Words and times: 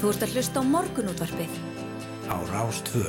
Þú 0.00 0.08
ert 0.08 0.22
að 0.24 0.30
hlusta 0.32 0.60
á 0.60 0.64
morgunútvarpið. 0.64 1.56
Á 2.32 2.36
Rástvö. 2.48 3.02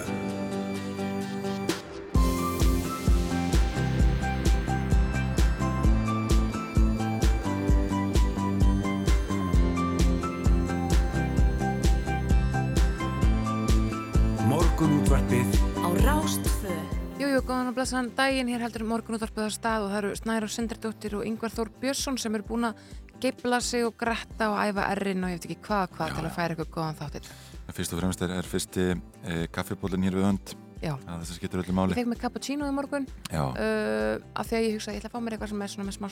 Morgunútvarpið 14.51 15.47
Á 15.79 15.87
Rástvö. 16.03 16.75
Jújú, 17.21 17.39
góðan 17.47 17.71
og 17.71 17.77
blessan 17.79 18.11
daginn, 18.19 18.51
hér 18.51 18.65
heldur 18.67 18.83
morgunútvarpið 18.91 19.47
á 19.47 19.51
stað 19.55 19.85
og 19.85 19.93
það 19.93 20.01
eru 20.01 20.11
Snæra 20.19 20.51
Sindardóttir 20.51 21.15
og 21.15 21.23
Yngvar 21.23 21.55
Þór 21.55 21.71
Björnsson 21.79 22.19
sem 22.19 22.35
eru 22.35 22.49
búin 22.51 22.67
að 22.67 22.83
geibla 23.21 23.61
sig 23.63 23.85
og 23.85 23.95
gretta 23.99 24.49
og 24.51 24.59
æfa 24.63 24.87
errin 24.95 25.23
og 25.23 25.31
ég 25.31 25.39
veit 25.39 25.47
ekki 25.49 25.61
hvað 25.67 25.95
hvað 25.95 26.17
til 26.17 26.25
að 26.25 26.35
færa 26.37 26.55
eitthvað 26.55 26.73
góðan 26.75 26.99
þáttir. 27.01 27.31
Fyrst 27.71 27.93
og 27.95 28.01
fremst 28.01 28.25
er, 28.25 28.33
er 28.35 28.51
fyrsti 28.51 28.87
e, 28.91 29.39
kaffibólinn 29.53 30.07
hér 30.07 30.17
við 30.19 30.27
hönd 30.27 30.55
Já. 30.81 30.95
að 31.05 31.21
þess 31.21 31.31
að 31.33 31.37
skiptur 31.37 31.61
öllu 31.61 31.71
Ég 31.71 31.77
máli 31.77 31.95
fekk 31.97 32.09
mig 32.09 32.19
cappuccino 32.21 32.67
í 32.67 32.73
morgun. 32.73 33.05
Uh, 33.31 34.17
af 34.33 34.47
því 34.49 34.55
að 34.57 34.65
ég 34.65 34.75
hugsa 34.75 34.91
að 34.91 34.95
ég 34.95 35.01
ætla 35.01 35.11
að 35.11 35.13
fá 35.13 35.21
mér 35.21 35.35
eitthvað 35.35 35.51
sem 35.51 35.61
er 35.61 35.71
svona 35.73 35.87
með 35.87 35.97
smá 35.97 36.07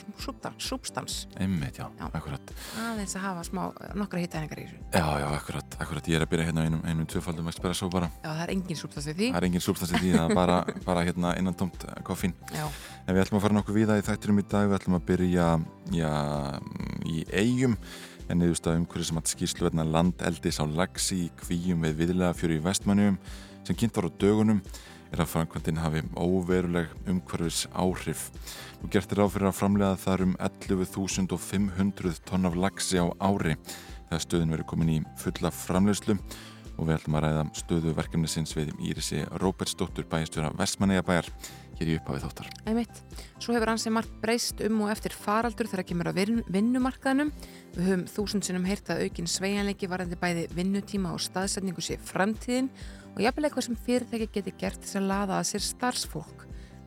súbstans 0.60 1.16
einmitt, 1.40 1.80
já, 1.80 1.86
Já. 1.98 2.04
akkurat. 2.12 2.52
Aðeins 2.84 3.16
að 3.18 3.24
hafa 3.26 3.44
smá, 3.48 3.62
nokkra 3.98 4.22
hittæningar 4.22 4.62
í 4.62 4.66
þessu. 4.68 4.78
Já, 4.94 5.06
já, 5.22 5.26
akkurat, 5.34 5.76
akkurat, 5.82 6.10
ég 6.10 6.20
er 6.20 6.26
að 6.26 6.30
byrja 6.34 6.46
hérna 6.50 6.66
einum, 6.68 6.84
einum 6.86 7.08
tvöfaldum 7.10 7.50
espresso 7.50 7.90
bara. 7.90 8.10
Já, 8.22 8.30
það 8.30 8.44
er 8.46 8.54
engin 8.54 8.80
súbstans 8.80 9.10
í 9.10 9.16
því. 9.16 9.32
Það 9.32 9.40
er 9.40 9.48
engin 9.50 9.64
substans 9.66 9.94
í 9.96 10.02
því, 10.04 10.12
það 10.16 10.30
er 10.30 10.38
bara, 10.38 10.60
bara 10.88 11.04
hérna 11.08 11.34
innan 11.40 11.58
tómt 11.58 11.88
koffín. 12.06 12.36
Já, 12.54 12.68
En 13.06 13.16
við 13.16 13.24
ætlum 13.24 13.40
að 13.40 13.44
fara 13.48 13.56
nokkuð 13.56 13.74
víða 13.80 13.98
í 13.98 14.06
þættinum 14.06 14.38
í 14.38 14.46
dag, 14.46 14.68
við 14.70 14.76
ætlum 14.76 14.96
að 15.00 15.06
byrja 15.08 15.46
já, 15.96 16.10
í 17.10 17.24
eigum 17.34 17.74
en 18.30 18.38
niðurstað 18.38 18.78
umhverju 18.78 19.08
sem 19.08 19.18
að 19.18 19.30
skýrslu 19.32 19.66
verðna 19.66 19.86
landeldis 19.90 20.60
á 20.62 20.64
lagsi 20.70 21.24
í 21.24 21.30
kvíum 21.40 21.82
við 21.82 21.96
viðlega 22.04 22.36
fjöru 22.38 22.60
í 22.60 22.62
vestmannjum 22.62 23.16
sem 23.70 23.78
kynnt 23.78 23.94
var 23.94 24.08
á 24.10 24.18
dögunum 24.18 24.60
er 25.10 25.20
að 25.22 25.30
framkvæmdinn 25.30 25.78
hafi 25.78 26.00
óveruleg 26.18 26.90
umhverfis 27.10 27.64
áhrif. 27.70 28.28
Nú 28.82 28.90
gert 28.90 29.12
er 29.14 29.22
áfyrir 29.22 29.50
að 29.50 29.58
framlega 29.60 29.98
þar 30.00 30.24
um 30.26 30.34
11.500 30.42 32.20
tonn 32.26 32.48
af 32.50 32.58
lagsi 32.58 32.98
á 32.98 33.06
ári 33.22 33.54
þegar 34.10 34.24
stöðin 34.26 34.54
verið 34.56 34.70
komin 34.70 34.94
í 34.96 35.00
fulla 35.22 35.52
framlegslu 35.54 36.16
og 36.80 36.86
við 36.88 36.96
ætlum 36.96 37.18
að 37.18 37.26
ræða 37.26 37.42
stöðu 37.60 37.94
verkefnisins 37.94 38.54
við 38.56 38.70
Írisi 38.82 39.22
Róbertsdóttur 39.42 40.06
bæjastjóra 40.10 40.50
Vestmanneigabæjar 40.58 41.28
hér 41.80 41.90
í 41.90 41.96
upphafið 41.98 42.24
þáttar. 42.26 42.48
einmitt. 42.68 43.02
Svo 43.40 43.54
hefur 43.56 43.72
ansið 43.72 43.94
margt 43.96 44.14
breyst 44.22 44.60
um 44.66 44.82
og 44.84 44.90
eftir 44.92 45.14
faraldur 45.16 45.68
kemur 45.84 46.10
að 46.10 46.18
vin- 46.20 46.44
vinnumarkaðnum. 46.48 47.32
Við 47.76 47.86
höfum 47.86 48.06
þúsund 48.08 48.44
sinnum 48.44 48.64
heyrt 48.68 48.88
að 48.90 49.04
aukin 49.06 49.28
sveianleiki 49.30 49.88
varandi 49.88 50.16
bæði 50.16 50.48
vinnutíma 50.54 51.12
og 51.12 51.20
staðsetningu 51.20 51.80
sé 51.84 51.96
framtíðin 51.98 52.70
og 53.14 53.22
jafnvel 53.24 53.48
eitthvað 53.48 53.66
sem 53.68 53.78
fyrirtæki 53.86 54.28
geti 54.34 54.56
gert 54.60 54.82
þess 54.82 54.98
að 55.00 55.08
laða 55.10 55.38
að 55.40 55.48
sér 55.50 55.64
starfsfólk. 55.66 56.44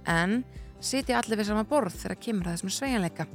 En 0.10 0.44
sitja 0.84 1.20
allir 1.20 1.40
við 1.40 1.48
sama 1.48 1.64
borð 1.68 1.96
þegar 2.02 2.20
kemur 2.26 2.50
að 2.50 2.58
þessum 2.58 2.74
sveianleika. 2.76 3.28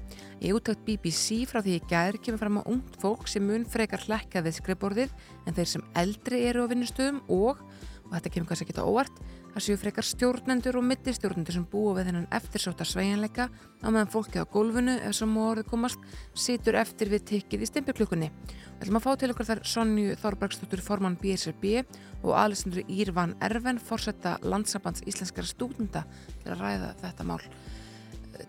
Í 0.44 0.52
útökt 0.56 0.84
BBC 0.86 1.42
frá 1.48 1.62
því 1.64 1.78
í 1.78 1.84
gær 1.88 2.18
kemur 2.22 2.42
fram 2.42 2.60
að 2.60 2.70
ungt 2.74 2.98
fólk 3.00 3.28
sem 3.30 3.44
mun 3.44 3.64
frekar 3.68 4.04
hlekka 4.04 4.42
við 4.44 4.58
skrifborðið 4.58 5.14
en 5.46 5.56
þeir 5.56 5.70
sem 5.72 5.86
eldri 6.02 6.42
eru 6.50 6.66
á 6.68 6.70
vinnustöðum 6.70 7.22
og, 7.32 7.62
og 8.04 8.12
þetta 8.16 8.34
kemur 8.34 8.50
kannski 8.50 8.68
ekki 8.68 8.84
á 8.84 8.88
óvart, 8.88 9.22
það 9.54 9.64
séu 9.64 9.76
frekar 9.80 10.06
stjórnendur 10.06 10.76
og 10.78 10.84
millistjórnendur 10.86 11.56
sem 11.56 11.64
búa 11.68 11.94
við 11.96 12.10
þennan 12.10 12.26
eftirsóta 12.36 12.86
sveigjanleika 12.86 13.48
á 13.48 13.88
meðan 13.88 14.10
fólkið 14.12 14.44
á 14.44 14.52
gólfinu, 14.52 14.94
ef 15.02 15.16
svo 15.16 15.28
orðið 15.48 15.68
komast, 15.70 15.98
situr 16.34 16.78
eftir 16.78 17.10
við 17.12 17.24
tikkið 17.32 17.64
í 17.64 17.70
stimpilklukkunni. 17.70 18.30
Við 18.78 18.84
ætlum 18.86 19.00
að 19.00 19.06
fá 19.06 19.10
til 19.18 19.30
okkur 19.32 19.48
þar 19.48 19.62
Sonju 19.66 20.16
Þorbergsdóttur 20.22 20.82
formann 20.84 21.18
BSRB 21.18 21.82
og 22.22 22.34
Alessandru 22.38 22.84
Írvan 22.86 23.34
Erven, 23.42 23.80
forsetta 23.82 24.36
landsabands 24.42 25.02
íslenskara 25.06 25.48
stúdenda 25.48 26.04
til 26.42 26.52
að 26.52 26.60
ræða 26.62 26.92
þetta 27.02 27.26
mál. 27.26 27.40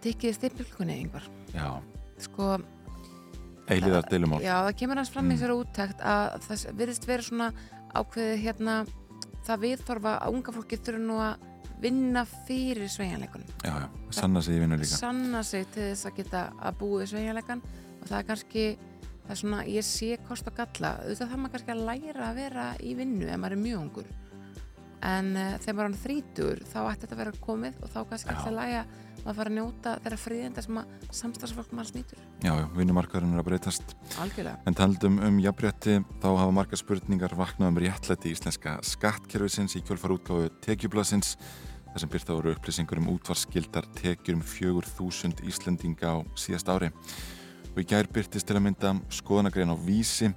Tikkið 0.04 0.30
í 0.30 0.38
stimpilklukkunni, 0.38 1.00
yngvar. 1.06 1.26
Já, 1.56 1.80
Sko, 2.20 2.58
eiliðar 3.72 4.08
deilumál. 4.12 4.42
Já, 4.44 4.58
það 4.68 4.78
kemur 4.82 5.00
hans 5.00 5.10
fram 5.14 5.30
í 5.30 5.34
Mm. 5.34 5.38
þessari 5.40 5.58
úttækt 5.64 6.02
að 6.02 6.42
það 6.46 6.74
virðist 6.80 7.06
vera 7.08 7.24
svona 7.24 7.54
ákveðið 7.96 8.42
hérna 8.44 8.76
það 9.48 9.64
viðþorfa 9.66 10.16
að 10.20 10.36
unga 10.36 10.54
fólki 10.56 10.80
þurfa 10.84 11.02
nú 11.04 11.18
að 11.24 11.48
vinna 11.80 12.26
fyrir 12.28 12.90
sveigjanleikunum. 12.92 13.52
Já, 13.64 13.72
já, 13.72 13.88
sanna 14.16 14.42
sig 14.44 14.58
í 14.58 14.62
vinnu 14.64 14.80
líka. 14.80 15.00
Sanna 15.00 15.44
sig 15.48 15.68
til 15.74 15.90
þess 15.90 16.10
að 16.10 16.18
geta 16.20 16.46
að 16.60 16.80
búa 16.82 17.02
við 17.02 17.12
sveigjanleikan 17.14 17.62
og 17.64 18.08
það 18.08 18.18
er 18.20 18.26
kannski, 18.28 18.66
það 19.26 19.36
er 19.36 19.42
svona, 19.44 19.60
ég 19.72 19.88
sé 19.88 20.10
kost 20.28 20.50
og 20.52 20.58
galla, 20.58 20.96
auðvitað 21.04 21.32
það 21.32 21.44
maður 21.44 21.56
kannski 21.56 21.76
að 21.76 21.86
læra 21.90 22.26
að 22.30 22.42
vera 22.42 22.66
í 22.84 22.96
vinnu 23.00 23.30
ef 23.30 23.40
maður 23.40 23.56
er 23.56 23.64
mjög 23.64 23.84
ungur. 23.86 24.10
En 25.10 25.30
uh, 25.40 25.54
þegar 25.64 25.78
maður 25.78 25.94
er 25.94 26.02
þrítur 26.04 26.64
þá 26.68 26.80
ætti 26.82 27.06
þetta 27.06 27.16
að 27.16 27.22
vera 27.24 27.44
komið 27.46 27.80
og 27.80 27.94
þá 27.94 28.00
kannski 28.10 28.34
alltaf 28.34 28.58
læga 28.58 28.84
að 29.24 29.40
fara 29.40 29.52
að 29.52 29.56
njóta 29.58 29.94
þeirra 30.04 30.20
fríðenda 30.20 30.64
sem 30.64 30.78
að 30.80 31.08
samstagsfólk 31.20 31.72
mann 31.76 31.88
snýtur. 31.88 32.22
Já, 32.44 32.54
vinnumarkaðurinn 32.76 33.36
er 33.36 33.42
að 33.42 33.48
breytast. 33.50 33.96
Algjörlega. 34.22 34.60
En 34.70 34.78
taldum 34.78 35.18
um 35.26 35.40
jafnrétti, 35.44 35.98
þá 36.22 36.30
hafa 36.30 36.54
marga 36.56 36.80
spurningar 36.80 37.36
vaknað 37.40 37.74
um 37.74 37.82
réttlæti 37.84 38.34
íslenska 38.34 38.78
skattkerfisins 38.86 39.76
í 39.80 39.84
kjölfar 39.86 40.16
útgáfu 40.16 40.52
tekjublasins, 40.66 41.36
þar 41.90 42.04
sem 42.04 42.14
byrta 42.14 42.38
voru 42.38 42.54
upplýsingur 42.56 43.02
um 43.02 43.12
útvarskildar 43.16 43.90
tekjur 43.98 44.40
um 44.40 44.46
4.000 44.46 45.46
Íslendinga 45.50 46.16
á 46.16 46.18
síðast 46.38 46.72
ári. 46.72 46.92
Og 47.74 47.84
í 47.84 47.88
gær 47.90 48.10
byrtist 48.12 48.48
til 48.50 48.58
að 48.58 48.66
mynda 48.68 48.96
skoðanagrein 49.14 49.74
á 49.74 49.78
vísi, 49.78 50.32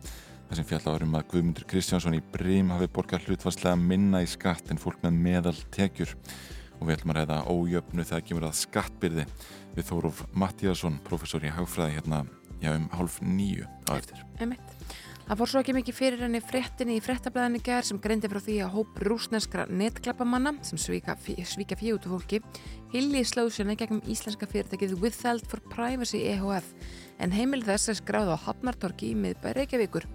þar 0.49 0.59
sem 0.59 0.69
fjallar 0.69 1.05
um 1.07 1.15
að 1.17 1.29
Guðmundur 1.33 1.65
Kristjánsson 1.69 2.17
í 2.19 2.25
Brím 2.33 2.73
hafi 2.75 2.91
borgað 2.93 3.29
hlutvarslega 3.29 3.79
minna 3.81 4.21
í 4.25 4.29
skatt 4.29 4.69
en 4.73 4.81
fólk 4.81 5.01
með 5.05 5.21
meðal 5.29 5.55
tekjur. 5.73 6.13
Og 6.83 6.89
við 6.89 6.97
ætlum 6.97 7.13
að 7.13 7.19
ræða 7.21 7.37
ójöfnu 7.47 8.05
þegar 8.09 8.23
kemur 8.27 8.45
að 8.49 8.57
skattbyrði 8.59 9.25
við 9.77 9.85
Þóróf 9.87 10.25
Mattíasson, 10.35 10.97
professor 11.07 11.45
í 11.47 11.53
hagfræði 11.55 11.95
hérna 12.01 12.25
já, 12.59 12.73
um 12.75 12.89
hálf 12.91 13.21
nýju 13.23 13.69
á 13.87 13.93
eftir. 13.95 14.25
Emitt. 14.43 14.75
Það 15.23 15.39
fór 15.39 15.51
svo 15.53 15.61
ekki 15.63 15.75
mikið 15.77 15.95
fyrir 15.95 16.25
henni 16.27 16.41
fréttinni 16.43 16.97
í 16.99 17.03
fréttablaðinni 17.05 17.63
gær 17.63 17.87
sem 17.87 18.01
greindi 18.03 18.27
frá 18.29 18.41
því 18.43 18.57
að 18.65 18.75
hóp 18.75 18.99
rúsneskra 19.07 19.69
netklappamanna 19.71 20.57
sem 20.67 20.81
svíka, 20.83 21.15
svíka 21.47 21.79
fjögutu 21.79 22.11
fólki 22.11 22.43
hilli 22.91 23.23
slóðsjöna 23.31 23.79
gegnum 23.79 24.03
íslenska 24.11 24.51
fyrirtækið 24.51 24.99
Withheld 24.99 25.47
for 25.47 25.63
Privacy 25.71 26.25
EHF 26.35 26.75
en 27.23 27.33
heimil 27.33 27.63
þess 27.63 27.95
er 27.95 28.01
skráð 28.03 28.35
á 28.35 28.37
Hafnartorki 28.49 29.13
í 29.15 29.19
miðbæri 29.23 29.63
Reykjavíkur. 29.63 30.11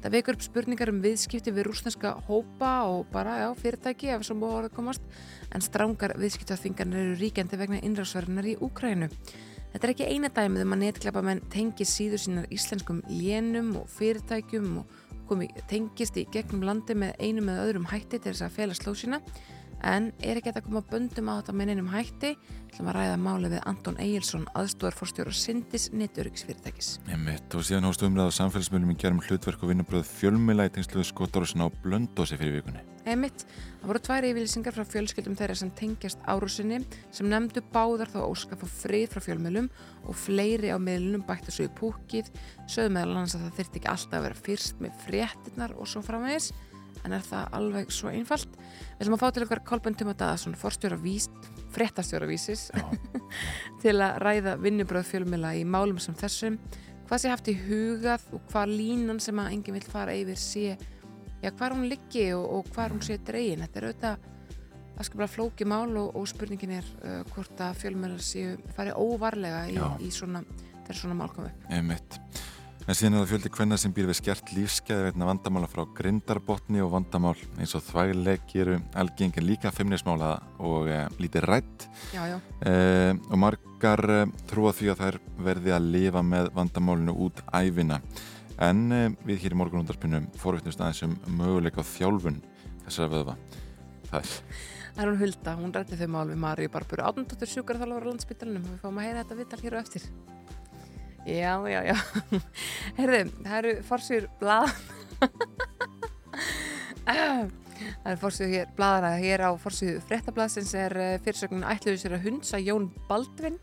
Það 0.00 0.14
vekur 0.16 0.36
upp 0.38 0.44
spurningar 0.44 0.90
um 0.92 1.02
viðskipti 1.04 1.52
við 1.52 1.66
rúsneska 1.66 2.14
hópa 2.24 2.70
og 2.88 3.10
bara 3.12 3.36
já, 3.42 3.48
fyrirtæki 3.58 4.08
ef 4.14 4.24
svo 4.24 4.38
móður 4.40 4.70
að 4.70 4.76
komast 4.78 5.04
en 5.52 5.64
strángar 5.64 6.14
viðskiptaþvingarnir 6.16 7.02
eru 7.02 7.18
ríkjandi 7.20 7.58
vegna 7.60 7.82
innrásverðinar 7.84 8.48
í 8.48 8.56
Úkrænu. 8.64 9.10
Þetta 9.74 9.86
er 9.86 9.92
ekki 9.92 10.08
eina 10.08 10.30
dæmið 10.32 10.64
um 10.64 10.74
að 10.74 10.82
netklapamenn 10.86 11.44
tengi 11.52 11.84
síður 11.86 12.24
sínar 12.24 12.48
íslenskum 12.50 13.04
lénum 13.12 13.74
og 13.82 13.92
fyrirtækjum 13.92 14.72
og 14.80 14.98
komi, 15.28 15.50
tengist 15.70 16.16
í 16.16 16.24
gegnum 16.32 16.64
landi 16.66 16.96
með 16.96 17.20
einu 17.20 17.44
með 17.44 17.60
öðrum 17.66 17.90
hætti 17.92 18.18
til 18.18 18.32
þess 18.32 18.48
að 18.48 18.56
fela 18.56 18.78
sló 18.78 18.96
sína 18.96 19.20
en 19.86 20.10
er 20.20 20.40
ekki 20.40 20.52
að 20.52 20.66
koma 20.66 20.82
böndum 20.90 21.30
á 21.32 21.38
þetta 21.40 21.54
með 21.56 21.72
einum 21.74 21.90
hætti 21.92 22.34
til 22.74 22.84
að 22.84 22.94
ræða 22.98 23.16
máli 23.20 23.50
við 23.52 23.64
Anton 23.70 23.98
Egilson 24.02 24.46
aðstúarforstjóra 24.58 25.34
Sindis 25.34 25.88
netöryggsfyrirtækis. 25.96 26.92
Einmitt, 27.08 27.48
og 27.54 27.66
síðan 27.66 27.88
hóstu 27.88 28.08
umræða 28.08 28.34
á 28.34 28.38
samfélagsmiðlum 28.38 28.94
í 28.94 29.00
gerum 29.00 29.24
hlutverk 29.24 29.64
og 29.64 29.74
í 29.74 30.70
tengslu 30.70 31.04
skotárusin 31.04 31.64
á 31.64 31.68
blöndósi 31.82 32.38
fyrir 32.38 32.60
vikunni. 32.60 32.84
Einmitt, 33.08 33.46
það 33.80 33.88
voru 33.88 34.00
tvær 34.04 34.26
yfirlýsingar 34.28 34.74
frá 34.76 34.84
fjölskyldum 34.84 35.36
þeirra 35.38 35.54
sem 35.56 35.70
tengjast 35.72 36.20
árusinni 36.28 36.82
sem 37.16 37.28
nefndu 37.30 37.62
báðar 37.72 38.10
þá 38.12 38.18
óska 38.26 38.58
fá 38.60 38.66
frið 38.68 39.06
frá 39.14 39.24
fjölmiðlum 39.24 39.70
og 40.04 40.18
fleiri 40.20 40.68
á 40.68 40.76
miðlunum 40.76 41.24
bættu 41.24 41.54
svo 41.54 41.64
í 41.64 41.72
púkið, 41.78 42.28
sögðu 42.68 42.92
meðal 42.98 43.14
annars 43.14 43.38
að 43.38 43.46
það 43.46 43.56
þyrfti 43.60 43.80
ekki 43.80 43.92
alltaf 43.94 44.18
að 44.18 44.26
vera 44.26 44.42
fyrst 44.48 44.84
með 44.84 45.00
fréttinnar 45.06 45.74
og 45.80 45.88
svo 45.88 46.04
framvegis, 46.04 46.50
en 47.06 47.16
er 47.16 47.24
það 47.24 47.56
alveg 47.56 47.92
svo 47.94 48.12
einfalt. 48.12 48.54
Við 48.58 49.04
ætlum 49.04 49.16
að 49.16 49.22
fá 49.22 49.32
til 49.34 49.44
okkar 49.46 49.62
Kolbjörn 49.70 49.98
Tuma 49.98 50.14
Daðarsson, 50.18 50.56
forstjóra 50.58 50.98
víst, 51.00 51.50
fréttastjóra 51.74 52.28
vísis, 52.30 52.68
til 53.82 53.96
að 53.96 54.20
ræða 54.24 54.56
vinnubröð 54.60 55.08
fjölmiðla 55.10 55.54
í 55.60 55.64
málum 55.64 56.00
sem 56.02 56.16
þessum, 56.18 56.58
hvað 57.08 57.22
sé 57.22 57.32
haft 57.32 57.50
í 57.50 57.56
hugað 57.58 58.26
og 58.36 58.44
hvað 58.52 58.74
línan 58.76 59.22
sem 59.22 59.38
að 59.42 59.54
enginn 59.56 59.78
vil 59.78 59.86
fara 59.88 60.14
yfir 60.14 60.38
sé 60.38 60.66
já, 60.74 61.50
hvar 61.50 61.74
hún 61.74 61.88
liggi 61.90 62.28
og, 62.36 62.44
og 62.58 62.74
hvar 62.74 62.94
hún 62.94 63.02
sé 63.04 63.18
dregin. 63.24 63.64
Þetta 63.64 63.80
er 63.80 63.88
auðvitað 63.88 64.28
að 65.00 65.08
skapla 65.08 65.28
flóki 65.32 65.66
mál 65.68 65.96
og, 65.96 66.12
og 66.18 66.28
spurningin 66.28 66.76
er 66.76 66.88
uh, 67.00 67.20
hvort 67.32 67.64
að 67.64 67.78
fjölmjölar 67.80 68.24
séu 68.24 68.56
farið 68.76 69.00
óvarlega 69.00 69.62
í, 69.72 69.78
í 70.04 70.10
svona, 70.12 70.44
svona 70.90 71.16
mál 71.16 71.30
komu 71.32 71.48
upp. 71.48 71.68
Einmitt. 71.72 72.20
En 72.88 72.96
síðan 72.96 73.18
er 73.18 73.22
það 73.22 73.30
fjöldi 73.34 73.52
kvenna 73.54 73.76
sem 73.78 73.92
býr 73.94 74.08
við 74.08 74.18
skert 74.18 74.50
lífskeiði 74.56 75.10
vegna 75.10 75.28
vandamála 75.28 75.68
frá 75.70 75.84
grindarbotni 75.98 76.80
og 76.82 76.94
vandamál 76.94 77.36
eins 77.60 77.76
og 77.78 77.84
þvægleik 77.86 78.54
eru 78.62 78.80
algengin 78.98 79.46
líka 79.46 79.70
feimnismála 79.74 80.32
og 80.58 80.88
e, 80.90 81.04
lítið 81.20 81.46
rætt 81.46 81.86
Já, 82.16 82.24
já, 82.32 82.38
e, 82.66 82.74
og 83.28 83.38
margar 83.44 84.02
e, 84.10 84.20
trúa 84.50 84.72
því 84.74 84.90
að 84.90 85.04
þær 85.04 85.20
verði 85.50 85.76
að 85.76 85.88
lifa 85.94 86.24
með 86.26 86.50
vandamálinu 86.56 87.14
út 87.28 87.44
æfina 87.52 88.00
En 88.60 88.90
við 89.24 89.38
hér 89.46 89.54
í 89.54 89.56
morgunundarpinu 89.56 90.18
fórvittnust 90.40 90.82
aðeins 90.84 91.06
um 91.06 91.14
möguleika 91.38 91.80
á 91.80 91.90
þjálfun 91.94 92.42
þessara 92.84 93.12
vöðva. 93.14 93.36
Það 94.10 94.20
er... 94.20 94.34
Það 94.90 95.00
er 95.04 95.08
hún 95.08 95.20
Hulda, 95.20 95.52
hún 95.56 95.72
rætti 95.72 95.96
þau 95.96 96.08
mál 96.12 96.28
við 96.28 96.40
Maríu 96.42 96.70
Barburu 96.74 97.06
Átnundóttur 97.06 97.48
sjúkar 97.48 97.78
þálar 97.80 98.04
á 98.04 98.08
landsbytalanum 98.10 98.66
og 98.66 98.74
við 98.74 98.82
fáum 98.82 98.98
að 99.00 99.06
heyra 99.06 99.22
þetta 99.22 99.38
vittal 99.38 99.60
hér 99.62 99.76
og 99.78 99.84
eftir. 99.86 100.06
Já, 101.28 101.54
já, 101.68 101.80
já. 101.84 101.96
Herði, 102.98 103.22
það 103.44 103.56
eru 103.60 103.74
fórsýr 103.90 104.28
blað... 104.40 104.72
það 107.10 108.12
eru 108.12 108.20
fórsýr 108.20 108.52
hér 108.54 108.74
blaðara 108.76 109.14
hér 109.20 109.44
á 109.44 109.50
fórsýðu 109.60 110.00
frettablaðsins 110.08 110.72
er 110.78 110.96
eh, 110.96 111.16
fyrirsögnin 111.24 111.66
ætluðu 111.68 112.00
sér 112.00 112.16
að 112.16 112.28
hundsa 112.28 112.60
Jón 112.62 112.90
Baldvin 113.08 113.58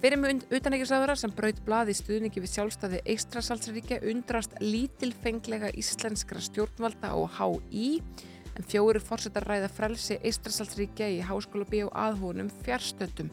Fyrir 0.00 0.16
með 0.16 0.46
utanækisraðara 0.56 1.12
sem 1.20 1.32
braut 1.36 1.58
blað 1.66 1.90
í 1.92 1.94
stuðningi 1.98 2.40
við 2.40 2.52
sjálfstæði 2.54 3.00
Eistrasaltsríkja 3.12 3.98
undrast 4.08 4.54
lítilfenglega 4.64 5.68
íslenskra 5.76 6.40
stjórnvalda 6.40 7.10
og 7.20 7.34
HÍ 7.36 7.98
en 8.56 8.64
fjóri 8.64 9.02
fórsetar 9.04 9.44
ræða 9.44 9.68
frelsi 9.68 10.16
Eistrasaltsríkja 10.24 11.10
í 11.12 11.18
háskóla 11.28 11.68
B 11.68 11.82
og 11.84 11.92
aðhónum 11.92 12.48
fjarstöldum. 12.64 13.28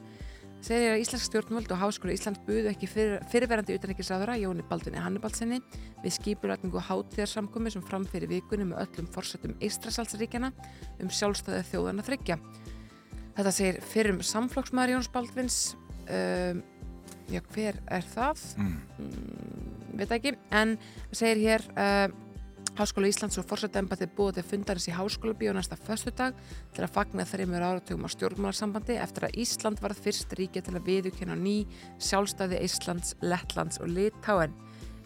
Segir 0.66 0.90
að 0.92 1.02
Íslensk 1.04 1.28
stjórnvald 1.28 1.70
og 1.72 1.80
Háskóla 1.80 2.16
Ísland 2.16 2.40
buðu 2.48 2.72
ekki 2.72 2.90
fyrir, 2.90 3.20
fyrirverandi 3.32 3.76
utanækisraðara 3.78 4.38
Jóni 4.42 4.66
Baldvinni 4.68 5.00
Hannibalsinni 5.00 5.60
við 6.02 6.16
skipurætningu 6.18 6.82
hátíðarsamkomi 6.82 7.72
sem 7.72 7.84
framfyrir 7.86 8.32
vikunni 8.32 8.66
með 8.72 8.82
öllum 8.88 9.10
fórsetum 9.14 9.54
Eistrasaltsríkjana 9.62 10.50
um 11.04 11.12
sjálfstæði 11.14 11.62
þjóðana 11.70 12.06
þryggja. 12.08 12.40
Þetta 13.38 13.54
segir 13.54 13.80
fyrrum 13.86 14.24
samflokksmaður 14.26 14.96
Jóns 14.96 15.12
Baldvins 15.14 15.60
um, 16.10 16.64
já, 17.30 17.42
hver 17.54 17.78
er 17.94 18.08
það? 18.16 18.46
Mm. 18.58 18.78
Mm, 18.98 19.92
veit 20.02 20.16
ekki, 20.18 20.34
en 20.58 20.78
segir 21.12 21.44
hér 21.46 21.68
uh, 21.78 22.08
Háskóla 22.78 23.10
Íslands 23.10 23.40
og 23.42 23.46
fórsættembatið 23.50 24.12
búið 24.14 24.36
til 24.38 24.44
fundarins 24.46 24.86
í 24.86 24.94
Háskóla 24.94 25.34
bíó 25.34 25.50
næsta 25.56 25.74
föstudag 25.82 26.36
til 26.76 26.84
að 26.86 26.92
fagna 26.94 27.24
þreymur 27.26 27.64
áratugum 27.66 28.06
á 28.06 28.10
stjórnmálarsambandi 28.14 29.00
eftir 29.02 29.26
að 29.26 29.40
Ísland 29.42 29.82
varð 29.82 30.04
fyrst 30.06 30.36
ríkja 30.38 30.62
til 30.62 30.76
að 30.78 30.86
viðukjöna 30.86 31.34
ný 31.42 31.56
sjálfstæði 31.98 32.60
Íslands, 32.68 33.16
Lettlands 33.26 33.82
og 33.82 33.90
Litáen. 33.90 34.54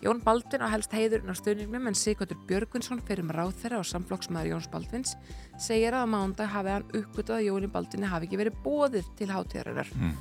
Jón 0.04 0.20
Baldvin 0.26 0.66
á 0.66 0.74
helst 0.74 0.92
heiðurinn 0.92 1.32
á 1.32 1.36
stöðningnum 1.38 1.88
en 1.88 1.96
Sigurdur 1.96 2.44
Björgvinsson 2.50 3.04
fyrir 3.08 3.24
með 3.24 3.40
ráð 3.40 3.56
þeirra 3.64 3.80
og 3.80 3.88
samflokksmaður 3.88 4.52
Jóns 4.52 4.70
Baldvins 4.74 5.16
segir 5.62 5.96
að 5.96 6.10
á 6.10 6.14
mándag 6.18 6.52
hafi 6.52 6.76
hann 6.76 6.88
uppgötað 6.92 7.38
að 7.38 7.48
Jóni 7.48 7.72
Baldvinni 7.72 8.12
hafi 8.12 8.28
ekki 8.28 8.42
verið 8.42 8.62
bóðið 8.66 9.12
til 9.16 9.32
hátíðarinnar. 9.32 9.96
Mm. 9.96 10.16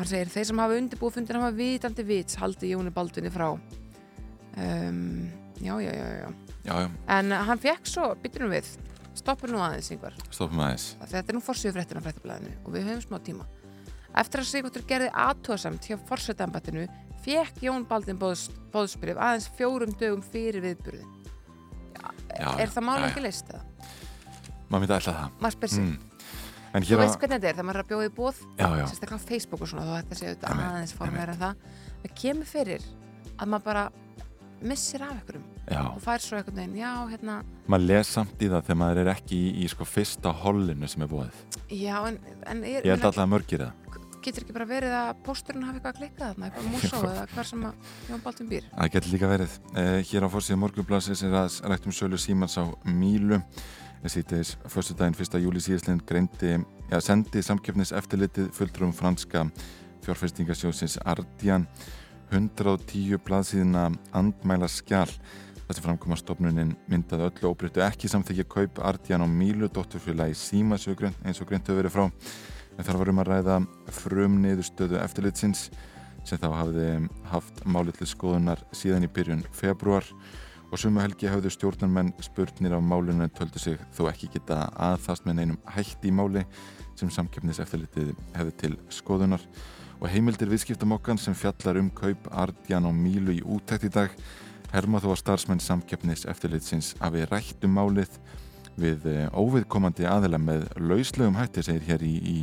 Hann 0.00 0.10
segir 0.10 0.32
þeir 0.32 0.50
sem 0.50 0.62
hafa 0.64 0.80
undirbúið 0.80 1.20
fundin 1.20 1.38
hafa 1.38 1.54
vitandi 1.54 2.06
vits 2.08 2.40
haldi 2.40 2.72
Jóni 2.72 2.90
Baldvinni 2.96 3.30
frá. 3.30 3.52
Um, 4.56 5.28
já, 5.60 5.76
já, 5.84 5.92
já, 5.92 6.08
já. 6.24 6.49
Já, 6.64 6.74
já, 6.84 6.88
En 7.08 7.32
hann 7.32 7.58
fekk 7.62 7.86
svo, 7.88 8.10
byttunum 8.22 8.52
við, 8.52 8.68
stoppur 9.16 9.50
nú 9.52 9.62
aðeins 9.64 9.90
yngvar. 9.94 10.14
stoppum 10.30 10.60
aðeins. 10.66 10.90
Þetta 11.06 11.32
er 11.32 11.38
nú 11.38 11.42
forsýðu 11.44 11.72
fréttina 11.78 12.02
fréttablaðinu 12.04 12.52
og 12.64 12.74
við 12.74 12.88
höfum 12.90 13.06
smá 13.06 13.18
tíma. 13.24 13.46
Eftir 14.20 14.42
að 14.42 14.50
Sigurdur 14.50 14.84
gerði 14.90 15.08
aðtóðsamt 15.14 15.86
hjá 15.86 15.96
forsættambattinu 16.08 16.88
fekk 17.24 17.62
Jón 17.62 17.84
Baldin 17.88 18.18
bóðs, 18.18 18.48
bóðsbrif 18.74 19.16
aðeins 19.20 19.48
fjórum 19.56 19.92
dögum 20.00 20.22
fyrir 20.22 20.62
viðburðin. 20.64 21.16
Já, 22.40 22.48
er 22.62 22.70
það 22.70 22.86
máli 22.86 23.02
já, 23.04 23.08
ekki 23.10 23.22
leist 23.24 23.50
eða? 23.50 23.62
Maður 24.70 24.80
myndi 24.84 24.94
alltaf 24.96 25.16
það. 25.18 25.34
Maður 25.42 25.56
spyr 25.56 25.72
sig. 25.74 25.84
Mm. 25.84 25.98
En 26.70 26.84
Þú 26.86 26.90
hér 26.92 27.00
veist 27.00 27.14
að... 27.16 27.20
hvernig 27.20 27.36
þetta 27.40 27.48
er, 27.50 27.54
þegar 27.56 27.66
maður 27.66 27.78
er 27.80 27.84
að 27.84 27.88
bjóða 27.90 28.06
í 28.06 28.12
bóð, 28.14 28.36
sérstaklega 28.60 29.18
á 29.18 29.28
Facebook 29.30 29.64
og 29.64 29.70
svona, 29.72 29.86
þá 29.88 29.94
þetta 29.98 30.18
séu 30.20 30.28
þetta 30.30 30.50
Einmitt, 30.52 30.68
aðeins 30.70 30.92
formera 30.94 31.34
það. 31.40 31.64
Það 32.04 32.14
kemur 32.20 32.50
fyrir 32.50 32.84
að 33.40 33.50
maður 33.50 33.64
bara 33.66 33.82
missir 34.62 35.02
af 35.02 35.10
einhverjum 35.14 35.44
já. 35.70 35.82
og 35.94 36.00
fær 36.04 36.20
svo 36.24 36.36
einhvern 36.38 36.56
veginn, 36.60 36.76
já, 36.80 36.92
hérna, 37.10 37.36
Maður 37.70 37.86
les 37.90 38.08
samt 38.16 38.42
í 38.42 38.48
það 38.50 38.64
þegar 38.66 38.78
maður 38.82 39.00
er 39.04 39.10
ekki 39.14 39.36
í, 39.38 39.50
í 39.64 39.68
sko 39.72 39.86
fyrsta 39.88 40.32
hollinu 40.42 40.88
sem 40.88 41.02
er 41.06 41.10
búið. 41.12 41.38
já, 41.70 41.96
en, 42.08 42.18
en 42.46 42.64
er, 42.64 42.84
Ég 42.84 42.92
held 42.94 43.04
alltaf 43.08 43.24
að 43.24 43.32
mörgir 43.34 43.64
það. 43.66 43.72
getur 44.20 44.44
ekki 44.44 44.52
bara 44.52 44.66
verið 44.68 44.92
að 44.92 45.10
pósturinn 45.24 45.62
hafi 45.64 45.78
eitthvað 45.80 45.94
að 45.94 46.00
klikka 46.02 46.26
þarna, 46.30 46.48
eitthvað 46.50 46.70
músó 46.74 46.98
eða 47.08 47.26
hver 47.34 47.46
sem 47.50 47.62
að 47.64 47.92
Jón 48.10 48.24
Baldvin 48.24 48.50
býr. 48.50 48.66
Það 48.76 48.90
getur 48.96 49.14
líka 49.14 49.30
verið. 49.30 49.54
Eh, 49.80 50.00
hér 50.10 50.26
á 50.26 50.32
fórsíðu 50.34 50.58
morgunblassis 50.60 51.22
er 51.24 51.36
að 51.40 51.60
rættum 51.72 51.94
sölu 51.96 52.18
Símans 52.20 52.58
á 52.60 52.64
Mílu. 52.84 53.40
Sýtis 54.04 54.54
fyrstu 54.72 54.94
daginn 54.96 55.12
1. 55.16 55.34
júli 55.44 55.60
síðastlind 55.60 56.04
greindi, 56.08 56.54
ja, 56.88 57.00
sendi 57.04 57.42
samkeppnis 57.44 57.92
eftirlitið 57.92 58.46
fulltrúum 58.56 58.92
franska 58.96 59.42
fjárfestingasjósins 60.04 60.98
Ardian 61.04 61.66
110 62.30 63.18
blaðsíðina 63.26 63.88
andmæla 64.14 64.68
skjál 64.70 65.08
þessi 65.70 65.82
framkoma 65.84 66.16
stofnunin 66.18 66.72
myndaði 66.90 67.28
öllu 67.28 67.50
óbreyttu 67.52 67.82
ekki 67.84 68.10
samþykja 68.10 68.46
kaup 68.50 68.80
Ardian 68.86 69.22
á 69.22 69.28
Mílu 69.30 69.68
dótturfélagi 69.70 70.34
Símasjögrun 70.38 71.14
eins 71.22 71.38
og 71.42 71.50
greint 71.50 71.66
hefur 71.66 71.80
verið 71.82 71.94
frá. 71.94 72.04
En 72.78 72.86
þar 72.86 72.98
var 73.00 73.10
um 73.12 73.22
að 73.22 73.30
ræða 73.30 73.56
frum 73.94 74.38
niðurstöðu 74.42 74.98
eftirlitsins 75.02 75.68
sem 76.26 76.40
þá 76.42 76.48
hafði 76.58 76.88
haft 77.30 77.62
málið 77.66 78.00
til 78.00 78.10
skoðunar 78.10 78.62
síðan 78.74 79.06
í 79.06 79.12
byrjun 79.14 79.44
februar 79.54 80.06
og 80.70 80.78
sumu 80.78 81.02
helgi 81.02 81.30
hafðu 81.30 81.50
stjórnarmenn 81.54 82.12
spurnir 82.22 82.74
af 82.76 82.82
málinu 82.86 83.26
en 83.26 83.34
töldu 83.34 83.62
sig 83.62 83.78
þó 83.96 84.08
ekki 84.10 84.30
geta 84.34 84.68
aðfast 84.74 85.26
með 85.26 85.40
neinum 85.40 85.60
hætti 85.70 86.10
í 86.10 86.14
máli 86.14 86.44
sem 86.98 87.10
samkeppnis 87.14 87.62
eftirlitið 87.62 88.14
hefði 88.36 88.56
til 88.64 88.74
skoðunar 88.92 89.46
og 90.00 90.08
heimildir 90.08 90.48
viðskiptamokkan 90.48 91.18
sem 91.20 91.36
fjallar 91.36 91.76
um 91.80 91.90
kaup 91.92 92.28
Ardian 92.32 92.88
og 92.88 92.94
Mílu 92.96 93.34
í 93.36 93.42
útækt 93.44 93.84
í 93.84 93.92
dag 93.92 94.14
herma 94.72 95.00
þó 95.02 95.10
að 95.12 95.20
starfsmenn 95.20 95.60
samkeppnis 95.60 96.24
eftirlitsins 96.30 96.94
hafi 97.02 97.26
rætt 97.28 97.66
um 97.68 97.76
málið 97.76 98.16
við 98.80 99.04
eh, 99.10 99.26
óviðkomandi 99.36 100.08
aðila 100.08 100.40
með 100.40 100.64
lauslegum 100.80 101.36
hætti 101.36 101.66
segir 101.66 101.84
hér 101.88 102.04
í, 102.06 102.14
í 102.16 102.38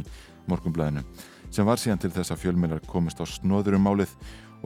morgunblæðinu 0.51 1.01
sem 1.49 1.65
var 1.65 1.81
síðan 1.81 2.03
til 2.03 2.13
þess 2.13 2.35
að 2.35 2.43
fjölmjölar 2.43 2.83
komist 2.85 3.21
á 3.23 3.25
snóður 3.25 3.79
um 3.79 3.87
málið 3.87 4.13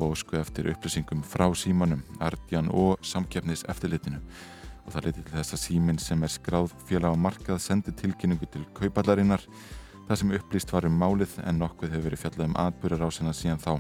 og 0.01 0.17
sko 0.19 0.39
eftir 0.39 0.71
upplýsingum 0.71 1.23
frá 1.27 1.45
símanum, 1.55 2.01
Ardian 2.19 2.71
og 2.71 2.99
samkeppnis 3.05 3.63
eftirlitinu 3.71 4.19
og 4.85 4.95
það 4.95 5.07
leiti 5.07 5.23
til 5.23 5.37
þess 5.37 5.55
að 5.55 5.63
síminn 5.63 6.01
sem 6.01 6.23
er 6.25 6.33
skráð 6.33 6.73
félag 6.89 7.15
á 7.15 7.23
markað 7.23 7.61
sendi 7.63 7.93
tilkynningu 7.95 8.49
til 8.51 8.65
kaupallarinnar 8.75 9.43
það 10.11 10.19
sem 10.19 10.31
upplýst 10.35 10.71
var 10.73 10.85
um 10.87 10.95
málið 10.99 11.37
en 11.47 11.61
nokkuð 11.61 11.93
hefur 11.93 12.09
verið 12.09 12.21
fjallað 12.25 12.49
um 12.49 12.57
atbyrjar 12.59 13.03
ásina 13.07 13.31
síðan 13.35 13.61
þá. 13.63 13.71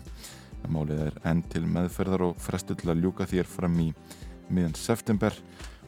En 0.61 0.71
málið 0.71 1.01
er 1.07 1.17
enn 1.27 1.41
til 1.51 1.63
meðferðar 1.67 2.23
og 2.29 2.37
frestu 2.39 2.77
til 2.79 2.91
að 2.93 3.01
ljúka 3.03 3.27
þér 3.27 3.49
fram 3.49 3.75
í 3.83 3.89
miðan 4.51 4.77
september 4.79 5.35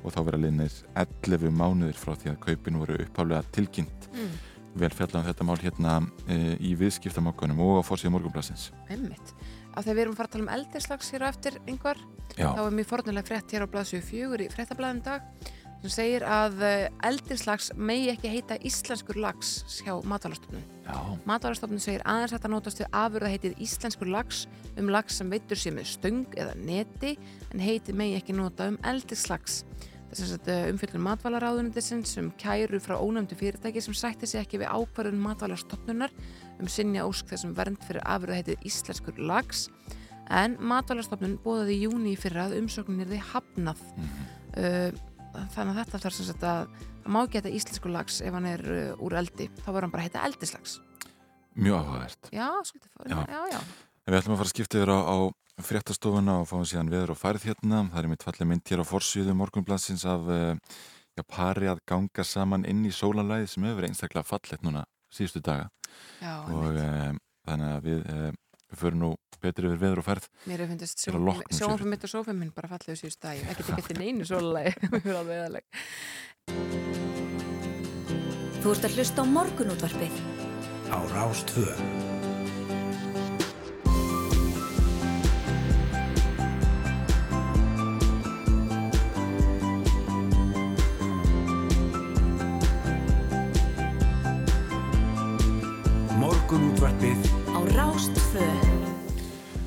og 0.03 0.11
þá 0.11 0.19
vera 0.27 0.41
liðnir 0.43 0.75
11 0.99 1.53
mánuðir 1.55 1.99
frá 1.99 2.17
því 2.19 2.33
að 2.33 2.41
kaupin 2.43 2.81
voru 2.81 2.99
upphálega 3.05 3.55
tilkynnt. 3.55 4.09
Mm. 4.11 4.33
vel 4.73 4.89
fjallað 4.89 5.19
um 5.21 5.27
þetta 5.27 5.45
mál 5.45 5.59
hérna 5.61 5.95
e, 6.25 6.37
í 6.57 6.71
viðskiptamokkanum 6.75 7.59
og 7.61 7.75
á 7.79 7.81
fórsíðu 7.85 8.15
morgunblassins 8.15 8.71
Einmitt. 8.89 9.35
Af 9.77 9.85
því 9.85 9.91
að 9.91 9.95
við 9.95 10.01
erum 10.03 10.15
að 10.15 10.17
fara 10.17 10.27
að 10.27 10.33
tala 10.33 10.43
um 10.43 10.53
eldislags 10.55 11.11
hér 11.13 11.23
á 11.23 11.27
eftir 11.29 11.59
yngvar, 11.69 12.01
Já, 12.33 12.47
þá 12.57 12.61
er 12.63 12.75
mjög 12.79 12.89
fornulega 12.89 13.29
frétt 13.29 13.53
hér 13.53 13.67
á 13.69 13.73
blaðsjöu 13.75 14.01
fjögur 14.07 14.41
í 14.41 14.49
fréttablaðum 14.49 15.03
dag 15.05 15.51
sem 15.83 15.91
segir 15.91 16.23
að 16.23 16.61
eldislags 17.03 17.73
megi 17.75 18.07
ekki 18.13 18.31
heita 18.31 18.55
íslenskur 18.63 19.17
lags 19.19 19.57
hjá 19.83 19.97
matalastofnun. 20.07 20.63
Matalastofnun 21.27 21.83
segir 21.83 22.03
aðeins 22.07 22.31
hægt 22.35 22.47
að 22.47 22.53
nótast 22.55 22.79
við 22.79 22.95
afurða 22.95 23.31
heitið 23.33 23.57
íslenskur 23.65 24.11
lags 24.13 24.45
um 24.79 24.91
lags 24.93 25.19
sem 25.19 25.31
veitur 25.31 25.59
sér 25.59 25.75
með 25.75 25.89
stöng 25.91 26.37
eða 26.39 26.55
neti 26.55 27.17
en 27.51 27.63
heitið 27.63 27.99
megi 27.99 28.15
ekki 28.21 28.37
nota 28.37 28.69
um 28.71 28.79
eldislags. 28.87 29.63
Þess 30.13 30.35
að 30.37 30.71
umfjöldun 30.71 31.03
matvælaráðunindisins 31.07 32.15
um 32.21 32.29
kæru 32.39 32.79
frá 32.83 32.95
ónæmdu 33.01 33.35
fyrirtæki 33.35 33.81
sem 33.81 33.95
sætti 33.97 34.29
sig 34.29 34.43
ekki 34.43 34.61
við 34.61 34.69
ákvarðun 34.69 35.23
matvælarstofnunar 35.23 36.13
um 36.61 36.69
sinja 36.69 37.07
ósk 37.09 37.33
þessum 37.33 37.55
vernd 37.57 37.81
fyrir 37.83 38.05
afurða 38.05 38.37
heitið 38.39 38.67
íslenskur 38.69 39.17
lags 39.19 39.65
en 40.29 40.55
matvælarstofnun 40.61 41.39
bóðaði 41.43 41.79
í 41.79 41.87
júni 41.87 42.13
í 42.13 42.19
fyrra 42.19 42.45
að 42.47 42.59
umsóknin 42.61 43.01
er 43.03 43.09
því 43.09 43.23
hafnað 43.31 43.81
uh, 44.61 44.93
þannig 45.53 45.73
að 45.73 45.79
þetta 45.81 46.01
þarf 46.05 46.17
sem 46.17 46.27
sagt 46.29 46.43
að 46.47 46.65
það 47.03 47.13
má 47.15 47.21
geta 47.33 47.53
íslenskur 47.59 47.93
lags 47.93 48.21
ef 48.21 48.33
hann 48.37 48.49
er 48.49 48.63
uh, 48.63 49.03
úr 49.03 49.17
eldi 49.21 49.49
þá 49.61 49.69
verður 49.71 49.87
hann 49.87 49.95
bara 49.95 50.03
að 50.03 50.09
heita 50.09 50.25
eldislags 50.29 50.79
mjög 51.53 51.79
áhugavert 51.81 52.29
já, 52.33 52.47
svolítið 52.69 52.89
Já. 53.13 53.19
já, 53.29 53.41
já. 53.53 53.59
En 54.03 54.11
Við 54.11 54.19
ætlum 54.19 54.33
að 54.35 54.39
fara 54.41 54.49
að 54.49 54.53
skipta 54.53 54.79
yfir 54.81 54.91
á, 54.91 54.99
á 54.99 55.17
fréttastofuna 55.63 56.33
og 56.41 56.47
fáum 56.49 56.65
síðan 56.67 56.89
veður 56.91 57.13
og 57.13 57.19
færð 57.21 57.45
hérna. 57.47 57.83
Það 57.93 58.01
er 58.01 58.09
mitt 58.11 58.25
fallið 58.25 58.49
mynd 58.49 58.71
hér 58.71 58.81
á 58.83 58.85
forsýðu 58.89 59.35
morgunblansins 59.37 60.03
af 60.09 60.25
uh, 60.27 60.55
já, 61.15 61.23
pari 61.23 61.69
að 61.71 61.79
ganga 61.87 62.25
saman 62.27 62.65
inn 62.67 62.81
í 62.83 62.91
sólalæði 62.91 63.47
sem 63.53 63.67
hefur 63.69 63.87
einstaklega 63.87 64.27
fallet 64.27 64.65
núna 64.65 64.83
síðustu 65.13 65.43
daga. 65.45 65.69
já 66.19 66.33
Og 66.51 66.73
uh, 66.73 67.13
þannig 67.47 67.69
að 67.77 67.87
við, 67.87 68.01
uh, 68.11 68.31
við 68.73 68.81
fyrir 68.83 68.99
nú 68.99 69.09
betri 69.43 69.67
yfir 69.69 69.79
viður 69.81 70.01
og 70.01 70.07
ferð. 70.07 70.25
Mér 70.47 70.63
hefur 70.63 70.71
fundist 70.73 70.97
sjónfum 71.03 71.89
mitt 71.93 72.05
og 72.07 72.11
sófum 72.13 72.37
minn 72.39 72.53
bara 72.55 72.71
fallið 72.71 72.95
úr 72.95 72.99
síðust 73.01 73.21
dag 73.23 73.35
ekki 73.53 73.63
tekið 73.69 73.85
til 73.91 73.99
neinu 74.03 74.23
svolulegi 74.27 74.71
Þú 78.63 78.67
ert 78.71 78.85
að 78.87 78.93
hlusta 78.95 79.19
á 79.19 79.25
morgunútvarpið. 79.27 80.13
Á 80.87 80.97
Rástvöð 81.11 81.79
útvarpið 96.83 97.21
á 97.55 97.59
Rástföð 97.71 98.62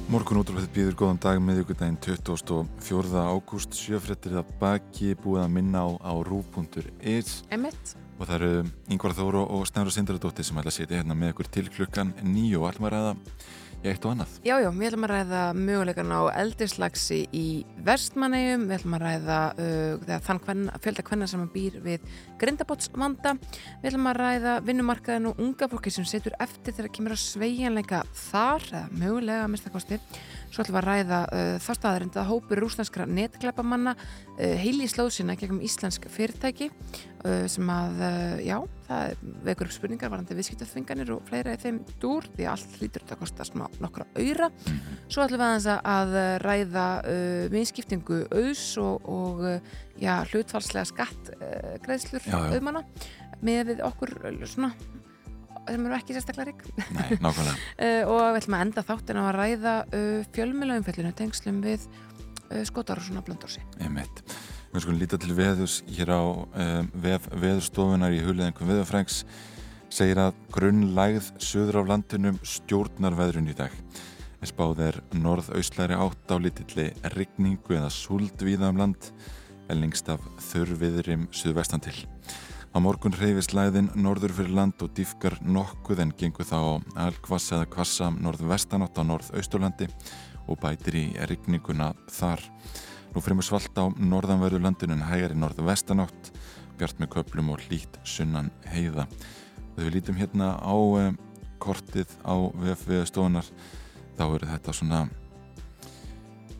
Morgun 0.07 0.39
útrúfið 0.39 0.69
býður 0.71 0.95
góðan 1.01 1.17
dag 1.19 1.41
miðugudaginn 1.43 1.97
24. 1.99 3.23
ágúst. 3.27 3.73
Sjöfrettir 3.75 4.37
að 4.39 4.53
baki 4.61 5.17
búið 5.19 5.41
að 5.43 5.55
minna 5.57 5.83
á, 5.83 5.89
á 5.99 6.15
rú.is 6.23 7.43
og 8.17 8.23
það 8.23 8.35
eru 8.37 8.51
Yngvar 8.95 9.17
Þóru 9.19 9.43
og 9.51 9.65
Snæru 9.67 9.91
Sindaradóttir 9.91 10.47
sem 10.47 10.61
ætla 10.63 10.71
að 10.71 10.77
setja 10.79 11.01
hérna 11.01 11.17
með 11.19 11.33
ykkur 11.35 11.51
til 11.57 11.67
klukkan 11.75 12.15
nýju 12.23 12.63
og 12.63 12.69
ætlum 12.71 12.87
að 12.87 12.95
ræða 12.95 13.11
í 13.85 13.90
eitt 13.90 14.06
og 14.06 14.14
annað. 14.14 14.37
Já, 14.47 14.54
já, 14.62 14.68
við 14.71 14.88
ætlum 14.88 15.06
að 15.06 15.12
ræða 15.12 15.42
mögulegan 15.59 16.14
á 16.14 16.21
eldislagsi 16.42 17.18
í 17.37 17.47
vestmannegjum, 17.87 18.66
við 18.68 18.76
ætlum 18.78 18.97
að 18.99 19.04
ræða 19.04 19.38
uh, 19.62 20.14
þann 20.26 20.42
hvern, 20.47 20.64
fjölda 20.85 21.06
hvenna 21.11 21.28
sem 21.30 21.45
býr 21.52 21.78
við 21.85 22.06
grindabótsvanda, 22.40 23.37
við 23.83 23.90
ætlum 23.90 24.11
að 24.11 24.21
ræða 24.23 24.56
vinnumarkaðin 24.66 25.30
og 25.30 25.42
unga 25.45 25.71
fólki 25.73 25.92
sem 25.95 26.09
setur 26.09 26.37
eftir 26.42 26.76
þegar 26.76 26.95
kemur 26.99 27.16
að 27.16 27.23
sveigjanleika 27.25 28.02
þar, 28.26 28.66
eða 28.73 29.00
mögulega 29.04 29.47
að 29.47 29.52
mista 29.54 29.75
kosti. 29.75 30.00
Svo 30.50 30.62
ætlum 30.62 30.76
við 30.76 30.81
að 30.81 30.87
ræða 30.87 31.19
uh, 31.26 31.57
þá 31.62 31.71
staðarind 31.79 32.17
að 32.17 32.29
hópur 32.31 32.61
rúsnarskra 32.62 33.07
netkleipamanna 33.11 33.93
uh, 33.97 34.55
heili 34.61 34.87
í 34.87 34.91
slóðsina 34.91 35.37
gegum 35.38 35.59
íslensk 35.65 36.07
fyrirtæki 36.12 36.71
uh, 36.71 37.45
sem 37.50 37.73
að, 37.73 38.00
uh, 38.07 38.37
já, 38.47 38.57
það 38.87 39.26
vekur 39.49 39.69
upp 39.69 39.76
spurningar 39.76 40.12
varandi 40.15 40.38
viðskiptaþvinganir 40.38 41.12
og 41.17 41.26
fleira 41.29 41.57
í 41.57 41.61
þeim 41.61 41.83
dúr 42.03 42.29
því 42.37 42.49
allt 42.53 42.79
hlýtur 42.79 43.05
þetta 43.05 43.19
að 43.19 43.23
kosta 43.25 43.49
smá 43.49 43.67
nokkra 43.83 44.09
öyra. 44.23 44.50
Svo 45.11 45.26
ætlum 45.26 45.43
við 45.43 45.47
aðeins 45.49 45.71
að 45.76 46.17
ræða 46.47 46.88
uh, 47.03 47.45
viðskiptingu 47.53 48.23
auðs 48.31 48.67
og, 48.83 49.11
og 49.11 49.47
uh, 49.47 49.79
já, 50.00 50.15
hlutfalslega 50.33 50.88
skattgreðslur 50.93 52.31
auðmanna 52.33 52.87
með 53.45 53.75
við 53.75 53.83
okkur 53.85 54.15
svona 54.49 54.73
sem 55.68 55.87
eru 55.87 55.96
ekki 55.96 56.16
sérstaklega 56.16 56.50
rík. 56.50 56.64
Nei, 56.96 57.18
nákvæmlega. 57.23 57.56
Uh, 57.78 58.02
og 58.12 58.20
við 58.20 58.40
ætlum 58.40 58.58
að 58.58 58.64
enda 58.66 58.85
þáttin 58.90 59.20
á 59.20 59.25
að 59.25 59.37
ræða 59.37 59.75
uh, 59.87 60.20
fjölmjölaumfellinu 60.37 61.14
tengslum 61.18 61.62
við 61.64 61.87
uh, 61.88 62.62
skotar 62.68 63.02
og 63.02 63.08
svona 63.08 63.25
blöndorsi 63.26 63.64
Einmitt. 63.80 64.23
Við 64.73 64.85
skulum 64.85 65.00
líta 65.00 65.18
til 65.20 65.37
veðus 65.37 65.80
hér 65.88 66.12
á 66.12 66.23
um, 66.23 66.90
veð, 66.92 67.30
veðurstofunar 67.32 68.14
í 68.14 68.23
hulið 68.26 68.61
veðurfrængs 68.61 69.23
segir 69.92 70.20
að 70.20 70.37
grunnlægð 70.52 71.30
söður 71.40 71.80
af 71.82 71.90
landinum 71.92 72.38
stjórnar 72.44 73.16
veðrun 73.16 73.49
í 73.52 73.56
dag. 73.56 73.73
Spáð 74.46 74.82
er 74.85 74.99
norðaustlæri 75.16 75.96
átt 75.99 76.30
á 76.30 76.37
litilli 76.38 76.90
rigningu 77.16 77.78
eða 77.78 77.88
súld 77.90 78.42
viða 78.46 78.68
um 78.70 78.78
land 78.78 79.08
en 79.66 79.80
lengst 79.80 80.11
af 80.12 80.23
þurrviðrim 80.52 81.26
söðvestan 81.35 81.82
til 81.82 81.96
Á 82.76 82.80
morgun 82.85 83.14
reyfist 83.16 83.54
læðin 83.56 83.87
norður 83.97 84.35
fyrir 84.37 84.52
land 84.52 84.83
og 84.85 84.90
dýfkar 84.92 85.38
nokkuð 85.40 86.02
en 86.02 86.11
gengur 86.21 86.45
þá 86.45 86.59
alkvass 87.06 87.54
eða 87.56 87.71
kvassa 87.73 88.11
norðvestanátt 88.12 89.00
á 89.00 89.02
norðausturlandi 89.09 89.87
og 90.45 90.59
bætir 90.61 90.99
í 91.00 91.04
rigninguna 91.30 91.95
þar. 92.12 92.42
Nú 93.14 93.23
fremur 93.25 93.49
svalt 93.49 93.80
á 93.80 93.88
norðanverðu 93.97 94.61
landinu 94.61 94.92
en 94.92 95.06
hægar 95.09 95.33
í 95.33 95.40
norðvestanátt, 95.40 96.28
bjart 96.76 97.00
með 97.00 97.14
köplum 97.16 97.54
og 97.54 97.64
lít 97.71 97.97
sunnan 98.04 98.52
heiða. 98.68 99.09
Þegar 99.73 99.80
við 99.87 99.97
lítum 99.97 100.21
hérna 100.21 100.52
á 100.61 100.76
eh, 101.00 101.11
kortið 101.56 102.12
á 102.28 102.37
VF-stofunar 102.61 103.49
þá 104.21 104.25
eru 104.26 104.52
þetta 104.52 104.76
svona 104.76 105.06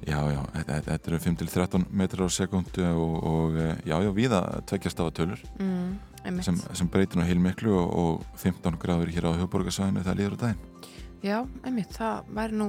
Já, 0.07 0.21
já, 0.31 0.41
þetta 0.55 1.11
eru 1.11 1.19
5-13 1.19 1.87
metrar 1.91 2.29
á 2.29 2.31
sekundu 2.31 2.85
og, 2.95 3.15
og 3.27 3.57
eh, 3.59 3.73
já, 3.89 3.97
já, 4.05 4.11
viða 4.15 4.41
tveggjast 4.71 5.01
á 5.03 5.05
að 5.09 5.15
tölur 5.19 5.41
mm, 5.59 6.43
sem, 6.47 6.61
sem 6.79 6.91
breytir 6.91 7.19
nú 7.19 7.27
heil 7.27 7.41
miklu 7.43 7.75
og, 7.75 7.89
og 7.91 8.39
15 8.39 8.79
gráður 8.83 9.11
hér 9.11 9.27
á 9.27 9.35
höfuborgarsvæðinu 9.35 10.05
það 10.07 10.21
líður 10.21 10.37
á 10.39 10.43
daginn. 10.45 10.93
Já, 11.27 11.39
einmitt, 11.67 11.97
það 11.97 12.31
væri 12.39 12.61
nú 12.61 12.69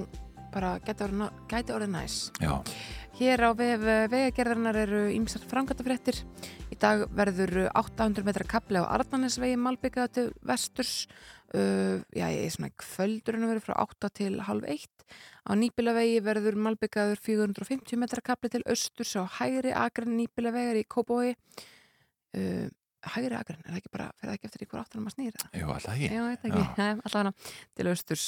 bara 0.49 0.77
gæti 0.81 1.05
orðið, 1.75 1.93
næs. 1.93 2.17
Já. 2.41 2.55
Hér 3.19 3.45
á 3.45 3.51
vegagerðarnar 3.53 4.81
eru 4.81 5.05
ýmsar 5.13 5.45
framkvæmtafréttir. 5.49 6.23
Í 6.73 6.77
dag 6.81 7.05
verður 7.13 7.67
800 7.69 8.25
metra 8.25 8.45
kapli 8.49 8.81
á 8.81 8.89
Arnanesvegi 8.97 9.57
Malbyggaða 9.61 10.13
til 10.17 10.29
vesturs 10.45 11.03
Uh, 11.55 12.03
já, 12.11 12.27
ég 12.27 12.41
er 12.43 12.51
svona 12.51 12.73
kvöldurinn 12.75 13.45
að 13.45 13.53
vera 13.53 13.61
frá 13.63 13.75
8 13.79 14.09
til 14.19 14.33
halv 14.43 14.65
1 14.67 14.81
á 15.47 15.51
Nýbilavegi 15.55 16.19
verður 16.23 16.57
malbyggaður 16.59 17.21
450 17.23 17.99
metra 18.01 18.23
kapli 18.23 18.51
til 18.51 18.63
austurs 18.67 19.15
á 19.15 19.23
hægri 19.39 19.71
agrin 19.71 20.17
Nýbilavegar 20.19 20.79
í 20.81 20.83
Kóbói 20.83 21.31
uh, 21.31 22.67
hægri 23.13 23.37
agrin, 23.37 23.61
er 23.63 23.71
það 23.73 23.79
ekki 23.79 23.91
bara, 23.93 24.07
fer 24.17 24.29
það 24.29 24.35
ekki 24.37 24.47
eftir 24.49 24.63
í 24.63 24.67
hver 24.71 24.81
áttanum 24.81 25.09
að 25.09 25.13
snýra? 25.15 25.49
Jú, 25.57 25.67
alltaf 25.73 25.93
ekki. 25.93 26.09
Já, 26.11 26.23
þetta 26.31 26.49
ekki, 26.49 26.63
Já. 26.63 26.87
alltaf 27.03 27.17
hana 27.17 27.33
til 27.79 27.87
austurs. 27.91 28.25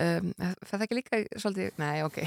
Um, 0.00 0.32
fer 0.40 0.72
það 0.72 0.84
ekki 0.86 0.98
líka 0.98 1.20
svolítið, 1.44 1.70
nei, 1.80 2.02
ok. 2.06 2.18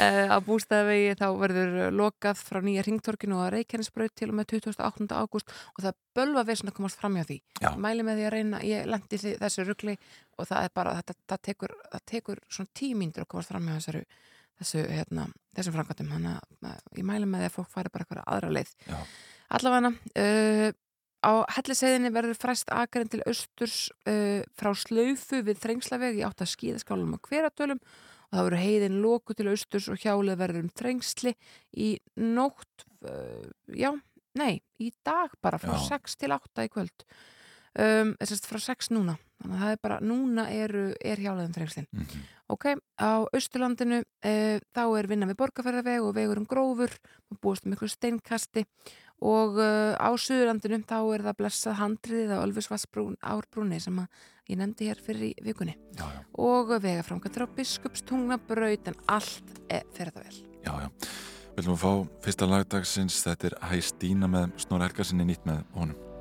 uh, 0.00 0.26
á 0.34 0.38
bústæðavegi 0.48 1.16
þá 1.20 1.26
verður 1.40 1.78
lokað 1.94 2.44
frá 2.44 2.60
nýja 2.64 2.84
ringtorkinu 2.88 3.40
og 3.40 3.50
Reykjanesbröð 3.54 4.14
til 4.18 4.30
og 4.32 4.38
með 4.40 4.56
28. 4.58 5.08
ágúst 5.14 5.56
og 5.74 5.82
það 5.86 5.98
bölva 6.14 6.44
við 6.46 6.60
svona 6.60 6.74
að 6.74 6.78
komast 6.80 7.00
fram 7.00 7.18
hjá 7.18 7.26
því. 7.30 7.40
Já. 7.62 7.70
Mæli 7.80 8.06
með 8.06 8.20
því 8.20 8.28
að 8.28 8.34
reyna, 8.38 8.62
ég 8.66 8.86
lendi 8.90 9.22
þessu 9.24 9.66
ruggli 9.68 9.96
og 10.38 10.48
það 10.50 10.68
er 10.68 10.76
bara, 10.76 10.94
þetta, 11.00 11.18
það 11.34 11.42
tekur, 11.50 11.74
það 11.90 12.06
tekur 12.10 12.46
svona 12.48 12.78
tímíndur 12.78 13.26
að 13.26 13.32
komast 13.34 13.52
fram 13.52 13.68
hjá 13.68 13.76
þessari 13.78 14.06
þessu, 14.60 14.82
hérna, 14.90 15.28
þessum 15.56 15.76
framkvæmtum 15.76 16.10
þannig 16.14 16.68
að 16.70 16.98
ég 17.00 17.06
mæli 17.08 17.28
með 17.28 17.44
því 17.44 17.48
að 17.48 17.56
fólk 17.56 17.72
færi 17.72 17.92
bara 17.94 18.06
eitthvað 18.06 18.26
aðra 18.36 18.52
leið 18.54 18.74
Já. 18.86 18.98
Allavega 19.52 19.92
uh, 19.92 20.70
á 21.24 21.32
helliseiðinni 21.56 22.12
verður 22.14 22.38
fræst 22.38 22.72
akarinn 22.72 23.10
til 23.12 23.22
austurs 23.28 23.88
uh, 24.08 24.42
frá 24.56 24.72
slaufu 24.76 25.40
við 25.44 25.60
þrengslaveg 25.62 26.20
í 26.20 26.24
átt 26.26 26.44
að 26.44 26.52
skíðaskálum 26.54 27.16
og 27.16 27.28
hveratölum 27.28 27.80
og 27.80 28.34
það 28.34 28.48
verður 28.48 28.64
heiðin 28.64 28.98
lóku 29.04 29.36
til 29.36 29.50
austurs 29.52 29.90
og 29.92 30.00
hjálið 30.02 30.40
verður 30.40 30.66
um 30.66 30.72
þrengsli 30.80 31.34
í 31.76 31.90
nótt 32.20 32.86
uh, 33.06 33.46
já, 33.72 33.92
nei, 34.38 34.60
í 34.80 34.92
dag 35.06 35.32
bara 35.44 35.60
frá 35.62 35.76
Já. 35.78 35.96
6 35.96 36.20
til 36.20 36.34
8 36.36 36.66
í 36.66 36.72
kvöld 36.72 37.06
um, 37.78 38.16
þessast 38.20 38.50
frá 38.50 38.60
6 38.62 38.92
núna 38.94 39.18
þannig 39.40 39.58
að 39.58 39.64
það 39.64 39.74
er 39.76 39.82
bara, 39.84 40.00
núna 40.04 40.48
eru, 40.52 40.86
er 41.00 41.20
hjáleðum 41.20 41.56
þrengslinn 41.56 41.90
Mm 41.92 42.06
-hmm. 42.06 42.30
Ok, 42.52 42.76
á 43.00 43.24
Östurlandinu 43.32 44.02
eh, 44.20 44.60
þá 44.76 44.84
er 44.98 45.06
vinna 45.08 45.24
við 45.24 45.38
borgarferðarveg 45.40 46.02
og 46.04 46.12
vegur 46.12 46.42
um 46.42 46.44
grófur 46.44 46.92
og 47.32 47.38
búist 47.40 47.64
um 47.64 47.72
miklu 47.72 47.88
steinkasti 47.88 48.66
og 49.22 49.58
eh, 49.62 49.94
á 49.94 50.10
Suðurlandinu 50.18 50.80
þá 50.88 50.98
er 51.14 51.26
það 51.28 51.38
blessað 51.42 51.78
handriðið 51.80 52.34
á 52.34 52.44
Ölfusvassbrún 52.44 53.18
árbrúni 53.22 53.78
sem 53.80 54.00
ég 54.50 54.58
nefndi 54.60 54.90
hér 54.90 55.00
fyrir 55.04 55.28
í 55.30 55.34
vikunni 55.46 55.76
Já, 55.96 56.04
já, 56.04 56.20
og 56.36 56.74
vegaframkvæmdur 56.82 57.46
á 57.46 57.54
Biskupstungnabraut 57.56 58.90
en 58.90 58.98
allt 59.06 59.54
er 59.68 59.86
fyrir 59.94 60.12
það 60.16 60.26
vel. 60.26 60.42
já, 60.64 60.72
já. 60.84 60.88
Við 61.54 61.62
viljum 61.62 61.76
að 61.76 61.84
fá 61.84 61.92
fyrsta 62.24 62.46
lagdagsins, 62.50 63.20
þetta 63.22 63.46
er 63.46 63.54
Hæ 63.70 63.76
Stína 63.86 64.26
með 64.26 64.56
Snóra 64.58 64.88
Helgarsinni 64.88 65.28
nýtt 65.28 65.46
með 65.46 65.62
honum. 65.76 66.13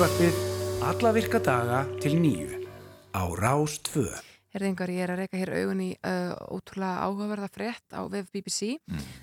Morgunútvarpið 0.00 0.36
alla 0.88 1.10
virka 1.12 1.38
daga 1.44 1.78
til 2.00 2.14
nýju 2.16 2.62
á 3.12 3.20
Rás 3.36 3.74
2. 3.84 4.00
Herðingar, 4.54 4.88
ég 4.88 5.04
er 5.04 5.10
að 5.12 5.18
reyka 5.20 5.36
hér 5.36 5.50
augun 5.58 5.82
í 5.84 5.88
uh, 5.92 6.32
ótrúlega 6.56 7.02
áhugaverða 7.04 7.48
frétt 7.52 7.92
á 7.92 8.00
vef 8.08 8.30
BBC 8.32 8.78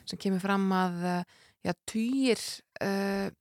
sem 0.05 0.21
kemur 0.21 0.43
fram 0.43 0.67
að 0.77 0.99
uh, 1.01 1.23
já, 1.65 1.73
týjir 1.89 2.43
uh, 2.85 3.33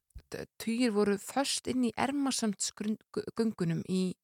týjir 0.65 0.97
voru 0.97 1.19
först 1.21 1.69
inn 1.69 1.85
í 1.85 1.93
ermasamtsgöngunum 2.07 3.85
í 3.85 4.17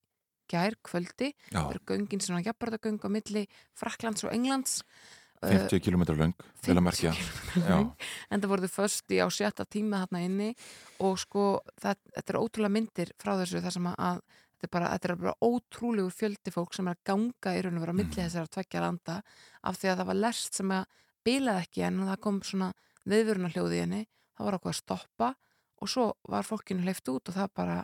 gær 0.49 0.81
kvöldi. 0.81 1.35
Já. 1.53 1.59
Það 1.59 1.69
eru 1.75 1.85
göngin 1.93 2.25
svona 2.25 2.41
jafnbarðagöng 2.49 3.05
á 3.05 3.09
milli 3.13 3.45
Fraklands 3.77 4.25
og 4.25 4.33
Englands. 4.33 4.81
50 5.43 5.81
km 5.83 6.03
löng, 6.21 6.35
vel 6.67 6.77
að 6.79 6.85
merkja. 6.87 7.13
50 7.13 7.67
Já. 7.67 7.77
löng. 7.77 7.89
en 8.31 8.41
það 8.45 8.53
voruð 8.53 8.71
först 8.71 9.11
í 9.11 9.19
á 9.19 9.27
sjötta 9.33 9.65
tíma 9.67 10.05
þarna 10.05 10.21
inni 10.27 10.51
og 11.03 11.19
sko 11.19 11.47
það, 11.83 11.97
þetta 12.15 12.33
er 12.35 12.39
ótrúlega 12.43 12.75
myndir 12.77 13.13
frá 13.19 13.35
þessu 13.41 13.63
þar 13.65 13.75
sem 13.77 13.89
að, 13.91 13.97
að 13.99 14.21
þetta, 14.23 14.69
er 14.69 14.73
bara, 14.77 14.91
þetta 14.95 15.09
er 15.11 15.17
bara 15.25 15.35
ótrúlegur 15.43 16.15
fjöldi 16.15 16.55
fólk 16.55 16.75
sem 16.79 16.89
er 16.89 16.95
að 16.95 17.05
ganga 17.11 17.55
í 17.59 17.63
raun 17.67 17.77
og 17.81 17.85
vera 17.87 17.93
á 17.97 17.99
milli 17.99 18.13
Mhm. 18.15 18.21
þessar 18.23 18.47
að 18.47 18.53
tvekja 18.59 18.81
landa 18.87 19.23
af 19.65 19.79
því 19.81 19.89
að 19.93 19.97
það 20.03 20.07
var 20.13 20.21
lest 20.23 20.55
sem 20.55 20.71
að 20.71 20.85
bilaði 21.27 21.63
ekki 21.67 21.83
en 21.87 21.99
það 22.07 22.21
kom 22.21 22.41
svona 22.43 22.73
viðvöruna 23.07 23.51
hljóði 23.55 23.81
henni 23.83 24.03
það 24.39 24.45
var 24.47 24.59
okkur 24.59 24.71
að 24.73 24.79
stoppa 24.83 25.35
og 25.83 25.89
svo 25.91 26.05
var 26.31 26.47
fólkinu 26.47 26.83
hleyft 26.87 27.09
út 27.11 27.29
og 27.29 27.35
það 27.35 27.49
bara 27.59 27.81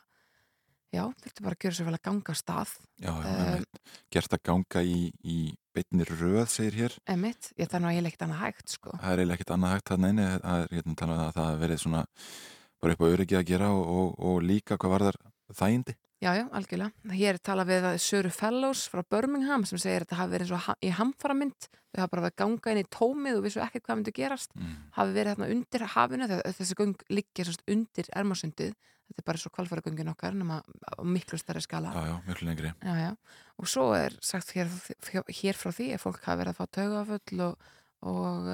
já, 0.95 1.03
þurfti 1.23 1.45
bara 1.45 1.57
að 1.59 1.65
gjöra 1.67 1.77
sér 1.79 1.89
vel 1.89 1.97
að 1.99 2.05
ganga 2.09 2.35
stað 2.39 2.75
Já, 2.99 3.13
já, 3.13 3.29
Um, 3.29 3.55
um, 3.55 3.65
gert 4.11 4.35
að 4.35 4.43
ganga 4.49 4.83
í, 4.83 4.99
í 5.23 5.39
beinni 5.77 6.07
röð, 6.09 6.47
segir 6.51 6.79
hér. 6.81 6.97
emitt, 7.07 7.53
ég 7.59 7.69
það 7.69 7.79
er 7.79 7.83
nú 7.85 7.91
eiginlega 7.93 8.13
ekkert 8.15 8.27
annað 8.27 8.43
hægt 8.45 8.75
sko. 8.75 8.97
Það 8.99 9.13
er 9.23 9.35
ekkert 9.37 9.53
annað 9.55 9.75
hægt 9.77 9.93
þarna 9.93 10.11
inni. 10.15 10.27
Það 10.43 10.63
er 10.65 10.75
hérna 10.79 10.97
talað 10.99 11.19
um 11.21 11.27
að 11.29 11.37
það 11.39 11.61
verið 11.63 11.83
svona 11.85 12.03
bara 12.81 12.93
upp 12.97 13.03
á 13.05 13.13
öryggi 13.13 13.39
að 13.39 13.49
gera 13.53 13.71
og, 13.75 13.85
og, 13.99 14.09
og 14.19 14.43
líka 14.43 14.79
hvað 14.79 14.95
var 14.95 15.07
þar 15.09 15.21
þægindi. 15.61 15.95
Já, 16.19 16.33
já, 16.35 16.45
algjörlega. 16.51 16.91
Hér 17.15 17.37
er 17.37 17.43
talað 17.47 17.69
við 17.71 17.85
að 17.93 17.97
Söru 18.03 18.31
Fellows 18.35 18.81
frá 18.91 19.05
Birmingham 19.07 19.63
sem 19.69 19.79
segir 19.79 20.03
að 20.03 20.09
þetta 20.09 20.17
hafi 20.19 20.33
verið 20.35 20.55
ha- 20.67 20.75
í 20.83 20.91
hamfaramynd 20.99 21.69
þau 21.71 22.01
hafa 22.03 22.09
bara 22.11 22.23
verið 22.25 22.33
að 22.33 22.41
ganga 22.43 22.73
inn 22.75 22.81
í 22.83 22.89
tómið 22.91 23.37
og 23.39 23.45
vissu 23.47 23.61
ekki 23.63 23.81
hvað 23.85 23.97
myndi 24.01 24.15
gerast 24.17 24.51
Mm. 24.59 24.73
hafi 24.99 25.13
verið 25.15 25.31
hérna 25.37 25.51
undir 25.55 25.85
hafinu 25.95 26.27
þessi 26.29 26.75
göng 26.75 26.97
liggja 27.09 27.45
undir 27.71 28.11
ermarsundið 28.19 28.75
þetta 28.75 29.23
er 29.23 29.27
bara 29.31 29.39
svo 29.39 29.51
kvalfæragöngin 29.55 30.11
okkar 30.11 30.35
nema 30.35 30.59
á 30.67 31.03
miklu 31.07 31.39
stærri 31.39 31.63
skala 31.63 31.95
Já, 31.95 32.03
já, 32.11 32.17
miklu 32.27 32.49
lengri. 32.51 32.73
Já, 32.83 32.95
já. 32.99 33.17
Og 33.59 33.67
svo 33.71 33.95
er 33.95 34.19
sagt 34.21 34.51
hér, 34.59 34.67
hér 35.31 35.55
frá 35.55 35.71
því 35.73 35.87
að 35.95 36.03
fólk 36.03 36.21
hafi 36.27 36.43
verið 36.43 36.51
að 36.53 36.59
fá 36.59 36.67
taugaföll 36.77 37.41
og, 37.47 37.57
og 38.03 38.51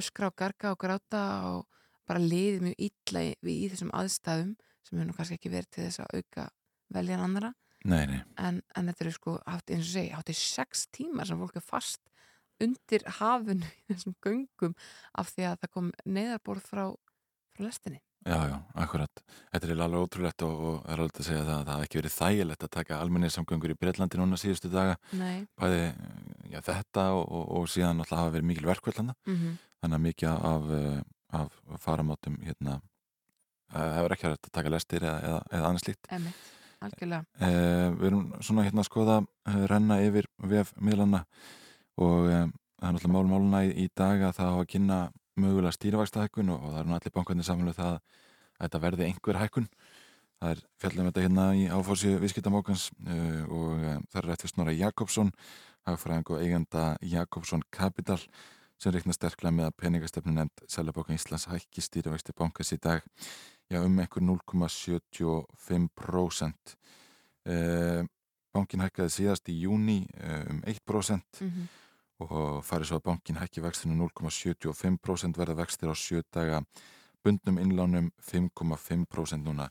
öskra 0.00 0.26
og 0.30 0.36
garga 0.36 0.72
og 0.72 0.78
gráta 0.80 1.22
og 1.52 1.66
bara 2.08 2.18
liðið 2.24 2.64
mjög 2.66 2.74
illa 2.88 3.20
í, 3.28 3.36
í 3.44 3.68
þessum 3.70 3.92
aðstæðum 3.94 4.56
sem 4.82 4.98
hefur 4.98 5.06
nú 5.10 5.14
kannski 5.16 5.36
ekki 5.38 5.52
verið 5.52 5.70
til 5.70 5.84
þess 5.86 6.00
að 6.02 6.16
auka 6.18 6.48
veljan 6.94 7.24
annara 7.26 7.52
Nei, 7.84 8.04
nei. 8.06 8.20
en, 8.36 8.60
en 8.76 8.90
þetta 8.90 9.04
eru 9.06 9.14
sko, 9.16 9.38
hátt, 9.46 9.70
eins 9.72 9.86
og 9.86 9.94
segi, 9.94 10.12
hátt 10.12 10.32
í 10.32 10.36
sex 10.36 10.84
tímar 10.92 11.28
sem 11.28 11.40
fólk 11.40 11.56
er 11.56 11.64
fast 11.64 12.02
undir 12.60 13.06
hafinu 13.20 13.64
í 13.88 13.94
þessum 13.94 14.16
göngum 14.20 14.74
af 15.16 15.32
því 15.32 15.46
að 15.48 15.58
það 15.62 15.74
kom 15.78 15.90
neðarborð 16.04 16.66
frá, 16.68 16.84
frá 17.54 17.64
lestinni. 17.64 18.02
Já, 18.28 18.36
já, 18.50 18.56
akkurat. 18.76 19.22
Þetta 19.48 19.68
er 19.70 19.80
alveg 19.80 20.02
ótrúlegt 20.04 20.42
og, 20.44 20.58
og 20.60 20.90
er 20.92 21.00
alveg 21.00 21.22
að 21.22 21.24
segja 21.30 21.44
það 21.46 21.54
að 21.54 21.62
það 21.62 21.72
hafi 21.72 21.86
ekki 21.86 21.98
verið 22.02 22.14
þægilegt 22.18 22.66
að 22.66 22.72
taka 22.74 22.98
almennir 23.00 23.32
samgöngur 23.32 23.72
í 23.72 23.76
Breitlandi 23.80 24.20
núna 24.20 24.36
síðustu 24.40 24.68
daga. 24.74 24.98
Nei. 25.16 25.46
Bæði 25.56 25.80
já, 26.52 26.58
þetta 26.68 27.06
og, 27.16 27.24
og, 27.24 27.46
og 27.56 27.70
síðan 27.72 27.96
náttúrulega 27.96 28.26
hafa 28.26 28.34
verið 28.36 28.48
mikil 28.52 28.68
verkvöldlanda. 28.68 29.16
Mm 29.24 29.58
Þannig 29.80 29.96
að 29.96 30.02
mikið 30.04 30.28
af, 30.44 30.64
eh, 30.76 30.96
af 31.40 31.54
faramátum 31.80 32.34
hérna 32.44 32.74
eh, 33.72 33.92
hefur 33.96 34.12
ekki 34.12 34.26
hægt 34.28 34.48
að 34.50 34.56
taka 34.58 34.72
lestir 34.74 35.06
eða, 35.06 35.20
eða, 35.24 35.38
eða 35.56 35.70
annars 35.70 35.86
slíkt. 35.86 36.10
Emitt, 36.12 36.42
algjörlega. 36.84 37.24
Eh, 37.40 37.88
við 37.96 38.06
erum 38.10 38.26
svona 38.44 38.64
hérna 38.66 38.84
að 38.84 38.88
skoða 38.88 39.16
eh, 39.22 39.62
renna 39.70 40.00
yfir 40.04 40.28
vef 40.50 40.72
miðlana 40.80 41.24
og 42.00 42.28
eh, 42.30 42.46
það 42.80 42.88
er 42.88 42.96
náttúrulega 42.96 43.16
mál 43.16 43.32
máluna 43.32 43.64
í, 43.66 43.72
í 43.84 43.88
dag 43.96 44.24
að 44.24 44.36
það 44.38 44.52
hafa 44.52 44.64
að 44.64 44.70
kynna 44.74 45.00
mögulega 45.40 45.76
stýrivægstahækkun 45.76 46.52
og, 46.54 46.60
og 46.60 46.74
það 46.74 46.82
er 46.82 46.88
nú 46.88 46.96
allir 46.98 47.16
bankarnir 47.16 47.48
samanlega 47.48 47.80
það 47.80 47.96
að 47.96 48.20
þetta 48.60 48.82
verði 48.84 49.08
einhver 49.08 49.40
hækkun. 49.40 49.68
Það 50.40 50.54
er 50.54 50.62
fjallum 50.80 51.10
þetta 51.10 51.24
hérna 51.26 51.48
í 51.56 51.66
áfórsi 51.68 52.14
viðskiptamókans 52.20 52.86
uh, 53.04 53.42
og 53.52 53.82
uh, 53.84 53.98
það 54.08 54.20
er 54.22 54.28
rétt 54.30 54.44
fyrir 54.44 54.52
Snorra 54.54 54.72
Jakobsson, 54.72 55.32
hagfræðing 55.88 56.32
og 56.32 56.40
eigenda 56.40 56.84
Jakobsson 57.04 57.64
Capital 57.76 58.16
sem 58.80 58.92
reikna 58.94 59.12
sterklega 59.16 59.56
með 59.56 59.66
að 59.68 59.78
peningastefnu 59.82 60.32
nefnd 60.36 60.56
Sælabokan 60.72 61.18
Íslands 61.18 61.48
hækki 61.50 61.80
stýrivexti 61.84 62.32
bankans 62.36 62.74
í 62.74 62.76
dag 62.80 63.00
já, 63.70 63.78
um 63.82 64.00
einhver 64.00 64.22
0,75%. 64.24 66.76
Uh, 67.50 68.02
bankin 68.52 68.82
hækkaði 68.84 69.10
síðast 69.14 69.44
í 69.48 69.62
júni 69.62 69.98
uh, 70.20 70.44
um 70.52 70.60
1% 70.68 71.40
Mm 71.40 71.64
og 72.20 72.60
farið 72.66 72.90
svo 72.90 72.98
að 73.00 73.06
bankin 73.08 73.40
hækki 73.40 73.62
vextinu 73.64 73.94
0,75% 73.96 75.38
verða 75.40 75.60
vextir 75.62 75.88
á 75.88 75.96
sjö 75.96 76.20
daga 76.28 76.58
bundnum 77.24 77.60
innlánum 77.60 78.10
5,5% 78.20 79.44
núna. 79.44 79.70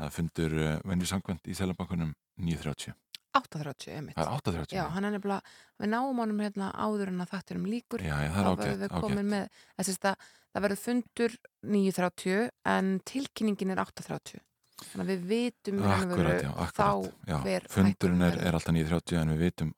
Það 0.00 0.12
fundur 0.16 0.58
uh, 0.58 0.74
venju 0.88 1.08
samkvæmt 1.10 1.48
í 1.48 1.56
Sælabankunum 1.56 2.14
9.30. 2.40 2.96
8.30, 3.38 3.90
emitt. 3.98 4.16
Það 4.16 4.24
er 4.24 4.32
8.30. 4.38 4.76
Já, 4.76 4.84
hann 4.94 5.08
er 5.08 5.14
nefnilega, 5.16 5.54
við 5.82 5.92
náum 5.94 6.22
honum 6.22 6.40
hérna 6.44 6.70
áður 6.74 7.12
en 7.12 7.24
að 7.24 7.34
þátturum 7.34 7.68
líkur. 7.70 8.04
Já, 8.06 8.14
já, 8.22 8.30
það 8.34 8.40
er 8.40 8.50
ágætt, 8.54 8.96
ágætt. 8.96 9.28
með, 9.34 9.60
þess 9.80 9.94
að 9.94 10.26
það 10.54 10.66
verður 10.66 10.82
fundur 10.84 11.38
9.30 11.74 12.50
en 12.74 12.90
tilkynningin 13.10 13.74
er 13.74 13.82
8.30. 13.82 14.44
Þannig 14.84 15.04
að 15.04 15.10
við 15.10 15.26
vitum 15.30 15.82
Akkurat, 15.86 16.40
já, 16.42 16.48
akkurat. 16.50 16.74
þá 16.74 17.28
Já, 17.30 17.36
hver 17.44 17.66
fundurinn 17.70 18.24
er, 18.26 18.38
er 18.42 18.56
alltaf 18.58 18.74
9.30 18.74 19.20
en 19.20 19.30
við 19.30 19.42
vitum 19.44 19.70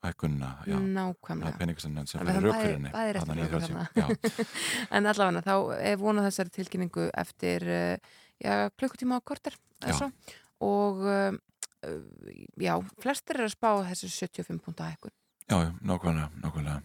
það 0.65 0.71
er 0.73 0.87
Nákvæmlega. 0.97 1.51
það 1.51 1.59
þarna 2.17 2.37
fyrir 2.39 2.49
okkur 2.53 2.71
9.30. 3.37 3.67
þarna. 3.67 3.85
Já, 4.01 4.47
en 4.97 5.11
allavega 5.13 5.45
þá 5.45 5.55
er 5.91 6.01
vonað 6.01 6.29
þessari 6.31 6.55
tilkynningu 6.57 7.07
eftir 7.25 7.69
uh, 7.69 8.17
já, 8.41 8.55
klukkutíma 8.81 9.21
á 9.21 9.27
korter 9.29 9.59
og 10.65 11.05
uh, 11.05 11.29
já, 12.61 12.75
flestir 13.03 13.39
eru 13.39 13.49
að 13.49 13.55
spá 13.55 13.71
þessu 13.91 14.11
75 14.13 14.61
púnta 14.65 14.91
hækkun. 14.91 15.15
já, 15.49 15.57
já, 15.63 15.71
nákvæmlega, 15.81 16.29
nákvæmlega. 16.43 16.83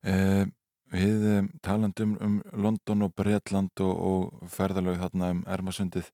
Uh, 0.00 0.46
við 0.90 1.26
um, 1.36 1.50
talandum 1.62 2.16
um 2.20 2.38
London 2.52 3.06
og 3.06 3.14
Bretland 3.14 3.84
og, 3.84 3.92
og 4.10 4.50
ferðalög 4.50 4.98
þarna 5.02 5.34
um 5.36 5.44
Ermasundið, 5.46 6.10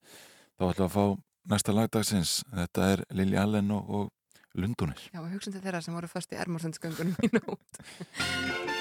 þá 0.57 0.69
ætlum 0.69 0.77
við 0.77 0.87
að 0.89 0.95
fá 0.97 1.05
næsta 1.53 1.75
lagdagsins. 1.75 2.37
Þetta 2.53 2.91
er 2.93 3.05
Lili 3.17 3.39
Allen 3.39 3.71
og, 3.73 3.89
og 3.89 4.57
Lundunir. 4.57 5.01
Já, 5.13 5.21
og 5.21 5.29
hugsun 5.31 5.53
til 5.53 5.63
þeirra 5.63 5.83
sem 5.85 5.97
voru 5.97 6.09
först 6.11 6.33
í 6.33 6.41
ermarsundsgöngunum 6.41 7.17
í 7.25 7.33
nót. 7.37 8.73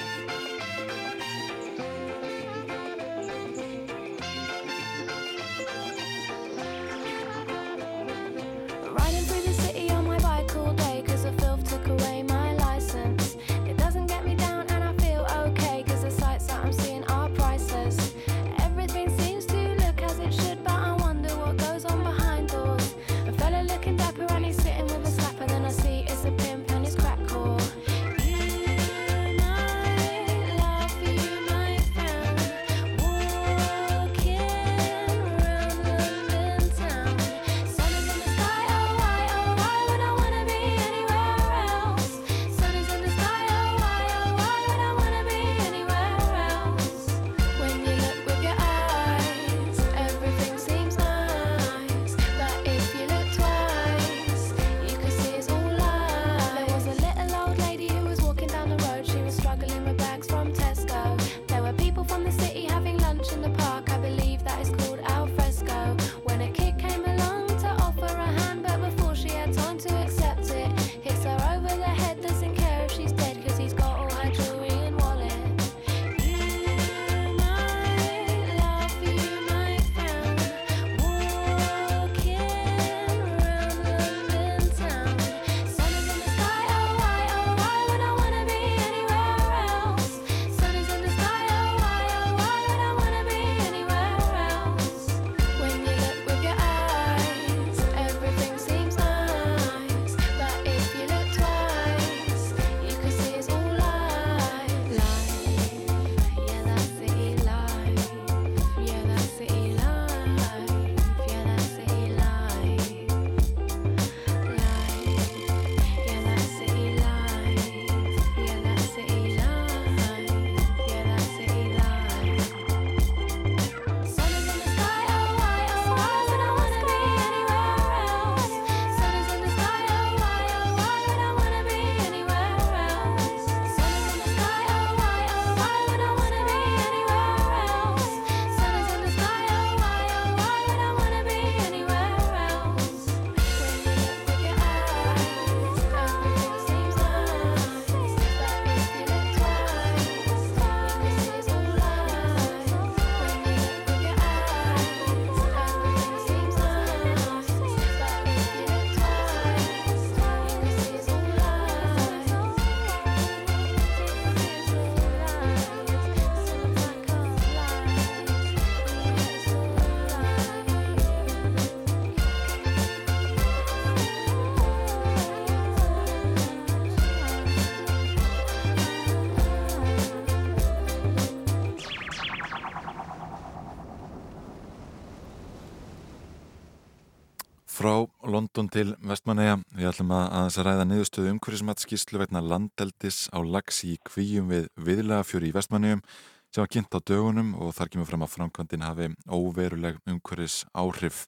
London 188.56 188.72
til 188.72 188.94
Vestmanneja 189.04 189.58
við 189.76 189.86
ætlum 189.90 190.12
að, 190.16 190.22
þess 190.46 190.58
að 190.62 190.64
ræða 190.64 190.84
niðurstöðu 190.88 191.32
umhverfismatskíslu 191.34 192.20
vegna 192.22 192.40
landeldis 192.40 193.18
á 193.28 193.44
lags 193.44 193.82
í 193.84 193.98
kvíum 194.08 194.48
við 194.48 194.70
viðlagafjöri 194.80 195.50
í 195.50 195.52
Vestmannejum 195.52 196.00
sem 196.00 196.62
var 196.62 196.70
kynnt 196.72 196.96
á 196.96 197.04
dögunum 197.04 197.50
og 197.60 197.74
þar 197.76 197.92
kemur 197.92 198.08
fram 198.08 198.24
að 198.24 198.32
framkvæmdin 198.32 198.86
hafi 198.86 199.10
óveruleg 199.28 200.00
umhverfis 200.08 200.62
áhrif. 200.72 201.26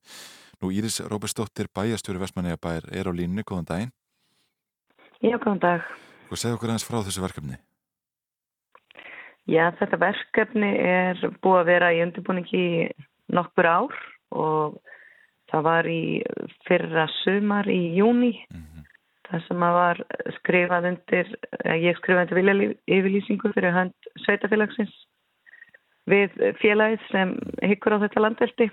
Nú 0.62 0.73
Íris 0.73 1.03
Róbersdóttir 1.05 1.69
bæjastjóri 1.69 2.25
Vestmanneja 2.25 2.57
bær 2.57 2.88
er 2.88 3.05
á 3.05 3.12
línu, 3.12 3.45
góðan 3.45 3.69
daginn. 3.69 3.95
Já, 5.21 5.37
góðan 5.37 5.61
dag. 5.67 5.95
Og 6.33 6.41
segðu 6.41 6.57
okkur 6.57 6.73
aðeins 6.73 6.88
frá 6.88 7.03
þessu 7.03 7.29
verkefni. 7.29 7.61
Já, 9.45 9.69
þetta 9.77 10.01
verkefni 10.01 10.77
er 10.81 11.21
búið 11.45 11.61
að 11.61 11.73
vera 11.75 11.93
í 11.93 12.05
undirbúningi 12.09 12.69
nokkur 13.37 13.69
ár 13.69 14.05
og 14.33 14.81
það 15.52 15.62
var 15.68 15.88
í 15.88 16.02
fyrra 16.68 17.06
sumar 17.22 17.68
í 17.70 17.96
júni 17.98 18.34
Mhm. 18.50 18.84
þar 19.28 19.42
sem 19.46 19.62
að 19.62 19.72
var 19.78 19.96
skrifað 20.38 20.88
undir, 20.92 21.26
ég 21.64 21.96
skrifað 21.98 22.22
undir 22.22 22.38
vilja 22.40 22.74
yfirlýsingu 22.88 23.52
fyrir 23.52 23.72
hönd 23.72 24.11
sveitafélagsins 24.24 24.94
við 26.08 26.30
félagið 26.62 27.00
sem 27.11 27.34
hyggur 27.62 27.96
á 28.00 28.02
þetta 28.04 28.20
landeldi 28.24 28.70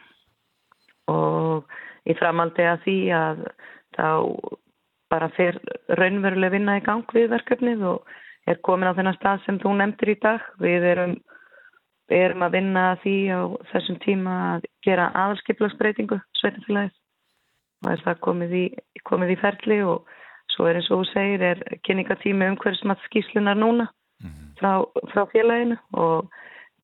og 1.11 1.65
í 2.07 2.15
framaldi 2.15 2.63
að 2.63 2.83
því 2.85 2.97
að 3.15 3.41
þá 3.97 4.07
bara 5.11 5.29
fer 5.35 5.59
raunveruleg 5.99 6.51
vinna 6.55 6.77
í 6.79 6.83
gang 6.85 7.03
við 7.13 7.29
verkefnið 7.35 7.83
og 7.83 8.07
er 8.47 8.59
komin 8.65 8.89
á 8.89 8.95
þennan 8.97 9.17
stað 9.19 9.43
sem 9.45 9.59
þú 9.59 9.75
nefndir 9.77 10.09
í 10.15 10.19
dag. 10.21 10.41
Við 10.61 10.83
erum, 10.93 11.15
erum 12.09 12.43
að 12.45 12.51
vinna 12.59 12.83
að 12.91 12.99
því 13.05 13.15
á 13.33 13.41
þessum 13.71 13.99
tíma 14.03 14.35
að 14.55 14.67
gera 14.85 15.11
aðalskiplagsbreytingu 15.13 16.19
sveitafélagið 16.41 16.93
og 17.85 17.91
er 17.91 18.03
það 18.05 18.19
komið 18.27 18.53
í, 18.53 18.65
komið 19.03 19.33
í 19.35 19.41
ferli 19.41 19.79
og 19.83 20.05
svo 20.55 20.67
er 20.69 20.79
eins 20.79 20.89
og 20.91 21.01
þú 21.03 21.11
segir 21.11 21.41
er 21.41 21.63
kynningatími 21.83 22.47
umhverfismat 22.53 23.01
skýslunar 23.09 23.57
núna 23.57 23.87
Mhm. 24.23 24.55
frá, 24.59 24.85
frá 25.11 25.25
félaginu 25.33 25.75
og 25.93 26.29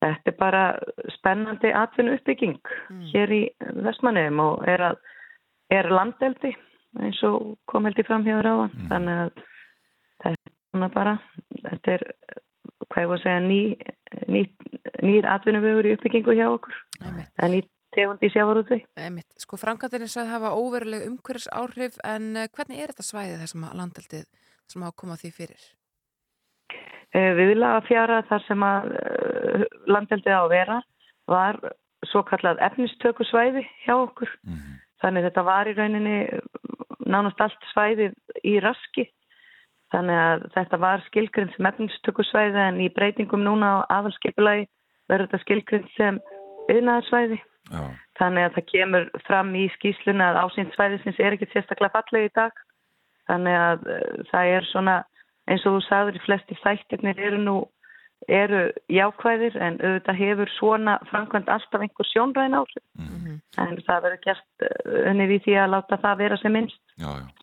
þetta 0.02 0.26
er 0.26 0.36
bara 0.38 0.78
spennandi 1.14 1.72
atvinnu 1.72 2.18
uppbygging 2.18 2.58
hér 3.12 3.32
í 3.32 3.42
Vestmannum 3.86 4.40
og 4.40 4.68
er, 4.68 4.82
að, 4.90 4.96
er 5.70 5.88
landeldi 5.88 6.52
eins 7.00 7.22
og 7.24 7.56
kom 7.66 7.84
held 7.88 7.98
í 7.98 8.04
fram 8.04 8.24
hjá 8.26 8.42
ráðan. 8.44 8.74
Þannig 8.90 9.22
að 9.22 9.30
þetta 10.22 10.84
er 10.84 10.94
bara 10.94 11.18
þetta 11.62 11.92
er, 11.96 12.04
hvað 12.88 13.04
ég 13.04 13.10
var 13.12 13.20
að 13.20 13.24
segja 13.26 13.42
ný, 13.44 13.60
ný, 14.32 14.42
nýr 15.02 15.28
atvinnuvögur 15.34 15.88
í 15.90 15.94
uppbyggingu 15.96 16.36
hjá 16.38 16.46
okkur 16.50 16.78
Einmitt. 17.02 17.30
en 17.42 17.58
í 17.58 17.60
tegund 17.92 18.24
í 18.24 18.32
sjávarútvei 18.32 18.80
Einmitt. 18.96 19.28
Sko 19.36 19.58
er 19.60 20.08
svo 20.08 20.24
að 20.24 20.32
hafa 20.32 20.54
óveruleg 20.56 21.06
umhverfis 21.10 21.50
áhrif 21.52 22.00
en 22.04 22.36
eh, 22.36 22.48
hvernig 22.48 22.80
er 22.80 22.92
þetta 22.94 23.08
svæðið 23.10 23.44
þar 23.44 23.52
sem 23.52 23.68
að 23.68 23.78
landeldið 23.82 24.26
sem 24.72 24.82
að 24.82 24.96
koma 24.96 25.18
því 25.20 25.32
fyrir? 25.36 25.70
Viðlaga 27.12 27.82
fjara 27.84 28.22
þar 28.24 28.44
sem 28.46 28.62
að 28.64 28.86
landeldið 29.92 30.32
á 30.32 30.40
að 30.40 30.52
vera 30.54 30.78
var 31.28 31.58
svo 32.08 32.22
kallað 32.26 32.62
efnistökusvæði 32.66 33.64
hjá 33.84 33.94
okkur. 33.94 34.30
Mhm. 34.48 34.78
Þannig 35.02 35.26
þetta 35.28 35.44
var 35.44 35.68
í 35.68 35.74
rauninni 35.76 36.16
nánast 37.10 37.40
allt 37.42 37.68
svæðið 37.72 38.14
í 38.46 38.54
raski. 38.62 39.08
Þannig 39.92 40.18
að 40.18 40.44
þetta 40.54 40.78
var 40.80 41.02
skilgrind 41.06 41.52
sem 41.52 41.68
efnistökusvæði 41.68 42.60
en 42.64 42.80
í 42.80 42.88
breytingum 42.96 43.42
núna 43.44 43.72
á 43.84 44.00
aðalskipulagi 44.00 44.64
verður 45.10 45.28
þetta 45.28 45.42
skilgrind 45.44 45.90
sem 45.98 46.20
yðnaðarsvæði. 46.72 47.38
Þannig 48.18 48.46
að 48.46 48.56
það 48.56 48.68
kemur 48.70 49.06
fram 49.26 49.52
í 49.56 49.66
skýsluna 49.76 50.30
að 50.30 50.40
ásýnd 50.42 50.74
svæðisins 50.76 51.20
er 51.20 51.36
ekki 51.36 51.48
sérstaklega 51.52 51.94
falleg 51.96 52.28
í 52.28 52.32
dag. 52.38 52.64
Þannig 53.30 53.58
að 53.58 53.86
uh, 53.94 54.24
það 54.32 54.54
er 54.56 54.66
svona, 54.70 54.96
eins 55.50 55.68
og 55.68 55.76
þú 55.76 55.84
sagður, 55.86 56.18
í 56.18 56.24
flesti 56.26 56.58
þættirnir 56.62 57.22
eru 57.28 57.40
nú 57.42 57.56
eru 58.30 58.64
jákvæðir 58.92 59.56
en 59.58 59.80
auðvitað 59.82 60.20
hefur 60.20 60.50
svona 60.54 60.96
framkvæmt 61.10 61.48
alltaf 61.50 61.82
einhver 61.82 62.06
sjónræn 62.06 62.54
áhrif. 62.54 62.84
Mhm. 62.98 63.40
En 63.58 63.78
það 63.86 64.04
verður 64.06 64.24
gert 64.26 64.66
uh, 64.66 64.98
unnið 65.12 65.36
í 65.36 65.40
því 65.46 65.56
að 65.62 65.72
láta 65.76 66.00
það 66.04 66.20
vera 66.24 66.42
sem 66.42 66.54
minnst. 66.56 66.82
já, 66.96 67.10
já. 67.20 67.41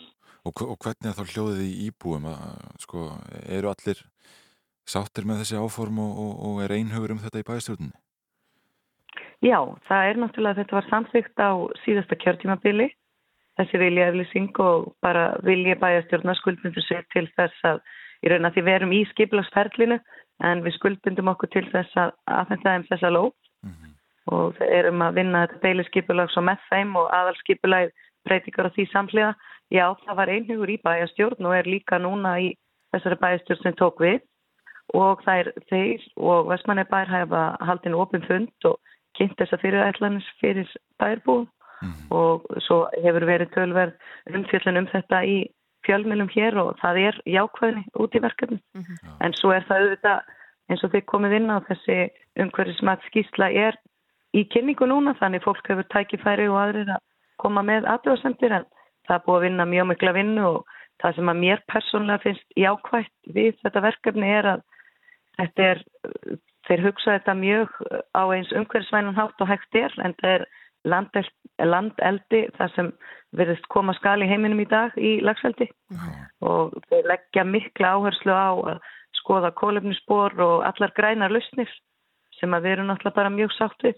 Og, 0.50 0.62
og 0.66 0.78
hvernig 0.82 1.10
er 1.12 1.18
þá 1.18 1.34
hljóðið 1.34 1.64
í 1.66 1.74
íbúum? 1.90 2.28
Að, 2.32 2.62
sko, 2.82 3.08
eru 3.46 3.70
allir 3.72 4.00
sáttir 4.90 5.28
með 5.30 5.44
þessi 5.44 5.60
áform 5.62 6.00
og, 6.02 6.22
og, 6.24 6.32
og 6.50 6.62
er 6.66 6.74
einhugur 6.74 7.14
um 7.14 7.22
þetta 7.22 7.44
í 7.44 7.48
bæðstjórnni? 7.50 7.92
Já, 9.46 9.60
það 9.88 10.08
er 10.10 10.18
náttúrulega 10.20 10.60
þetta 10.64 10.76
var 10.76 10.88
samþygt 10.90 11.40
á 11.40 11.52
síðasta 11.86 12.18
kjörtímabili, 12.20 12.90
þessi 13.60 13.80
vilja 13.80 14.10
eflýsing 14.12 14.58
og 14.64 14.90
bara 15.04 15.30
vilja 15.48 15.78
bæjastjórna 15.80 16.36
skuldbundur 16.40 16.84
sér 16.88 17.06
til 17.14 17.28
þess 17.38 17.70
að 17.70 17.80
í 18.26 18.32
raun 18.34 18.50
að 18.50 18.58
því 18.58 18.66
við 18.66 18.76
erum 18.80 18.96
í 18.98 19.04
skiplagsferlinu 19.14 20.00
en 20.50 20.64
við 20.66 20.76
skuldbundum 20.76 21.32
okkur 21.32 21.54
til 21.54 21.66
þess 21.72 21.96
að 22.00 22.12
aðfenda 22.40 22.76
þeim 22.76 22.90
þessa 22.90 23.14
lóð 23.16 23.32
Mhm. 23.60 23.96
og 24.32 24.54
við 24.56 24.70
erum 24.72 25.02
að 25.04 25.16
vinna 25.20 25.48
þetta 25.48 25.62
deilisskipulag 25.66 26.30
svo 26.32 26.44
með 26.48 26.62
þeim 26.70 26.96
og 26.96 27.10
aðalskipulag 27.12 27.90
breytingar 28.28 28.70
á 28.70 28.76
því 28.76 28.86
samhliða. 28.92 29.36
Já, 29.72 29.86
það 30.06 30.16
var 30.16 30.28
einhugur 30.34 30.70
í 30.70 30.80
bæjastjórn 30.84 31.46
og 31.46 31.56
er 31.56 31.64
líka 31.70 32.00
núna 32.02 32.40
í 32.42 32.54
þessari 32.94 33.20
bæjastjórn 33.22 33.64
sem 33.64 33.74
tók 33.78 34.02
við 34.02 34.20
og 34.98 35.22
það 35.22 35.40
er 35.40 35.52
þeir 35.70 36.08
og 36.18 36.48
Vestmanni 36.50 36.84
bær 36.90 37.08
hafa 37.08 37.44
haldin 37.62 37.94
opin 37.94 38.26
fund 38.26 38.50
og 38.66 38.80
kynnt 39.18 39.38
þessa 39.38 39.60
fyrirætlanins 39.62 40.26
fyrir 40.42 40.68
bærbúum 41.02 41.48
Mhm. 41.82 42.12
og 42.12 42.44
svo 42.60 42.90
hefur 43.04 43.24
verið 43.24 43.54
tölverð 43.56 43.94
umfjöllun 44.36 44.78
um 44.82 44.88
þetta 44.92 45.24
í 45.24 45.46
fjölmjölum 45.88 46.28
hér 46.34 46.58
og 46.60 46.76
það 46.82 46.98
er 47.08 47.22
jákvæðni 47.26 47.86
út 47.96 48.16
í 48.16 48.20
verkefni. 48.20 48.60
Mhm. 48.76 48.98
En 49.22 49.32
svo 49.34 49.54
er 49.56 49.64
það 49.64 49.80
auðvitað 49.80 50.22
eins 50.70 50.84
og 50.84 50.92
þið 50.92 51.06
komið 51.06 51.36
inn 51.38 51.48
á 51.50 51.58
þessi 51.70 52.10
umhverfismat 52.36 53.00
skýsla 53.08 53.48
er 53.56 53.78
í 54.36 54.44
kynningu 54.52 54.86
núna 54.92 55.16
þannig 55.22 55.42
fólk 55.42 55.64
hefur 55.70 55.88
tækifæri 55.88 56.50
og 56.52 56.60
aðrir 56.60 56.90
að 56.92 57.02
koma 57.42 57.64
með 57.66 57.88
aðdjóðsendir 57.94 58.56
en 58.60 58.68
það 59.08 59.16
er 59.16 59.26
búið 59.26 59.40
að 59.40 59.46
vinna 59.48 59.70
mjög 59.74 59.90
mikla 59.92 60.14
vinnu 60.18 60.46
og 60.50 60.76
það 61.02 61.16
sem 61.18 61.32
að 61.32 61.42
mér 61.44 61.64
persónlega 61.72 62.24
finnst 62.26 62.60
jákvætt 62.60 63.34
við 63.36 63.58
þetta 63.64 63.84
verkefni 63.88 64.32
er 64.40 64.50
að 64.54 64.64
þetta 65.40 65.68
er, 65.74 65.84
þeir 66.68 66.86
hugsa 66.88 67.16
þetta 67.18 67.36
mjög 67.40 67.76
á 68.14 68.24
eins 68.36 68.52
umhverfisvænan 68.52 69.18
hátt 69.18 69.42
og 69.44 69.52
hægt 69.52 69.80
er 69.80 69.96
en 70.04 70.16
það 70.20 70.36
er 70.36 70.46
landeld, 70.88 71.32
landeldi 71.60 72.46
það 72.58 72.76
sem 72.76 72.94
verðist 73.36 73.68
koma 73.72 73.94
skal 73.98 74.20
í 74.24 74.30
heiminum 74.30 74.62
í 74.64 74.70
dag 74.70 74.96
í 74.98 75.20
lagseldi 75.24 75.70
og 76.46 76.76
þeir 76.90 77.12
leggja 77.12 77.46
mikla 77.46 77.96
áherslu 77.98 78.34
á 78.36 78.52
að 78.74 78.80
skoða 79.20 79.52
kólefnisspor 79.60 80.40
og 80.44 80.66
allar 80.68 80.94
grænar 80.96 81.34
lausnir 81.34 81.70
sem 82.40 82.54
að 82.56 82.66
við 82.66 82.76
erum 82.78 82.90
náttúrulega 82.90 83.18
bara 83.18 83.34
mjög 83.34 83.54
sátt 83.58 83.84
við. 83.84 83.98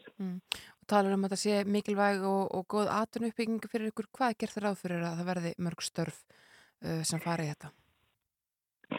Og 0.81 0.89
talar 0.89 1.13
um 1.15 1.25
að 1.27 1.35
það 1.35 1.41
sé 1.43 1.57
mikilvæg 1.69 2.23
og, 2.25 2.43
og 2.57 2.65
góð 2.73 2.93
atvinnu 2.95 3.31
uppbyggingu 3.31 3.69
fyrir 3.71 3.91
ykkur. 3.91 4.09
Hvað 4.17 4.33
er 4.33 4.39
gert 4.41 4.55
þér 4.55 4.67
ráð 4.67 4.79
fyrir 4.81 5.03
að 5.05 5.19
það 5.19 5.29
verði 5.31 5.51
mörg 5.61 5.85
störf 5.85 6.21
uh, 6.25 7.01
sem 7.07 7.21
fari 7.21 7.45
í 7.45 7.51
þetta? 7.53 7.73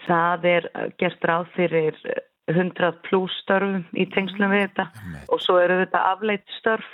Það 0.07 0.47
er 0.49 0.69
gert 1.01 1.27
ráð 1.29 1.49
fyrir 1.57 1.99
100 2.51 3.01
pluss 3.07 3.35
störfum 3.45 3.85
í 3.95 4.07
tengslum 4.15 4.53
við 4.53 4.67
þetta 4.67 4.89
Einmitt. 4.91 5.27
og 5.31 5.43
svo 5.43 5.59
eru 5.63 5.79
þetta 5.83 6.05
afleitt 6.11 6.55
störf 6.59 6.89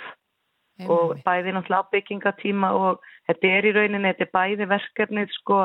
og 0.85 1.15
Einmitt. 1.15 1.25
bæði 1.25 1.53
náttúrulega 1.55 1.87
ábyggingatíma 1.87 2.71
og 2.77 3.03
þetta 3.29 3.53
er 3.57 3.67
í 3.67 3.73
rauninni, 3.75 4.11
þetta 4.13 4.27
er 4.27 4.33
bæði 4.37 4.69
verkefnið 4.69 5.33
sko, 5.39 5.59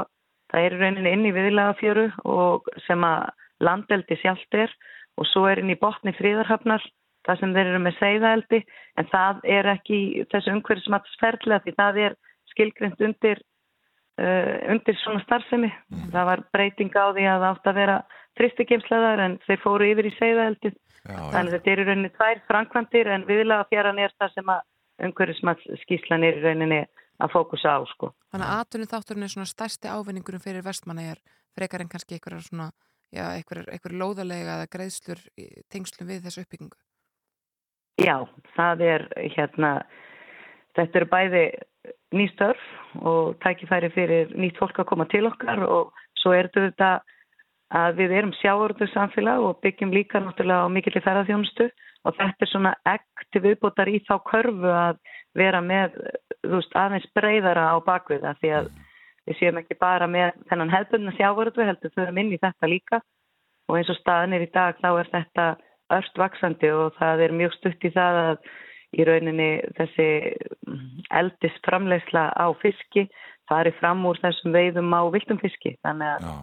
það 0.53 0.67
er 0.67 0.77
í 0.77 0.81
rauninni 0.81 1.15
inn 1.17 1.29
í 1.29 1.35
viðlagafjöru 1.37 2.07
og 2.25 2.71
sem 2.87 3.05
að 3.07 3.29
landeldi 3.65 4.19
sjálft 4.21 4.59
er 4.59 4.73
og 5.21 5.29
svo 5.31 5.47
er 5.51 5.63
inn 5.63 5.73
í 5.75 5.79
botni 5.79 6.15
fríðarhafnar 6.17 6.83
það 7.25 7.41
sem 7.41 7.57
þeir 7.57 7.71
eru 7.73 7.81
með 7.85 7.99
seiðaeldi 8.01 8.61
en 9.01 9.11
það 9.13 9.43
er 9.57 9.71
ekki 9.75 9.99
í 10.05 10.25
þessu 10.33 10.55
umhverfismatsferðlega 10.59 11.65
því 11.65 11.77
það 11.81 12.01
er 12.05 12.17
skilgrind 12.53 13.05
undir 13.09 13.43
uh, 14.21 14.55
undir 14.75 14.99
svona 15.03 15.25
starfsemi. 15.25 15.73
Það 16.13 16.31
var 16.31 16.45
breyting 16.55 16.95
á 16.95 17.07
því 17.17 17.29
að 17.29 17.45
það 17.45 17.51
átt 17.51 17.71
að 17.73 17.81
vera 17.81 17.99
þristigeimslaðar 18.39 19.25
en 19.25 19.39
þeir 19.47 19.63
fóru 19.63 19.91
yfir 19.93 20.11
í 20.11 20.17
seiðaeldið 20.19 20.81
Já, 21.05 21.13
já. 21.13 21.25
Þannig 21.35 21.51
að 21.51 21.55
þetta 21.59 21.71
er 21.71 21.81
í 21.81 21.85
rauninni 21.85 22.11
tvær 22.15 22.39
framkvæmdir 22.49 23.09
en 23.13 23.25
viðlaga 23.29 23.67
fjaran 23.69 23.99
er 24.01 24.13
það 24.17 24.31
sem 24.39 24.53
að 24.55 24.63
umhverfismatskíslan 25.05 26.25
er 26.25 26.39
í 26.39 26.45
rauninni 26.47 26.79
að 27.25 27.35
fókusa 27.35 27.75
á 27.77 27.81
sko. 27.91 28.11
Þannig 28.33 28.49
að 28.49 28.63
atvinnu 28.63 28.89
þátturinn 28.89 29.27
er 29.27 29.33
svona 29.35 29.51
stærsti 29.51 29.93
ávinningurum 29.93 30.43
fyrir 30.43 30.65
vestmannegar 30.65 31.21
frekar 31.55 31.85
en 31.85 31.91
kannski 31.93 32.17
einhverjar 32.17 32.47
svona, 32.47 32.71
já, 33.13 33.27
einhverjar, 33.35 33.69
einhverjar 33.75 34.01
lóðalega 34.01 34.57
eða 34.57 34.71
greiðslur 34.73 35.21
tengslum 35.71 36.09
við 36.09 36.25
þessu 36.25 36.47
uppbyggingu. 36.47 36.81
Já, 38.01 38.17
það 38.57 38.81
er 38.83 39.07
hérna, 39.37 39.73
þetta 40.75 41.01
eru 41.01 41.11
bæði 41.13 41.45
nýstörf 42.15 42.63
og 43.07 43.35
tækifæri 43.45 43.91
fyrir 43.95 44.33
nýtt 44.39 44.59
fólk 44.59 44.81
að 44.83 44.89
koma 44.91 45.07
til 45.11 45.27
okkar 45.29 45.63
og 45.67 45.93
svo 46.19 46.35
er 46.35 46.51
þetta 46.55 46.97
að 47.75 47.99
við 47.99 48.15
erum 48.19 48.35
sjáurðu 48.39 48.89
samfélag 48.93 49.43
og 49.43 49.61
byggjum 49.65 49.95
líka 49.95 50.23
náttúrulega 50.23 50.67
á 50.67 50.75
mikill 50.75 50.95
í 50.99 51.03
ferðarþjónustu 51.05 51.69
og 52.05 52.17
þetta 52.19 52.47
er 52.47 52.51
svona 52.51 52.75
egg 52.87 53.25
til 53.33 53.43
viðbútar 53.47 53.91
í 53.91 54.01
þá 54.07 54.15
körfu 54.31 54.71
að 54.71 54.99
vera 55.35 55.61
með 55.65 55.97
þú 56.45 56.59
veist, 56.59 56.77
aðeins 56.79 57.07
breyðara 57.17 57.71
á 57.75 57.77
bakviða 57.85 58.35
því 58.41 58.53
að 58.59 58.71
við 59.25 59.39
séum 59.41 59.61
ekki 59.61 59.79
bara 59.81 60.09
með 60.11 60.35
þennan 60.51 60.73
hefðbundna 60.75 61.15
sjáurðu 61.17 61.67
heldur 61.67 61.95
þurfum 61.95 62.21
inn 62.21 62.35
í 62.35 62.41
þetta 62.43 62.71
líka. 62.71 63.01
Og 63.69 63.79
eins 63.79 63.89
og 63.89 63.97
staðin 63.97 64.37
er 64.37 64.45
í 64.45 64.51
dag 64.53 64.77
þá 64.83 64.91
er 64.93 65.11
þetta 65.13 65.47
örst 65.93 66.17
vaksandi 66.19 66.71
og 66.73 66.95
það 66.99 67.27
er 67.27 67.37
mjög 67.37 67.57
stutt 67.59 67.85
í 67.85 67.93
það 67.95 68.21
að 68.25 68.49
í 68.95 69.05
rauninni 69.09 69.51
þessi 69.77 70.09
eldist 71.11 71.67
framlegsla 71.67 72.29
á 72.33 72.47
fiski 72.63 73.09
fari 73.51 73.73
fram 73.81 74.05
úr 74.09 74.21
þessum 74.23 74.55
veiðum 74.55 74.95
á 74.95 75.03
viltum 75.13 75.41
fiski 75.43 75.75
þannig 75.85 76.15
að 76.15 76.27
Já, 76.27 76.35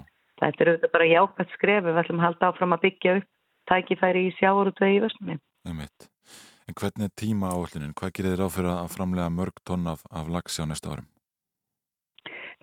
þetta 0.42 0.64
er 0.64 0.72
auðvitað 0.72 0.96
bara 0.96 1.12
jákvæmt 1.12 1.56
skref 1.56 1.86
við 1.86 2.02
ætlum 2.02 2.22
að 2.22 2.28
halda 2.28 2.50
áfram 2.52 2.76
að 2.76 2.84
byggja 2.86 3.16
upp 3.20 3.30
tækifæri 3.72 4.26
í 4.28 4.34
sjáurútvegi 4.40 4.98
í 4.98 5.04
versmunni. 5.06 5.40
einmitt. 5.68 6.10
En 6.70 6.78
hvernig 6.78 7.08
er 7.08 7.16
tíma 7.20 7.52
áallunin? 7.52 7.96
Hvað 7.98 8.14
gerir 8.16 8.34
þið 8.34 8.42
ráð 8.42 8.54
fyrir 8.56 8.72
að 8.74 8.94
framlega 8.96 9.34
mörg 9.34 9.58
tonn 9.68 9.90
af, 9.92 10.04
af 10.12 10.30
lagsi 10.32 10.64
á 10.64 10.66
næsta 10.70 10.94
árum? 10.94 11.08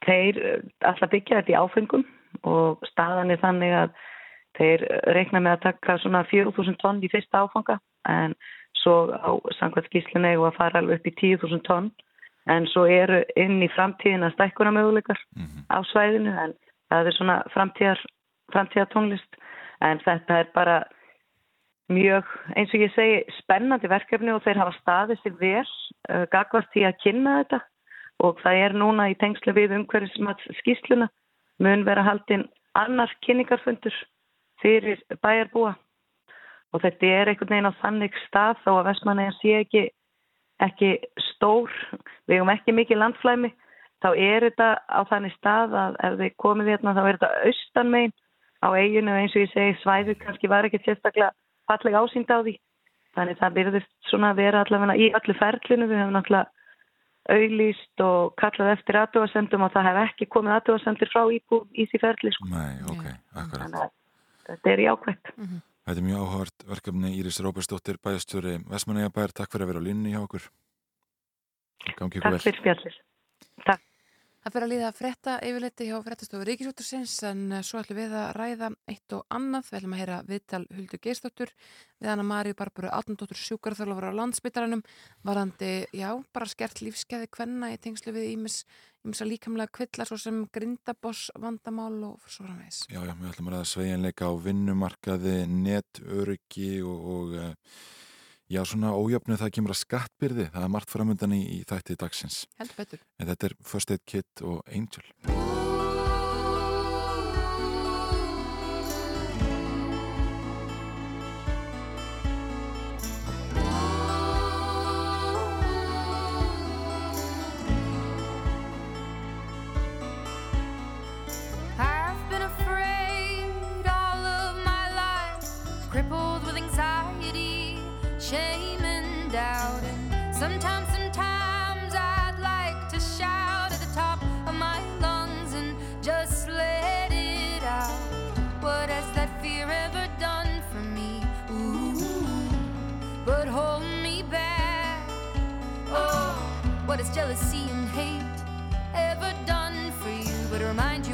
Þeir 0.06 0.38
eh, 0.38 0.62
að 0.86 1.10
byggja 1.12 1.40
þetta 1.40 1.52
í 1.52 1.58
áfengum 1.58 2.04
og 2.46 2.86
staðan 2.88 3.34
er 3.34 3.42
þannig 3.42 3.74
að 3.74 3.96
þeir 4.58 4.84
eh, 4.88 5.00
reikna 5.16 5.42
með 5.44 5.56
að 5.56 5.64
taka 5.66 5.98
svona 6.02 6.24
4.000 6.30 6.78
tonn 6.82 7.02
í 7.04 7.10
fyrsta 7.12 7.44
áfanga 7.44 7.78
en 8.08 8.36
svo 8.78 9.10
á 9.12 9.30
samkvæmt 9.58 9.88
skýslunni 9.90 10.36
og 10.38 10.48
að 10.50 10.58
fara 10.60 10.82
alveg 10.82 11.00
upp 11.00 11.10
í 11.10 11.16
10.000 11.20 11.64
tonn. 11.66 11.90
En 12.48 12.64
svo 12.72 12.86
eru 12.88 13.20
inn 13.36 13.58
í 13.60 13.68
framtíðina 13.74 14.30
stækkuna 14.32 14.72
möguleikar 14.72 15.20
Mm 15.36 15.66
á 15.68 15.84
svæðinu 15.84 16.32
en 16.32 16.54
það 16.88 17.06
er 17.06 17.12
svona 17.12 17.42
framtíðar, 17.52 18.00
framtíðar 18.52 18.88
tónlist 18.88 19.36
en 19.84 20.00
þetta 20.00 20.38
er 20.40 20.46
bara 20.54 20.76
mjög, 21.92 22.24
eins 22.56 22.72
og 22.72 22.84
ég 22.84 22.94
segi, 22.94 23.18
spennandi 23.38 23.88
verkefni 23.88 24.32
og 24.32 24.42
þeir 24.44 24.60
hafa 24.62 24.76
staðið 24.78 25.20
sér 25.22 25.34
vel 25.40 25.66
uh, 25.66 26.24
gagvart 26.32 26.76
í 26.76 26.84
að 26.88 26.98
kynna 27.04 27.36
þetta. 27.42 27.60
Og 28.24 28.40
það 28.42 28.60
er 28.64 28.74
núna 28.74 29.10
í 29.12 29.16
tengslu 29.20 29.52
við 29.54 29.76
umhverfismat 29.76 30.40
skýsluna 30.62 31.08
mun 31.62 31.84
vera 31.86 32.02
haldinn 32.02 32.48
annar 32.78 33.12
kynningarfundur 33.26 33.94
fyrir 34.62 35.00
bæjarbúa. 35.22 35.76
Og 36.72 36.82
þetta 36.82 37.12
er 37.20 37.30
einhvern 37.30 37.54
veginn 37.54 37.70
á 37.70 37.80
þannig 37.80 38.18
stað 38.26 38.58
þó 38.64 38.72
að 38.74 38.88
Vestmannegar 38.90 39.36
sé 39.38 39.54
ekki, 39.62 39.84
ekki 40.60 40.90
stór, 41.30 41.72
við 42.28 42.40
hefum 42.40 42.52
ekki 42.52 42.76
mikið 42.76 43.02
landflæmi 43.02 43.52
þá 44.02 44.08
er 44.14 44.46
þetta 44.46 44.68
á 44.86 45.00
þannig 45.10 45.34
stað 45.38 45.76
að 45.78 45.98
ef 46.06 46.18
þið 46.20 46.36
komið 46.44 46.70
hérna 46.72 46.94
þá 46.94 47.02
er 47.02 47.18
þetta 47.18 47.48
austan 47.50 47.92
megin. 47.94 48.16
Á 48.58 48.68
eiginu 48.74 49.14
eins 49.14 49.34
og 49.38 49.44
ég 49.44 49.52
segi 49.52 49.74
svæðið 49.84 50.16
kannski 50.24 50.50
var 50.50 50.66
ekki 50.66 50.80
sérstaklega 50.82 51.30
fallega 51.70 52.00
ásýnd 52.02 52.30
á 52.30 52.38
því. 52.42 52.54
Þannig 53.14 53.38
það 53.38 53.56
byrðist 53.58 53.92
svona 54.10 54.32
að 54.32 54.40
vera 54.42 54.62
allavega 54.64 54.96
í 54.98 55.10
öllu 55.14 55.36
ferlinu. 55.38 55.86
Við 55.86 56.00
hefum 56.02 56.16
náttúrulega 56.16 56.50
auðlýst 57.28 58.02
og 58.02 58.34
kallað 58.40 58.72
eftir 58.74 58.98
aðdóðasendum 58.98 59.66
og 59.66 59.72
það 59.74 59.88
hef 59.90 60.00
ekki 60.06 60.28
komið 60.34 60.56
aðdóðasendir 60.56 61.12
frá 61.12 61.22
íbú 61.38 61.62
í 61.74 61.86
því 61.90 62.02
ferli 62.02 62.34
sko. 62.34 62.50
Nei, 62.50 62.74
ok, 62.90 63.06
akkurat. 63.42 63.94
Þetta 64.48 64.72
er 64.74 64.84
jákvæmt 64.86 65.34
Þetta 65.88 66.02
er 66.02 66.04
mjög 66.04 66.20
áhugavert 66.20 66.64
verkefni 66.68 67.10
Íris 67.16 67.38
Róbersdóttir, 67.40 67.96
bæjastjóri 68.04 68.58
Vestmannegjabæjar. 68.68 69.32
Takk 69.38 69.54
fyrir 69.54 69.64
að 69.64 69.70
vera 69.70 69.80
á 69.80 69.86
línni 69.86 70.10
hjá 70.12 70.18
okkur. 70.20 70.44
Takk 71.96 72.18
fyrir 72.18 72.42
spjallir 72.44 72.98
Takk 73.64 73.80
Það 74.38 74.54
fyrir 74.54 74.64
að 74.64 74.70
líða 74.70 74.88
frétta 74.94 75.32
yfirleiti 75.42 75.86
hjá 75.88 75.96
fréttastofu 76.06 76.44
Ríkisútursins 76.46 77.14
en 77.26 77.40
eh, 77.56 77.62
svo 77.66 77.80
ætlum 77.80 77.98
við 77.98 78.12
að 78.14 78.28
ræða 78.36 78.68
eitt 78.92 79.14
og 79.16 79.24
annað. 79.34 79.66
Við 79.66 79.78
ætlum 79.80 79.96
að 79.96 80.02
heyra 80.02 80.18
viðtal 80.28 80.60
Huldu 80.76 81.00
Geistóttur 81.02 81.52
við 81.98 82.10
hana 82.12 82.26
Maríu 82.26 82.54
Barbaru 82.58 82.92
Átnandóttur 82.94 83.40
sjúkarþjálfur 83.42 84.06
á 84.14 84.18
landsbytaranum 84.20 84.84
varandi, 85.26 85.72
já, 85.90 86.12
bara 86.30 86.50
skert 86.50 86.84
lífskeiði 86.86 87.26
kvenna 87.34 87.72
í 87.74 87.80
tengslu 87.82 88.14
við 88.14 88.30
ímis, 88.36 88.62
að 89.08 89.32
líkamlega 89.32 89.74
kvilla 89.74 90.06
svo 90.06 90.20
sem 90.22 90.44
grindaboss 90.54 91.32
vandamál 91.34 91.98
og 92.12 92.30
svo 92.30 92.46
framvegs. 92.46 92.84
Já, 92.86 93.02
já, 93.02 93.14
við 93.18 93.32
ætlum 93.32 93.50
að 93.50 93.56
ræða 93.56 93.70
sveigjanleika 93.72 94.30
á 94.30 94.34
vinnumarkaði, 94.46 95.38
netöryggi 95.50 96.76
og, 96.86 97.08
og 97.18 97.40
eh, 97.42 97.54
já, 98.48 98.62
svona 98.64 98.94
ójöfnu 98.96 99.38
það 99.40 99.54
kemur 99.58 99.74
að 99.74 99.82
skattbyrði. 99.82 100.48
Það 100.54 100.66
er 100.66 100.74
margt 100.74 100.92
framöndan 100.94 101.36
í, 101.36 101.42
í 101.58 101.62
þætti 101.68 101.98
dagsins. 102.00 102.42
Heldur 102.60 102.82
betur. 102.82 103.06
En 103.20 103.30
þetta 103.32 103.50
er 103.50 103.56
First 103.68 103.94
Aid 103.94 104.04
Kit 104.08 104.44
og 104.44 104.60
Angel. 104.72 105.57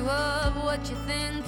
Of 0.07 0.62
what 0.62 0.90
you 0.90 0.97
think 1.07 1.43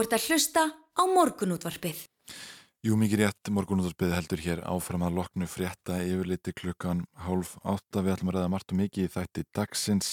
Þú 0.00 0.04
ert 0.06 0.14
að 0.16 0.26
hlusta 0.30 0.62
á 0.96 1.02
morgunútvarpið. 1.12 1.98
Jú, 2.88 2.94
mikið 2.96 3.20
rétt 3.20 3.48
morgunúðarbyggði 3.52 4.16
heldur 4.16 4.40
hér 4.40 4.62
áfram 4.64 5.02
að 5.04 5.18
loknu 5.18 5.44
frétta 5.44 5.98
yfirliti 6.00 6.54
klukkan 6.56 7.02
hálf 7.26 7.50
átta. 7.60 8.00
Við 8.00 8.14
ætlum 8.14 8.30
að 8.32 8.38
ræða 8.38 8.52
margt 8.54 8.72
og 8.72 8.78
mikið 8.80 9.04
í 9.04 9.10
þætti 9.12 9.44
dagsins 9.58 10.08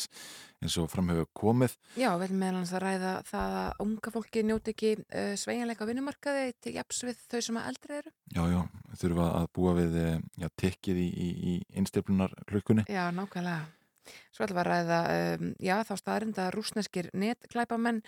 eins 0.60 0.76
og 0.84 0.90
framhefur 0.92 1.30
komið. 1.40 1.78
Já, 1.96 2.10
við 2.18 2.26
ætlum 2.28 2.44
meðal 2.44 2.60
hans 2.60 2.76
að 2.76 2.84
ræða 2.84 3.14
það 3.32 3.58
að 3.62 3.82
unga 3.86 4.16
fólki 4.18 4.44
njóti 4.50 4.76
ekki 4.76 4.94
uh, 5.00 5.32
sveigjanleika 5.40 5.88
á 5.88 5.90
vinnumarkaði 5.94 6.46
til 6.60 6.76
japs 6.82 7.02
við 7.08 7.24
þau 7.24 7.40
sem 7.48 7.64
að 7.64 7.72
eldri 7.72 8.00
eru. 8.02 8.16
Já, 8.36 8.44
já, 8.58 8.60
þurfa 9.06 9.32
að 9.40 9.50
búa 9.56 9.78
við 9.80 9.98
já, 10.04 10.52
tikkið 10.66 11.04
í, 11.06 11.08
í, 11.08 11.32
í 11.32 11.58
innsteflunar 11.80 12.36
klukkunni. 12.52 12.90
Já, 12.92 13.06
nákvæmlega. 13.16 13.77
Svo 14.36 14.46
ætlum 14.46 14.58
við 14.58 14.64
að 14.64 14.70
ræða, 14.70 15.00
um, 15.18 15.52
já, 15.64 15.76
þá 15.88 15.94
staðarinda 16.02 16.48
rúsneskir 16.54 17.10
netklæpamenn, 17.18 18.02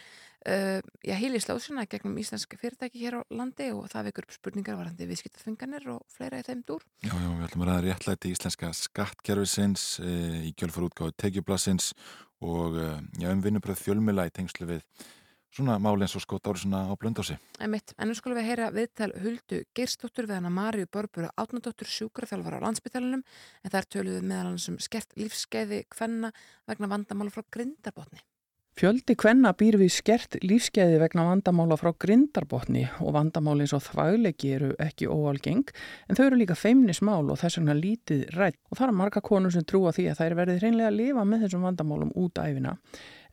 uh, 0.47 0.79
já, 1.05 1.15
hýli 1.19 1.41
slóðsuna 1.43 1.85
gegnum 1.89 2.17
íslensk 2.21 2.55
fyrirtæki 2.61 3.03
hér 3.03 3.19
á 3.19 3.21
landi 3.33 3.69
og 3.75 3.89
það 3.91 4.09
vekur 4.09 4.27
upp 4.27 4.37
spurningar 4.37 4.79
varandi 4.79 5.09
viðskiptaþvinganir 5.09 5.89
og 5.95 6.01
fleira 6.13 6.41
í 6.41 6.47
þeim 6.47 6.63
dúr. 6.67 6.85
Já, 7.05 7.13
já, 7.13 7.29
við 7.29 7.45
ætlum 7.49 7.65
að 7.65 7.71
ræða 7.71 7.85
réttlæti 7.87 8.33
íslenska 8.33 8.73
skattkerfisins 8.77 9.85
e, 10.03 10.17
í 10.49 10.55
kjölfar 10.57 10.89
útgáðu 10.89 11.17
tekjublasins 11.19 11.93
og 12.45 12.77
e, 12.79 12.89
já, 13.21 13.31
um 13.33 13.43
vinnubröð 13.43 13.81
fjölmila 13.83 14.27
í 14.29 14.35
tengslu 14.35 14.69
við 14.69 14.85
svona 15.55 15.77
máli 15.81 16.05
eins 16.05 16.15
og 16.17 16.23
skot 16.23 16.49
ári 16.49 16.63
svona 16.63 16.85
á 16.89 16.93
blöndósi. 16.99 17.37
Einmitt, 17.59 17.93
en 17.97 18.09
nú 18.09 18.17
skulum 18.17 18.39
við 18.39 18.49
heyra 18.51 18.71
viðtal 18.75 19.11
Huldu 19.23 19.61
Geirsdóttur 19.77 20.29
við 20.29 20.39
hana 20.39 20.53
Maríu 20.53 20.89
Börburu 20.91 21.29
Átnadóttur 21.35 21.89
sjúkraþjálfar 21.89 22.59
á 22.61 22.65
landsbytalanum 22.65 23.23
en 23.63 23.73
þar 23.73 23.89
töluðu 23.89 24.23
meðal 24.23 24.51
hans 24.51 24.69
um 24.71 24.79
skert 24.81 25.15
lífskeiði 25.19 25.85
kvenna 25.89 26.33
vegna 26.69 26.91
vandamála 26.91 27.33
frá 27.33 27.45
grindarbotni. 27.49 28.21
Fjöldi 28.79 29.11
kvenna 29.19 29.49
býr 29.59 29.75
við 29.75 29.89
skert 29.91 30.37
lífskeiði 30.39 31.01
vegna 31.01 31.25
vandamála 31.27 31.75
frá 31.75 31.89
grindarbotni 31.99 32.85
og 33.03 33.11
vandamáli 33.17 33.65
eins 33.65 33.73
og 33.75 33.81
þvæglegi 33.83 34.53
eru 34.55 34.69
ekki 34.79 35.09
óalgeng 35.11 35.73
en 36.07 36.15
þau 36.15 36.21
eru 36.29 36.39
líka 36.39 36.55
feimnismál 36.55 37.25
og 37.25 37.41
þess 37.41 37.59
vegna 37.59 37.75
lítið 37.75 38.21
rætt 38.37 38.59
og 38.69 38.79
það 38.79 38.85
er 38.87 38.97
marga 39.01 39.23
konur 39.25 39.51
sem 39.51 39.65
trúa 39.67 39.91
því 39.91 40.05
að 40.13 40.21
þær 40.21 40.37
verði 40.39 40.57
hreinlega 40.61 40.93
að 40.93 40.99
lifa 41.01 41.25
með 41.27 41.43
þessum 41.43 41.67
vandamálum 41.67 42.15
út 42.23 42.39
æfina. 42.39 42.77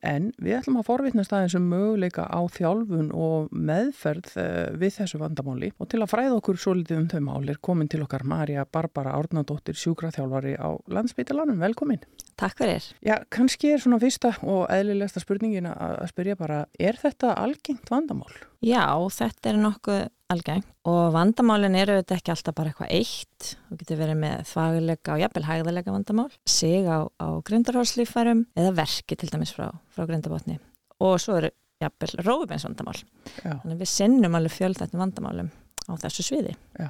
En 0.06 0.28
við 0.38 0.60
ætlum 0.60 0.78
að 0.80 0.86
forvitnast 0.86 1.32
aðeins 1.34 1.56
um 1.58 1.66
möguleika 1.72 2.28
á 2.30 2.40
þjálfun 2.54 3.08
og 3.10 3.48
meðferð 3.50 4.36
eh, 4.38 4.68
við 4.78 5.00
þessu 5.00 5.20
vandamáli 5.22 5.72
og 5.82 5.90
til 5.90 6.02
að 6.04 6.12
fræða 6.12 6.38
okkur 6.38 6.60
svo 6.62 6.76
litið 6.78 7.00
um 7.00 7.08
þau 7.10 7.22
mál 7.26 7.50
er 7.50 7.58
komin 7.68 7.90
til 7.90 8.04
okkar 8.04 8.26
Marja 8.28 8.66
Barbara 8.70 9.16
Árnadóttir 9.18 9.78
sjúkraþjálfari 9.80 10.54
á 10.62 10.78
landsbytalanum. 10.86 11.58
Velkomin. 11.62 12.04
Takk 12.36 12.58
fyrir. 12.60 12.84
Já, 13.00 13.14
kannski 13.32 13.70
er 13.72 13.80
svona 13.80 13.96
fyrsta 14.00 14.34
og 14.44 14.66
eðlilegsta 14.72 15.22
spurningin 15.22 15.70
að 15.70 16.02
spyrja 16.10 16.36
bara, 16.36 16.58
er 16.76 16.98
þetta 17.00 17.32
algengt 17.40 17.88
vandamál? 17.88 18.32
Já, 18.60 18.84
þetta 19.16 19.52
er 19.52 19.60
nokkuð 19.62 20.02
algeng 20.34 20.64
og 20.90 21.14
vandamálin 21.14 21.78
eru 21.78 21.96
þetta 22.00 22.18
ekki 22.18 22.34
alltaf 22.34 22.56
bara 22.58 22.72
eitthvað 22.72 22.92
eitt. 22.92 23.50
Þú 23.70 23.80
getur 23.80 24.00
verið 24.02 24.20
með 24.20 24.46
þvagulega 24.52 25.14
og 25.14 25.22
jafnvel 25.24 25.46
hægðalega 25.48 25.96
vandamál, 25.96 26.30
sig 26.44 26.84
á, 26.84 26.98
á 27.08 27.28
grindarhórslífærum 27.48 28.46
eða 28.58 28.74
verki 28.82 29.16
til 29.16 29.32
dæmis 29.32 29.54
frá, 29.56 29.70
frá 29.96 30.04
grindabotni. 30.04 30.58
Og 31.00 31.16
svo 31.22 31.38
eru 31.40 31.54
jafnvel 31.80 32.20
rófubeinsvandamál. 32.20 33.00
Já. 33.40 33.54
Þannig 33.62 33.80
við 33.80 33.92
sinnum 33.92 34.36
alveg 34.36 34.58
fjöld 34.58 34.82
þetta 34.82 35.00
vandamálum 35.00 35.54
á 35.90 35.94
þessu 36.02 36.26
sviði. 36.26 36.56
Já. 36.78 36.88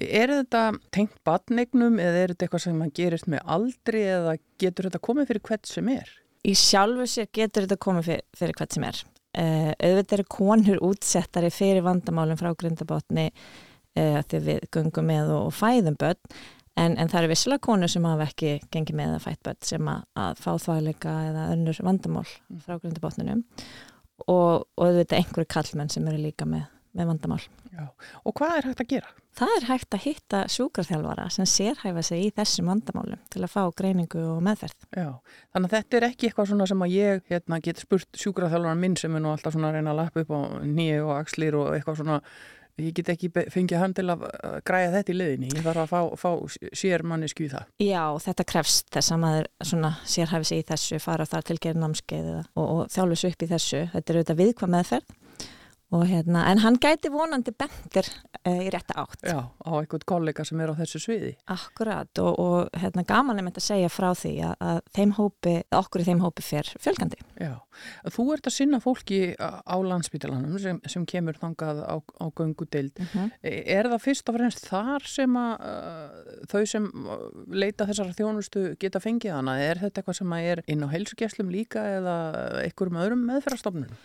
Er 0.00 0.32
þetta 0.38 0.62
tengt 0.94 1.16
batnegnum 1.26 1.98
eða 2.02 2.20
er 2.20 2.34
þetta 2.34 2.46
eitthvað 2.46 2.64
sem 2.66 2.78
maður 2.80 2.96
gerist 3.00 3.30
með 3.30 3.44
aldri 3.56 4.04
eða 4.12 4.36
getur 4.62 4.88
þetta 4.88 5.02
komið 5.08 5.30
fyrir 5.30 5.46
hvert 5.48 5.70
sem 5.70 5.90
er? 5.94 6.14
Í 6.44 6.54
sjálfu 6.60 7.06
sér 7.08 7.30
getur 7.32 7.66
þetta 7.66 7.80
komið 7.80 8.10
fyrir, 8.10 8.26
fyrir 8.36 8.58
hvert 8.58 8.76
sem 8.76 8.88
er. 8.88 9.04
Uh, 9.34 9.70
auðvitað 9.82 10.18
eru 10.18 10.26
konur 10.30 10.82
útsettari 10.90 11.48
fyrir 11.50 11.82
vandamálum 11.82 12.38
frá 12.38 12.52
grindabotni 12.54 13.30
uh, 13.32 14.20
þegar 14.22 14.44
við 14.46 14.68
göngum 14.76 15.08
með 15.10 15.32
og, 15.34 15.48
og 15.48 15.56
fæðum 15.58 15.96
börn 15.98 16.36
en, 16.78 16.94
en 16.94 17.10
það 17.10 17.18
eru 17.20 17.30
visslega 17.32 17.64
konur 17.66 17.90
sem 17.90 18.06
hafa 18.06 18.28
ekki 18.28 18.52
gengið 18.74 18.98
með 19.00 19.16
að 19.16 19.24
fætt 19.26 19.42
börn 19.46 19.60
sem 19.66 19.90
að, 19.90 20.06
að 20.22 20.44
fá 20.44 20.50
þvæleika 20.66 21.16
eða 21.30 21.48
önnur 21.54 21.82
vandamál 21.88 22.24
frá 22.62 22.76
grindabotninum 22.76 23.42
og, 24.28 24.64
og 24.64 24.86
auðvitað 24.86 25.18
einhverju 25.20 25.50
kallmenn 25.56 25.92
sem 25.92 26.06
eru 26.10 26.22
líka 26.22 26.46
með, 26.48 26.66
með 26.94 27.10
vandamál. 27.12 27.42
Já. 27.74 27.84
Og 28.24 28.34
hvað 28.38 28.56
er 28.60 28.68
hægt 28.70 28.82
að 28.84 28.90
gera? 28.94 29.12
Það 29.34 29.52
er 29.58 29.64
hægt 29.66 29.94
að 29.96 30.02
hitta 30.04 30.40
sjúkraþjálfara 30.54 31.24
sem 31.34 31.46
sérhæfa 31.50 32.02
sig 32.06 32.20
í 32.22 32.32
þessum 32.36 32.68
vandamálum 32.70 33.22
til 33.34 33.42
að 33.42 33.50
fá 33.50 33.62
greiningu 33.74 34.22
og 34.36 34.42
meðferð. 34.46 34.86
Já, 34.94 35.08
þannig 35.50 35.72
að 35.72 35.76
þetta 35.78 35.98
er 35.98 36.06
ekki 36.12 36.28
eitthvað 36.30 36.50
svona 36.52 36.68
sem 36.70 36.84
að 36.86 36.94
ég 36.94 37.24
hérna, 37.32 37.58
get 37.64 37.82
spurt 37.82 38.20
sjúkraþjálfara 38.24 38.78
minn 38.78 38.94
sem 39.00 39.16
er 39.18 39.24
nú 39.24 39.32
alltaf 39.34 39.56
svona 39.56 39.72
að 39.72 39.80
reyna 39.80 39.90
að 39.94 40.02
lappa 40.04 40.22
upp 40.22 40.30
á 40.30 40.40
nýju 40.62 41.00
og 41.08 41.16
axlir 41.18 41.58
og 41.58 41.72
eitthvað 41.74 41.98
svona 42.04 42.20
ég 42.78 42.94
get 42.94 43.10
ekki 43.12 43.28
fengið 43.54 43.78
hann 43.78 43.92
til 43.94 44.06
að 44.10 44.22
græja 44.66 44.88
þetta 44.96 45.12
í 45.12 45.18
liðinni, 45.18 45.50
ég 45.54 45.62
þarf 45.66 45.82
að 45.84 45.90
fá, 45.92 46.00
fá 46.18 46.70
sér 46.74 47.04
manni 47.06 47.28
skýð 47.30 47.52
það. 47.54 47.68
Já, 47.86 48.02
þetta 48.24 48.46
krefst 48.50 48.88
þess 48.94 49.14
að 49.14 49.20
maður 49.22 49.50
svona 49.70 49.92
sérhæfi 50.10 50.48
sig 50.50 50.62
í 50.62 50.66
þessu, 50.70 50.98
fara 51.02 51.26
þar 51.30 51.46
til 51.50 51.58
gerir 51.62 51.78
námskeið 51.82 52.30
eða- 52.32 52.46
og, 52.58 52.66
og 52.74 52.88
þjálfu 52.90 53.18
sig 53.20 53.36
upp 53.36 53.44
í 53.46 53.50
þessu. 53.52 53.82
Þetta 53.94 54.10
er 54.10 54.18
auðvitað 54.18 54.40
viðkvað 54.42 54.74
meðferð 54.74 55.14
og 55.94 56.04
hérna, 56.10 56.44
en 56.50 56.60
hann 56.64 56.78
gæti 56.82 57.10
vonandi 57.12 57.52
bentir 57.54 58.08
uh, 58.40 58.60
í 58.64 58.70
rétta 58.72 58.96
átt. 59.04 59.20
Já, 59.22 59.38
á 59.46 59.70
einhvern 59.78 60.06
kollega 60.08 60.44
sem 60.46 60.60
er 60.62 60.72
á 60.72 60.78
þessu 60.78 61.00
sviði. 61.02 61.34
Akkurat 61.52 62.22
og, 62.22 62.38
og 62.40 62.80
hérna, 62.80 63.04
gaman 63.06 63.38
er 63.38 63.46
með 63.46 63.60
að 63.60 63.66
segja 63.68 63.90
frá 63.92 64.10
því 64.18 64.32
að, 64.48 64.54
að 64.70 64.80
þeim 64.96 65.14
hópi, 65.18 65.54
okkur 65.82 66.02
í 66.02 66.08
þeim 66.08 66.24
hópi 66.24 66.46
fer 66.46 66.70
fjölgandi. 66.82 67.20
Já, 67.38 67.52
þú 68.14 68.26
ert 68.34 68.50
að 68.50 68.56
sinna 68.56 68.80
fólki 68.82 69.20
á 69.38 69.76
landsbítalanum 69.86 70.58
sem, 70.62 70.80
sem 70.90 71.06
kemur 71.10 71.38
þangað 71.38 71.84
á, 71.86 71.96
á 72.02 72.26
göngudeild. 72.34 72.98
Mhm. 73.04 73.30
Er 73.44 73.90
það 73.92 74.04
fyrst 74.08 74.30
og 74.30 74.38
fremst 74.38 74.68
þar 74.70 75.08
sem 75.10 75.38
að 75.38 75.54
uh, 75.70 76.34
þau 76.50 76.62
sem 76.74 76.90
uh, 76.90 77.24
leita 77.54 77.86
þessara 77.90 78.16
þjónustu 78.18 78.66
geta 78.82 79.02
fengið 79.02 79.36
hana? 79.38 79.58
Er 79.62 79.82
þetta 79.82 80.02
eitthvað 80.02 80.20
sem 80.22 80.36
er 80.40 80.64
inn 80.66 80.82
á 80.82 80.88
heilsugesslum 80.90 81.54
líka 81.54 81.86
eða 82.00 82.18
einhverjum 82.64 83.02
öðrum 83.04 83.26
meðferðarstofnunum? 83.30 83.98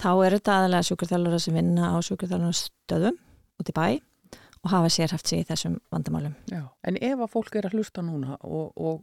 Þá 0.00 0.10
er 0.12 0.36
þetta 0.38 0.56
aðalega 0.58 0.88
sjúkurþjálfara 0.88 1.42
sem 1.42 1.58
vinna 1.58 1.92
á 1.92 1.96
sjúkurþjálfara 2.02 2.58
stöðum 2.58 3.18
út 3.60 3.72
í 3.72 3.76
bæ 3.76 3.86
og 4.62 4.70
hafa 4.70 4.92
sérhæft 4.94 5.28
sig 5.28 5.42
í 5.42 5.48
þessum 5.48 5.80
vandamálum. 5.90 6.36
Já. 6.50 6.68
En 6.86 6.98
ef 7.02 7.18
að 7.18 7.32
fólk 7.32 7.56
er 7.58 7.66
að 7.66 7.76
hlusta 7.78 8.04
núna 8.04 8.36
og, 8.46 8.70
og 8.78 9.02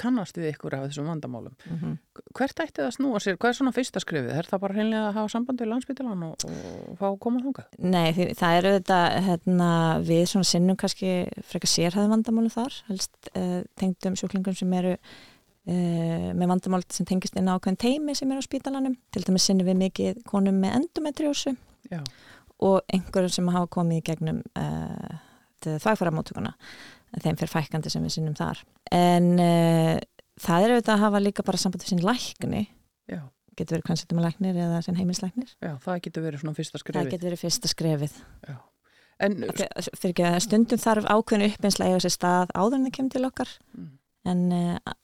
kannast 0.00 0.38
við 0.38 0.54
ykkur 0.54 0.74
af 0.76 0.88
þessum 0.88 1.10
vandamálum, 1.12 1.54
Mm 1.68 1.98
hvert 2.34 2.60
ætti 2.60 2.80
það 2.80 2.88
að 2.88 2.94
snúa 2.96 3.18
sér? 3.22 3.36
Hvað 3.38 3.48
er 3.50 3.56
svona 3.58 3.72
fyrsta 3.74 4.00
skrifið? 4.02 4.30
Er 4.34 4.46
það 4.48 4.60
bara 4.64 4.74
hreinlega 4.74 5.02
að 5.08 5.16
hafa 5.18 5.30
samband 5.30 5.60
við 5.62 5.68
landsbítalan 5.70 6.22
og, 6.26 6.44
og 6.48 6.96
fá 6.98 7.04
að 7.08 7.18
koma 7.22 7.42
þangað? 7.44 7.76
Nei, 7.78 8.34
það 8.38 8.56
eru 8.58 8.72
þetta 8.74 8.98
hérna, 9.28 9.68
við 10.02 10.22
svona 10.32 10.48
sinnum 10.50 10.78
kannski 10.80 11.12
frekar 11.46 11.70
sérhæðum 11.70 12.14
vandamálum 12.16 12.54
þar, 12.54 12.78
helst 12.88 13.30
uh, 13.38 13.60
tengdum 13.78 14.18
sjúklingum 14.18 14.58
sem 14.58 14.74
eru 14.80 14.96
með 16.36 16.50
vandamál 16.50 16.82
sem 16.92 17.06
tengist 17.08 17.36
inn 17.40 17.48
á 17.48 17.56
ákveðin 17.56 17.78
teimi 17.80 18.14
sem 18.18 18.30
eru 18.34 18.42
á 18.42 18.48
spítalanum. 18.48 18.96
Til 19.14 19.22
dæmis 19.24 19.46
sinnum 19.48 19.66
við 19.70 19.78
mikið 19.80 20.22
konum 20.28 20.58
með 20.60 20.74
endometriósu 20.80 21.54
og 22.64 22.82
einhverjum 22.92 23.32
sem 23.32 23.48
hafa 23.54 23.66
komið 23.78 24.00
í 24.00 24.04
gegnum 24.10 24.42
uh, 24.60 25.14
þvægfæramóttökuna. 25.64 26.52
Þeim 27.22 27.36
fyrir 27.38 27.52
fækandi 27.52 27.90
sem 27.92 28.02
við 28.04 28.16
sinnum 28.16 28.34
þar. 28.38 28.60
En 28.92 29.30
uh, 29.38 29.96
það 30.42 30.66
eru 30.68 30.78
þetta 30.80 30.94
að 30.96 31.02
hafa 31.06 31.20
líka 31.22 31.44
bara 31.46 31.60
samband 31.60 31.84
við 31.84 31.92
sín 31.94 32.04
lækni. 32.04 32.64
Já. 33.10 33.22
Getur 33.54 33.76
verið 33.76 33.86
kvansettum 33.86 34.18
læknir 34.22 34.56
eða 34.58 34.80
sín 34.82 34.96
heimilislæknir. 34.98 35.52
Já, 35.62 35.76
það 35.84 36.00
getur 36.08 36.24
verið 36.26 36.40
svona 36.42 36.56
fyrsta 36.58 36.74
Það 36.78 36.82
skrifið. 36.84 37.10
getur 37.12 37.28
verið 37.30 37.42
fyrsta 37.44 37.70
skrefið. 37.70 38.16
Já. 38.48 38.56
En 39.22 39.36
að 39.46 40.40
stundum 40.42 40.80
þarf 40.82 41.06
ákveðinu 41.06 41.52
uppinslega 41.54 41.92
eiga 41.94 42.00
sér 42.02 42.14
stað 42.16 42.50
áður 42.58 42.80
en 42.80 42.88
það 42.88 42.94
kemur 42.96 43.12
til 43.14 43.28
okkar 43.28 43.52
Mm. 43.78 43.92
en 44.26 44.40
uh, 44.52 44.94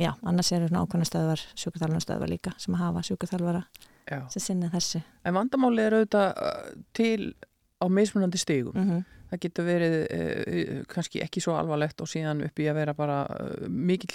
já, 0.00 0.10
annars 0.24 0.50
eru 0.56 0.66
ákveðinu 0.72 1.08
stöðvar 1.10 1.44
sjúkurþjálfarstöðvar 1.60 2.32
líka 2.32 2.54
sem 2.58 2.74
hafa 2.80 3.02
sjúkurþjálfara 3.10 3.62
Já. 4.10 4.20
sem 4.32 4.42
sinna 4.42 4.70
þessu 4.72 5.02
En 5.24 5.36
vandamáli 5.36 5.84
er 5.86 5.98
auðvitað 6.00 6.28
uh, 6.40 6.68
til 6.96 7.34
á 7.80 7.86
mismunandi 7.88 8.38
stigum. 8.40 8.74
mm 8.76 9.02
Það 9.30 9.38
getur 9.44 9.62
verið 9.68 9.92
uh, 10.10 10.70
kannski 10.90 11.20
ekki 11.22 11.38
svo 11.44 11.52
alvarlegt 11.54 12.00
og 12.02 12.08
síðan 12.10 12.40
upp 12.42 12.58
í 12.58 12.64
að 12.66 12.74
vera 12.80 12.94
bara 12.98 13.18
mikil, 13.70 14.10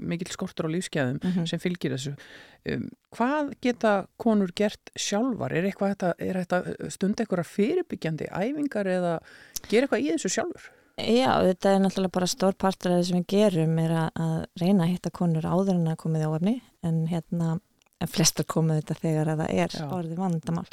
mikil 0.00 0.30
skortur 0.32 0.70
á 0.70 0.72
lífsgæðum 0.72 1.18
Mhm. 1.20 1.44
sem 1.50 1.60
fylgir 1.60 1.92
þessu. 1.92 2.14
Um, 2.64 2.86
hvað 3.12 3.52
geta 3.60 3.92
konur 4.16 4.48
gert 4.56 4.88
sjálfar? 4.96 5.52
Er 5.52 5.68
eitthvað 5.68 5.92
þetta, 5.92 6.14
er 6.18 6.40
þetta 6.40 6.90
stund 6.96 7.20
eitthvað 7.20 7.44
fyrirbyggjandi 7.44 8.30
æfingar 8.32 8.86
eða 8.88 9.12
gera 9.68 9.84
eitthvað 9.86 10.00
í 10.06 10.10
þessu 10.16 10.32
sjálfur? 10.38 10.70
Já, 10.98 11.30
þetta 11.46 11.72
er 11.72 11.82
náttúrulega 11.84 12.16
bara 12.18 12.28
stór 12.30 12.56
partur 12.58 12.92
af 12.92 13.00
það 13.00 13.08
sem 13.08 13.20
við 13.20 13.28
gerum 13.34 13.78
er 13.84 13.92
að, 13.94 14.08
að 14.24 14.36
reyna 14.62 14.84
að 14.84 14.92
hitta 14.92 15.12
konur 15.14 15.46
áður 15.46 15.76
en 15.76 15.90
að 15.92 16.00
komið 16.02 16.26
á 16.26 16.30
efni 16.38 16.54
en 16.86 17.00
hérna 17.10 17.58
en 17.98 18.10
flestar 18.10 18.46
komið 18.48 18.80
þetta 18.80 18.96
þegar 19.02 19.32
að 19.32 19.40
það 19.42 19.54
er 19.62 19.74
Já. 19.74 19.86
orðið 19.94 20.20
vandamál. 20.22 20.66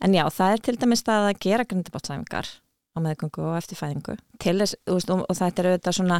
En 0.00 0.16
já, 0.16 0.22
það 0.32 0.54
er 0.54 0.62
til 0.64 0.76
dæmis 0.80 1.04
það 1.04 1.26
að 1.28 1.40
gera 1.44 1.66
grindabátsæfingar 1.68 2.48
á 2.90 2.98
meðgöngu 3.04 3.44
og 3.46 3.58
eftirfæðingu 3.58 4.16
til 4.42 4.56
þess, 4.62 4.78
veist, 4.88 5.12
og, 5.12 5.22
og 5.26 5.38
þetta 5.38 5.62
er 5.62 5.68
auðvitað 5.70 5.96
svona 6.00 6.18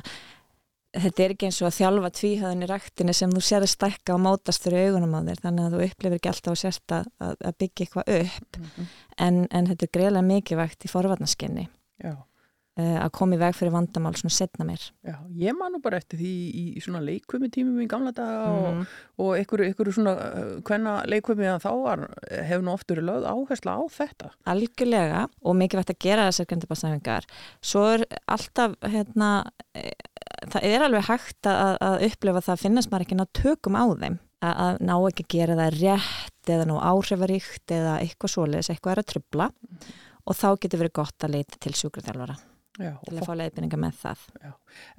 þetta 1.01 1.25
er 1.25 1.35
ekki 1.35 1.49
eins 1.49 1.61
og 1.63 1.69
að 1.69 1.77
þjálfa 1.79 2.11
tvíhöðin 2.19 2.65
í 2.67 2.69
ræktinni 2.71 3.15
sem 3.17 3.35
þú 3.35 3.43
sér 3.47 3.67
að 3.67 3.73
stækka 3.75 4.15
og 4.17 4.23
mótast 4.25 4.65
fyrir 4.65 4.91
augunum 4.91 5.17
á 5.17 5.21
þér, 5.29 5.43
þannig 5.45 5.67
að 5.67 5.77
þú 5.77 5.83
upplifir 5.87 6.17
ekki 6.19 6.33
alltaf 6.33 6.55
að 6.55 6.61
sérst 6.65 6.95
að, 6.97 7.11
að 7.23 7.59
byggja 7.63 7.87
eitthvað 7.87 8.11
upp 8.17 8.59
en, 9.27 9.45
en 9.51 9.71
þetta 9.71 9.87
er 9.87 9.93
greiðlega 9.97 10.27
mikilvægt 10.31 10.87
í 10.87 10.91
forvarnaskinni 10.91 11.67
Já. 12.03 12.15
Uh, 12.81 12.97
að 13.05 13.11
koma 13.19 13.37
í 13.37 13.41
veg 13.43 13.55
fyrir 13.59 13.75
vandamál 13.75 14.15
svona 14.17 14.33
setna 14.35 14.65
mér 14.69 14.87
Já, 15.07 15.17
ég 15.45 15.57
man 15.59 15.75
nú 15.77 15.81
bara 15.85 16.01
eftir 16.01 16.19
því 16.23 16.33
í, 16.33 16.65
í 16.79 16.83
svona 16.85 17.03
leikvömi 17.05 17.51
tímum 17.53 17.81
í 17.85 17.89
gamla 17.91 18.13
daga 18.17 18.47
og, 18.51 18.69
Mhm. 18.71 18.87
og 19.21 19.33
einhverju, 19.37 19.69
einhverju 19.71 19.95
svona 19.99 20.15
hvenna 20.67 20.95
leikvömi 21.11 21.49
að 21.53 21.65
þá 21.67 21.71
var, 21.85 22.05
hefur 22.49 22.65
nú 22.67 22.73
oftur 22.75 23.03
lögð 23.05 23.29
áhersla 23.31 23.77
á 23.77 23.83
þetta. 23.93 24.31
algjörlega 24.47 25.27
og 25.45 25.57
mikilvægt 25.61 25.93
að 25.95 26.01
gera 26.07 26.27
þessar 26.31 26.49
grindabátsæfingar 26.51 27.29
svo 27.61 27.85
er 27.95 28.05
alltaf 28.29 28.75
hérna, 28.83 29.31
e, 29.75 29.91
það 30.49 30.65
er 30.73 30.81
alveg 30.87 31.05
hægt 31.11 31.47
að, 31.51 31.77
að 31.85 32.03
upplifa 32.09 32.41
það 32.47 32.55
að 32.57 32.63
finnast 32.65 32.91
maður 32.91 33.07
ekki 33.07 33.19
ná 33.21 33.27
tökum 33.37 33.77
á 33.77 33.85
þeim. 34.01 34.19
Að, 34.41 34.55
að 34.65 34.79
ná 34.89 34.95
ekki 35.11 35.25
að 35.27 35.33
gera 35.35 35.57
það 35.59 35.75
rétt 35.83 36.49
eða 36.55 36.65
ná 36.71 36.77
áhrifaríkt 36.81 37.73
eða 37.77 37.99
eitthvað 38.01 38.33
svoleiðis, 38.33 38.71
eitthvað 38.73 38.93
er 38.95 39.01
að 39.03 39.11
trubla 39.13 39.49
og 40.25 40.37
þá 40.39 40.47
getur 40.63 40.81
verið 40.81 40.95
gott 40.97 41.27
að 41.27 41.35
leita 41.35 41.59
til 41.61 41.73
sjúkraþjálfara 41.77 42.37
Já, 42.79 42.95
til 43.09 43.19
að 43.19 43.27
fá 43.27 43.35
leiðbynninga 43.41 43.81
með 43.83 43.99
það. 44.05 44.27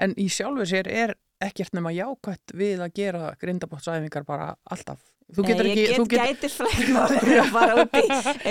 En 0.04 0.18
í 0.20 0.28
sjálfu 0.30 0.66
sér 0.68 0.90
er 0.92 1.16
ekkert 1.42 1.74
nema 1.74 1.90
jákvætt 1.96 2.52
við 2.54 2.84
að 2.86 2.92
gera 3.00 3.32
grindabótsæfingar 3.42 4.26
bara 4.28 4.52
alltaf. 4.70 5.00
Þú 5.32 5.46
getur 5.48 5.64
Nei, 5.64 5.72
ekki... 5.72 5.84
ég 5.88 6.00
þú 6.02 6.06
get 6.12 6.28
gætir 6.28 6.52
fræði 6.52 7.36
að 7.40 7.52
fara 7.54 7.76
út 7.80 7.94
í 7.96 8.02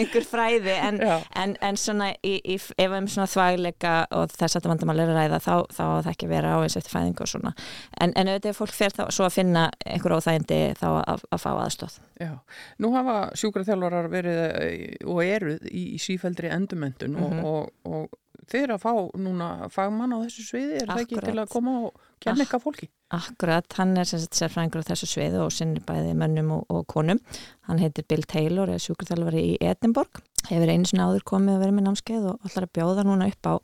einhver 0.01 0.25
fræði. 0.25 0.73
En, 0.81 0.97
Já. 1.05 1.19
en, 1.37 1.53
en 1.69 1.77
svona 1.77 2.07
í, 2.25 2.39
í, 2.41 2.57
ef 2.57 2.95
um 2.97 3.09
svona 3.13 3.27
þvægleika 3.29 3.91
og 4.17 4.33
þess 4.33 4.57
að 4.57 4.65
það 4.65 4.71
vandamál 4.73 5.03
er 5.05 5.13
að 5.13 5.19
ræða 5.19 5.41
þá, 5.45 5.51
þá 5.77 5.83
það 5.85 6.09
ekki 6.15 6.31
vera 6.31 6.55
á 6.57 6.59
eins 6.65 6.79
eftir 6.81 6.95
fæðingu 6.95 7.27
og 7.27 7.31
svona. 7.35 7.53
En, 8.01 8.15
en 8.17 8.31
auðvitað 8.33 8.55
ef 8.55 8.61
fólk 8.63 8.73
fer 8.79 8.97
þá 8.97 9.03
svo 9.13 9.27
að 9.29 9.37
finna 9.37 9.67
einhver 9.85 10.17
óþægindi 10.17 10.61
þá 10.81 10.87
að, 11.05 11.27
að 11.37 11.45
fá 11.45 11.51
aðstóð 11.67 11.99
Já, 12.25 12.33
nú 12.81 12.95
hafa 12.97 13.19
sjúkraþjálfarar 13.45 14.09
verið 14.17 14.41
eh, 14.49 14.97
og 15.05 15.21
eruð 15.29 15.69
í, 15.69 15.85
í 15.95 16.01
sífældri 16.01 16.49
endumendun 16.57 17.13
Mhm. 17.21 17.45
og, 17.45 17.69
og, 17.85 17.93
og 17.93 18.09
þeir 18.51 18.65
eru 18.65 18.77
að 18.77 18.85
fá 18.85 18.93
núna 19.21 19.51
fagmann 19.73 20.15
á 20.17 20.19
þessu 20.25 20.47
sviði, 20.47 20.81
er 20.81 20.91
það 20.91 21.05
ekki 21.05 21.21
til 21.23 21.37
að 21.39 21.53
koma 21.53 21.77
og 21.87 22.09
kenna 22.23 22.45
eitthvað 22.45 22.65
fólki? 22.67 22.89
Akkurat, 23.11 23.67
hann 23.75 23.97
er 23.99 24.07
sem 24.07 24.21
sagt 24.23 24.39
sérfræðingur 24.39 24.85
á 24.87 24.91
þessu 24.93 25.09
sviðu 25.11 25.43
og 25.43 25.53
sinnir 25.55 25.83
bæði 25.87 26.15
mönnum 26.19 26.53
og, 26.55 26.65
og 26.71 26.85
konum. 26.91 27.19
Hann 27.67 27.83
heitir 27.83 28.07
Bill 28.07 28.23
Taylor, 28.31 28.71
er 28.71 28.83
sjúkurþjálfari 28.83 29.43
í 29.49 29.57
Edinborg. 29.67 30.23
Hefur 30.47 30.71
einu 30.71 30.87
sinni 30.87 31.03
áður 31.03 31.27
komið 31.27 31.57
að 31.57 31.65
vera 31.65 31.77
með 31.77 31.89
námskeið 31.89 32.29
og 32.31 32.47
ætlar 32.47 32.69
að 32.69 32.77
bjóða 32.79 33.07
núna 33.09 33.27
upp 33.33 33.51
á, 33.51 33.55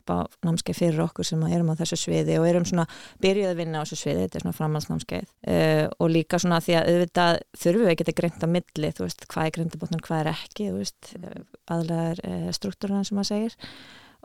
upp 0.00 0.10
á 0.10 0.18
námskeið 0.48 0.80
fyrir 0.80 1.04
okkur 1.06 1.30
sem 1.30 1.46
erum 1.46 1.70
á 1.70 1.78
þessu 1.78 2.00
sviði 2.02 2.40
og 2.42 2.48
erum 2.50 2.66
svona 2.66 2.88
byrjuð 3.22 3.52
að 3.52 3.62
vinna 3.62 3.78
á 3.78 3.82
þessu 3.86 4.00
sviði, 4.02 4.26
þetta 4.26 4.40
er 4.40 4.46
svona 4.46 4.58
framhaldsnámskeið. 4.58 5.30
Uh, 5.46 5.86
og 6.02 6.12
líka 6.18 6.42
svona 6.42 6.60
því 6.66 6.78
að 6.80 6.92
auðvitað 6.92 7.40
þurfum 7.62 7.86
við 7.86 7.94
ekki 7.94 8.10
að 8.10 8.20
greinta 8.24 8.52
milli, 8.58 8.94
þú 8.98 9.06
veist, 9.06 9.26
hvað 9.30 9.46
er 9.46 9.56
greintabotnum, 9.60 10.04
hvað 10.06 10.24
er 10.24 10.34
ekki, 10.34 10.68
þú 10.68 10.82
veist, 10.82 11.14
aðlega 11.70 12.12
er 12.12 12.22
uh, 12.26 12.52
struktúruna 12.58 13.06
sem 13.06 13.22
maður 13.22 13.34
segir 13.36 13.58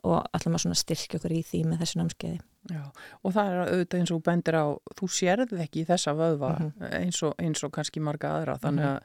og 0.05 0.27
að 0.35 0.45
svona 0.61 0.77
styrkja 0.77 1.17
okkur 1.19 1.33
í 1.35 1.41
því 1.45 1.61
með 1.69 1.81
þessu 1.81 1.99
námskeiði. 2.01 2.39
Já, 2.71 2.81
og 3.21 3.33
það 3.35 3.49
er 3.51 3.59
auðvitað 3.63 3.99
eins 4.01 4.11
og 4.15 4.21
bendir 4.25 4.55
á, 4.57 4.65
þú 4.97 5.07
sérð 5.13 5.51
ekki 5.65 5.83
þessa 5.85 6.13
vöðva 6.17 6.51
Mhm. 6.59 6.85
eins, 7.01 7.19
og, 7.23 7.33
eins 7.41 7.63
og 7.63 7.71
kannski 7.75 8.01
marga 8.01 8.31
aðra, 8.39 8.55
þannig 8.61 8.85
að 8.89 8.99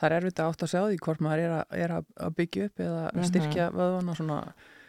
það 0.00 0.06
er 0.08 0.16
erfitt 0.18 0.40
að 0.42 0.48
átt 0.50 0.62
að 0.66 0.70
segja 0.72 0.82
á 0.82 0.90
því 0.90 0.98
hvort 1.04 1.20
maður 1.20 1.42
er 1.44 1.52
að, 1.58 1.64
er 1.84 1.90
að 1.98 2.34
byggja 2.38 2.64
upp 2.64 2.78
eða 2.86 3.02
Mhm. 3.14 3.24
styrkja 3.30 3.68
vöðvana 3.72 4.16
svona, 4.16 4.38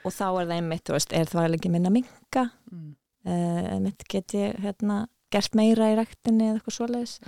og 0.06 0.12
þá 0.12 0.26
er 0.42 0.46
það 0.48 0.56
einmitt, 0.58 0.84
þú 0.86 0.94
veist, 0.98 1.14
er 1.14 1.26
það 1.26 1.54
ekki 1.60 1.72
minna 1.72 1.90
minga 1.90 2.52
mm, 2.72 2.96
uh, 3.26 3.74
einmitt 3.76 4.08
get 4.10 4.28
ég 4.34 4.56
hérna 4.62 5.08
gert 5.32 5.54
meira 5.56 5.92
í 5.94 5.96
ræktinni 5.98 6.50
eða 6.50 6.62
eitthvað 6.62 6.78
svoleiðis 6.80 7.20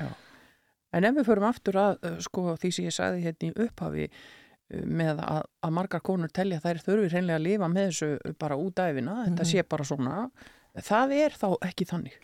En 0.93 1.03
ef 1.03 1.13
við 1.15 1.25
förum 1.27 1.43
aftur 1.49 1.73
að 1.75 1.97
uh, 2.05 2.17
sko, 2.19 2.55
því 2.57 2.69
sem 2.73 2.85
ég 2.85 2.93
sagði 2.95 3.23
hérna 3.25 3.49
í 3.51 3.55
upphafi 3.67 4.05
uh, 4.07 4.46
með 4.73 5.21
að, 5.23 5.41
að 5.63 5.71
margar 5.77 6.01
konur 6.03 6.31
telja 6.35 6.59
þær 6.59 6.81
þurfi 6.83 7.09
hreinlega 7.13 7.39
að 7.39 7.45
lifa 7.47 7.67
með 7.71 7.85
þessu 7.91 8.35
bara 8.39 8.57
út 8.59 8.81
æfina, 8.83 9.13
þetta 9.27 9.43
Mhm. 9.45 9.51
sé 9.51 9.63
bara 9.69 9.83
svona. 9.87 10.15
Það 10.77 11.11
er 11.17 11.31
þá 11.33 11.47
ekki 11.65 11.85
þannig? 11.89 12.17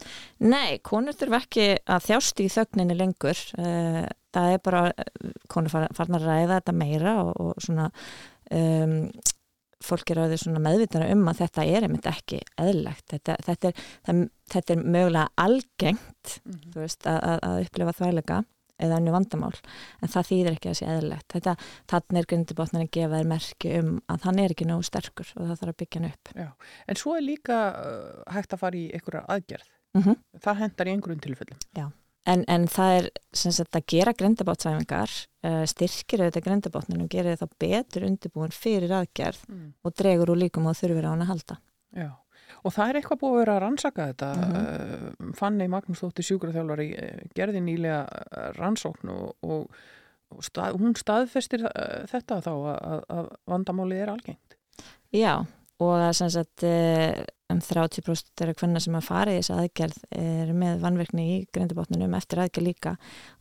Nei, 0.45 0.77
konur 0.85 1.15
þurfa 1.17 1.39
ekki 1.41 1.63
að 1.89 2.03
þjást 2.05 2.41
í 2.43 2.49
þögninni 2.53 2.97
lengur. 2.99 3.39
Uh, 3.57 4.05
það 4.33 4.53
er 4.53 4.59
bara, 4.59 4.81
eh, 4.93 5.31
konur 5.49 5.69
far, 5.73 5.87
farnar 5.97 6.21
að 6.21 6.27
ræða 6.29 6.59
þetta 6.59 6.75
meira 6.77 7.15
og, 7.23 7.33
og 7.39 7.55
svona 7.63 7.87
um, 8.51 9.09
fólk 9.83 10.11
er 10.13 10.21
á 10.21 10.29
því 10.29 10.37
svona 10.43 10.61
meðvitana 10.63 11.09
um 11.11 11.25
að 11.27 11.41
þetta 11.41 11.65
er 11.65 11.83
einmitt 11.87 12.05
ekki 12.07 12.39
eðlilegt. 12.61 13.03
Þetta, 13.11 13.35
þetta, 13.47 13.67
er, 13.73 13.81
það, 14.07 14.21
þetta 14.53 14.75
er 14.77 14.83
mögulega 14.85 15.27
algengt 15.43 16.37
þú 16.45 16.77
veist, 16.83 17.07
að, 17.09 17.19
að- 17.33 17.41
að 17.49 17.65
upplifa 17.65 17.95
þvælega 17.99 18.37
eða 18.81 18.97
annu 18.97 19.13
vandamál, 19.13 19.53
en 20.01 20.09
það 20.09 20.27
þýðir 20.29 20.51
ekki 20.57 20.69
að 20.71 20.77
sé 20.79 20.87
eðlilegt. 20.89 21.27
Þetta, 21.33 21.55
þannig 21.93 22.19
er 22.23 22.29
grundibotnin 22.33 22.83
að 22.85 22.91
gefa 22.97 23.19
þér 23.19 23.29
merki 23.33 23.73
um 23.79 23.91
að 24.09 24.27
hann 24.27 24.39
er 24.39 24.53
ekki 24.55 24.65
nógu 24.69 24.83
sterkur 24.89 25.33
og 25.37 25.43
það 25.49 25.59
þarf 25.61 25.73
að 25.73 25.79
byggja 25.83 26.01
hann 26.01 26.09
upp. 26.11 26.31
Já. 26.35 26.49
En 26.87 26.95
svo 27.03 27.15
er 27.17 27.25
líka 27.27 27.59
uh, 27.77 28.23
hægt 28.33 28.53
að 28.53 28.63
fara 28.65 28.79
í 28.79 28.85
einhverja 28.93 29.25
aðgerð 29.27 29.69
Mm 29.93 30.15
það 30.41 30.57
hendar 30.57 30.87
í 30.87 30.91
einhverjum 30.95 31.19
tilfellum 31.21 31.59
en, 32.25 32.43
en 32.47 32.63
það 32.67 32.95
er 32.97 33.07
sem 33.35 33.51
sagt 33.51 33.75
að 33.75 33.85
gera 33.93 34.13
grindabátsæfingar 34.17 35.11
uh, 35.45 35.65
styrkir 35.69 36.23
auðvitað 36.23 36.45
grindabotnin 36.47 37.03
og 37.03 37.09
gerir 37.13 37.37
þá 37.37 37.45
betur 37.59 38.07
undirbúin 38.07 38.55
fyrir 38.55 38.89
aðgerð 38.89 39.43
Mm. 39.47 39.73
og 39.83 39.93
dregur 39.93 40.31
úr 40.33 40.39
líkum 40.39 40.65
og 40.65 40.75
þurfir 40.79 41.05
á 41.05 41.11
hann 41.13 41.21
að 41.21 41.31
halda. 41.33 41.57
Já. 41.93 42.09
Og 42.63 42.71
það 42.71 42.89
er 42.93 42.99
eitthvað 43.01 43.19
búið 43.23 43.33
að 43.33 43.39
vera 43.41 43.55
að 43.57 43.61
rannsaka 43.65 44.05
þetta. 44.11 44.29
Mhm. 44.39 44.53
Uh, 45.27 45.33
Fanny 45.39 45.67
Magnús 45.71 46.03
Þóttir 46.03 46.27
sjúkraþjálfari 46.29 46.87
uh, 46.95 47.25
gerði 47.35 47.63
nýlega 47.65 47.99
uh, 48.07 48.47
rannsókn 48.59 49.11
og, 49.11 49.33
og, 49.43 49.81
og 50.31 50.45
stað, 50.47 50.79
hún 50.79 50.95
staðfestir 50.99 51.65
uh, 51.67 52.03
þetta 52.11 52.39
þá 52.45 52.51
að, 52.53 52.77
að- 52.77 53.05
að 53.17 53.29
vandamálið 53.51 54.05
er 54.05 54.13
algengt. 54.15 54.57
Já, 55.13 55.33
og 55.83 55.91
að 55.99 56.13
sem 56.21 56.29
sagt 56.33 56.63
uh, 56.65 57.23
um 57.53 57.59
30% 57.61 58.31
þeirra 58.39 58.55
kvenna 58.57 58.79
sem 58.81 58.95
að 58.97 59.03
fara 59.05 59.33
í 59.35 59.41
þessu 59.41 59.57
aðgerð 59.59 59.97
er 60.17 60.53
með 60.57 60.79
vannverkni 60.81 61.25
í 61.33 61.35
grindabotninum 61.53 62.15
eftir 62.17 62.39
aðgerð 62.41 62.65
líka 62.69 62.93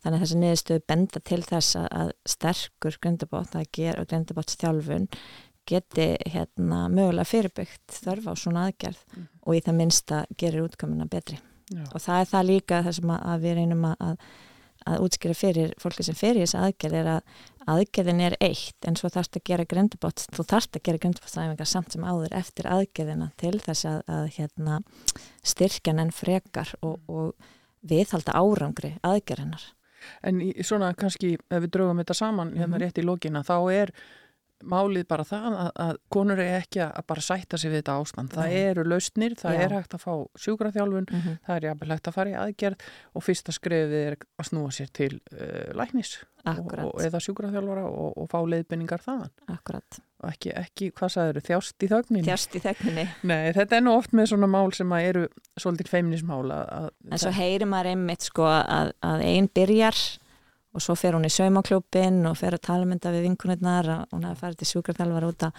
þannig 0.03 0.17
að 0.19 0.25
þessi 0.27 0.41
niðurstöðu 0.43 0.83
benda 0.93 1.23
til 1.31 1.39
þess 1.47 1.79
að, 1.81 1.87
að 2.03 2.11
sterkur 2.35 2.99
grindabot 3.07 3.57
að 3.57 3.71
gera 3.79 4.05
grindabotstjálfun 4.11 5.07
geti 5.69 6.07
hérna 6.33 6.89
mögulega 6.91 7.25
fyrirbyggt 7.29 7.99
þörf 8.03 8.27
á 8.29 8.33
svona 8.37 8.67
aðgerð 8.69 8.99
Mhm. 9.17 9.27
og 9.47 9.55
í 9.55 9.61
það 9.63 9.75
minnsta 9.79 10.25
gerir 10.39 10.65
útkomuna 10.69 11.07
betri 11.09 11.39
Já. 11.73 11.85
og 11.95 12.01
það 12.01 12.21
er 12.21 12.27
það 12.33 12.47
líka 12.47 12.83
það 12.83 12.93
sem 12.99 13.11
að, 13.11 13.21
að 13.33 13.41
við 13.47 13.55
reynum 13.55 13.85
að, 13.85 13.97
að, 14.01 14.17
að 14.87 15.01
útskýra 15.07 15.35
fyrir 15.39 15.75
fólki 15.79 16.03
sem 16.05 16.15
fyrir 16.19 16.43
þessi 16.43 16.59
aðgerð 16.59 16.95
er 16.99 17.07
að 17.07 17.23
aðgerðin 17.73 18.21
er 18.21 18.35
eitt 18.41 18.89
en 18.89 18.97
svo 18.97 19.09
þarfst 19.09 19.37
að 19.39 19.45
gera 19.45 19.65
grindabot 19.65 20.25
þú 20.35 20.43
þarfst 20.51 20.77
að 20.77 20.83
gera 20.83 20.99
grindabotstæfingar 20.99 21.67
samt 21.71 21.93
sem 21.93 22.03
áður 22.03 22.33
eftir 22.35 22.67
aðgerðina 22.67 23.31
til 23.39 23.59
þess 23.63 23.85
að, 23.87 24.01
að 24.09 24.25
hérna, 24.37 24.81
styrkjan 25.47 26.01
en 26.03 26.11
frekar 26.11 26.73
og, 26.83 26.99
og 27.09 27.35
viðhalda 27.87 28.35
árangri 28.39 28.97
aðgerðinar 29.07 29.69
En 30.27 30.41
í, 30.43 30.49
svona 30.67 30.89
kannski 30.99 31.37
ef 31.39 31.61
við 31.63 31.71
draugum 31.77 32.01
þetta 32.03 32.15
saman 32.19 32.49
hérna 32.59 32.75
Mhm. 32.75 32.81
rétt 32.83 32.99
í 32.99 33.05
lokina 33.07 33.45
þá 33.47 33.55
er 33.73 33.93
málið 34.63 35.07
bara 35.11 35.25
það 35.27 35.47
að, 35.59 35.71
að 35.87 35.93
konur 36.13 36.41
er 36.43 36.59
ekki 36.61 36.83
að 36.85 37.07
bara 37.13 37.25
sætta 37.27 37.59
sig 37.61 37.73
við 37.73 37.83
þetta 37.83 37.97
ástand. 38.03 38.33
Það 38.37 38.51
Nei. 38.53 38.59
eru 38.73 38.85
lausnir, 38.89 39.35
það 39.41 39.57
Já. 39.59 39.63
er 39.67 39.77
hægt 39.79 39.97
að 39.99 40.05
fá 40.05 40.13
sjúkraþjálfun, 40.47 41.09
Mhm. 41.13 41.39
það 41.47 41.57
er 41.57 41.67
jafnvel 41.69 41.91
hægt 41.95 42.09
að 42.11 42.17
fara 42.19 42.31
í 42.31 42.39
aðgerð 42.43 42.87
og 43.15 43.23
fyrsta 43.27 43.53
skrefið 43.57 43.99
er 44.07 44.17
að 44.39 44.49
snúa 44.51 44.71
sér 44.73 44.93
til 44.93 45.21
uh, 45.33 45.73
læknis 45.79 46.15
og, 46.47 46.73
og, 46.79 46.97
eða 47.03 47.21
sjúkraþjálfara 47.23 47.85
og, 47.87 48.17
og 48.19 48.31
fá 48.31 48.39
leiðbynningar 48.43 49.03
þaðan. 49.05 49.31
Akkurat. 49.53 50.01
Og 50.23 50.31
ekki, 50.31 50.53
ekki 50.55 50.89
hvað 50.95 51.11
sagður, 51.17 51.43
þjást 51.43 51.83
í 51.83 51.89
þögnin? 51.91 52.25
Þjást 52.27 52.55
í 52.55 52.61
þögninni. 52.63 53.05
Nei, 53.31 53.53
þetta 53.57 53.77
er 53.79 53.83
nú 53.83 53.95
oft 53.99 54.13
með 54.15 54.29
svona 54.33 54.47
mál 54.51 54.71
sem 54.75 54.91
að 54.95 55.07
eru 55.11 55.23
svolítið 55.59 55.91
feimnismál 55.91 56.45
En 56.55 57.19
svo 57.19 57.33
heyrir 57.35 57.67
maður 57.71 57.91
einmitt 57.97 58.27
sko 58.29 58.47
að, 58.47 58.93
að 59.03 59.25
einn 59.27 59.49
byrjar 59.55 59.99
og 60.73 60.81
svo 60.81 60.95
fer 60.97 61.13
hún 61.17 61.27
í 61.29 61.33
saumaklúbin 61.33 62.23
og 62.31 62.37
fer 62.41 62.57
að 62.57 62.67
tala 62.69 62.89
mynda 62.89 63.13
við 63.13 63.27
vinkunirnar 63.29 63.91
og 63.99 64.13
hún 64.17 64.25
hafa 64.29 64.41
farið 64.47 64.63
til 64.63 64.71
sjúkartálfar 64.75 65.29
út 65.29 65.49
að 65.51 65.53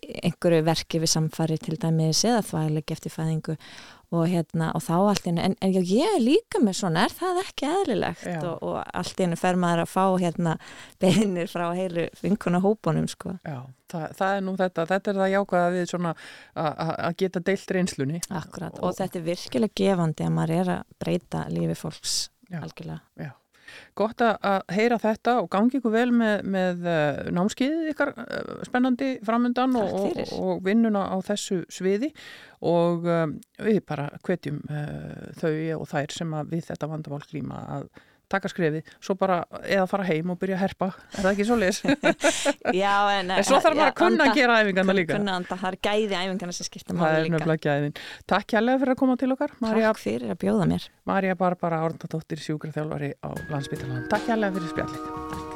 einhverju 0.00 0.62
verki 0.64 1.00
við 1.02 1.10
samfari 1.12 1.56
til 1.60 1.74
dæmis 1.82 2.22
eða 2.24 2.40
þvægleg 2.46 2.92
eftir 2.94 3.12
fæðingu 3.12 3.56
og 4.16 4.22
hérna 4.30 4.70
og 4.74 4.82
þá 4.82 4.94
allt 4.96 5.26
í 5.26 5.30
einu, 5.30 5.42
en, 5.44 5.56
en 5.62 5.74
já, 5.74 5.80
ég 5.86 6.14
er 6.16 6.22
líka 6.24 6.60
með 6.62 6.78
svona, 6.80 7.02
er 7.06 7.12
það 7.14 7.40
ekki 7.44 7.66
eðlilegt 7.68 8.24
og, 8.48 8.62
og 8.64 8.78
allt 8.96 9.20
í 9.20 9.26
einu 9.26 9.36
fer 9.38 9.58
maður 9.60 9.82
að 9.84 9.90
fá 9.92 10.04
hérna 10.22 10.54
beinir 11.02 11.50
frá 11.52 11.66
heilu 11.76 12.06
vinkuna 12.22 12.62
hópunum 12.64 13.06
sko. 13.12 13.36
Já, 13.46 13.58
það, 13.92 14.06
það 14.22 14.38
er 14.38 14.46
nú 14.48 14.54
þetta, 14.62 14.86
þetta 14.94 15.12
er 15.14 15.20
það 15.20 15.32
jákvæða 15.34 15.74
við 15.76 15.86
svona 15.92 16.14
að- 16.14 16.80
að 16.86 16.94
að 17.10 17.18
geta 17.24 17.44
deilt 17.50 17.74
reynslunni. 17.76 18.22
Akkurat, 18.40 18.80
og, 18.80 18.96
þetta 18.98 19.20
er 19.20 19.28
virkilega 19.28 19.78
gefandi 19.84 20.26
að 20.26 20.34
maður 20.40 20.56
er 20.62 20.72
að 20.78 20.96
breyta 21.04 21.44
lífi 21.54 21.78
fólks 21.84 22.16
Já. 22.50 22.62
algjörlega. 22.64 23.00
Já. 23.20 23.30
Gott 23.98 24.22
að 24.24 24.62
heyra 24.74 24.98
þetta 25.02 25.36
og 25.42 25.50
gangi 25.52 25.78
ykkur 25.80 25.94
vel 25.94 26.10
með, 26.14 26.44
með 26.56 26.86
uh, 26.88 27.22
námskiðið 27.36 27.90
ykkar 27.94 28.12
uh, 28.16 28.52
spennandi 28.66 29.10
framundan 29.26 29.76
og, 29.80 29.96
og, 30.04 30.34
og 30.38 30.62
vinnuna 30.66 31.06
á 31.12 31.16
þessu 31.26 31.62
sviði. 31.72 32.12
Og 32.66 33.08
um, 33.08 33.38
við 33.62 33.82
bara 33.88 34.10
hvetjum 34.26 34.62
uh, 34.68 35.30
þau 35.40 35.52
og 35.80 35.88
þær 35.90 36.16
sem 36.16 36.36
að 36.36 36.54
við 36.56 36.70
þetta 36.70 36.90
vandamál 36.90 37.22
klíma 37.24 37.64
að 37.78 37.90
taka 38.30 38.50
skrefið, 38.52 38.88
svo 39.02 39.16
bara 39.20 39.40
eða 39.64 39.86
fara 39.90 40.06
heim 40.08 40.30
og 40.34 40.38
byrja 40.40 40.56
að 40.58 40.62
herpa, 40.64 40.88
er 41.16 41.24
það 41.26 41.30
ekki 41.34 41.46
svo 41.48 41.58
leis? 41.60 41.80
Já, 42.82 42.94
en, 43.18 43.30
En 43.36 43.46
svo 43.46 43.60
þarf 43.60 43.76
maður 43.76 43.90
að 43.90 43.96
kunna 44.00 44.28
að 44.30 44.40
gera 44.40 44.58
æfingarnar 44.62 44.98
líka. 45.00 45.18
Kunna 45.18 45.34
að 45.36 45.40
anda, 45.42 45.60
það 45.64 45.70
er 45.74 45.78
gæði 45.90 46.18
æfingarna 46.22 46.56
sem 46.60 46.70
skipta 46.70 46.94
það 46.94 47.00
máli 47.02 47.20
er 47.20 47.26
líka. 47.26 47.36
nefnilega 47.36 47.64
gæðin. 47.68 47.94
Takk 48.34 48.50
kjærlega 48.54 48.82
fyrir 48.84 48.94
að 48.96 49.00
koma 49.04 49.18
til 49.20 49.32
okkar. 49.36 49.54
María, 49.60 49.90
Takk 49.90 50.02
fyrir 50.06 50.34
að 50.34 50.42
bjóða 50.46 50.68
mér. 50.74 50.88
Marja 51.10 51.38
Barbara 51.40 51.82
Árndadóttir, 51.86 52.42
sjúkraþjálfari 52.46 53.14
á 53.20 53.30
Landsbytalan. 53.50 54.06
Takk 54.12 54.28
kjærlega 54.30 54.58
fyrir 54.60 54.76
spjallið. 54.76 55.49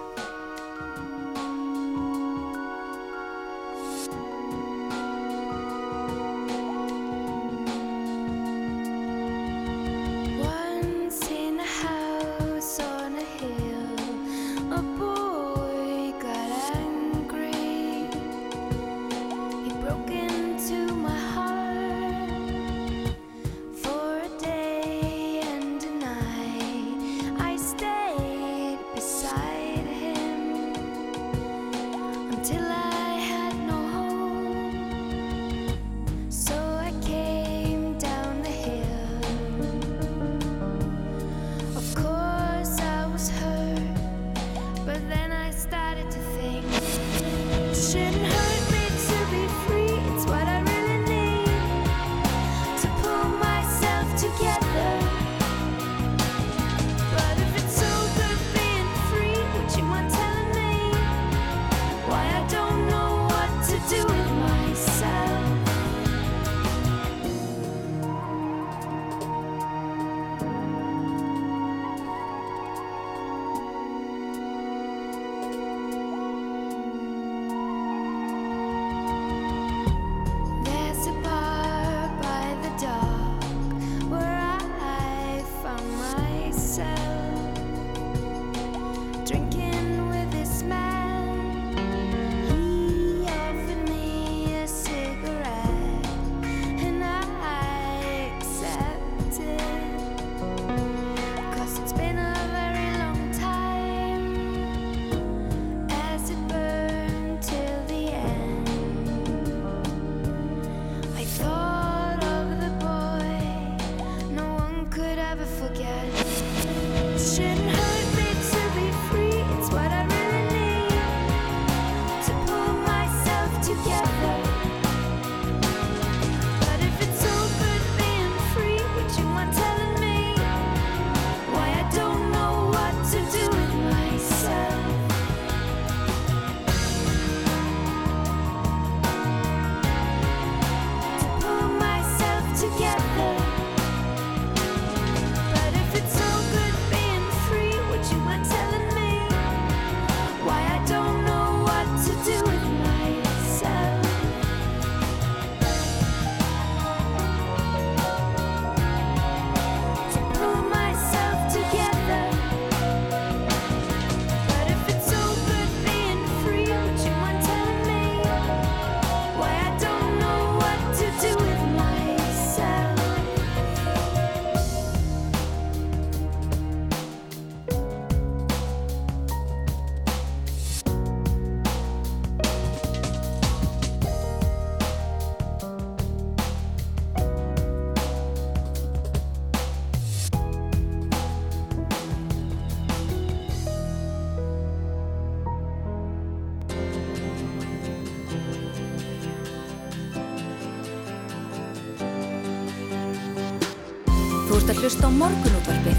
Á 205.04 205.10
morgunútvarpið 205.12 205.98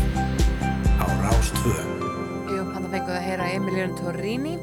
á 0.97 1.05
Rástvö. 1.21 1.77
Jú, 2.49 2.61
hann 2.73 2.89
fenguð 2.89 3.15
að 3.19 3.25
heyra 3.29 3.53
Emilian 3.53 3.93
Torrini 3.99 4.57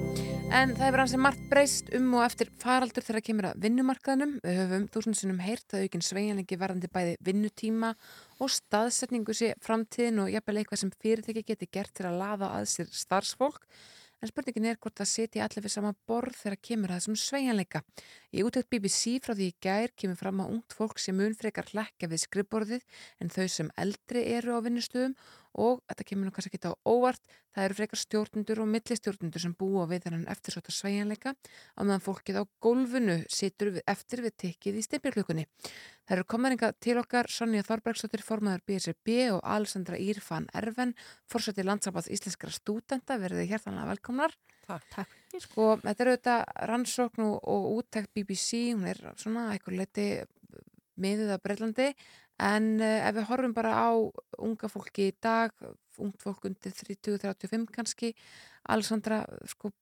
En 0.52 0.74
það 0.76 0.84
hefur 0.84 1.00
hansi 1.00 1.18
margt 1.20 1.44
breyst 1.48 1.86
um 1.96 2.10
og 2.18 2.26
eftir 2.26 2.50
faraldur 2.60 3.04
þegar 3.06 3.24
kemur 3.24 3.46
að 3.48 3.62
vinnumarkaðnum. 3.64 4.34
Við 4.44 4.58
höfum 4.60 4.82
þúsundsinnum 4.92 5.38
heyrt 5.40 5.72
að 5.72 5.86
aukinn 5.86 6.04
sveigjanleiki 6.04 6.58
varðandi 6.60 6.90
bæði 6.92 7.14
vinnutíma 7.24 7.94
og 8.36 8.52
staðsetningu 8.52 9.32
sé 9.38 9.54
framtíðin 9.64 10.20
og 10.20 10.28
jafnvel 10.34 10.58
eitthvað 10.60 10.82
sem 10.82 10.92
fyrirtæki 11.00 11.44
geti 11.48 11.70
gert 11.72 11.94
til 11.96 12.04
að 12.10 12.18
laða 12.20 12.52
að 12.58 12.68
sér 12.74 12.92
starfsfólk. 13.00 13.64
En 14.22 14.30
spurningin 14.30 14.68
er 14.70 14.76
hvort 14.78 14.94
það 15.00 15.08
setja 15.10 15.42
allir 15.42 15.64
við 15.64 15.72
sama 15.74 15.90
borð 16.06 16.36
þegar 16.38 16.58
kemur 16.68 16.92
að 16.92 17.00
þessum 17.00 17.16
sveigjanleika. 17.18 17.80
Í 18.30 18.44
útökt 18.46 18.68
BBC 18.70 19.16
frá 19.24 19.34
því 19.34 19.48
í 19.50 19.54
gær 19.66 19.94
kemur 19.98 20.20
fram 20.20 20.42
að 20.44 20.52
ungt 20.54 20.76
fólk 20.78 21.02
sem 21.02 21.16
mun 21.18 21.34
frekar 21.34 21.66
hlekka 21.72 22.06
við 22.12 22.22
skrifborðið 22.28 22.84
en 23.18 23.34
þau 23.34 23.48
sem 23.50 23.72
eldri 23.82 24.22
eru 24.36 24.54
á 24.54 24.62
vinnustöðum 24.62 25.16
og 25.58 25.82
þetta 25.90 26.06
kemur 26.08 26.28
nú 26.28 26.32
kannski 26.34 26.56
ekki 26.56 26.70
á 26.70 26.74
óvart, 26.88 27.20
það 27.52 27.66
eru 27.66 27.76
frekar 27.78 28.00
stjórnundur 28.00 28.62
og 28.62 28.68
millistjórnundur 28.72 29.42
sem 29.42 29.54
búa 29.58 29.84
við 29.90 30.06
þennan 30.06 30.28
eftirsóta 30.32 30.72
sveigjanleika 30.72 31.34
á 31.36 31.80
meðan 31.82 32.04
fólkið 32.04 32.40
á 32.40 32.44
gólfinu 32.64 33.18
situr 33.28 33.72
við 33.76 33.84
eftir 33.92 34.24
við 34.24 34.36
tikkið 34.44 34.78
í 34.80 34.84
stimpilklukkunni. 34.86 35.46
Það 36.08 36.16
eru 36.16 36.28
komaringa 36.34 36.72
til 36.80 36.96
okkar 37.00 37.28
Sonja 37.30 37.64
Þorbergsdóttir, 37.66 38.24
formaður 38.24 38.64
BSRB 38.66 39.18
og 39.36 39.42
Alessandra 39.44 40.00
Írfan 40.00 40.48
Erven, 40.56 40.96
fórsætti 41.30 41.66
landsabáð 41.66 42.10
íslenskara 42.16 42.54
stúdenta, 42.54 43.20
verðið 43.20 43.52
hjertanlega 43.52 43.92
velkomnar. 43.92 44.36
Takk. 44.66 44.88
Takk. 44.94 45.16
Sko, 45.42 45.72
þetta 45.82 46.04
eru 46.04 46.14
auðvitað 46.14 46.42
rannsókn 46.70 47.24
og, 47.26 47.38
og 47.50 47.68
úttækt 47.78 48.12
BBC, 48.14 48.68
hún 48.72 48.86
er 48.90 49.00
svona 49.20 49.50
eitthvað 49.52 49.80
leti 49.82 50.06
miðið 51.02 51.32
af 51.34 51.42
Breitlandi 51.42 51.88
en 52.42 52.70
uh, 52.80 52.98
ef 53.08 53.18
við 53.18 53.28
horfum 53.30 53.56
bara 53.56 53.74
á 53.78 53.90
unga 54.42 54.70
fólki 54.72 55.10
í 55.10 55.16
dag, 55.22 55.54
ungt 56.02 56.22
fólk 56.22 56.48
undir 56.48 56.74
30-35 56.78 57.68
kannski, 57.74 58.14
Alessandra, 58.72 59.22
sko, 59.50 59.72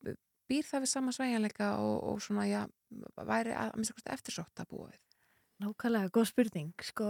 býr 0.50 0.66
það 0.66 0.84
við 0.84 0.92
sama 0.92 1.14
sveigjanleika 1.14 1.76
og, 1.82 1.96
og 2.10 2.24
svona, 2.24 2.48
já, 2.50 2.64
væri 3.16 3.54
að, 3.54 3.72
að 3.76 3.94
hvort 3.94 4.12
eftirsótt 4.16 4.62
að 4.62 4.74
búa 4.74 4.90
við? 4.90 5.00
Nákvæmlega, 5.60 6.12
góð 6.14 6.30
spurning. 6.30 6.72
Sko, 6.88 7.06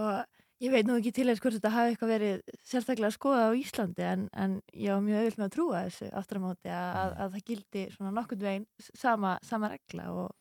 ég 0.61 0.72
veit 0.74 0.88
nú 0.88 0.96
ekki 0.98 1.12
til 1.14 1.28
þess 1.30 1.42
hvort 1.44 1.57
þetta 1.57 1.72
hafi 1.74 1.92
eitthvað 1.94 2.12
verið 2.16 2.57
sérstaklega 2.66 3.14
skoða 3.14 3.46
á 3.48 3.53
Íslandi 3.57 4.07
en, 4.07 4.26
en 4.34 4.57
ég 4.74 4.92
var 4.92 5.05
mjög 5.07 5.20
auðvitað 5.20 5.40
með 5.40 5.46
að 5.46 5.55
trúa 5.57 5.82
þessu 5.86 6.11
aftur 6.20 6.40
á 6.40 6.44
móti 6.44 6.72
að, 6.74 6.90
að, 7.03 7.14
að 7.24 7.36
það 7.36 7.46
gildi 7.53 7.84
svona 7.94 8.14
nokkurn 8.16 8.44
veginn 8.48 8.66
sama, 8.90 9.36
sama 9.46 9.70
regla 9.72 10.09
og, 10.12 10.34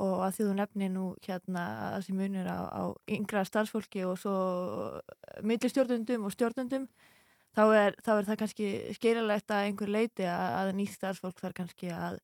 og 0.00 0.24
að 0.24 0.34
því 0.36 0.48
þú 0.48 0.56
nefni 0.58 0.88
nú 0.92 1.04
hérna 1.26 1.64
að 1.84 1.94
þessi 1.98 2.16
munur 2.16 2.48
á, 2.48 2.58
á 2.72 2.82
yngra 3.16 3.44
starfsfólki 3.48 4.04
og 4.08 4.18
svo 4.20 4.34
millistjórnundum 5.46 6.26
og 6.26 6.34
stjórnundum 6.34 6.88
þá 7.56 7.62
er, 7.76 7.96
þá 8.00 8.10
er 8.16 8.28
það 8.28 8.40
kannski 8.42 8.68
skeirilegt 8.96 9.52
að 9.52 9.68
einhver 9.68 9.92
leiti 9.92 10.26
að, 10.28 10.46
að 10.60 10.74
nýtt 10.78 10.96
starfsfólk 10.96 11.40
þarf 11.42 11.56
kannski 11.60 11.90
að 11.94 12.20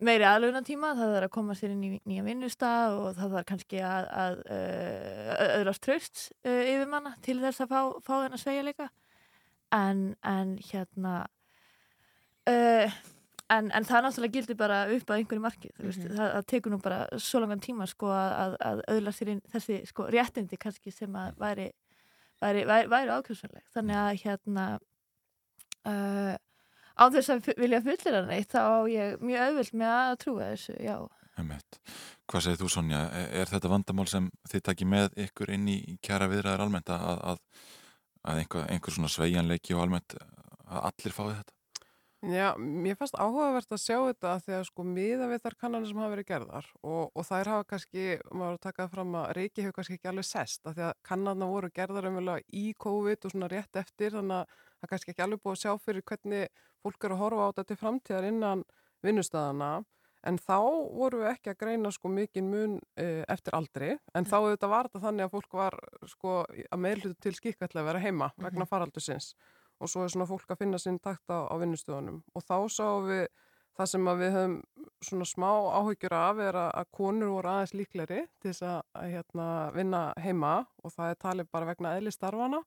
meiri 0.00 0.24
aðlaunatíma, 0.24 0.94
það 0.96 1.12
þarf 1.14 1.26
að 1.26 1.34
koma 1.34 1.56
sér 1.58 1.74
inn 1.74 1.84
í 1.84 1.90
nýja 2.08 2.24
vinnustaf 2.24 2.96
og 2.96 3.18
það 3.18 3.34
þarf 3.34 3.48
kannski 3.50 3.82
að, 3.84 4.08
að 4.22 4.38
uh, 4.56 5.34
öðrast 5.58 5.84
tröst 5.84 6.22
uh, 6.46 6.62
yfir 6.64 6.88
manna 6.88 7.14
til 7.24 7.36
þess 7.42 7.64
að 7.64 7.74
fá, 7.74 7.80
fá 8.06 8.14
þennan 8.14 8.40
sveigjuleika 8.40 8.88
en, 9.76 10.04
en 10.24 10.54
hérna 10.70 11.14
uh, 12.48 13.00
en, 13.50 13.70
en 13.74 13.84
það 13.88 14.04
náttúrulega 14.06 14.36
gildir 14.38 14.56
bara 14.60 14.80
upp 14.94 15.10
að 15.10 15.20
einhverju 15.20 15.42
marki, 15.44 15.70
þú 15.76 15.86
veist, 15.88 16.04
Mhm. 16.04 16.16
það, 16.16 16.32
það 16.36 16.46
tekur 16.52 16.72
nú 16.74 16.78
bara 16.84 16.98
svo 17.18 17.40
langan 17.42 17.60
tíma 17.64 17.86
sko 17.90 18.10
að, 18.14 18.56
að 18.70 18.82
öðla 18.94 19.12
sér 19.16 19.32
inn 19.34 19.40
þessi 19.52 19.80
sko 19.90 20.06
réttindi 20.12 20.58
kannski 20.60 20.92
sem 20.94 21.12
að 21.18 21.34
væri 21.40 21.70
væri, 22.40 22.62
væri, 22.64 22.88
væri 22.88 23.10
ákjömsanleg, 23.18 23.64
þannig 23.74 23.96
að 24.00 24.20
hérna 24.24 24.66
uh, 25.86 26.36
á 26.96 27.04
þess 27.12 27.32
að 27.34 27.50
vilja 27.60 27.80
fullir 27.84 28.16
hann 28.18 28.32
eitt 28.36 28.52
þá 28.54 28.60
á 28.64 28.78
ég 28.88 29.20
mjög 29.24 29.46
auðvilt 29.48 29.74
með 29.82 29.92
að 29.96 30.14
trúa 30.24 30.48
þessu, 30.54 30.76
já. 30.84 30.96
Hvað 32.30 32.42
segir 32.44 32.58
þú 32.60 32.68
Sonja? 32.70 32.98
Er, 33.16 33.28
er 33.40 33.48
þetta 33.50 33.70
vandamál 33.72 34.06
sem 34.10 34.26
þið 34.50 34.62
takir 34.66 34.88
með 34.90 35.14
ykkur 35.24 35.52
inn 35.54 35.68
í 35.72 35.78
kjara 36.04 36.28
viðræðar 36.30 36.64
almennt 36.66 36.90
að, 36.92 37.06
að, 37.32 37.38
að 38.28 38.40
einhver, 38.42 38.66
einhver 38.74 38.92
svona 38.94 39.08
sveigjanleiki 39.10 39.74
og 39.76 39.84
almennt 39.86 40.16
að 40.20 40.84
allir 40.90 41.16
fái 41.16 41.24
þetta? 41.32 41.56
Já, 42.20 42.52
mér 42.60 42.98
fannst 43.00 43.16
áhugavert 43.16 43.70
að 43.72 43.80
sjá 43.80 43.94
þetta 43.96 44.30
af 44.34 44.42
því 44.44 44.52
að 44.58 44.64
sko 44.68 44.84
miða 44.84 45.26
við 45.30 45.38
þar 45.40 45.54
kannanir 45.62 45.88
sem 45.88 46.00
hafa 46.02 46.12
verið 46.12 46.26
gerðar 46.28 46.66
og, 46.84 47.04
og 47.16 47.24
þær 47.24 47.48
hafa 47.48 47.66
kannski, 47.70 48.02
maður 48.28 48.58
að 48.58 48.64
taka 48.66 48.82
það 48.82 48.90
fram 48.92 49.14
að 49.16 49.30
Reiki 49.38 49.62
hefur 49.64 49.76
kannski 49.78 49.96
ekki 49.96 50.10
alveg 50.10 50.26
sest 50.28 50.68
af 50.68 50.74
því 50.76 50.84
að 50.90 50.98
kannanir 51.08 51.52
voru 51.54 51.70
gerðar 51.78 52.08
umvegulega 52.10 52.44
í 52.60 52.64
COVID 52.84 53.24
og 53.24 53.32
svona 53.32 53.48
rétt 53.48 53.78
eftir 53.80 54.12
þannig 54.18 54.36
að 54.36 54.66
það 54.82 54.90
kannski 54.92 55.14
ekki 55.14 55.24
alveg 55.24 55.40
búið 55.40 55.56
að 55.56 55.62
sjá 55.62 55.86
fyrir 55.86 56.04
hvernig 56.10 56.60
fólk 56.84 57.06
eru 57.08 57.16
að 57.16 57.22
horfa 57.22 57.40
á 57.40 57.48
þetta 57.48 57.64
til 57.70 57.78
framtíðar 57.80 58.28
innan 58.28 58.64
vinnustæðana 59.00 59.70
en 60.28 60.38
þá 60.44 60.58
voru 61.00 61.22
við 61.22 61.30
ekki 61.30 61.54
að 61.54 61.60
greina 61.62 61.94
sko 61.96 62.10
mikinn 62.12 62.50
mun 62.52 62.74
e, 63.00 63.06
eftir 63.32 63.56
aldri. 63.56 63.94
En 64.12 64.28
þá 64.28 64.36
auðvitað 64.42 64.72
var 64.74 64.90
þetta 64.90 65.02
þannig 65.06 65.24
að 65.24 65.32
fólk 65.38 65.56
var 65.56 65.78
sko 66.12 66.34
að 66.44 66.82
meðlutu 66.84 67.16
til 67.24 67.32
skikkallega 67.38 67.80
að 67.80 67.88
vera 67.88 68.04
heima 68.04 68.28
vegna 68.36 68.68
faraldusins 68.68 69.30
og 69.80 69.90
svo 69.90 70.04
er 70.04 70.12
svona 70.12 70.28
fólk 70.28 70.52
að 70.52 70.60
finna 70.64 70.78
sinn 70.78 71.00
takt 71.02 71.32
á, 71.32 71.48
á 71.48 71.54
vinnustöðunum. 71.60 72.20
Og 72.36 72.44
þá 72.44 72.56
sáum 72.68 73.08
við 73.08 73.24
það 73.80 73.88
sem 73.92 74.10
við 74.20 74.34
höfum 74.34 74.56
svona 75.04 75.26
smá 75.28 75.50
áhyggjur 75.78 76.14
af 76.16 76.42
er 76.44 76.58
að, 76.58 76.90
konur 76.96 77.32
voru 77.36 77.52
aðeins 77.52 77.72
líkleri 77.76 78.20
til 78.42 78.52
þess 78.52 78.66
að, 78.66 78.82
hérna, 79.14 79.46
vinna 79.76 80.02
heima 80.20 80.52
og 80.84 80.94
það 80.94 81.14
er 81.14 81.20
talið 81.24 81.50
bara 81.54 81.70
vegna 81.70 81.94
eðli 81.96 82.12
starfana 82.14 82.60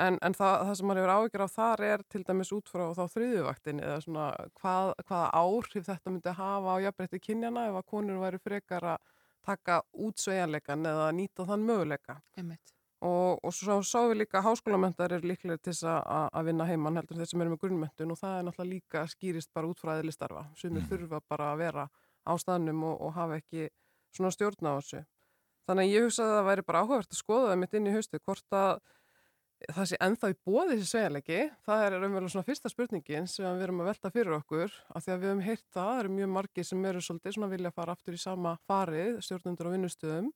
en, 0.00 0.18
en 0.22 0.36
það, 0.36 0.56
það 0.68 0.74
sem 0.78 0.90
maður 0.90 1.02
hefur 1.02 1.14
áhyggjur 1.16 1.44
af 1.44 1.54
þar 1.56 1.84
er 1.90 2.04
til 2.14 2.24
dæmis 2.28 2.52
út 2.56 2.72
frá 2.72 2.84
þá 2.96 3.04
þriðjuvaktin 3.14 3.84
eða 3.84 4.00
svona 4.06 4.26
hvað, 4.62 4.92
hvaða 5.04 5.30
áhrif 5.42 5.88
þetta 5.90 6.14
myndi 6.14 6.36
hafa 6.40 6.76
á 6.76 6.82
jafnbreytti 6.86 7.24
kynjana 7.28 7.68
ef 7.70 7.80
að 7.82 7.88
konur 7.94 8.22
væri 8.24 8.42
frekar 8.42 8.90
að 8.94 9.08
taka 9.44 9.80
út 9.96 10.20
sveigjanleikan 10.20 10.84
eða 10.86 11.08
nýta 11.16 11.48
þann 11.48 11.64
möguleika. 11.68 12.20
Einmitt. 12.36 12.79
Og, 13.06 13.38
og 13.40 13.54
svo 13.56 13.78
sáum 13.86 14.10
við 14.10 14.22
líka 14.22 14.40
að 14.40 14.50
háskólamöntar 14.50 15.14
eru 15.16 15.30
líklega 15.30 15.60
til 15.60 15.72
þess 15.72 15.86
að, 15.88 16.28
að 16.36 16.50
vinna 16.50 16.66
heimann 16.68 17.00
heldur 17.00 17.20
þeir 17.20 17.30
sem 17.30 17.44
eru 17.44 17.54
með 17.54 17.62
grunnmöntun 17.64 18.12
og 18.12 18.20
það 18.20 18.36
er 18.36 18.46
náttúrulega 18.48 18.74
líka 18.74 19.04
skýrist 19.08 19.52
bara 19.56 19.70
út 19.70 19.80
frá 19.80 19.94
eðli 19.96 20.12
starfa 20.14 20.44
sem 20.60 20.74
mm. 20.74 20.86
þurfa 20.90 21.22
bara 21.32 21.50
að 21.54 21.62
vera 21.64 21.86
á 22.28 22.32
staðnum 22.40 22.84
og, 22.90 23.00
og 23.00 23.16
hafa 23.16 23.40
ekki 23.40 23.70
svona 24.12 24.32
stjórn 24.34 24.68
á 24.68 24.72
þessu. 24.76 25.02
Þannig 25.68 25.86
að 25.86 25.94
ég 25.94 26.06
hugsaði 26.06 26.32
að 26.32 26.38
það 26.40 26.48
væri 26.50 26.66
bara 26.68 26.82
áhugavert 26.84 27.14
að 27.14 27.20
skoða 27.20 27.50
það 27.52 27.60
mitt 27.62 27.76
inn 27.78 27.88
í 27.88 27.94
haustu 27.94 28.20
hvort 28.20 28.58
að 28.58 28.72
það 29.68 29.88
sé 29.90 29.98
ennþá 30.00 30.30
í 30.32 30.36
bóði 30.48 30.76
þessi 30.76 30.88
sveigjalegi, 30.90 31.40
það 31.66 31.82
er 31.84 31.96
raunverulega 31.96 32.32
svona 32.32 32.46
fyrsta 32.46 32.70
spurningin 32.72 33.26
sem 33.28 33.44
við 33.44 33.66
erum 33.66 33.82
að 33.82 33.90
velta 33.90 34.12
fyrir 34.14 34.36
okkur 34.38 34.76
af 34.88 35.04
því 35.04 35.12
að 35.12 35.18
við 35.20 35.30
höfum 35.30 35.42
heyrt 35.44 35.66
það, 35.66 35.90
það 35.90 36.00
eru 36.00 36.12
mjög 36.16 36.30
margir 36.36 36.68
sem 36.68 36.86
eru 36.90 37.02
svolítið 37.04 37.36
svona 37.36 37.50
vilja 37.52 37.72
fara 37.76 37.96
aftur 37.96 38.16
í 38.16 38.22
sama 38.22 38.54
farið, 38.70 39.18
stjórnundur 39.26 39.68
á 39.68 39.74
vinnustöðum 39.74 40.30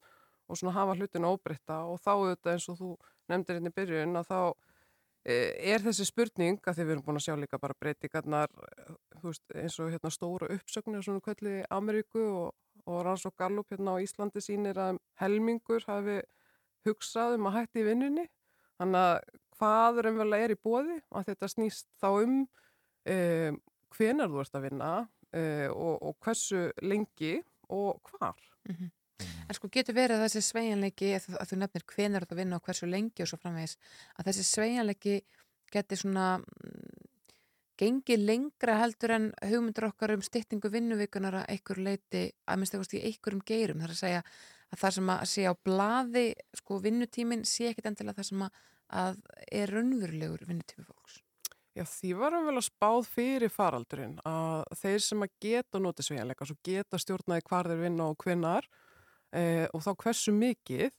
og 0.49 0.59
svona 0.59 0.75
hafa 0.77 0.97
hlutin 0.99 1.29
óbreytta 1.29 1.81
og 1.89 2.01
þá 2.05 2.13
auðvitað 2.15 2.53
eins 2.53 2.69
og 2.69 2.79
þú 2.81 2.91
nefndir 3.33 3.59
hérna 3.59 3.73
í 3.73 3.77
byrjun 3.79 4.21
að 4.21 4.31
þá 4.31 4.41
e, 5.25 5.35
er 5.73 5.85
þessi 5.85 6.09
spurning 6.09 6.61
að 6.61 6.77
því 6.77 6.85
við 6.85 6.95
erum 6.95 7.07
búin 7.07 7.21
að 7.21 7.27
sjá 7.27 7.37
líka 7.41 7.61
bara 7.63 7.79
breytingarnar 7.81 8.53
þú 9.21 9.31
veist, 9.31 9.45
eins 9.57 9.79
og 9.81 9.93
hérna 9.95 10.13
stóra 10.13 10.51
uppsögnir 10.53 11.05
svona 11.05 11.25
kvöldi 11.25 11.59
í 11.63 11.67
Ameríku 11.73 12.25
og, 12.25 12.49
og 12.85 13.03
Ranns 13.07 13.25
og 13.29 13.37
Gallup 13.41 13.73
hérna 13.73 13.97
á 13.97 14.03
Íslandi 14.05 14.43
sínir 14.45 14.81
að 14.81 15.01
helmingur 15.23 15.87
hafi 15.89 16.21
hugsað 16.85 17.39
um 17.39 17.49
að 17.49 17.61
hætti 17.61 17.87
vinnunni. 17.87 18.27
Þannig 18.81 19.01
að 19.01 19.39
hvað 19.55 20.01
raunverulega 20.05 20.49
er 20.49 20.55
í 20.55 20.61
bóði 20.61 20.99
að 21.15 21.31
þetta 21.31 21.51
snýst 21.53 21.89
þá 22.03 22.09
um 22.11 22.37
e, 23.07 23.17
hvenar 23.95 24.33
þú 24.33 24.43
ert 24.43 24.59
að 24.59 24.67
vinna 24.67 24.91
e, 25.31 25.45
og, 25.71 25.95
og 26.03 26.19
hversu 26.25 26.67
lengi 26.83 27.39
og 27.73 28.03
hvar. 28.11 28.37
Mm 28.69 28.75
-hmm. 28.75 28.91
En 29.23 29.57
sko 29.57 29.69
getur 29.73 29.97
verið 29.97 30.19
að 30.19 30.27
þessi 30.27 30.43
sveigjanleiki 30.49 31.11
að, 31.19 31.27
þú 31.51 31.59
nefnir 31.61 31.87
hvenar 31.95 32.27
þú 32.29 32.39
vinna 32.39 32.59
og 32.59 32.67
hversu 32.67 32.89
lengi 32.91 33.25
og 33.25 33.31
svo 33.31 33.39
framvegis 33.41 33.77
að 34.19 34.31
þessi 34.31 34.47
sveigjanleiki 34.49 35.17
geti 35.75 35.99
svona 36.01 36.29
mm, 36.41 37.05
gengið 37.81 38.25
lengra 38.29 38.79
heldur 38.81 39.15
en 39.17 39.29
hugmyndur 39.43 39.89
okkar 39.91 40.15
um 40.15 40.25
styttingu 40.25 40.71
vinnuvíkunar 40.73 41.41
að 41.43 41.49
einhver 41.55 41.83
leiti 41.89 42.25
að 42.47 42.61
minnst 42.61 42.77
eitthvað 42.77 42.99
í 42.99 43.05
einhverjum 43.11 43.45
geirum 43.51 43.83
þar 43.85 43.95
að 43.95 44.01
segja 44.01 44.23
að 44.75 44.81
það 44.81 44.97
sem 44.97 45.13
að 45.15 45.27
sé 45.33 45.45
á 45.47 45.55
blaði 45.69 46.25
sko 46.61 46.81
vinnutímin 46.85 47.45
sé 47.49 47.71
ekkit 47.71 47.91
endilega 47.91 48.21
það 48.21 48.31
sem 48.31 48.47
að, 48.47 49.21
er 49.51 49.75
raunverulegur 49.75 50.47
vinnutími 50.49 50.87
fólks. 50.87 51.21
Já, 51.75 51.83
því 51.91 52.13
varum 52.21 52.47
vel 52.47 52.59
að 52.61 52.67
spáð 52.69 53.09
fyrir 53.11 53.51
faraldurinn 53.51 54.19
að 54.31 54.63
þeir 54.79 55.01
sem 55.03 55.25
að 55.27 55.33
geta 55.43 55.81
notið 55.83 56.07
sveigjanleika, 56.09 56.47
svo 56.47 56.59
geta 56.63 57.01
stjórnaði 57.03 57.47
hvar 57.49 57.71
þeir 57.71 57.81
vinna 57.83 58.07
og 58.13 58.21
hvinnar 58.23 58.69
e, 59.35 59.67
og 59.75 59.83
þá 59.85 59.91
hversu 60.05 60.35
mikið 60.37 60.95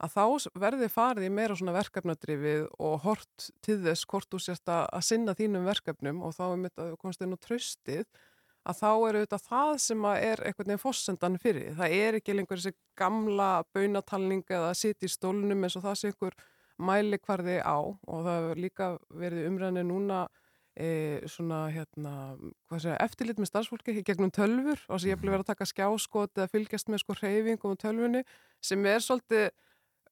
að 0.00 0.14
þá 0.14 0.48
verði 0.62 0.88
farið 0.88 1.26
í 1.26 1.32
meira 1.34 1.56
svona 1.58 1.76
verkefnadrifið 1.76 2.66
og 2.80 3.02
hort 3.04 3.50
til 3.64 3.76
þess 3.84 4.06
hvort 4.08 4.30
þú 4.32 4.40
sérst 4.40 4.70
að, 4.72 4.86
að 4.96 5.06
sinna 5.10 5.36
þínum 5.36 5.68
verkefnum 5.68 6.22
og 6.24 6.36
þá 6.36 6.44
er 6.46 6.60
mitt 6.62 6.80
að 6.80 6.94
komast 7.02 7.24
inn 7.24 7.36
á 7.36 7.44
tröstið 7.44 8.06
að 8.68 8.78
þá 8.80 8.88
er 8.92 9.18
auðvitað 9.18 9.44
það 9.48 9.74
sem 9.80 10.06
er 10.10 10.42
einhvern 10.44 10.68
veginn 10.68 10.82
fossendan 10.82 11.38
fyrir. 11.40 11.74
Það 11.78 11.94
er 11.96 12.18
ekki 12.18 12.36
lengur 12.36 12.60
þessi 12.60 12.76
gamla 12.98 13.50
baunatalning 13.74 14.44
eða 14.48 14.72
að 14.72 14.80
sitja 14.82 15.08
í 15.08 15.12
stólnum 15.14 15.64
eins 15.64 15.76
og 15.80 15.86
það 15.86 15.98
sé 16.00 16.10
einhver 16.10 16.36
mæli 16.80 17.20
hvar 17.20 17.44
þið 17.44 17.60
á 17.64 17.78
og 17.80 18.26
það 18.26 18.36
hefur 18.36 18.62
líka 18.64 18.90
verið 19.22 19.48
umræðinu 19.48 19.86
núna 19.88 20.20
e, 20.80 20.90
svona 21.30 21.62
hérna, 21.72 22.12
hvað 22.70 22.84
segja, 22.84 23.00
eftirlit 23.04 23.40
með 23.40 23.50
starfsfólki 23.50 23.96
gegnum 24.06 24.32
tölfur 24.34 24.78
og 24.88 24.94
þess 24.94 25.06
að 25.06 25.10
ég 25.12 25.20
vil 25.22 25.32
vera 25.34 25.44
að 25.44 25.50
taka 25.52 25.68
skjáskot 25.68 26.40
eða 26.40 26.52
fylgjast 26.54 26.92
með 26.92 27.02
sko 27.04 27.18
hreyfingum 27.20 27.74
og 27.74 27.82
tölfunni 27.82 28.22
sem 28.64 28.86
er 28.88 29.04
svolítið 29.04 29.50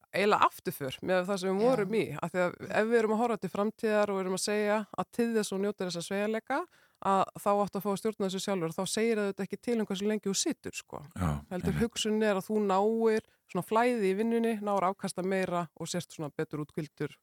eiginlega 0.09 0.47
afturför 0.49 0.99
með 1.05 1.25
það 1.29 1.41
sem 1.41 1.51
við 1.51 1.65
vorum 1.67 1.97
í 1.99 2.05
af 2.17 2.33
því 2.33 2.45
að 2.45 2.55
ef 2.69 2.87
við 2.89 2.99
erum 2.99 3.15
að 3.15 3.23
horfa 3.23 3.41
til 3.43 3.51
framtíðar 3.53 4.13
og 4.13 4.21
erum 4.23 4.37
að 4.39 4.45
segja 4.45 4.79
að 4.89 5.11
til 5.19 5.29
þess 5.35 5.55
og 5.55 5.65
njóta 5.65 5.89
þess 5.89 6.01
að 6.01 6.07
sveigaleika 6.07 6.61
að 7.09 7.23
þá 7.39 7.51
áttu 7.53 7.79
að 7.79 7.85
fá 7.85 7.91
að 7.93 7.99
stjórna 8.01 8.27
þessu 8.29 8.41
sjálfur 8.43 8.75
þá 8.75 8.83
segir 8.91 9.21
það 9.21 9.43
ekki 9.45 9.59
til 9.63 9.77
um 9.79 9.89
hversu 9.89 10.09
lengi 10.09 10.27
þú 10.27 10.37
sittur 10.39 10.75
sko. 10.75 11.03
Já, 11.15 11.29
heldur 11.53 11.75
einmitt. 11.75 11.83
hugsun 11.85 12.23
er 12.27 12.41
að 12.41 12.49
þú 12.49 12.63
náir 12.65 13.29
svona 13.49 13.67
flæði 13.69 14.11
í 14.11 14.17
vinnunni, 14.19 14.55
náir 14.65 14.89
afkasta 14.89 15.23
meira 15.23 15.69
og 15.79 15.91
sért 15.91 16.11
svona 16.15 16.33
betur 16.35 16.65
útkvildur 16.65 17.15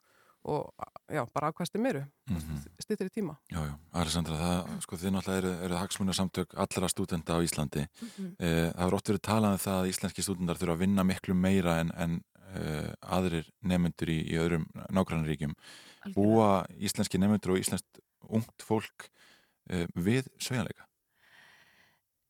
og 0.46 0.70
já, 1.10 1.24
bara 1.34 1.50
afkasti 1.52 1.80
meiru 1.82 2.04
Mhm. 2.30 2.60
stýttir 2.82 3.10
í 3.10 3.14
tíma 3.14 3.38
Já, 3.52 3.62
já, 3.66 3.74
Alessandra, 3.94 4.36
það, 4.38 4.82
sko, 4.82 4.96
þið 5.02 5.12
náttúrulega 5.16 5.38
eru, 5.42 5.52
eru 5.66 5.76
hagsmunarsamtök 5.82 6.54
allra 6.58 6.88
stúdenda 6.90 7.34
á 7.38 7.40
Íslandi. 7.42 7.88
Mhm. 8.02 8.36
Eh, 8.40 8.72
það 8.74 8.88
er 8.88 8.94
oft 8.94 9.10
verið 9.10 9.22
talað 9.22 9.52
um 9.52 9.64
það 9.66 9.82
að 9.82 9.90
íslenski 9.92 10.24
stúdendar 10.24 10.58
þurfa 10.58 10.74
að 10.78 10.84
vinna 10.86 11.04
miklu 11.04 11.34
meira 11.36 11.80
en, 11.82 11.92
en 11.98 12.24
eh, 12.56 12.94
aðrir 13.02 13.50
nefnendur 13.64 14.10
í, 14.10 14.20
í 14.32 14.36
öðrum 14.40 14.66
nágrannaríkjum. 14.92 15.56
Búa 16.16 16.66
íslenski 16.80 17.18
nefnendur 17.20 17.56
og 17.56 17.60
íslenskt 17.60 18.00
ungt 18.30 18.62
fólk 18.62 19.10
eh, 19.70 19.88
við 19.98 20.28
sveigjanleika? 20.40 20.86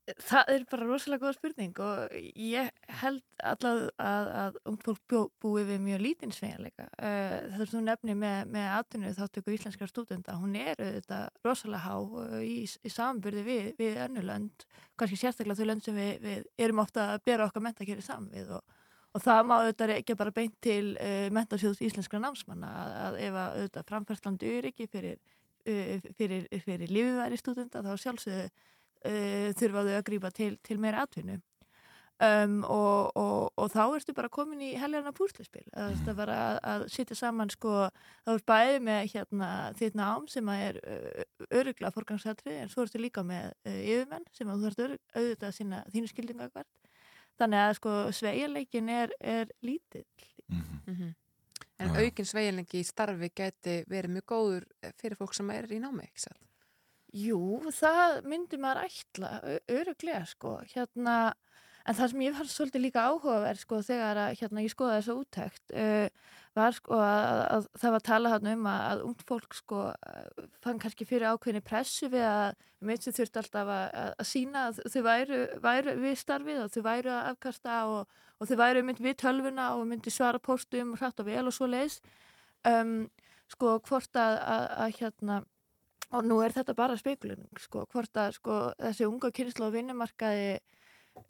Það 0.05 0.49
er 0.53 0.63
bara 0.69 0.85
rosalega 0.85 1.23
góða 1.23 1.33
spurning 1.33 1.79
og 1.81 2.11
ég 2.37 2.67
held 2.99 3.23
allavega 3.41 4.05
að, 4.05 4.27
að 4.37 4.57
ungt 4.69 4.83
fólk 4.85 4.99
bjó, 5.09 5.21
búi 5.41 5.63
við 5.65 5.79
mjög 5.81 6.03
lítinn 6.03 6.33
sveigjanleika. 6.35 6.85
Uh, 6.99 7.47
það 7.55 7.63
er 7.63 7.71
svona 7.71 7.87
nefni 7.87 8.15
með, 8.21 8.51
með 8.53 8.67
atvinnið 8.75 9.15
þáttöku 9.17 9.55
íslenskar 9.55 9.89
stúdenda, 9.89 10.35
hún 10.37 10.53
er 10.61 10.77
auðvitað 10.77 11.39
rosalega 11.47 11.81
há 11.87 11.95
uh, 11.97 12.35
í, 12.45 12.59
í 12.69 12.91
samanbyrði 12.93 13.45
við, 13.47 13.71
við 13.79 13.97
önnu 14.03 14.25
lönd, 14.27 14.67
kannski 14.93 15.17
sérstaklega 15.23 15.57
þau 15.57 15.69
lönd 15.71 15.87
sem 15.87 15.97
við, 15.97 16.13
við 16.27 16.45
erum 16.67 16.83
ofta 16.85 17.07
að 17.15 17.25
bera 17.31 17.49
okkar 17.49 17.65
mentakeri 17.65 18.05
saman 18.05 18.29
við 18.35 18.53
og, 18.59 18.77
og 19.17 19.25
það 19.25 19.41
má 19.49 19.55
auðvitað 19.57 19.95
ekki 19.95 20.19
bara 20.21 20.35
beint 20.37 20.59
til 20.67 20.93
uh, 20.99 21.25
mentasjóðs 21.33 21.81
íslenskra 21.89 22.21
námsmanna 22.21 22.69
að, 22.83 22.93
að 23.07 23.19
ef 23.25 23.41
að 23.41 23.57
auðvitað 23.57 23.89
framfærslandu 23.89 24.53
öryggi 24.61 24.89
fyrir, 24.93 25.17
uh, 25.65 26.07
fyrir, 26.21 26.47
fyrir 26.69 26.93
lífiðværi 26.93 27.41
stúdenda 27.41 27.81
þá 27.81 27.93
sjálfsögðu 28.05 28.47
uh, 29.03 29.51
þurfa 29.59 29.85
þau 29.87 29.97
að 29.97 30.07
grípa 30.09 30.31
til, 30.35 30.55
til 30.65 30.79
meira 30.81 31.03
atvinnu. 31.05 31.41
Um, 32.15 32.61
og, 32.63 33.09
og, 33.19 33.49
og 33.59 33.71
þá 33.73 33.81
ertu 33.97 34.13
bara 34.15 34.31
komin 34.31 34.61
í 34.63 34.69
helgarna 34.79 35.11
púslespil 35.11 35.65
það 35.75 36.05
er 36.07 36.15
bara 36.15 36.37
að, 36.45 36.59
að 36.71 36.85
sitja 36.93 37.17
saman 37.19 37.49
sko, 37.51 37.89
þá 38.23 38.31
er 38.31 38.43
bæði 38.47 38.77
með 38.87 39.09
hérna, 39.11 39.49
þitt 39.75 39.97
nám 39.99 40.29
sem 40.31 40.51
er 40.53 40.79
uh, 40.79 41.25
örugla 41.59 41.91
forgangsatrið 41.91 42.61
en 42.61 42.71
svo 42.71 42.85
ertu 42.85 43.01
líka 43.03 43.25
með 43.27 43.49
uh, 43.67 43.75
yfirmenn 43.81 44.23
sem 44.31 44.47
að 44.47 44.55
þú 44.55 44.69
þarfst 44.69 44.83
örug, 44.85 45.03
auðvitað 45.11 45.49
að 45.49 45.57
sinna 45.57 45.81
þínu 45.91 46.13
skildinga 46.13 46.49
hvert 46.55 46.95
þannig 47.41 47.65
að 47.65 47.75
sko 47.81 47.97
sveigjarleikin 48.21 48.95
er, 48.95 49.15
er 49.19 49.51
lítill. 49.67 50.07
Mhm. 50.47 51.13
En 51.83 51.97
aukin 51.99 52.27
sveigjanleiki 52.31 52.79
í 52.79 52.87
starfi 52.87 53.27
geti 53.35 53.81
verið 53.91 54.15
mjög 54.15 54.29
góður 54.31 54.65
fyrir 54.95 55.19
fólk 55.19 55.35
sem 55.35 55.49
er 55.51 55.67
í 55.67 55.83
námi, 55.83 56.07
ekki 56.07 56.29
satt? 56.29 56.39
Jú, 57.15 57.39
það 57.71 58.25
myndi 58.27 58.57
maður 58.59 58.89
ætla, 58.89 59.29
öruglega 59.71 60.25
sko, 60.27 60.57
hérna, 60.73 61.13
en 61.87 61.95
það 61.95 62.09
sem 62.11 62.23
ég 62.25 62.33
var 62.35 62.49
svolítið 62.51 62.83
líka 62.83 63.05
áhugaverð 63.07 63.61
sko 63.61 63.79
þegar 63.87 64.19
að 64.25 64.33
hérna 64.41 64.63
ég 64.65 64.73
skoða 64.73 64.97
þessa 64.97 65.15
úttækt 65.21 65.75
uh, 65.79 66.33
var 66.57 66.75
sko 66.75 66.99
að, 66.99 67.39
að 67.53 67.69
það 67.79 67.93
var 67.93 68.01
að 68.01 68.07
tala 68.09 68.33
hann 68.33 68.51
um 68.51 68.67
að, 68.71 68.83
að 68.89 69.05
ungt 69.07 69.23
fólk 69.31 69.57
sko 69.61 69.85
fann 70.65 70.83
kannski 70.83 71.07
fyrir 71.07 71.29
ákveðinni 71.31 71.63
pressu 71.63 72.11
við 72.11 72.27
að 72.27 72.67
mitt 72.89 73.07
sem 73.07 73.15
þurfti 73.15 73.41
alltaf 73.45 73.73
að, 73.77 74.13
sína 74.27 74.67
að 74.69 74.83
þau 74.91 75.01
væru, 75.07 75.41
væru 75.63 75.97
við 76.03 76.19
starfið 76.19 76.61
og 76.65 76.75
þau 76.75 76.85
væru 76.89 77.15
að 77.15 77.31
afkasta 77.31 77.81
og, 77.93 78.21
og 78.39 78.51
þau 78.51 78.57
væru 78.65 78.85
mynd 78.89 79.03
við 79.07 79.19
tölvuna 79.23 79.71
og 79.77 79.87
myndi 79.87 80.11
svara 80.11 80.43
póstum 80.43 80.95
hrætt 80.99 81.23
og 81.23 81.31
vel 81.31 81.47
og 81.47 81.55
svo 81.55 81.71
leiðis 81.71 82.01
um, 82.67 83.05
sko 83.55 83.77
hvort 83.87 84.19
að 84.19 84.97
hérna 84.99 85.45
og 86.11 86.25
nú 86.27 86.41
er 86.45 86.53
þetta 86.55 86.75
bara 86.77 86.97
spekulun 86.99 87.47
sko, 87.59 87.85
hvort 87.93 88.17
að 88.21 88.35
sko, 88.37 88.59
þessi 88.81 89.07
unga 89.09 89.31
kynsla 89.31 89.69
á 89.71 89.75
vinnumarkaði 89.75 90.51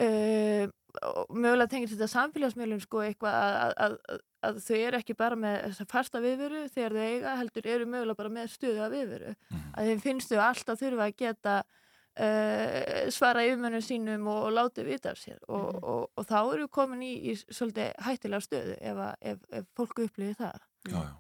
uh, 0.01 0.65
og 1.05 1.32
mögulega 1.36 1.69
tengir 1.76 1.91
þetta 1.91 2.07
samfélagsmiðlum 2.11 2.82
sko, 2.84 3.01
eitthvað 3.05 3.36
að, 3.36 3.73
að, 3.86 3.95
að, 4.15 4.21
að 4.49 4.59
þau 4.67 4.76
eru 4.80 4.99
ekki 5.01 5.15
bara 5.19 5.36
með 5.39 5.57
þessa 5.69 5.88
fasta 5.91 6.21
viðveru 6.23 6.61
þegar 6.73 6.95
þau 6.95 7.07
eiga 7.09 7.34
heldur 7.41 7.67
eru 7.76 7.88
mögulega 7.91 8.19
bara 8.21 8.32
með 8.38 8.53
stöðu 8.55 8.84
af 8.86 8.93
viðveru 8.95 9.34
að 9.76 9.89
þeim 9.91 10.03
finnst 10.05 10.32
þau 10.32 10.39
alltaf 10.49 10.80
þurfa 10.80 11.09
að 11.09 11.17
geta 11.19 11.55
uh, 11.65 13.11
svara 13.11 13.43
yfirmönnum 13.49 13.84
sínum 13.84 14.28
og, 14.32 14.41
og 14.47 14.55
látið 14.55 14.89
vita 14.93 15.11
af 15.11 15.19
sér. 15.19 15.39
Og, 15.51 15.67
og, 15.84 16.07
og 16.15 16.28
þá 16.30 16.38
eru 16.55 16.67
komin 16.71 17.03
í, 17.05 17.13
í 17.32 17.36
svolítið 17.43 17.91
hættilega 18.07 18.45
stöðu 18.47 18.78
ef, 18.80 19.03
að- 19.09 19.30
ef, 19.34 19.43
ef 19.59 19.67
fólk 19.76 20.03
upplifir 20.07 20.39
það. 20.39 20.63
Já, 20.89 20.97
já, 21.01 21.13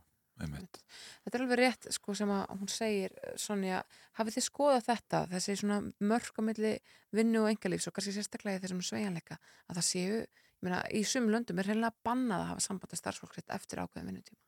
einmitt. 0.43 0.79
Þetta 1.25 1.37
er 1.37 1.43
alveg 1.45 1.61
rétt, 1.61 1.89
sko, 1.95 2.15
sem 2.17 2.31
að 2.35 2.43
hún 2.53 2.71
segir, 2.71 3.13
Sonja, 3.39 3.83
hafið 4.19 4.37
þið 4.37 4.47
skoðað 4.47 4.87
þetta, 4.89 5.21
þessi 5.33 5.57
svona 5.61 5.79
mörg 6.11 6.39
á 6.39 6.41
milli 6.49 6.73
vinnu 7.15 7.43
og 7.43 7.51
engalífs 7.53 7.87
og 7.89 7.95
kannski 7.95 8.15
sérstaklega 8.17 8.59
í 8.59 8.65
þessum 8.65 8.81
sveigjanleika, 8.85 9.39
að 9.69 9.79
það 9.79 9.87
séu, 9.91 10.17
ég 10.25 10.67
meina, 10.67 10.81
í 10.91 11.05
sumum 11.07 11.35
löndum 11.35 11.61
er 11.61 11.71
reynilega 11.71 12.07
bannað 12.07 12.43
að 12.43 12.51
hafa 12.53 12.67
samband 12.67 12.95
við 12.95 13.03
starfsfólk 13.03 13.39
eftir 13.45 13.83
ákveðin 13.83 14.11
vinnutíma. 14.11 14.41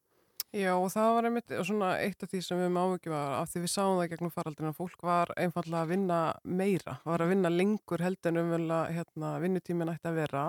Já 0.55 0.71
og 0.79 0.87
það 0.93 1.09
var 1.11 1.25
einmitt 1.27 1.53
svona 1.67 1.87
eitt 1.99 2.23
af 2.23 2.29
því 2.31 2.39
sem 2.45 2.59
við 2.61 2.69
máum 2.71 2.93
ekki 2.95 3.11
var 3.11 3.33
af 3.41 3.49
því 3.51 3.61
við 3.65 3.71
sáum 3.73 3.97
það 3.99 4.11
gegnum 4.13 4.31
faraldina 4.31 4.69
að 4.71 4.77
fólk 4.77 5.01
var 5.03 5.33
einfallega 5.35 5.81
að 5.83 5.91
vinna 5.91 6.19
meira, 6.47 6.93
var 7.03 7.23
að 7.23 7.33
vinna 7.33 7.51
lengur 7.51 8.03
held 8.05 8.29
en 8.29 8.39
umvel 8.41 8.63
að 8.71 8.93
hérna, 8.95 9.33
vinnutíminn 9.43 9.91
ætti 9.91 10.07
að 10.07 10.19
vera 10.21 10.45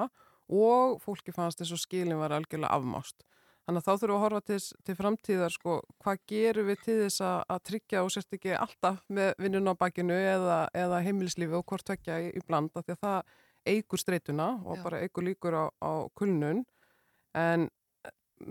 og 0.49 1.01
fólki 1.03 1.35
fannst 1.35 1.59
þess 1.59 1.75
að 1.75 1.83
skilin 1.83 2.23
var 2.23 2.37
algjörlega 2.37 2.79
afmást. 2.79 3.27
Þannig 3.69 3.83
að 3.83 3.85
þá 3.85 3.93
þurfum 3.93 4.09
við 4.09 4.17
að 4.17 4.23
horfa 4.25 4.41
til, 4.49 4.59
til 4.89 4.95
framtíðar 4.97 5.53
sko, 5.53 5.73
hvað 6.01 6.21
gerum 6.33 6.69
við 6.71 6.79
til 6.87 6.95
þess 7.03 7.21
að, 7.21 7.41
að 7.53 7.59
tryggja 7.69 8.01
og 8.01 8.15
sérst 8.15 8.39
ekki 8.39 8.55
alltaf 8.57 9.03
með 9.13 9.35
vinnun 9.45 9.69
á 9.69 9.75
bakinu 9.77 10.17
eða, 10.17 10.61
eða 10.73 11.03
heimilislífi 11.05 11.59
og 11.59 11.67
hvort 11.69 11.85
tvekja 11.85 12.17
í, 12.25 12.31
í 12.33 12.45
blanda 12.49 12.81
því 12.81 12.97
að 12.97 13.03
það 13.03 13.35
eigur 13.69 14.01
streituna 14.01 14.47
og 14.65 14.79
Já. 14.79 14.83
bara 14.87 15.03
eigur 15.05 15.27
líkur 15.27 15.59
á, 15.61 15.65
á 15.85 15.93
kulnun 16.17 16.65
en 17.37 17.69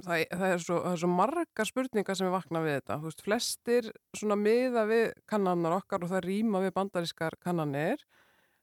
það, 0.05 0.23
það, 0.29 0.47
er 0.51 0.63
svo, 0.63 0.79
það 0.83 0.91
er 0.91 1.01
svo 1.01 1.09
margar 1.11 1.69
spurningar 1.69 2.19
sem 2.19 2.27
við 2.27 2.35
vakna 2.35 2.63
við 2.65 2.77
þetta. 2.77 2.99
Veist, 3.03 3.23
flestir 3.25 3.91
svona 4.17 4.37
miða 4.39 4.85
við 4.89 5.05
kannannar 5.29 5.77
okkar 5.79 6.05
og 6.05 6.11
það 6.13 6.25
rýma 6.27 6.63
við 6.65 6.75
bandarískar 6.77 7.37
kannanir 7.43 8.03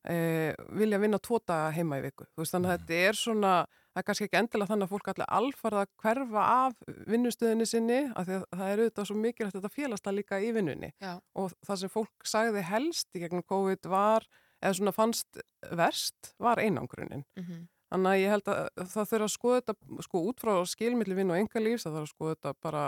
eh, 0.07 0.53
vilja 0.79 1.01
vinna 1.03 1.21
daga 1.21 1.73
heima 1.75 2.01
í 2.01 2.07
viku. 2.07 2.29
Veist, 2.39 2.55
þannig 2.55 2.71
að 2.71 2.79
þetta 2.79 3.01
er 3.09 3.21
svona, 3.21 3.55
það 3.95 4.01
er 4.03 4.07
kannski 4.09 4.27
ekki 4.27 4.39
endilega 4.41 4.71
þannig 4.73 4.89
að 4.89 4.93
fólk 4.95 5.11
allir 5.13 5.29
alfarð 5.39 5.81
að 5.81 5.91
hverfa 6.03 6.45
af 6.55 6.73
vinnustöðinni 7.13 7.67
sinni, 7.71 8.01
af 8.19 8.27
því 8.27 8.39
að 8.41 8.47
það 8.59 8.73
er 8.73 8.83
auðvitað 8.83 9.09
svo 9.11 9.17
mikilvægt 9.21 9.59
þetta 9.59 9.71
félast 9.75 10.05
það 10.09 10.17
líka 10.19 10.41
í 10.43 10.51
vinnunni. 10.57 10.91
Og 11.39 11.55
það 11.69 11.81
sem 11.85 11.93
fólk 11.95 12.27
sagði 12.27 12.65
helst 12.67 13.15
í 13.15 13.23
gegnum 13.23 13.47
COVID 13.47 13.87
var, 13.93 14.27
eða 14.61 14.75
svona 14.81 14.95
fannst 14.97 15.41
verst, 15.79 16.35
var 16.43 16.59
einangrunin. 16.63 17.25
Mhm. 17.39 17.69
Þannig 17.95 18.11
að 18.11 18.21
ég 18.25 18.33
held 18.33 18.49
að 18.51 18.89
það 18.91 19.11
þurfa 19.11 19.27
að 19.29 19.35
skoða 19.37 19.59
þetta 19.61 20.03
sko 20.03 20.23
út 20.27 20.41
frá 20.43 20.55
skilmiðli 20.67 21.15
vinn 21.15 21.31
og 21.31 21.39
engalífs, 21.39 21.85
það 21.87 21.93
þarf 21.95 22.09
að 22.09 22.15
skoða 22.15 22.35
þetta 22.35 22.55
bara 22.65 22.85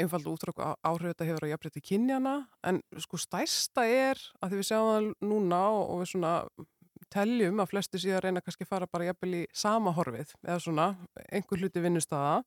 einfalda 0.00 0.30
út 0.32 0.40
frá 0.40 0.52
hvað 0.56 0.76
áhrif 0.88 1.10
þetta 1.12 1.26
hefur 1.28 1.44
á 1.44 1.52
jafnrétti 1.52 1.82
kynjana, 1.84 2.34
en 2.64 2.80
sko 2.96 3.18
stærsta 3.20 3.84
er 3.84 4.20
að 4.40 4.54
því 4.54 4.60
við 4.60 4.68
sjáum 4.70 4.88
það 4.88 5.08
núna 5.28 5.60
og, 5.74 5.82
og 5.90 6.00
við 6.00 6.12
svona 6.14 6.32
teljum 7.14 7.60
að 7.62 7.70
flesti 7.72 7.98
síðan 8.02 8.22
reyna 8.24 8.40
kannski 8.44 8.64
að 8.66 8.70
fara 8.72 8.86
bara 8.90 9.08
jafnvel 9.10 9.34
í 9.40 9.42
sama 9.52 9.92
horfið 9.96 10.32
eða 10.46 10.58
svona 10.64 10.86
einhver 11.32 11.60
hluti 11.62 11.82
vinnustada 11.84 12.42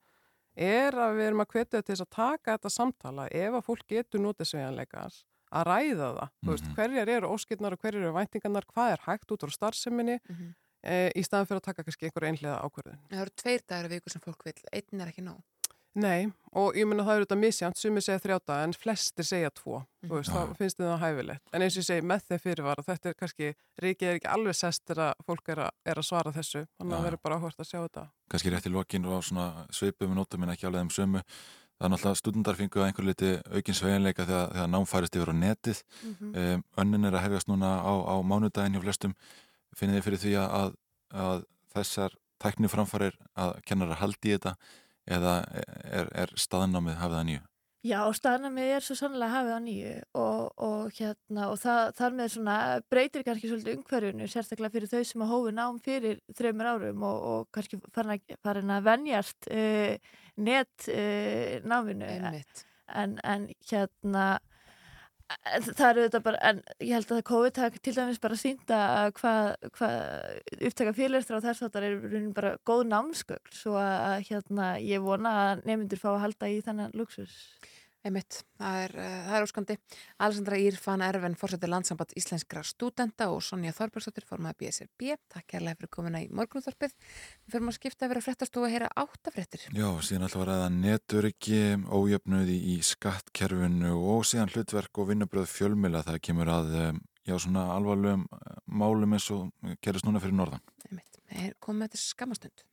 er 0.56 0.94
að 0.94 1.16
við 1.18 1.28
erum 1.28 1.44
að 1.44 1.54
hvetja 1.56 1.82
til 1.82 1.94
þess 1.96 2.06
að 2.06 2.12
taka 2.16 2.56
þetta 2.58 2.70
samtala 2.74 3.28
ef 3.32 3.54
að 3.60 3.66
fólk 3.70 3.86
getur 3.90 4.22
notið 4.22 4.52
sveganleikars 4.52 5.24
að 5.54 5.68
ræða 5.70 6.10
það, 6.18 6.30
þú 6.44 6.50
veist, 6.56 6.68
hverjar 6.76 7.10
eru 7.14 7.28
óskilnar 7.30 7.74
og 7.76 7.82
hverjar 7.84 8.02
eru 8.02 8.14
væntingarnar, 8.16 8.66
hvað 8.74 8.92
er 8.96 9.02
hægt 9.06 9.32
út 9.36 9.44
á 9.46 9.48
starfseminni 9.54 10.20
Mhm. 10.30 10.54
e, 10.84 11.12
í 11.16 11.22
staðan 11.24 11.46
fyrir 11.48 11.62
að 11.62 11.68
taka 11.70 11.84
kannski 11.84 12.06
einhver 12.10 12.26
einhlega 12.28 12.56
ákverðin. 12.66 12.98
Það 13.12 13.22
eru 13.22 13.34
tveir 13.38 13.62
dagar 13.70 13.86
í 13.86 13.94
viku 13.94 14.10
sem 14.10 14.22
fólk 14.22 14.44
vil, 14.44 14.54
einn 14.74 15.02
er 15.02 15.08
ekki 15.14 15.22
nóg. 15.24 15.44
Nei, 15.96 16.32
og 16.58 16.74
ég 16.74 16.88
meina 16.90 17.04
það 17.06 17.16
eru 17.20 17.26
þetta 17.28 17.38
misjant, 17.38 17.78
sumir 17.78 18.02
segja 18.02 18.22
þrjáta 18.24 18.56
en 18.66 18.72
flestir 18.74 19.26
segja 19.28 19.52
tvo, 19.54 19.84
þú 20.02 20.16
veist, 20.18 20.32
Já. 20.32 20.40
þá 20.42 20.56
finnst 20.58 20.78
það 20.82 20.96
hæfilegt. 21.04 21.44
En 21.54 21.62
eins 21.62 21.76
og 21.78 21.84
ég 21.84 21.86
segi 21.86 22.06
með 22.10 22.24
þeim 22.30 22.40
fyrirvara, 22.42 22.84
þetta 22.88 23.10
er 23.12 23.18
kannski, 23.20 23.50
ríkið 23.84 24.10
er 24.10 24.18
ekki 24.18 24.32
alveg 24.34 24.58
sest 24.58 24.82
þegar 24.90 25.14
fólk 25.28 25.50
er 25.54 25.62
að, 25.68 25.72
er 25.86 26.02
að 26.02 26.08
svara 26.10 26.34
þessu, 26.34 26.64
þannig 26.80 26.90
að 26.90 26.96
Já. 26.96 26.98
það 26.98 27.06
verður 27.10 27.22
bara 27.28 27.38
áhvert 27.38 27.60
að 27.62 27.70
sjá 27.70 27.80
þetta. 27.86 28.06
kannski 28.34 28.50
rétt 28.56 28.66
í 28.66 28.74
lokin 28.74 29.06
og 29.06 29.14
á 29.14 29.20
svona 29.22 29.46
svipum 29.70 30.16
nótum 30.18 30.44
en 30.48 30.50
ekki 30.56 30.66
alveg 30.66 30.82
um 30.88 30.90
sömu 30.90 31.22
það 31.24 31.86
er 31.86 31.92
náttúrulega 31.94 32.18
stúdendar 32.24 32.56
fengu 32.58 32.80
að 32.82 32.86
einhver 32.90 33.06
liti 33.06 33.30
aukinn 33.54 33.76
sveginleika 33.78 34.26
þegar, 34.26 34.50
þegar 34.54 34.70
nám 34.74 34.86
færist 34.90 35.16
yfir 35.18 35.30
á 35.30 35.36
netið 35.38 35.84
Mhm. 36.04 36.34
um, 36.34 36.64
önnin 36.78 37.06
er 37.06 37.14
að 37.18 37.24
hefjast 37.28 37.48
núna 37.50 37.70
á, 37.86 37.94
á 37.94 38.16
mánudaginn 38.26 38.74
hjá 38.78 38.82
flestum 38.86 39.14
finnið 39.78 40.00
þið 40.00 40.06
fyrir 40.08 40.22
því 40.26 40.34
að, 40.42 40.76
að 41.14 41.46
þessar 41.76 42.16
tækni 42.40 42.68
framfarir 42.70 43.14
að 43.38 43.62
kennarar 43.66 44.00
haldi 44.02 44.30
í 44.34 44.38
þetta 44.38 44.56
eða 45.08 45.40
er, 45.84 46.12
er 46.26 46.38
staðnámið 46.40 47.02
hafið 47.02 47.20
að 47.20 47.28
nýju? 47.32 47.48
Já, 47.84 47.98
og 48.08 48.14
staðnamið 48.16 48.70
er 48.78 48.84
svo 48.86 48.96
sannlega 48.96 49.34
hafið 49.34 49.54
á 49.54 49.60
nýju 49.60 49.94
og, 50.16 50.44
og, 50.64 50.92
hérna, 50.96 51.50
og 51.52 51.58
það, 51.60 51.82
þar 51.98 52.14
með 52.16 52.30
svona 52.32 52.54
breytir 52.94 53.26
kannski 53.28 53.50
svolítið 53.52 53.76
umhverfunu, 53.76 54.28
sérstaklega 54.32 54.72
fyrir 54.78 54.92
þau 54.94 55.02
sem 55.10 55.26
að 55.26 55.34
hófi 55.34 55.52
nám 55.58 55.82
fyrir 55.84 56.22
þreymur 56.38 56.70
árum 56.70 57.04
og, 57.10 57.26
og 57.34 57.50
kannski 57.52 57.82
farin 57.92 58.14
að, 58.16 58.78
að 58.78 58.88
venjast 58.88 59.50
uh, 59.52 60.16
net 60.48 60.88
uh, 60.96 61.58
náminu. 61.68 62.08
Einmitt. 62.08 62.64
En, 62.88 63.18
en 63.28 63.50
hérna, 63.68 64.26
það 65.44 65.86
eru 65.90 66.06
þetta 66.06 66.22
bara, 66.26 66.40
en 66.50 66.62
ég 66.80 66.94
held 66.96 67.12
að 67.14 67.22
COVID 67.30 67.60
hafi 67.64 67.82
til 67.84 67.96
dæmis 67.98 68.22
bara 68.24 68.40
sýnda 68.40 68.80
hvað 69.18 69.70
hva 69.78 69.90
upptaka 70.70 70.96
fyrirlestra 70.98 71.40
og 71.40 71.46
þess 71.46 71.66
að 71.66 71.76
það 71.76 71.88
er 71.90 71.96
raunin 72.04 72.34
bara 72.38 72.56
góð 72.68 72.84
námskögl 72.92 73.56
svo 73.58 73.78
að 73.80 74.28
hérna 74.30 74.74
ég 74.84 75.04
vona 75.04 75.36
að 75.44 75.64
nefnundur 75.70 76.02
fá 76.02 76.10
að 76.14 76.24
halda 76.28 76.52
í 76.52 76.60
þennan 76.66 76.98
luxus. 76.98 77.38
Einmitt, 78.04 78.42
það 78.60 78.78
er, 78.82 78.94
uh, 79.00 79.12
það 79.24 79.38
er 79.38 79.46
óskandi. 79.46 79.76
Alessandra 80.26 80.58
Írfan 80.60 81.04
Erven, 81.06 81.38
fórsettir 81.40 81.70
landsamband 81.72 82.12
íslenskra 82.20 82.60
stúdenta 82.68 83.30
og 83.32 83.40
Sonja 83.48 83.72
Þorbergsdóttir, 83.78 84.26
formaði 84.28 84.58
BSRB. 84.60 85.14
Takk 85.32 85.46
kærlega 85.54 85.80
fyrir 85.80 85.92
komuna 85.96 86.20
í 86.20 86.26
morgunúþorpið. 86.36 86.92
Við 87.00 87.54
fyrir 87.54 87.70
að 87.72 87.78
skipta 87.78 88.04
að 88.04 88.12
vera 88.12 88.24
fréttast 88.26 88.60
og 88.60 88.66
að 88.68 88.74
heyra 88.76 88.90
áttafréttir. 89.00 89.64
Já, 89.72 89.88
síðan 90.04 90.28
alltaf 90.28 90.44
var 90.44 90.52
aða 90.52 90.66
neturiki, 90.76 91.62
ójöfnuði 91.88 92.58
í 92.74 92.76
skattkerfinu 92.84 93.94
og 93.96 94.28
síðan 94.28 94.52
hlutverk 94.52 95.00
og 95.00 95.08
vinnubröð 95.14 95.48
fjölmila 95.54 96.04
það 96.04 96.20
kemur 96.28 96.52
að 96.52 96.76
um, 96.82 97.00
já, 97.24 97.38
svona 97.38 97.70
alvarlegum 97.78 98.26
uh, 98.28 98.58
málum 98.68 99.16
eins 99.16 99.30
og 99.32 99.78
gerist 99.80 100.04
núna 100.04 100.20
fyrir 100.20 100.36
norðan. 100.42 100.66
Einmitt, 100.90 101.22
við 101.32 101.56
komum 101.64 101.86
með 101.86 101.96
þetta 101.96 102.04
skamastund. 102.04 102.68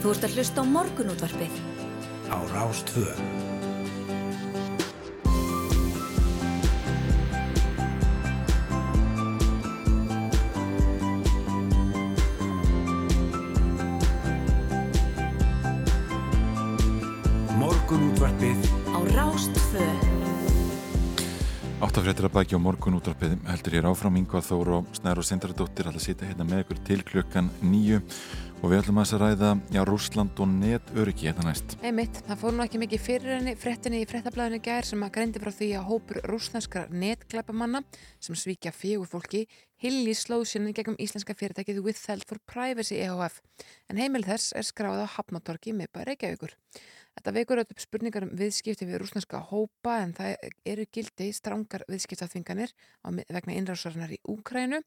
Þú 0.00 0.16
ert 0.16 0.26
að 0.26 0.34
hlusta 0.34 0.64
á 0.64 0.72
morgunútvarpið 0.74 1.88
á 2.30 2.38
Rástvö. 2.54 3.10
Morgunútvarpið 17.58 18.60
á 18.94 18.98
Rástvö. 19.10 19.84
Áttafréttir 21.80 22.28
að 22.28 22.34
bækja 22.36 22.60
á 22.60 22.62
morgun 22.62 22.98
útvarpið 23.00 23.38
heldur 23.48 23.74
ég 23.74 23.86
áfram 23.88 24.18
Ingvar 24.20 24.44
Þór 24.44 24.68
og 24.76 24.90
Snær 24.94 25.18
og 25.18 25.26
Sindradóttir 25.26 25.88
að 25.90 25.98
sýta 26.04 26.28
hérna 26.28 26.44
með 26.46 26.62
ykkur 26.66 26.80
til 26.86 27.00
klukkan 27.08 27.48
nýju 27.64 28.02
og 28.60 28.68
við 28.68 28.82
ætlum 28.82 28.98
að 29.00 29.12
ræða 29.22 29.50
já, 29.72 29.80
Rúsland 29.88 30.40
og 30.42 30.48
netöryggi 30.52 31.30
hérna 31.30 31.46
næst. 31.48 31.76
Einmitt, 31.80 32.18
það 32.26 32.40
fór 32.42 32.52
nú 32.56 32.64
ekki 32.66 32.80
mikið 32.82 33.02
fyrir 33.06 33.48
fréttinni 33.60 34.02
í 34.02 34.08
fréttablaðinu 34.08 34.60
gær 34.64 34.88
sem 34.88 35.00
að 35.06 35.14
greindi 35.14 35.40
frá 35.40 35.52
því 35.56 35.68
að 35.78 35.86
hópur 35.88 36.20
rúsneskra 36.28 36.82
netklæpamanna 36.92 37.80
sem 38.20 38.36
svíkja 38.36 38.74
fjögur 38.76 39.08
fólki 39.08 39.46
hilli 39.80 40.12
slóðsynni 40.12 40.74
gegnum 40.76 41.00
íslenska 41.00 41.32
fyrirtækið 41.40 41.80
Withheld 41.86 42.28
for 42.28 42.42
Privacy 42.44 43.00
EHF 43.00 43.40
en 43.88 44.02
heimil 44.02 44.26
þess 44.28 44.52
er 44.52 44.68
skráð 44.68 45.06
á 45.08 45.12
Hafnatorki 45.16 45.72
með 45.72 45.94
bara 45.96 46.10
Reykjavíkur. 46.12 46.52
Þetta 47.16 47.36
vekur 47.40 47.64
öll 47.64 47.68
upp 47.72 47.80
spurningar 47.82 48.28
um 48.28 48.36
viðskipti 48.36 48.86
við 48.86 49.00
rúsneska 49.00 49.40
hópa 49.50 50.02
en 50.04 50.12
það 50.14 50.36
eru 50.68 50.84
gildi 50.92 51.32
strángar 51.32 51.88
viðskiptaþvinganir 51.88 52.76
vegna 53.08 53.56
innrásarinnar 53.56 54.12
í 54.14 54.20
Úkrænu 54.28 54.84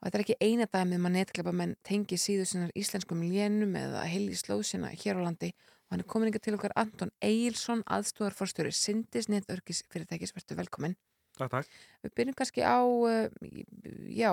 og 0.00 0.06
þetta 0.06 0.18
er 0.18 0.24
ekki 0.24 0.38
eina 0.40 0.68
dæmið 0.68 1.02
maður 1.02 1.16
netklepa 1.16 1.54
menn 1.56 1.74
tengi 1.86 2.18
síðu 2.20 2.46
sinnar 2.48 2.76
íslenskum 2.78 3.24
lénum 3.24 3.74
eða 3.80 4.04
heil 4.10 4.28
í 4.28 4.38
slóðsina 4.38 4.92
hér 4.92 5.20
á 5.22 5.26
landi. 5.26 5.52
Og 5.86 5.94
hann 5.94 6.02
er 6.02 6.10
komin 6.10 6.30
yngar 6.30 6.42
til 6.42 6.56
okkar 6.56 6.74
Anton 6.76 7.12
Eilsson 7.24 7.84
aðstúarforstjóri 7.86 8.72
Sindis 8.74 9.30
netörgis 9.30 9.84
fyrirtækis, 9.92 10.34
verður 10.34 10.64
velkomin 10.64 10.96
Takk, 11.36 11.52
takk. 11.52 11.72
Við 12.04 12.12
byrjum 12.16 12.36
kannski 12.36 12.64
á 12.64 12.80
uh, 12.80 13.26
já, 14.08 14.30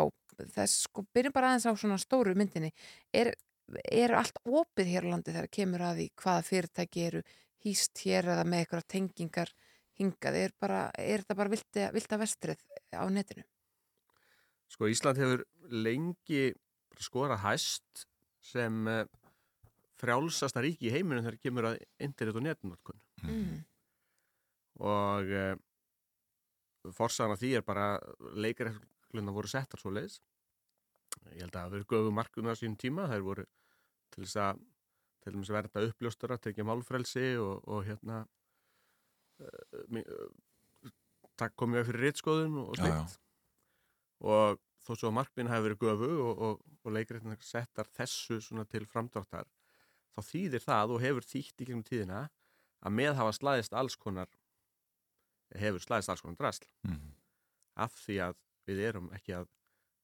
þess 0.56 0.86
sko 0.88 1.04
byrjum 1.16 1.36
bara 1.36 1.52
aðeins 1.52 1.68
á 1.68 1.74
svona 1.76 2.00
stóru 2.00 2.36
myndinni. 2.40 2.72
Er, 3.12 3.34
er 3.84 4.16
allt 4.16 4.40
opið 4.48 4.94
hér 4.94 5.08
á 5.08 5.12
landi 5.12 5.34
þegar 5.36 5.52
kemur 5.58 5.84
að 5.84 6.00
því 6.00 6.08
hvaða 6.24 6.46
fyrirtæki 6.48 7.08
eru 7.10 7.24
hýst 7.64 8.04
hér 8.06 8.30
eða 8.36 8.46
með 8.48 8.64
eitthvað 8.64 8.88
tengingar 8.96 9.52
hingað, 10.00 10.40
er, 10.40 10.54
bara, 10.60 10.86
er 10.98 11.22
þetta 11.22 11.38
bara 11.38 11.54
vilda, 11.54 11.90
vilda 11.94 12.20
vestrið 12.24 12.64
á 12.96 13.04
netinu? 13.12 13.44
Sko 14.74 14.88
Ísland 14.90 15.20
hefur 15.22 15.44
lengi 15.70 16.48
skorað 17.04 17.44
hæst 17.46 18.06
sem 18.44 18.88
uh, 18.90 19.04
frjálsasta 20.02 20.62
ríki 20.66 20.90
í 20.90 20.94
heiminum 20.96 21.24
þegar 21.26 21.40
kemur 21.44 21.68
að 21.72 21.78
internet 22.04 22.40
og 22.42 22.48
netnótkun 22.50 23.00
Mm. 23.24 23.62
og 24.84 25.30
uh, 25.32 25.54
forsaðan 26.92 27.38
af 27.38 27.40
því 27.40 27.52
er 27.56 27.64
bara 27.64 27.86
leikaregluna 28.36 29.32
voru 29.32 29.48
settar 29.48 29.80
svo 29.80 29.94
leiðis 29.96 30.18
ég 31.32 31.46
held 31.46 31.54
að 31.56 31.62
það 31.62 31.72
verið 31.78 31.88
göfu 31.94 32.12
markum 32.18 32.50
á 32.52 32.54
sínum 32.60 32.76
tíma 32.82 33.06
þær 33.08 33.24
voru 33.24 33.46
til 34.12 34.26
þess 34.26 34.36
að 34.44 34.60
til 35.24 35.34
þess 35.38 35.54
að 35.54 35.58
verða 35.62 35.86
uppljóstur 35.88 36.34
að 36.36 36.42
tekja 36.50 36.66
málfrelsi 36.68 37.26
og, 37.40 37.62
og 37.72 37.86
hérna 37.88 38.18
uh, 39.40 40.04
uh, 40.04 40.92
takk 41.40 41.56
komið 41.64 41.80
við 41.80 41.88
fyrir 41.94 42.06
réttskoðun 42.10 42.60
og 42.66 42.76
Já, 42.76 42.84
já. 42.84 42.90
slikt 43.06 43.20
og 44.24 44.60
þó 44.84 44.92
svo 44.98 45.10
að 45.10 45.16
markminn 45.20 45.48
hafi 45.52 45.66
verið 45.70 45.84
göfu 45.84 46.10
og, 46.28 46.42
og, 46.48 46.64
og 46.84 46.96
leikrættina 46.96 47.38
settar 47.44 47.88
þessu 47.96 48.40
svona 48.44 48.66
til 48.68 48.84
framdráttar 48.90 49.48
þá 50.14 50.22
þýðir 50.30 50.64
það 50.66 50.96
og 50.98 51.04
hefur 51.04 51.28
þýtt 51.28 51.64
í 51.64 51.68
gegnum 51.70 51.84
tíðina 51.88 52.22
að 52.84 52.96
með 53.00 53.16
hafa 53.22 53.34
slæðist 53.38 53.74
alls 53.80 53.96
konar 53.96 54.32
hefur 55.56 55.84
slæðist 55.84 56.12
alls 56.14 56.24
konar 56.26 56.40
drasl 56.40 56.68
Mhm. 56.88 57.12
af 57.78 57.94
því 58.06 58.16
að 58.28 58.36
við 58.68 58.80
erum 58.90 59.10
ekki 59.16 59.34
að, 59.38 59.48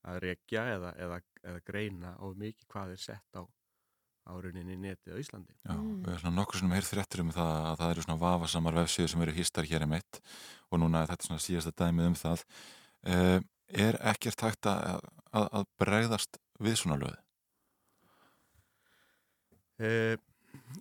að 0.08 0.20
rekja 0.24 0.64
eða, 0.76 0.94
eða, 0.98 1.22
eða 1.44 1.62
greina 1.68 2.16
á 2.18 2.26
mikið 2.36 2.68
hvað 2.72 2.92
er 2.96 3.02
sett 3.04 3.36
á 3.40 3.44
áruninni 4.30 4.76
netið 4.78 5.16
á 5.16 5.22
Íslandi 5.22 5.54
Já, 5.66 5.74
við 5.76 6.08
erum 6.12 6.20
svona 6.24 6.36
nokkur 6.40 6.60
sem 6.60 6.72
heyrð 6.76 6.90
fréttur 6.94 7.22
um 7.24 7.32
það 7.34 7.54
að 7.70 7.78
það 7.82 7.92
eru 7.94 8.04
svona 8.06 8.22
vafasamar 8.24 8.78
vefsíður 8.80 9.10
sem 9.14 9.22
eru 9.26 9.36
hýstar 9.38 9.70
hér 9.70 9.86
um 9.88 9.96
eitt 9.98 10.20
og 10.72 10.80
núna 10.84 11.02
er 11.04 11.10
þetta 11.14 11.28
svona 11.30 11.44
síðasta 11.46 11.74
dæmið 11.82 12.10
um 12.12 12.18
það. 12.20 12.44
Uh, 13.10 13.40
er 13.74 13.98
ekkert 14.12 14.42
hægt 14.42 14.66
að, 14.70 15.02
að, 15.32 15.48
að 15.60 15.66
bregðast 15.82 16.40
við 16.60 16.76
svona 16.82 16.98
löð? 17.02 17.18
Uh, 19.80 20.16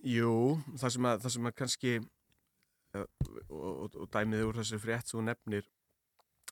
jú, 0.03 0.31
það 0.75 0.91
sem 0.95 1.05
að, 1.07 1.21
það 1.23 1.33
sem 1.35 1.45
að 1.47 1.53
kannski 1.61 1.91
uh, 1.99 3.05
og, 3.47 3.69
og, 3.85 3.93
og 4.03 4.09
dæmið 4.11 4.43
úr 4.49 4.57
þessi 4.59 4.79
frétt 4.83 5.07
sem 5.07 5.19
þú 5.21 5.25
nefnir 5.29 5.69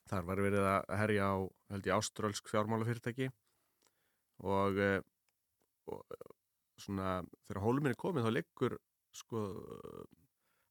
þar 0.08 0.24
var 0.30 0.40
verið 0.46 0.68
að 0.70 0.94
herja 1.02 1.26
á 1.28 1.36
held 1.74 1.88
ég 1.90 1.98
áströlsk 1.98 2.48
fjármálafyrirtæki 2.48 3.28
og, 4.48 4.80
uh, 4.80 5.02
og 5.92 6.16
svona 6.80 7.18
þegar 7.48 7.62
hóluminn 7.66 7.92
er 7.92 8.00
komið 8.00 8.28
þá 8.28 8.32
liggur 8.38 8.78
sko 9.18 9.42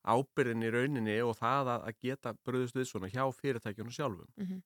ábyrðin 0.08 0.64
í 0.66 0.72
rauninni 0.74 1.20
og 1.26 1.36
það 1.38 1.74
að, 1.76 1.86
að 1.92 2.02
geta 2.08 2.34
bröðust 2.48 2.78
við 2.80 2.90
svona 2.90 3.12
hjá 3.12 3.26
fyrirtækjunum 3.38 3.94
sjálfum 3.94 4.34
Mhm. 4.40 4.58
um, 4.58 4.66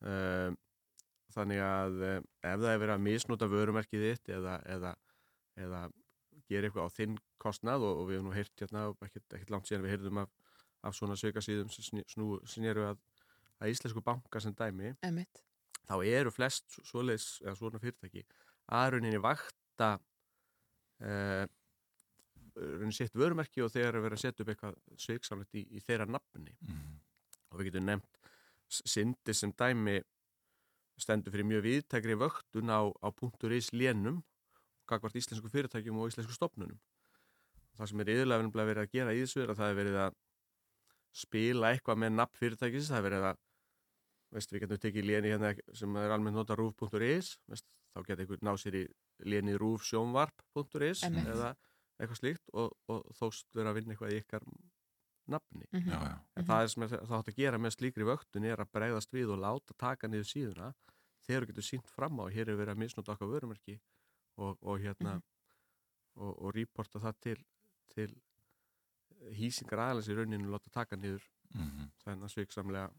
þannig 0.00 1.60
að 1.62 1.98
um, 2.10 2.24
ef 2.42 2.60
það 2.62 2.70
er 2.72 2.80
verið 2.82 2.94
að 2.96 3.02
misnota 3.06 3.48
vörumerkið 3.52 4.04
þitt 4.08 4.30
eða, 4.36 4.54
eða, 4.76 4.92
eða 5.60 5.82
gera 6.50 6.66
eitthvað 6.70 6.88
á 6.88 6.96
þinn 6.96 7.18
kostnað 7.40 7.84
og, 7.86 8.00
og 8.00 8.08
við 8.08 8.16
hefum 8.18 8.30
nú 8.30 8.34
heyrt 8.34 8.64
hérna, 8.64 8.86
ekkert, 9.06 9.28
ekkert 9.36 9.52
langt 9.54 9.68
síðan 9.70 9.84
við 9.86 9.92
heyrðum 9.94 10.22
af, 10.24 10.32
af 10.88 10.96
svona 10.98 11.16
sökasíðum 11.20 11.70
sem 11.70 11.84
sný- 11.86 12.06
snú- 12.10 12.40
snéru 12.50 12.86
að, 12.88 12.98
að 13.60 13.70
íslensku 13.76 14.02
banka 14.04 14.40
sem 14.42 14.56
dæmi 14.58 14.94
Einmitt. 15.06 15.44
þá 15.86 15.94
eru 16.08 16.32
flest 16.34 16.66
svo- 16.74 16.84
svoleiðis 16.90 17.28
eða 17.44 17.54
svona 17.60 17.82
fyrirtæki 17.82 18.24
að 18.72 18.90
rauninni 18.96 19.20
vakta 19.22 19.92
rauninni 22.60 22.92
sitt 22.96 23.14
vörumerki 23.16 23.62
og 23.64 23.70
þegar 23.72 23.96
er 23.96 24.04
verið 24.04 24.18
að 24.18 24.24
setja 24.24 24.44
upp 24.44 24.50
eitthvað 24.52 24.74
sveiksamlegt 25.00 25.54
í, 25.60 25.62
í 25.76 25.80
þeirra 25.86 26.06
nafni 26.10 26.56
og 27.50 27.60
við 27.60 27.70
getum 27.70 27.86
nefnt 27.88 28.18
Sindi 28.70 29.34
sem 29.34 29.52
dæmi 29.52 29.98
stendur 31.00 31.34
fyrir 31.34 31.48
mjög 31.48 31.66
viðtækri 31.66 32.16
vöktun 32.20 32.70
á, 32.70 32.80
á 32.86 33.08
.is 33.50 33.70
lénum 33.72 34.20
gagvart 34.90 35.16
íslensku 35.16 35.50
fyrirtækjum 35.50 35.98
og 35.98 36.10
íslensku 36.10 36.34
stopnunum 36.34 36.78
það 37.78 37.90
sem 37.90 38.02
er 38.02 38.12
yfirlega 38.14 38.66
verið 38.68 38.82
að 38.84 38.92
gera 38.94 39.14
í 39.14 39.22
þessu 39.22 39.44
er 39.44 39.52
að 39.52 39.60
það 39.60 39.70
er 39.72 39.78
verið 39.80 40.00
að 40.04 40.18
spila 41.20 41.70
eitthvað 41.72 42.02
með 42.02 42.12
nafn 42.16 42.38
fyrirtækis 42.38 42.90
það 42.90 43.00
er 43.00 43.06
verið 43.08 43.28
að 43.30 43.40
veist, 44.34 44.52
við 44.52 44.64
getum 44.64 44.82
tekið 44.84 45.08
léni 45.08 45.32
hérna 45.32 45.52
sem 45.74 45.96
er 45.98 46.14
almennt 46.14 46.38
nota 46.38 46.56
rúf.is 46.58 47.32
þá 47.50 48.02
getur 48.06 48.24
einhver 48.24 48.44
náð 48.46 48.60
sér 48.62 48.78
í 48.80 48.84
léni 49.26 49.56
rúfsjónvarp.is 49.58 51.02
eða 51.08 51.54
eitthvað 52.00 52.20
slíkt 52.20 52.52
og, 52.54 52.76
og 52.90 53.08
þóst 53.18 53.48
vera 53.56 53.72
að 53.72 53.80
vinna 53.80 53.96
eitthvað 53.96 54.14
í 54.14 54.20
ykkar 54.22 54.46
nafni 55.30 55.66
Mhm. 55.72 55.90
Já, 55.90 55.98
já. 56.10 56.16
en 56.36 56.44
það 56.48 56.62
er 56.62 56.68
sem 56.74 56.82
það 56.88 57.16
átt 57.18 57.28
að 57.32 57.36
gera 57.42 57.58
með 57.58 57.76
slíkri 57.76 58.04
vöktun 58.08 58.44
er 58.50 58.62
að 58.64 58.70
bregðast 58.76 59.12
við 59.14 59.30
og 59.34 59.38
láta 59.44 59.74
taka 59.78 60.08
niður 60.08 60.28
síðuna 60.32 60.72
þegar 61.26 61.42
þú 61.44 61.50
getur 61.52 61.66
sínt 61.70 61.88
fram 61.90 62.20
á 62.20 62.24
hér 62.32 62.48
er 62.50 62.56
verið 62.60 62.74
að 62.74 62.82
misnóta 62.82 63.12
okkar 63.14 63.28
vörumerki 63.30 63.80
og, 64.38 64.58
og 64.62 64.80
hérna 64.80 65.20
og, 66.16 66.32
og 66.42 66.54
reporta 66.54 66.98
það 66.98 67.14
til, 67.20 67.38
til 67.94 68.10
hýsingar 69.36 69.78
aðeins 69.84 70.08
í 70.10 70.16
rauninu 70.16 70.50
láta 70.50 70.70
taka 70.72 70.96
niður 70.96 71.22
Mhm. 71.50 71.88
þennan 72.04 72.30
sviksamlega 72.30 72.90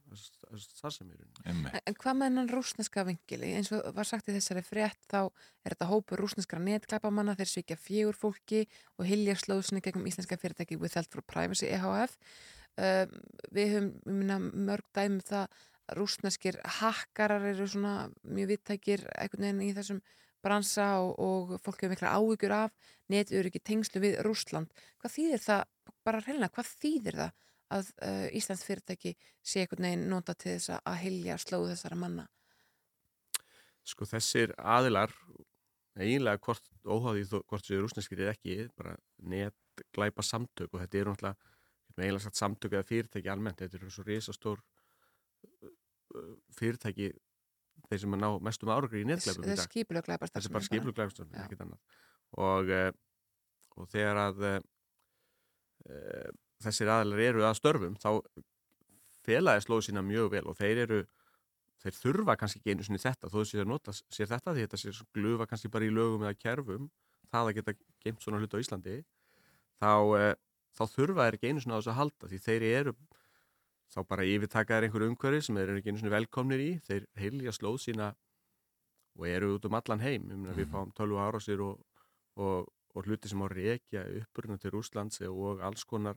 starfsemi 0.59 1.13
í 1.15 1.17
rauninu. 1.17 1.43
Einmitt. 1.45 1.73
En, 1.73 1.83
en 1.87 1.95
hvað 1.95 2.17
með 2.19 2.27
hennan 2.27 2.49
rúsneska 2.51 3.05
vingili? 3.07 3.53
Eins 3.55 3.71
og 3.71 3.85
var 3.95 4.07
sagt 4.07 4.27
í 4.27 4.35
þessari 4.35 4.63
frétt 4.65 5.07
þá 5.07 5.19
er 5.63 5.73
þetta 5.73 5.87
hópur 5.87 6.19
rúsneskra 6.19 6.59
netklæpamanna 6.59 7.37
þeir 7.39 7.51
svikja 7.51 7.77
fjögur 7.79 8.19
fólki 8.19 8.65
og 8.99 9.07
hilja 9.07 9.37
slóðsynni 9.39 9.83
gegnum 9.85 10.09
íslenska 10.11 10.35
fyrirtæki 10.41 10.79
Withheld 10.81 11.07
for 11.13 11.23
Privacy 11.23 11.69
EHF. 11.71 12.17
Um, 12.79 13.15
við 13.55 13.75
höfum 13.75 14.19
meina, 14.19 14.39
mörg 14.39 14.87
dæmi 14.95 15.19
um 15.19 15.23
það 15.27 15.45
að 15.45 15.99
rúsneskir 15.99 16.59
hakkarar 16.79 17.45
eru 17.51 17.67
svona 17.67 18.09
mjög 18.23 18.51
vittækir 18.53 19.05
einhvern 19.15 19.47
veginn 19.47 19.63
í 19.65 19.75
þessum 19.75 20.01
bransa 20.43 20.87
og, 21.03 21.15
og 21.19 21.55
fólk 21.63 21.83
hefur 21.83 21.93
mikla 21.95 22.15
áhyggjur 22.17 22.55
af 22.55 22.75
netur 23.11 23.47
ekki 23.47 23.63
tengslu 23.63 24.01
við 24.03 24.19
Rúsland. 24.25 24.71
Hvað 24.99 25.15
þýðir 25.17 25.43
það, 25.43 25.63
bara 26.07 26.23
reyna, 26.25 26.51
hvað 26.51 26.71
þýðir 26.81 27.19
það 27.21 27.37
að 27.71 27.91
uh, 28.03 28.27
Íslands 28.37 28.65
fyrirtæki 28.67 29.15
sé 29.41 29.63
einhvern 29.63 29.87
veginn 29.87 30.09
nota 30.11 30.33
til 30.35 30.55
þess 30.57 30.73
að- 30.75 30.83
hilja 31.05 31.37
slóðu 31.41 31.71
þessara 31.73 31.97
manna? 32.03 32.27
Sko 33.87 34.05
þessir 34.05 34.53
aðilar, 34.59 35.13
eiginlega 35.97 36.39
hvort, 36.45 36.67
óháði 36.85 37.23
þó, 37.31 37.39
hvort 37.49 37.65
séu 37.65 37.81
rúsneskir 37.81 38.21
eða 38.25 38.35
ekki, 38.35 38.57
bara 38.77 38.93
net 39.31 39.55
glæpa 39.95 40.21
samtök 40.23 40.73
og 40.75 40.83
þetta 40.83 40.99
eru 41.01 41.13
náttúrulega, 41.15 41.37
eiginlega 41.97 42.23
sagt 42.27 42.39
samtök 42.39 42.75
eða 42.77 42.87
fyrirtæki 42.91 43.31
almennt, 43.33 43.59
þetta 43.63 43.79
eru 43.79 43.89
svo 43.91 44.05
risastór 44.07 44.61
fyrirtæki 46.57 47.09
þeir 47.89 48.01
sem 48.03 48.15
að 48.15 48.21
ná 48.21 48.29
mestum 48.45 48.71
áraugri 48.71 49.01
í 49.01 49.07
skipulega 50.59 50.93
glæpastarfsemi 50.99 51.31
Þetta 51.31 51.41
er 51.41 51.49
bara 51.49 51.65
annað. 51.65 51.81
Og, 52.45 52.71
uh, 52.77 52.91
og 53.81 53.89
þegar 53.91 54.21
að 54.27 54.43
uh, 54.47 54.61
þessir 56.63 56.91
aðilar 56.93 57.23
eru 57.25 57.45
að 57.47 57.57
störfum, 57.59 57.97
þá 58.01 58.09
felaði 59.25 59.65
slóðu 59.65 59.87
sína 59.87 60.03
mjög 60.05 60.31
vel 60.35 60.45
og 60.49 60.57
þeir 60.57 60.83
eru 60.85 61.01
þeir 61.81 61.97
þurfa 61.97 62.37
kannski 62.37 62.61
ekki 62.61 62.75
einu 62.75 62.85
sinni 62.85 63.01
þetta 63.01 63.29
þó 63.29 63.37
þessi 63.39 63.61
að 63.61 63.69
nota 63.71 63.93
sér 63.95 64.29
þetta 64.29 64.53
því 64.53 64.65
þetta 64.65 64.79
sér 64.81 65.01
glufa 65.15 65.47
kannski 65.49 65.71
bara 65.73 65.87
í 65.87 65.93
lögum 65.93 66.25
eða 66.25 66.37
kerfum 66.37 66.89
það 67.31 67.49
að 67.49 67.57
geta 67.57 67.75
geimt 68.03 68.21
svona 68.21 68.41
hlut 68.41 68.53
á 68.53 68.61
Íslandi 68.61 68.97
þá, 69.81 69.93
uh, 69.97 70.33
þá 70.77 70.83
þurfa 70.93 71.25
þeir 71.25 71.37
ekki 71.37 71.51
einu 71.51 71.63
sinni 71.63 71.77
á 71.77 71.79
þess 71.79 71.91
að 71.93 71.99
halda 72.01 72.31
því 72.31 72.41
þeir 72.45 72.67
eru 72.69 72.95
þá 73.91 73.99
bara 74.07 74.27
yfirtakaðir 74.27 74.87
einhverju 74.87 75.11
umhverfi 75.11 75.45
sem 75.47 75.57
þeir 75.57 75.69
eru 75.69 75.81
ekki 75.81 75.93
einu 75.93 76.01
sinni 76.01 76.13
velkomnir 76.13 76.63
í 76.63 76.69
þeir 76.85 77.07
heilja 77.19 77.55
slóð 77.55 77.79
sína 77.85 78.11
og 79.17 79.25
eru 79.27 79.55
út 79.57 79.65
um 79.67 79.79
allan 79.79 80.03
heim 80.05 80.29
-hmm. 80.29 80.53
við 80.55 80.69
fáum 80.71 80.93
12 80.95 81.17
ára 81.19 81.39
sér 81.39 81.65
og, 81.65 81.81
og, 82.35 82.69
og 82.95 83.07
hluti 83.07 83.29
sem 83.29 83.41
á 83.41 83.47
reykja 83.49 84.05
uppruna 84.21 84.57
til 84.57 84.77
Úslands 84.77 85.21
og 85.27 85.59
alls 85.61 85.83
konar 85.83 86.15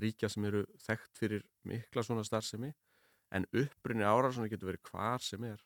ríkja 0.00 0.28
sem 0.28 0.44
eru 0.44 0.64
þekkt 0.82 1.18
fyrir 1.20 1.42
mikla 1.64 2.02
svona 2.02 2.24
starfsemi 2.26 2.72
en 3.34 3.46
upprunni 3.52 4.02
árásunni 4.06 4.48
getur 4.50 4.72
verið 4.72 4.82
hvar 4.90 5.22
sem 5.22 5.44
er 5.44 5.60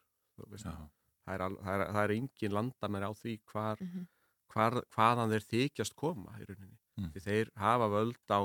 veist, 0.48 0.64
það, 0.64 0.88
er 1.26 1.38
það, 1.38 1.72
er, 1.74 1.86
það 1.92 2.02
er 2.04 2.14
engin 2.16 2.52
landamæri 2.54 3.08
á 3.08 3.12
því 3.16 3.34
hvar, 3.52 3.76
Mhm. 3.80 4.06
hvar, 4.52 4.78
hvaðan 4.94 5.32
þeir 5.34 5.46
þykjast 5.52 5.94
koma 5.96 6.36
í 6.40 6.44
rauninni 6.48 6.78
Mm. 6.98 7.12
því 7.14 7.20
þeir 7.22 7.50
hafa 7.56 7.86
völd 7.88 8.16
á, 8.34 8.40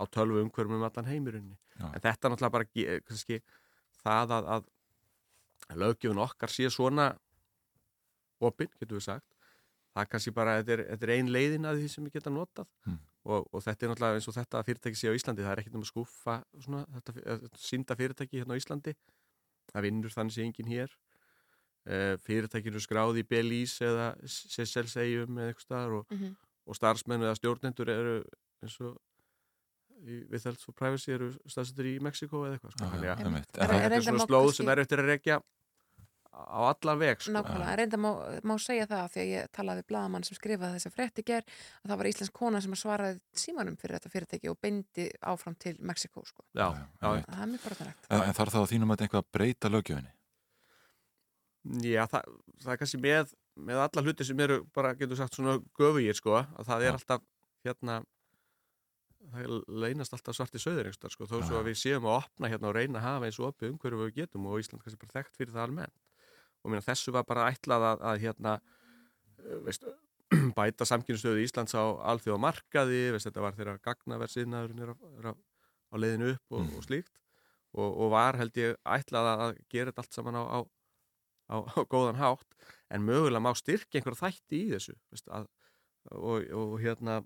á 0.00 0.02
tölvu 0.08 0.40
umhverfum 0.40 0.78
um 0.78 0.82
allan 0.86 1.04
heim 1.10 1.26
í 1.26 1.32
rauninni 1.34 1.58
Já. 1.78 1.92
en 1.94 2.00
þetta 2.00 2.24
er 2.24 2.30
náttúrulega 2.32 2.52
bara 2.52 3.00
kannski, 3.04 3.40
það 4.04 4.30
að, 4.38 4.46
að 5.68 5.76
lögjöfun 5.76 6.22
okkar 6.24 6.48
sé 6.48 6.70
svona 6.70 7.10
opinn, 8.40 8.70
getur 8.80 8.96
við 8.98 9.04
sagt 9.06 9.26
það 9.92 10.02
er 10.02 10.08
kannski 10.14 10.32
bara, 10.34 10.54
þetta 10.62 10.72
er, 10.72 10.82
þetta 10.94 11.06
er 11.08 11.12
ein 11.18 11.28
leiðin 11.34 11.68
að 11.68 11.82
því 11.82 11.88
sem 11.94 12.04
við 12.08 12.12
geta 12.18 12.30
notað 12.32 12.66
Mm. 12.86 12.98
Og, 13.24 13.46
og 13.52 13.62
þetta 13.62 13.86
er 13.86 13.92
náttúrulega 13.92 14.18
eins 14.18 14.28
og 14.28 14.34
þetta 14.34 14.62
fyrirtæki 14.66 14.98
sé 14.98 15.10
á 15.12 15.14
Íslandi 15.18 15.44
það 15.44 15.52
er 15.54 15.60
ekkert 15.62 15.76
um 15.78 15.84
að 15.84 15.90
skúfa 15.92 16.36
svona, 16.64 16.80
þetta, 16.96 17.12
þetta 17.22 17.60
sínda 17.62 17.96
fyrirtæki 18.00 18.40
hérna 18.42 18.56
á 18.56 18.60
Íslandi 18.60 18.94
það 19.72 19.86
vinnur 19.86 20.14
þannig 20.16 20.34
sé 20.34 20.42
enginn 20.46 20.72
hér 20.72 20.90
uh, 21.86 22.16
fyrirtækinu 22.26 22.82
skráði 22.82 23.22
í 23.22 23.28
Belize 23.30 23.86
eða 23.86 24.08
Seychelles-eyjum 24.26 25.38
eða 25.38 25.52
eitthvað 25.52 25.66
staðar 25.68 25.96
og, 26.00 26.06
Mhm. 26.12 26.34
og 26.66 26.76
starfsmenn 26.78 27.22
eða 27.26 27.38
stjórnendur 27.38 27.88
eru 27.94 28.16
eins 28.62 28.76
og 28.82 28.98
í, 30.02 30.18
við 30.30 30.42
þelst 30.46 30.66
for 30.66 30.74
privacy 30.74 31.12
eru 31.14 31.30
staðsettur 31.46 31.86
í 31.86 31.96
Mexiko 32.02 32.42
eða 32.46 32.58
eitthvað 32.58 32.72
sko. 32.74 32.84
Að 32.90 33.06
einmitt. 33.22 33.48
þetta 33.52 33.62
Er- 33.62 33.70
er 33.70 33.82
er 33.86 33.90
reyndar 33.90 34.06
svona 34.08 34.26
slóð 34.26 34.52
sem 34.56 34.68
er 34.68 34.82
eftir 34.82 34.98
að 35.02 35.10
rekja 35.14 35.40
á 36.42 36.60
allan 36.68 37.00
veg 37.02 37.22
sko. 37.22 37.34
Nákvæmlega, 37.36 37.72
en 37.72 37.80
reynda 37.80 38.00
má, 38.00 38.10
má 38.46 38.54
segja 38.62 38.88
það 38.90 39.12
því 39.14 39.22
að 39.24 39.32
ég 39.32 39.52
talaði 39.58 39.82
við 39.82 39.88
bladamann 39.92 40.26
sem 40.26 40.38
skrifaði 40.38 40.78
þessa 40.78 40.94
frétti 40.94 41.26
ger 41.28 41.44
að 41.46 41.92
það 41.92 42.00
var 42.02 42.10
íslensk 42.12 42.38
kona 42.38 42.62
sem 42.64 42.78
svaraði 42.78 43.20
símanum 43.44 43.78
fyrir 43.80 43.98
þetta 43.98 44.14
fyrirtæki 44.16 44.50
og 44.52 44.58
beindi 44.62 45.08
áfram 45.20 45.58
til 45.58 45.76
Mexiko 45.80 46.24
sko. 46.26 46.46
Já, 46.52 46.66
já, 46.74 46.86
já. 47.02 47.24
Það 47.28 47.44
er 47.46 47.52
mjög 47.52 47.64
forðanlegt. 47.68 48.10
En, 48.10 48.26
en 48.26 48.36
þarf 48.40 48.56
það 48.56 48.66
að 48.66 48.74
þínum 48.74 48.94
að 48.94 49.06
eitthvað 49.06 49.24
að 49.24 49.32
breyta 49.38 49.72
lögjöfinni? 49.72 50.12
Já, 51.62 52.08
það, 52.10 52.32
það 52.64 52.72
er 52.72 52.80
kannski 52.80 52.98
með, 52.98 53.36
með 53.68 53.84
alla 53.84 54.02
hluti 54.02 54.26
sem 54.26 54.40
eru 54.42 54.56
bara, 54.74 54.96
getur 54.98 55.18
sagt, 55.20 55.36
svona 55.38 55.60
göfugir, 55.78 56.16
sko, 56.18 56.40
að 56.42 56.66
það 56.66 56.86
er 56.88 56.96
alltaf, 56.96 57.22
hérna, 57.62 57.98
það 59.30 59.52
leynast 59.84 60.16
alltaf 60.16 60.34
svarti 60.36 60.58
söður 60.62 60.88
einhverstaðar, 60.90 61.14
sko, 61.14 61.28
þó 61.30 61.36
svo 61.46 61.60
að 61.60 61.68
við 61.70 61.78
séum 61.78 62.08
að 62.08 62.16
opna 62.18 62.50
hérna 62.50 62.70
og 62.70 62.74
reyna 62.74 62.98
að 62.98 63.06
hafa 63.06 63.28
eins 63.28 63.38
og 63.38 63.52
opið 63.52 63.70
umhverju 63.70 64.00
við 64.00 64.16
getum 64.16 64.48
og 64.50 64.58
Ísland 64.58 64.82
kannski 64.82 65.02
bara 65.04 65.14
þekkt 65.20 65.38
fyrir 65.38 65.54
það 65.54 65.66
almennt. 65.68 65.94
Og 66.62 66.72
mér 66.72 66.84
þessu 66.86 67.14
var 67.14 67.26
bara 67.28 67.48
ætlað 67.52 67.86
að, 67.90 68.04
að 68.12 68.20
hérna, 68.26 68.52
eh, 69.42 69.56
veist, 69.66 69.86
bæta 70.58 70.86
samkynnstöðu 70.88 71.42
Íslands 71.44 71.74
á 71.76 71.82
alþjóða 72.12 72.42
markaði, 72.46 73.00
veist, 73.16 73.28
þetta 73.28 73.44
var 73.44 73.56
þeirra 73.58 73.78
gagnaversiðnaðurinn 73.88 74.84
er, 74.86 74.94
á- 74.94 75.34
á, 75.34 75.94
leiðinu 75.98 76.34
upp 76.36 76.56
og, 76.58 76.70
og 76.78 76.86
slíkt. 76.86 77.18
Og, 77.72 77.88
og 78.04 78.10
var 78.12 78.36
held 78.36 78.56
ég 78.60 78.76
ætlað 78.84 79.28
að 79.32 79.58
gera 79.72 79.90
þetta 79.92 80.02
allt 80.04 80.16
saman 80.18 80.36
á, 80.38 80.44
á 80.44 80.58
á, 81.52 81.56
góðan 81.90 82.20
hátt. 82.20 82.48
En 82.92 83.04
mögulega 83.04 83.42
má 83.42 83.52
styrkja 83.56 84.00
einhver 84.00 84.16
þætti 84.16 84.58
í 84.62 84.70
þessu 84.72 84.94
veist, 85.12 85.28
að, 85.32 85.48
og, 86.12 86.44
og 86.56 86.74
hérna 86.82 87.18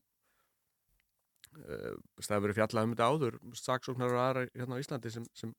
uh, 1.56 1.94
það 2.20 2.34
hefur 2.36 2.44
verið 2.46 2.58
fjallað 2.60 2.86
um 2.88 2.94
þetta 2.94 3.10
áður 3.12 3.38
saksóknar 3.60 4.14
og 4.14 4.22
aðra 4.22 4.44
hérna 4.52 4.78
á 4.78 4.82
Íslandi 4.82 5.12
sem, 5.14 5.26
sem, 5.36 5.54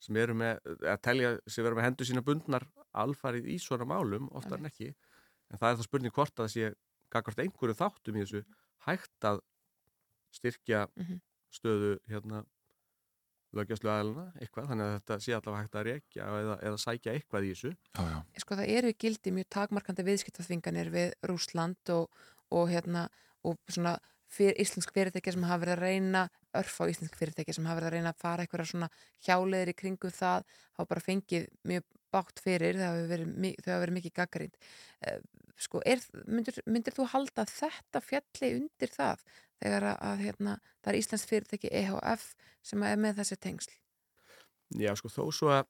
sem 0.00 0.16
eru 0.16 0.34
með 0.34 0.60
að 0.88 1.00
telja 1.04 1.32
sem 1.46 1.64
vera 1.66 1.76
með 1.78 1.86
hendur 1.90 2.08
sína 2.08 2.22
bundnar 2.24 2.64
alfarið 3.04 3.48
í 3.52 3.58
svona 3.60 3.84
málum, 3.88 4.28
oftar 4.32 4.58
en 4.58 4.70
ekki 4.70 4.88
en 4.90 5.58
það 5.60 5.68
er 5.72 5.76
það 5.80 5.86
spurning 5.88 6.14
hvort 6.16 6.34
að 6.40 6.46
það 6.46 6.54
sé 6.54 6.70
gagvart 7.10 7.42
einhverju 7.44 7.76
þáttum 7.78 8.16
í 8.16 8.24
þessu 8.24 8.44
hægt 8.86 9.26
að 9.28 9.40
styrkja 10.32 10.86
Mhm. 10.96 11.20
stöðu 11.50 11.98
hérna 12.08 12.44
lögjastlu 13.52 13.90
aðalina, 13.90 14.24
eitthvað, 14.38 14.68
þannig 14.70 14.86
að 14.86 14.92
þetta 15.00 15.16
sé 15.24 15.32
allavega 15.34 15.62
hægt 15.64 15.78
að 15.80 15.86
rekja 15.88 16.26
eða, 16.40 16.56
eða 16.62 16.78
sækja 16.78 17.14
eitthvað 17.16 17.46
í 17.46 17.50
þessu. 17.50 17.72
Já, 17.98 18.02
já. 18.12 18.18
Sko 18.44 18.58
það 18.60 18.68
eru 18.76 18.92
gildi 18.94 19.32
mjög 19.34 19.48
takmarkandi 19.56 20.04
viðskiptaþvinganir 20.06 20.90
við 20.94 21.08
Rúsland 21.26 21.90
og, 21.96 22.06
og 22.54 22.68
hérna 22.70 23.08
og 23.42 23.58
svona 23.66 23.96
fyr, 24.30 24.54
íslensk 24.62 24.92
fyrirtæki 24.94 25.34
sem 25.34 25.46
hafa 25.48 25.64
verið 25.64 25.76
að 25.76 25.84
reyna 25.86 26.26
örf 26.60 26.76
á 26.82 26.84
íslensk 26.90 27.16
fyrirtæki 27.18 27.54
sem 27.56 27.66
hafa 27.68 27.80
verið 27.80 27.90
að 27.90 27.96
reyna 27.96 28.12
að 28.14 28.22
fara 28.22 28.44
eitthvað 28.44 28.70
svona 28.70 28.90
hjáleðir 29.26 29.72
í 29.72 29.76
kringum 29.82 30.14
það 30.14 30.46
hafa 30.78 30.90
bara 30.92 31.04
fengið 31.04 31.48
mjög 31.70 31.86
bátt 32.10 32.42
fyrir 32.42 32.78
þau 32.78 32.86
hafa 32.88 33.04
verið, 33.10 33.34
verið 33.66 33.96
mikið 33.98 34.16
gaggarind 34.16 34.58
sko 35.60 35.82
er, 35.86 36.00
myndir, 36.30 36.60
myndir 36.70 36.96
þú 36.96 37.06
halda 37.12 37.44
þetta 37.48 38.02
fjalli 38.04 38.52
undir 38.60 38.92
það 38.94 39.24
þegar 39.60 39.86
að, 39.90 39.98
að 40.08 40.22
hérna, 40.24 40.56
það 40.80 40.92
er 40.92 40.98
íslensk 41.00 41.30
fyrirtæki 41.30 41.72
EHF 41.82 42.30
sem 42.70 42.86
er 42.86 43.00
með 43.00 43.20
þessi 43.20 43.38
tengsl? 43.44 43.76
Já, 44.80 44.94
sko, 44.98 45.10
þó 45.12 45.22
svo 45.34 45.52
að, 45.52 45.68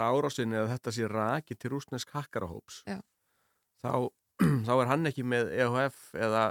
árásinni 0.00 0.58
að 0.58 0.72
þetta 0.74 0.94
sé 0.96 1.08
raki 1.10 1.56
til 1.56 1.74
rúsnesk 1.74 2.12
hakkarahóps, 2.16 2.82
þá, 2.88 3.94
þá 4.66 4.74
er 4.74 4.90
hann 4.90 5.10
ekki 5.12 5.26
með 5.28 5.52
EHF 5.54 6.02
eða 6.18 6.44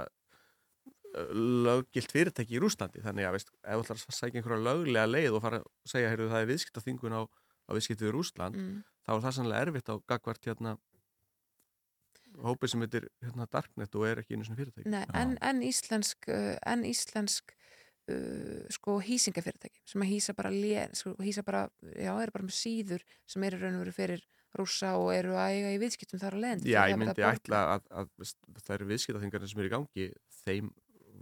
löggilt 1.66 2.12
fyrirtæki 2.14 2.56
í 2.56 2.60
Rúslandi, 2.62 3.02
þannig 3.04 3.26
að, 3.28 3.34
veist, 3.36 3.50
ef 3.62 3.74
þú 3.76 3.84
ætlar 3.84 3.98
að 4.00 4.16
sækja 4.16 4.40
einhverja 4.40 4.64
löglega 4.64 5.10
leið 5.10 5.36
og 5.36 5.42
fara 5.44 5.60
að 5.60 5.66
segja, 5.92 6.12
heyrðu, 6.12 6.30
það 6.32 6.44
er 6.44 6.50
viðskiptaþingun 6.52 7.16
á, 7.18 7.22
á 7.22 7.70
viðskiptið 7.76 8.08
í 8.08 8.14
Rúsland, 8.16 8.56
Mm. 8.56 8.82
þá 9.04 9.10
er 9.16 9.22
það 9.26 9.36
sannlega 9.36 9.66
erfitt 9.66 9.92
á 9.92 9.96
gagvart 10.08 10.48
hérna 10.48 10.76
hópið 12.42 12.72
sem 12.72 12.84
heitir 12.84 13.08
hérna 13.20 13.46
Darknet 13.52 13.96
og 13.98 14.06
er 14.08 14.22
ekki 14.22 14.36
einu 14.36 14.46
svona 14.46 14.60
fyrirtæki. 14.62 14.88
Nei, 14.88 15.04
en, 15.20 15.34
en 15.44 15.62
íslensk, 15.66 16.28
uh, 16.32 16.54
en 16.72 16.84
íslensk 16.88 17.52
uh, 18.08 18.62
sko 18.72 18.98
hýsingafyrirtæki 19.04 19.82
sem 19.92 20.04
að 20.04 20.14
hýsa 20.14 20.34
bara, 20.38 20.52
sko, 20.96 21.12
hýsa 21.20 21.44
bara 21.44 21.66
já, 21.92 22.12
eru 22.14 22.32
bara 22.34 22.46
með 22.48 22.56
síður 22.56 23.04
sem 23.28 23.44
eru 23.48 23.60
raun 23.60 23.76
og 23.76 23.84
veru 23.84 23.96
fyrir 23.98 24.24
rússa 24.56 24.94
og 25.00 25.12
eru 25.14 25.36
að 25.36 25.58
eiga 25.58 25.74
í 25.76 25.80
viðskiptum 25.80 26.20
þar 26.20 26.36
að 26.36 26.44
lendi 26.46 26.72
Já, 26.72 26.82
ég 26.90 26.98
myndi 27.00 27.24
ætla 27.24 27.60
að, 27.76 27.86
að, 28.02 28.10
að 28.22 28.64
þær 28.66 28.86
viðskiptaþingarnir 28.90 29.52
sem 29.52 29.62
eru 29.62 29.70
í 29.70 29.74
gangi 29.76 30.08
þeim 30.42 30.72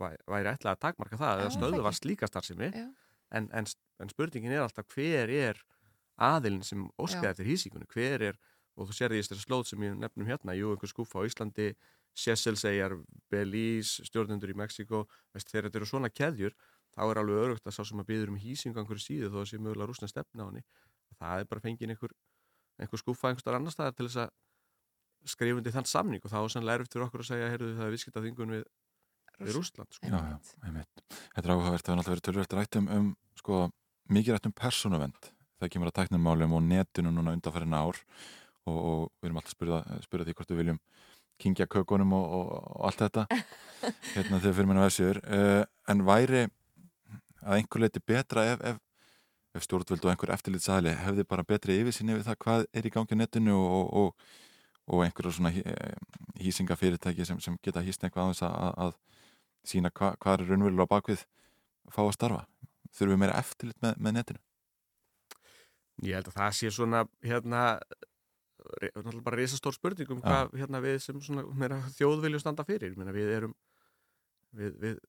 væri 0.00 0.52
ætla 0.52 0.74
að 0.74 0.82
takmarka 0.84 1.18
það 1.20 1.34
eða 1.34 1.48
það 1.48 1.56
stöðu 1.56 1.84
var 1.86 1.96
slíka 1.96 2.28
starfsemi 2.30 2.70
en, 2.74 3.46
en, 3.52 3.68
en 4.02 4.12
spurningin 4.12 4.56
er 4.56 4.64
alltaf 4.64 4.88
hver 4.94 5.32
er 5.34 5.60
aðilin 6.20 6.64
sem 6.66 6.82
Já. 6.84 7.30
eftir 7.30 7.48
hýsingunni, 7.48 7.88
hver 7.94 8.26
er 8.30 8.40
og 8.76 8.88
þú 8.88 8.96
sér 8.96 9.14
því 9.14 9.22
þessari 9.22 9.44
slóð 9.44 9.64
sem 9.70 9.86
ég 9.86 9.96
nefnum 9.98 10.28
hérna 10.28 10.56
jú, 10.56 10.74
einhver 10.74 10.90
skúfa 10.90 11.20
á 11.20 11.28
Íslandi, 11.28 11.70
Seychelles-eyjar 12.16 12.96
Belize, 13.32 14.04
stjórnendur 14.08 14.52
í 14.52 14.56
Mexiko 14.58 15.06
þegar 15.36 15.68
þetta 15.68 15.80
eru 15.80 15.88
svona 15.88 16.10
keðjur 16.12 16.56
þá 16.90 17.02
er 17.06 17.20
alveg 17.22 17.42
örugt 17.44 17.66
að 17.66 17.76
sá 17.76 17.82
sem 17.86 18.02
að 18.02 18.10
byður 18.10 18.32
um 18.32 18.40
einhverju 18.40 19.04
síðu 19.04 19.30
þó 19.30 19.40
að 19.42 19.50
sé 19.52 19.60
mögulega 19.60 19.90
rúsna 19.90 20.10
stefna 20.10 20.46
á 20.46 20.48
henni 20.50 20.64
það 21.20 21.42
er 21.42 21.50
bara 21.50 21.64
fengið 21.64 21.94
einhver, 21.94 22.14
einhver 22.80 23.02
skúfa 23.02 23.30
einhver 23.30 23.58
annar 23.58 23.74
staðar 23.74 23.96
til 23.96 24.08
þess 24.08 24.24
að 24.24 24.32
skrifundi 25.28 25.72
þann 25.74 25.88
samning. 25.88 26.22
Og 26.24 26.32
þá 26.32 26.38
er 26.40 26.52
sannlega 26.54 26.80
erfitt 26.80 26.96
fyrir 26.96 27.06
okkur 27.06 27.24
að 27.24 27.30
segja 27.30 27.50
heyrðu 27.52 27.72
það 27.76 27.86
er 27.86 27.94
viðskipt 27.94 28.18
af 28.18 28.26
þingun 28.26 28.54
við, 28.56 28.64
við 29.40 29.58
Rúsland 29.58 29.96
sko. 29.96 30.10
Þetta 31.34 31.44
er 31.44 31.52
áhugavert, 31.54 31.84
það 31.84 31.92
er 31.92 32.00
náttúrulega 32.00 32.14
verið 32.14 32.26
tölvöld 32.28 32.56
rætt 32.58 32.80
um, 32.80 33.12
sko, 33.40 33.60
mikið 34.12 34.36
rætt 34.36 34.50
um 34.50 34.56
persónuvend 34.56 35.30
það 35.60 35.72
kemur 35.74 35.90
að 35.90 35.96
tæknum 35.98 36.24
málum 36.24 36.56
og 36.56 36.64
netinu 36.64 37.12
núna 37.12 37.34
undanfærin 37.36 37.76
ár 37.76 37.98
og, 38.68 38.76
og 38.76 39.02
við 39.20 39.28
erum 39.28 39.40
alltaf 39.40 39.64
að 39.66 40.04
spyrja, 40.06 40.26
því 40.28 40.36
hvort 40.38 40.52
við 40.52 40.60
viljum 40.62 40.80
kingja 41.40 41.66
kökunum 41.72 42.14
og, 42.16 42.36
og, 42.36 42.52
og 42.76 42.86
allt 42.88 43.02
þetta. 43.04 43.26
Hérna 44.14 44.40
þegar 44.40 44.56
fyrir 44.58 44.68
minna 44.68 44.86
vefsjör 44.86 45.20
uh, 45.24 45.62
en 45.88 46.04
væri 46.08 46.44
að 47.40 47.56
einhver 47.56 47.84
leiti 47.84 48.02
betra 48.04 48.44
ef, 48.52 48.64
ef, 48.72 48.80
ef 49.56 49.64
stjórnvöld 49.64 50.04
og 50.04 50.12
einhver 50.12 50.34
eftirlitsæli 50.36 50.92
hefði 51.00 51.26
bara 51.28 51.46
betri 51.48 51.78
yfirsýn 51.80 52.12
yfir 52.12 52.26
það 52.28 52.40
hvað 52.44 52.66
er 52.76 52.88
í 52.88 52.92
gangi 52.92 53.16
netinu 53.16 53.56
og, 53.56 54.10
og 54.90 55.04
einhverja 55.06 55.36
svona 55.36 55.52
hýsingafyrirtæki 56.40 57.24
sem, 57.24 57.40
sem 57.40 57.56
geta 57.64 57.84
hýst 57.84 58.04
eitthvað 58.04 58.28
á 58.28 58.30
þess 58.32 58.46
að, 58.48 58.76
að 58.84 58.98
sína 59.66 59.92
hva, 59.94 60.14
hvað 60.20 60.36
er 60.36 60.50
raunverulega 60.50 60.88
á 60.88 60.92
bakvið 60.94 61.24
fá 61.90 62.02
að 62.04 62.14
starfa? 62.16 62.44
Þurfum 62.90 63.14
við 63.14 63.22
meira 63.22 63.38
eftirlit 63.38 63.82
með, 63.84 63.98
með 63.98 64.16
netinu? 64.18 64.42
Ég 66.00 66.16
held 66.16 66.30
að 66.30 66.38
það 66.38 66.54
sé 66.56 66.70
svona 66.72 67.04
hérna 67.24 67.64
náttúrulega 68.94 69.24
bara 69.24 69.40
risastór 69.40 69.76
spurning 69.76 70.12
um 70.12 70.20
hvað 70.22 70.54
hérna, 70.58 70.80
við 70.84 70.98
sem 71.04 71.20
svona, 71.24 71.44
meira, 71.56 71.80
þjóð 71.96 72.24
viljum 72.24 72.42
standa 72.42 72.64
fyrir. 72.68 72.94
Meina, 72.98 73.14
við 73.14 73.32
erum 73.36 73.54
við, 74.56 74.76
við 74.82 75.00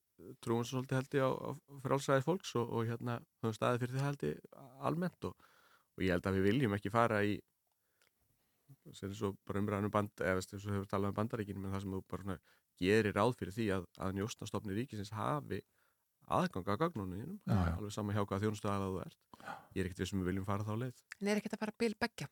trúum 0.44 0.65
svolítið 0.68 0.99
held 0.99 1.15
ég 1.18 1.26
á, 1.26 1.32
á 1.32 1.49
frálsæði 1.84 2.26
fólks 2.26 2.53
og, 2.60 2.68
og 2.69 2.90
hérna 2.90 3.18
höfum 3.41 3.56
staðið 3.57 3.86
fyrir 3.86 3.95
því 3.95 4.03
held 4.06 4.26
ég 4.28 4.60
almennt 4.88 5.30
og, 5.30 5.48
og 5.98 6.06
ég 6.06 6.14
held 6.15 6.30
að 6.30 6.38
við 6.38 6.48
viljum 6.49 6.76
ekki 6.78 6.94
fara 6.94 7.22
í 7.26 7.40
sem 8.98 9.14
svo 9.14 9.34
bara 9.48 9.61
umræðanum 9.61 9.94
band 9.94 10.23
eða 10.23 10.41
eins 10.41 10.65
og 10.65 10.73
hefur 10.73 10.90
talað 10.90 11.11
um 11.11 11.18
bandaríkinu 11.19 11.61
menn 11.61 11.73
það 11.73 11.84
sem 11.86 11.95
þú 11.95 12.02
bara 12.11 12.26
svona, 12.26 12.38
gerir 12.80 13.15
ráð 13.15 13.35
fyrir 13.39 13.56
því 13.56 13.68
að, 13.77 13.88
að 13.99 14.15
njóstnastofni 14.19 14.77
ríkisins 14.77 15.11
hafi 15.15 15.61
aðganga 16.31 16.76
að 16.76 16.84
gagnunum 16.85 17.39
alveg 17.52 17.91
saman 17.93 18.15
hjá 18.15 18.23
hvað 18.23 18.45
þjónustu 18.45 18.69
aðað 18.72 18.93
þú 18.93 19.02
ert. 19.06 19.18
Ég 19.76 19.81
er 19.81 19.89
ekkert 19.89 20.03
við 20.03 20.11
sem 20.11 20.22
við 20.22 20.30
viljum 20.31 20.48
fara 20.48 20.68
þá 20.68 20.73
leið. 20.85 21.03
En 21.19 21.27
er 21.31 21.41
ekki 21.41 21.52
þetta 21.52 21.61
bara 21.65 21.76
bil 21.81 21.91
begja? 21.99 22.30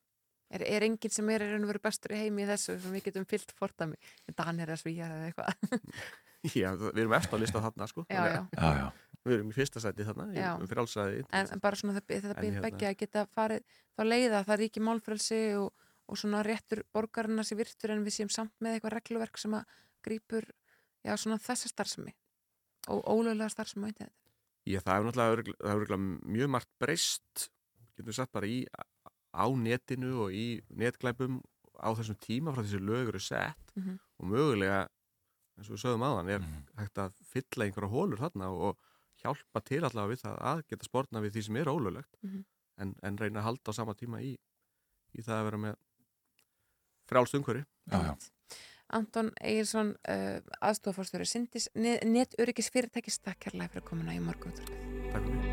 Er, 0.49 0.63
er 0.65 0.85
enginn 0.87 1.13
sem 1.13 1.27
er 1.29 1.43
raun 1.45 1.65
og 1.67 1.69
veru 1.69 1.81
bestur 1.83 2.15
í 2.15 2.23
heimi 2.23 2.41
í 2.41 2.47
þessu 2.49 2.79
sem 2.81 2.93
við 2.95 3.03
getum 3.09 3.27
fyllt 3.29 3.51
fordami 3.57 3.99
Danir 4.33 4.71
eða 4.71 4.79
Svíjar 4.81 5.11
eða 5.13 5.27
eitthvað. 5.29 5.75
Já, 6.55 6.71
við 6.79 7.01
erum 7.03 7.13
eftir 7.17 7.35
að 7.35 7.43
lista 7.43 7.61
þarna 7.61 7.87
sko. 7.91 8.05
Já, 8.07 8.21
já. 8.31 8.39
Já, 8.55 8.69
já. 8.79 8.85
Við 9.27 9.35
erum 9.35 9.51
í 9.51 9.55
fyrsta 9.57 9.81
sæti 9.83 10.05
þarna 10.07 10.25
í, 10.31 10.39
um 10.47 10.69
frálsæði 10.71 11.25
en, 11.27 11.49
en 11.51 11.61
bara 11.61 11.77
svona 11.77 11.97
þetta, 11.97 12.19
þetta 12.23 12.35
bil 12.39 12.53
hérna- 12.53 12.63
begja 12.63 12.91
að 12.93 12.99
geta 13.01 13.23
farið 13.35 13.65
þá 13.99 14.03
leiða 14.07 14.39
það 14.47 14.59
ríki 14.61 14.83
málfrelsi 14.87 15.39
og, 15.59 15.89
og 16.07 16.19
svona 16.21 16.39
réttur 16.47 16.85
borgarna 16.95 17.43
sér 17.43 17.59
virtur 17.59 17.91
en 17.93 18.05
við 18.07 18.15
séum 18.15 18.31
samt 18.31 18.55
með 18.63 18.77
eitthvað 18.77 18.95
regluverk 18.95 19.41
sem 19.41 19.57
að 19.59 19.75
grýpur 20.05 20.45
já, 21.05 21.13
svona 21.17 21.38
þessa 21.41 21.69
starfsemi 21.71 22.13
og 22.89 23.03
ólögulega 23.05 23.49
starfsemi 23.53 23.88
á 23.88 23.91
interneti 23.93 24.15
Já, 24.69 24.80
það 24.85 24.95
hefur 24.95 25.07
náttúrulega 25.09 25.55
það 25.59 25.71
hefur 25.71 25.85
náttúrulega 25.85 26.34
mjög 26.35 26.49
margt 26.55 26.69
breyst 26.84 27.45
getum 27.95 28.09
við 28.11 28.17
sagt 28.19 28.31
bara 28.35 28.47
í 28.49 28.57
á 29.34 29.45
netinu 29.55 30.11
og 30.26 30.34
í 30.35 30.45
netglæpum 30.69 31.39
á 31.80 31.89
þessum 31.95 32.17
tíma 32.19 32.51
frá 32.53 32.61
þessi 32.65 32.80
lögur 32.84 33.15
eru 33.15 33.19
sett. 33.23 33.71
Mhm. 33.76 33.99
og 34.19 34.26
mögulega 34.27 34.80
eins 35.57 35.69
og 35.69 35.76
við 35.77 35.81
sögum 35.85 36.03
aðan 36.03 36.30
er 36.34 36.41
hægt 36.77 36.97
að 36.99 37.13
fylla 37.31 37.65
einhverja 37.65 37.89
hólur 37.93 38.19
þarna 38.19 38.49
og, 38.51 38.61
og 38.69 39.21
hjálpa 39.23 39.61
til 39.63 39.81
allavega 39.84 40.11
við 40.13 40.21
það 40.26 40.38
að 40.51 40.63
geta 40.69 40.88
spórna 40.88 41.21
við 41.23 41.34
því 41.38 41.43
sem 41.47 41.55
er 41.61 41.71
ólöglegt 41.71 42.17
Mhm. 42.23 42.43
en, 42.80 42.95
en 43.03 43.17
reyna 43.17 43.39
að 43.39 43.47
halda 43.49 43.71
á 43.71 43.77
sama 43.80 43.93
tíma 43.95 44.21
í, 44.21 44.35
í 45.15 45.21
það 45.23 45.39
að 45.39 45.45
vera 45.49 45.57
með 45.65 45.76
frálst 47.09 47.35
umhverfi. 47.39 47.65
Já, 47.91 47.97
já 48.05 48.13
Anton 48.95 49.31
Egilson, 49.41 49.93
uh, 50.09 50.39
aðstofórstjóri 50.65 51.27
Sindis, 51.29 51.69
netörygis 51.75 52.71
fyrirtækis. 52.73 53.21
Takk 53.25 53.45
kærlega 53.47 53.73
fyrir 53.73 53.85
að 53.85 53.89
komuna 53.93 54.17
í 54.17 54.23
morgun 54.23 54.55
Takk 54.57 55.23
fyrir 55.23 55.48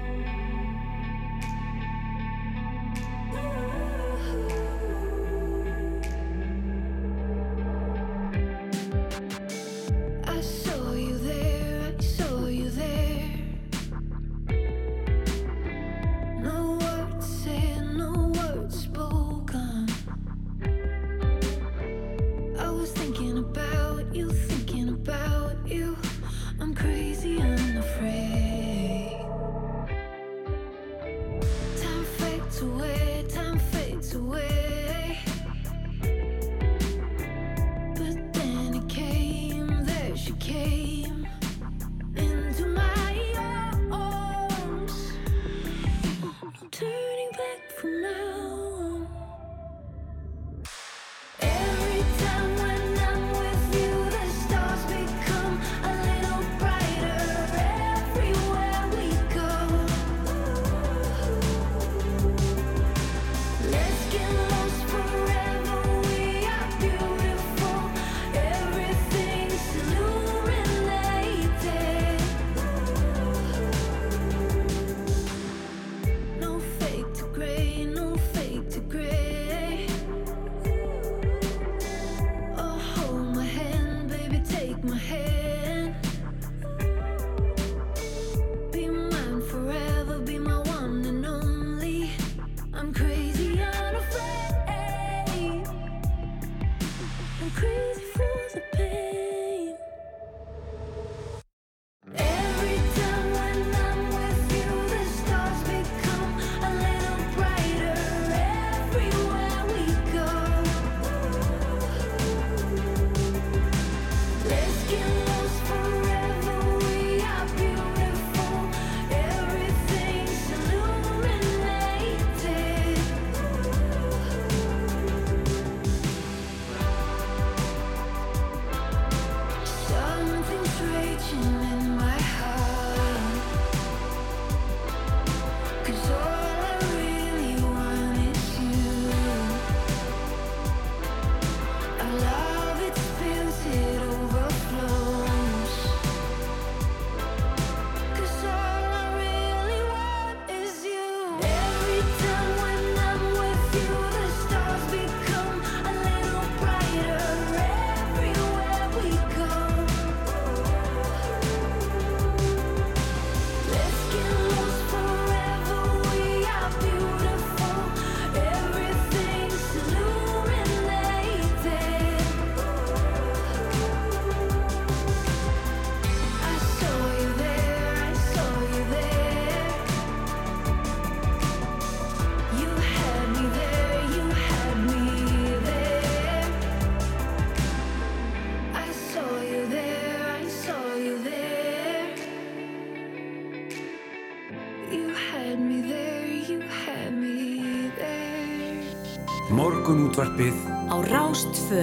there. 199.86 199.96
Morgun 199.96 200.08
útvarpið 200.10 200.56
á 200.90 200.96
Rástfö 201.06 201.82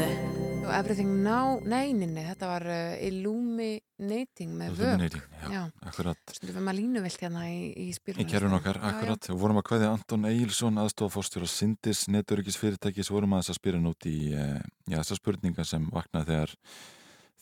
Og 0.64 0.72
Everything 0.76 1.22
Now, 1.24 1.62
nei, 1.64 1.94
nei, 1.96 2.10
nei, 2.12 2.26
þetta 2.28 2.50
var 2.50 2.66
uh, 2.68 2.96
Illuminating 3.00 4.52
með 4.60 4.74
vög. 4.76 4.90
Illuminating, 4.90 5.24
já, 5.54 5.62
akkurat. 5.88 6.20
Stundum 6.36 6.58
við 6.58 6.66
maður 6.66 6.78
línuvilt 6.82 7.24
hérna 7.24 7.46
í, 7.48 7.62
í 7.80 7.88
spyrunum. 7.96 8.26
Í 8.26 8.28
kerfin 8.34 8.58
okkar, 8.58 8.82
akkurat. 8.90 9.32
Við 9.32 9.40
vorum 9.40 9.62
að 9.62 9.66
kveðja 9.70 9.94
Anton 9.96 10.28
Eilsson, 10.34 10.84
aðstofafórstjóra 10.84 11.48
Sindis, 11.48 12.04
neturökisfyrirtækis, 12.12 13.12
vorum 13.16 13.38
að 13.38 13.46
þess 13.46 13.56
að 13.56 13.60
spyrja 13.62 13.84
nút 13.88 14.12
í 14.12 14.18
eh, 14.36 14.62
já, 14.84 14.98
þessar 15.00 15.24
spurningar 15.24 15.72
sem 15.72 15.90
vaknaði 15.96 16.34
þegar, 16.34 16.56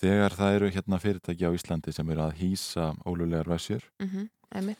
þegar 0.05 0.39
það 0.43 0.57
eru 0.59 0.73
hérna 0.77 1.03
fyrirtæki 1.05 1.49
á 1.49 1.57
Íslandi 1.57 1.97
sem 1.97 2.13
eru 2.13 2.27
að 2.27 2.41
hýsa 2.41 2.91
ólulegar 3.01 3.49
versjur. 3.49 3.89
Mm 4.01 4.13
-hmm. 4.13 4.75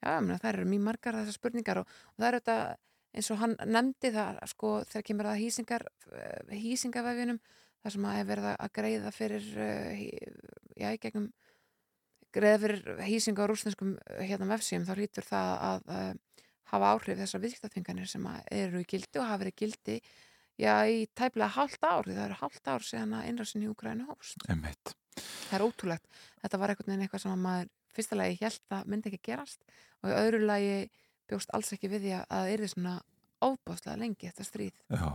Já, 0.00 0.16
það 0.16 0.52
eru 0.54 0.70
mjög 0.72 0.86
margar 0.88 1.20
þessar 1.20 1.36
spurningar 1.36 1.82
og, 1.82 1.98
og 2.16 2.22
það 2.22 2.32
eru 2.32 2.40
þetta 2.40 2.60
eins 3.16 3.30
og 3.32 3.40
hann 3.40 3.56
nefndi 3.66 4.12
það 4.14 4.38
sko 4.52 4.74
þegar 4.88 5.06
kemur 5.08 5.28
það 5.30 5.42
hýsingar 5.44 5.86
hýsingavefjunum 6.62 7.40
þar 7.80 7.94
sem 7.94 8.06
að 8.06 8.20
er 8.20 8.28
verið 8.28 8.48
að 8.52 8.72
greiða 8.76 9.12
fyrir 9.14 9.46
uh, 9.56 10.02
já, 10.76 10.88
í 10.92 11.00
gegnum 11.02 11.30
greiða 12.34 12.62
fyrir 12.64 13.04
hýsinga 13.08 13.46
á 13.46 13.50
rúsneskum 13.50 13.94
hérna 14.20 14.50
vefsíum 14.52 14.86
þá 14.86 14.92
hlýtur 14.94 15.26
það 15.26 15.52
að 15.70 15.94
uh, 15.96 16.10
hafa 16.70 16.92
áhrif 16.94 17.18
þessar 17.18 17.44
viðskiptaþvinganir 17.44 18.10
sem 18.10 18.26
eru 18.54 18.82
í 18.82 18.88
gildi 18.88 19.18
og 19.18 19.26
hafa 19.26 19.42
verið 19.44 19.58
gildi 19.64 19.98
já, 20.60 20.74
í 20.86 21.06
tæplega 21.16 21.50
hálft 21.56 21.82
ár 21.82 22.06
það 22.06 22.24
eru 22.28 22.38
hálft 22.44 22.70
ár 22.70 22.86
síðan 22.86 23.18
að 23.18 23.28
innrásin 23.32 23.66
í 23.66 23.70
Ukrænu 23.72 24.06
hóst 24.10 24.46
Einmitt. 24.46 24.94
það 25.16 25.56
er 25.58 25.66
ótrúlegt 25.66 26.24
þetta 26.44 26.60
var 26.62 26.74
einhvern 26.74 26.92
veginn 26.92 27.06
eitthvað 27.06 27.24
sem 27.24 27.34
að 27.34 27.44
maður 27.46 27.70
fyrsta 27.90 28.18
lagi 28.20 28.38
held 28.44 28.76
að 28.76 28.90
myndi 28.92 29.10
ekki 29.10 29.30
gerast 29.32 29.64
og 30.04 30.12
í 30.12 30.18
öðru 30.20 30.42
lagi 30.44 30.74
bjóst 31.30 31.52
alls 31.56 31.72
ekki 31.76 31.90
við 31.92 32.06
því 32.06 32.14
að 32.18 32.24
það 32.34 32.50
er 32.54 32.64
svona 32.74 32.94
óbáslega 33.40 33.96
lengi 34.00 34.28
þetta 34.28 34.44
stríð. 34.48 34.74
Já, 34.92 35.10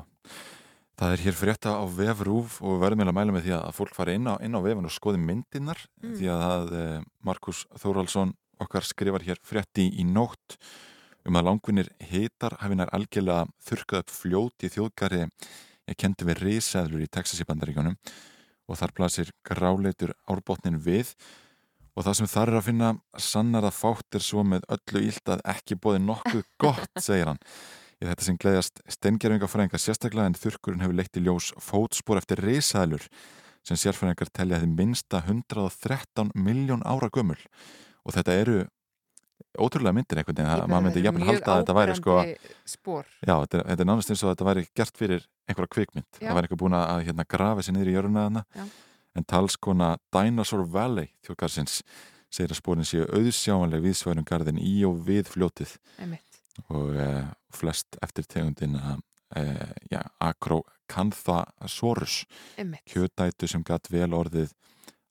það 0.95 1.13
er 1.17 1.23
hér 1.25 1.35
frétta 1.37 1.75
á 1.77 1.83
vefrúf 1.91 2.57
og 2.63 2.73
við 2.75 2.81
verðum 2.85 3.03
eiginlega 3.03 3.13
að 3.13 3.19
mæla 3.19 3.35
með 3.35 3.45
því 3.45 3.53
að 3.59 3.75
fólk 3.77 3.93
fari 3.97 4.15
inn 4.17 4.31
á, 4.31 4.33
inn 4.41 4.55
á 4.57 4.61
vefun 4.65 4.89
og 4.89 4.95
skoði 4.95 5.21
myndirnar 5.21 5.83
Mm. 6.01 6.15
því 6.19 6.27
að 6.31 6.73
eh, 6.79 7.03
Markus 7.25 7.65
Þóraldsson 7.81 8.33
okkar 8.63 8.85
skrifar 8.87 9.23
hér 9.25 9.39
frétti 9.43 9.89
í 9.99 10.03
nótt 10.07 10.55
um 11.25 11.35
að 11.39 11.47
langvinnir 11.49 11.89
hitar 12.11 12.55
hafi 12.61 12.75
nær 12.77 12.91
algjörlega 12.93 13.47
þurkað 13.65 14.03
upp 14.03 14.11
fljót 14.13 14.63
í 14.63 14.69
þjóðgari 14.71 15.21
ég 15.25 15.97
kendi 15.97 16.27
við 16.29 16.43
risaðlur 16.45 17.03
í 17.03 17.09
Texas 17.11 17.41
í 17.41 17.47
bandaríkjónum 17.49 17.97
og 18.69 18.77
þar 18.79 18.93
blasir 18.97 19.31
gráleitur 19.45 20.13
árbótnin 20.29 20.77
við 20.81 21.11
og 21.95 22.05
það 22.05 22.17
sem 22.19 22.29
þar 22.31 22.51
er 22.51 22.59
að 22.59 22.67
finna 22.67 22.91
sannar 23.21 23.67
að 23.67 23.77
fátt 23.79 24.17
er 24.19 24.25
svo 24.25 24.43
með 24.47 24.67
öllu 24.75 25.05
ílt 25.07 25.31
að 25.31 25.43
ekki 25.55 25.79
bóði 25.79 26.03
nokkuð 26.03 26.45
gott, 26.63 26.91
segir 26.99 27.31
hann 27.31 27.41
í 28.01 28.09
þetta 28.09 28.27
sem 28.27 28.37
gleðjast 28.41 28.83
steingerfingafræðingar 28.97 29.81
sérstaklega 29.81 30.29
en 30.29 30.37
þurkurinn 30.39 30.83
hefur 30.83 30.99
leitt 30.99 31.19
í 31.19 31.23
ljós 31.23 31.53
fótspor 31.63 32.19
eftir 32.19 32.43
risaðlur 32.43 33.05
sem 33.65 33.79
sérfræðingar 33.79 34.29
telja 34.35 34.61
þið 34.61 34.75
minsta 34.77 35.23
113 35.23 36.33
miljón 36.35 36.83
ára 36.85 37.09
gömul 37.09 37.39
og 38.05 38.17
þetta 38.17 38.35
eru 38.43 38.57
ótrúlega 39.55 39.95
myndir 39.95 40.19
einhvern 40.19 40.37
veginn, 40.37 40.51
að 40.51 40.69
maður 40.71 40.85
myndi 40.85 41.03
jafnvel 41.05 41.27
halda 41.29 41.53
að 41.53 41.61
þetta 41.61 41.75
væri 41.77 41.95
sko 41.97 42.17
spór 42.67 43.07
Já, 43.23 43.33
þetta 43.33 43.57
er, 43.57 43.63
þetta 43.71 43.85
er 43.85 43.89
nánast 43.89 44.11
eins 44.11 44.23
og 44.23 44.31
þetta 44.33 44.47
væri 44.49 44.65
gert 44.75 44.99
fyrir 44.99 45.25
einhverja 45.49 45.71
kvikmynd. 45.75 46.07
Já. 46.19 46.27
Það 46.27 46.37
væri 46.37 46.47
eitthvað 46.47 46.61
búin 46.63 46.77
að 46.77 47.05
hérna, 47.07 47.25
grafa 47.35 47.65
sér 47.65 47.75
niður 47.75 47.91
í 47.91 47.95
jöruna 47.95 48.25
þarna. 48.27 48.43
Já. 48.55 48.65
En 49.15 49.23
talskona 49.23 49.95
Dinosaur 50.13 50.65
Valley 50.67 51.09
þjókarsins 51.25 51.79
segir 52.33 52.51
að 52.51 52.59
spórin 52.59 52.87
séu 52.87 53.05
auðsjáanleg 53.15 53.83
viðsværum 53.85 54.27
garðin 54.27 54.59
í 54.59 54.75
og 54.87 54.99
við 55.07 55.29
fljótið 55.31 55.77
Einmitt. 56.03 56.41
og 56.67 56.95
eh, 56.99 57.23
flest 57.55 57.95
eftir 58.03 58.27
tegundina 58.27 58.97
eh, 59.35 59.71
ja, 59.91 60.03
Acrocanthosaurus 60.19 62.25
Einmitt. 62.59 62.83
kjötætu 62.91 63.47
sem 63.47 63.63
gatt 63.63 63.87
vel 63.91 64.11
orðið 64.13 64.51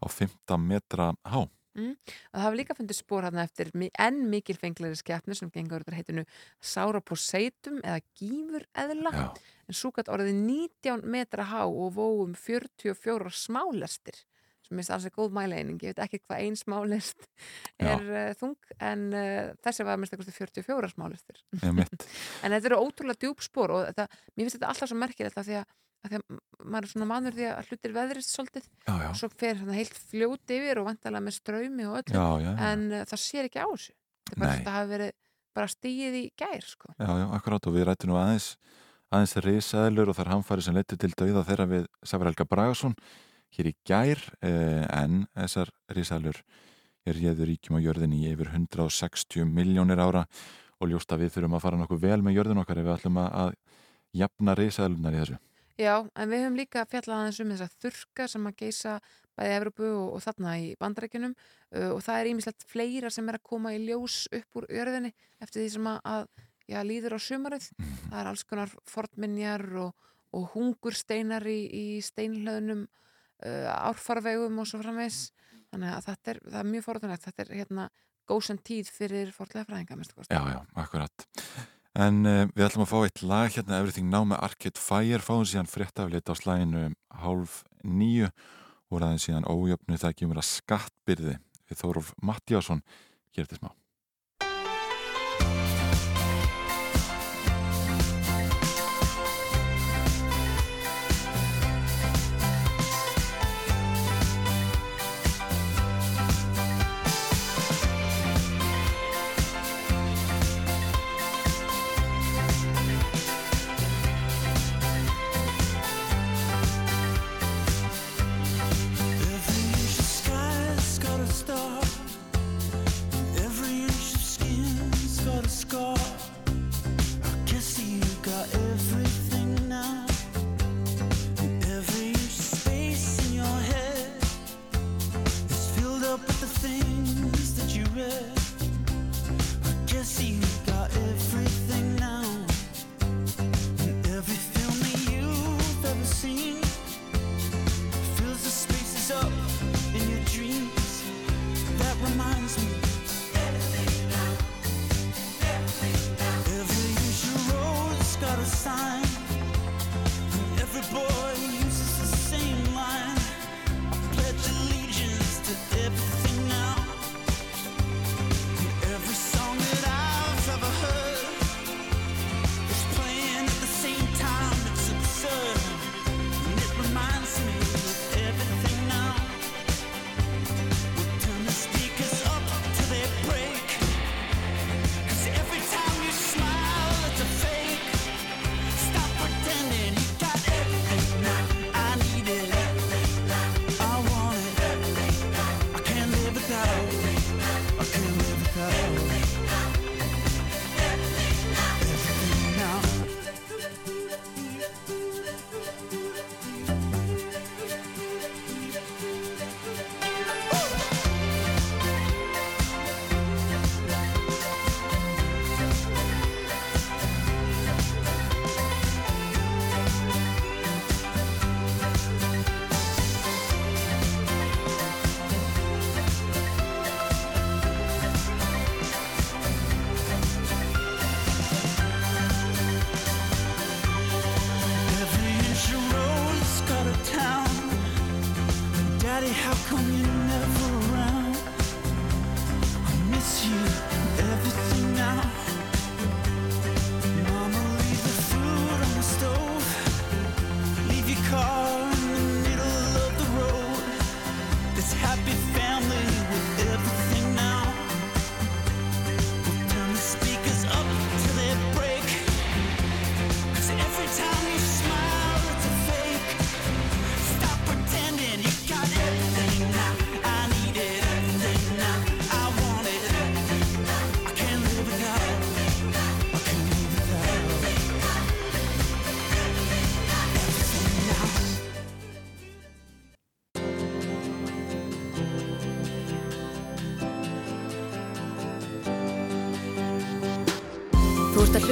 á 0.05 0.07
15 0.11 0.61
metra 0.61 1.15
há. 1.25 1.49
Mm. 1.75 1.95
og 1.99 2.37
það 2.37 2.45
hafa 2.45 2.59
líka 2.61 2.77
fundið 2.79 2.99
spór 3.01 3.27
hérna 3.27 3.47
eftir 3.49 3.73
enn 3.75 4.21
mikil 4.31 4.55
fenglegri 4.61 4.99
skeppnu 5.01 5.35
sem 5.35 5.51
gengur 5.51 5.83
þetta 5.83 5.97
heitinu 5.99 6.23
Sauroposeitum 6.63 7.81
eða 7.83 7.99
gífur 8.15 8.67
eðla 8.79 9.11
Já. 9.11 9.25
en 9.67 9.81
gætt 9.97 10.13
orðið 10.15 10.39
19 10.39 11.03
metra 11.17 11.49
há 11.51 11.65
og 11.65 11.97
vóum 11.97 12.37
44 12.39 13.35
smálestir 13.35 14.23
sem 14.65 14.79
minnst 14.79 14.93
alls 14.95 15.05
er 15.09 15.13
góð 15.15 15.35
mæleining 15.37 15.81
ég 15.85 15.93
veit 15.93 16.03
ekki 16.07 16.23
hvað 16.23 16.45
ein 16.45 16.57
smálest 16.57 17.27
er 17.83 18.05
uh, 18.07 18.31
þung 18.39 18.57
en 18.79 19.07
uh, 19.13 19.51
þessi 19.65 19.87
var 19.87 19.99
minnst 20.01 20.15
eitthvað 20.15 20.39
44 20.39 20.93
smálestir 20.95 21.43
en 21.61 22.55
þetta 22.55 22.71
eru 22.71 22.81
ótrúlega 22.81 23.21
djúb 23.21 23.43
spór 23.45 23.75
og 23.75 23.89
þetta, 23.91 24.07
mér 24.35 24.47
finnst 24.47 24.59
þetta 24.59 24.71
alltaf 24.73 24.93
svo 24.93 25.01
merkilegt 25.01 25.41
af 25.41 25.49
því 25.49 25.59
að, 25.61 25.75
að 26.05 26.17
að 26.19 26.25
maður 26.65 26.87
er 26.87 26.91
svona 26.93 27.09
mannur 27.09 27.37
því 27.37 27.47
að 27.51 27.69
hlutir 27.71 27.95
veðrist 27.95 28.33
svolítið 28.33 28.65
Já, 28.69 28.95
já. 28.95 29.09
og 29.09 29.19
svo 29.21 29.29
fer 29.33 29.61
hann 29.61 29.77
heilt 29.77 30.01
fljót 30.11 30.55
yfir 30.57 30.81
og 30.81 30.89
vantalega 30.91 31.25
með 31.25 31.37
strömi 31.39 31.87
og 31.89 32.01
öllu 32.03 32.25
Já, 32.45 32.55
en 32.71 32.87
uh, 32.93 33.05
það 33.09 33.23
sér 33.25 33.49
ekki 33.49 33.65
á 33.65 33.69
þessu 33.69 33.95
þetta 33.95 34.35
er 34.35 34.41
bara 34.43 34.57
þetta 34.59 34.75
hafi 34.79 34.93
verið 34.95 35.13
bara 35.55 35.71
stíið 35.71 36.17
í 36.19 36.25
gær 36.35 36.65
sko. 36.67 36.91
Já, 36.99 37.11
já, 37.21 37.27
akkurát 37.37 37.69
og 37.71 37.77
við 37.77 37.87
rættum 37.89 38.11
nú 38.11 38.19
aðeins 38.19 38.55
aðeins 39.15 39.37
risaðlur 39.45 40.11
og 40.11 40.19
þar 40.19 40.33
hamfari 40.33 40.65
sem 40.67 40.75
leittu 40.75 40.99
til 40.99 41.13
dauða 41.15 41.45
þeirra 41.47 41.69
við 41.71 41.87
Safar 42.03 42.31
Helga 42.31 42.47
Bragason 42.51 42.97
hér 43.55 43.71
í 43.71 43.75
gær 43.87 44.23
eh, 44.43 44.83
en 44.91 45.25
þessar 45.37 45.71
risaðlur 45.95 46.41
er 47.07 47.19
réður 47.21 47.53
ríkjum 47.53 47.79
á 47.79 47.85
jörðinni 47.85 48.25
í 48.25 48.33
yfir 48.33 48.51
160 48.51 49.47
miljónir 49.47 50.01
ára 50.03 50.25
og 50.81 50.91
ljóst 50.91 51.13
að 51.15 51.25
við 51.25 51.37
þurfum 51.37 51.59
að 51.59 51.65
fara 51.67 51.81
nokkuð 51.81 52.03
vel 52.03 52.21
með 52.25 52.39
jörðin 52.41 52.63
okkar 52.65 52.81
ef 52.81 52.89
við 52.89 52.95
ætlum 52.97 53.21
að, 53.23 53.53
jafna 54.15 54.55
risaðlunar 54.59 55.15
í 55.15 55.21
þessu. 55.23 55.39
Já, 55.81 55.95
en 56.07 56.31
við 56.31 56.45
höfum 56.45 56.57
líka 56.59 56.85
fjallað 56.87 57.21
aðeins 57.21 57.41
um 57.43 57.53
þessa 57.53 57.83
þurka 57.83 58.27
sem 58.31 58.47
að 58.47 58.59
geisa 58.61 58.95
bæði 59.35 59.55
Evrópu 59.57 59.87
og, 59.91 60.09
og 60.15 60.23
þarna 60.23 60.53
í 60.63 60.69
bandarækjunum 60.79 61.33
uh, 61.35 61.91
og 61.97 62.03
það 62.07 62.19
er 62.21 62.31
ímislegt 62.31 62.67
fleira 62.71 63.11
sem 63.11 63.29
er 63.31 63.41
að 63.41 63.47
koma 63.51 63.73
í 63.75 63.81
ljós 63.83 64.25
upp 64.39 64.61
úr 64.61 64.69
jörðinni 64.71 65.11
eftir 65.43 65.65
því 65.65 65.69
sem 65.75 65.89
að, 65.91 65.99
að 66.13 66.45
já, 66.71 66.79
líður 66.87 67.17
á 67.17 67.21
sumarið. 67.27 67.69
Það 67.81 68.19
er 68.21 68.31
alls 68.31 68.47
konar 68.49 68.75
fornminjar 68.93 69.67
og, 69.83 70.09
og 70.39 70.49
hungursteinar 70.55 71.47
í, 71.51 71.59
í 71.67 71.87
steinhlöðnum 72.07 72.87
uh, 72.87 73.69
árfarvegum 73.75 74.63
og 74.63 74.71
svo 74.71 74.83
framvegs. 74.85 75.27
Þannig 75.75 75.91
að 75.91 76.11
þetta 76.13 76.35
er, 76.35 76.43
er 76.61 76.71
mjög 76.71 76.87
forðunlegt. 76.87 77.27
Þetta 77.27 77.45
er 77.49 77.55
hérna 77.59 77.91
góðsend 78.31 78.63
tíð 78.65 78.91
fyrir 78.95 79.35
forðlega 79.35 79.67
fræðinga, 79.69 79.99
kosti. 80.15 80.31
Já, 80.31 80.43
já, 80.55 80.61
akkurat. 80.81 81.27
En 81.95 82.25
uh, 82.27 82.41
við 82.57 82.67
ætlum 82.67 82.83
að 82.83 82.91
fá 82.91 82.97
eitt 83.05 83.23
lag 83.23 83.53
hérna, 83.55 83.79
Everything 83.79 84.09
Now 84.11 84.27
með 84.27 84.43
Arcade 84.49 84.81
Fire, 84.83 85.23
fáum 85.23 85.45
síðan 85.47 85.71
fréttafleit 85.71 86.27
á 86.27 86.35
slæginu 86.35 86.89
hálf 87.23 87.61
nýju 87.87 88.33
og 88.91 88.99
ræðin 88.99 89.23
síðan 89.23 89.47
ójöfnu 89.47 90.01
það 90.03 90.19
kemur 90.19 90.43
að 90.43 90.51
skattbyrði 90.51 91.39
við 91.71 91.81
Þóróf 91.81 92.11
Mattiásson 92.19 92.83
hér 93.37 93.47
til 93.47 93.61
smá. 93.61 93.71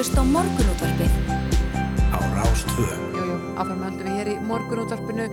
Að 0.02 0.08
hlusta 0.08 0.22
á 0.26 0.34
morgunútvarpið 0.34 1.12
á 2.10 2.18
Rástvö. 2.34 2.86
Jú, 3.14 3.20
jú, 3.22 3.34
áfram 3.54 3.84
höldum 3.86 4.08
við 4.08 4.16
hér 4.18 4.30
í 4.32 4.34
morgunútvarpinu 4.48 5.26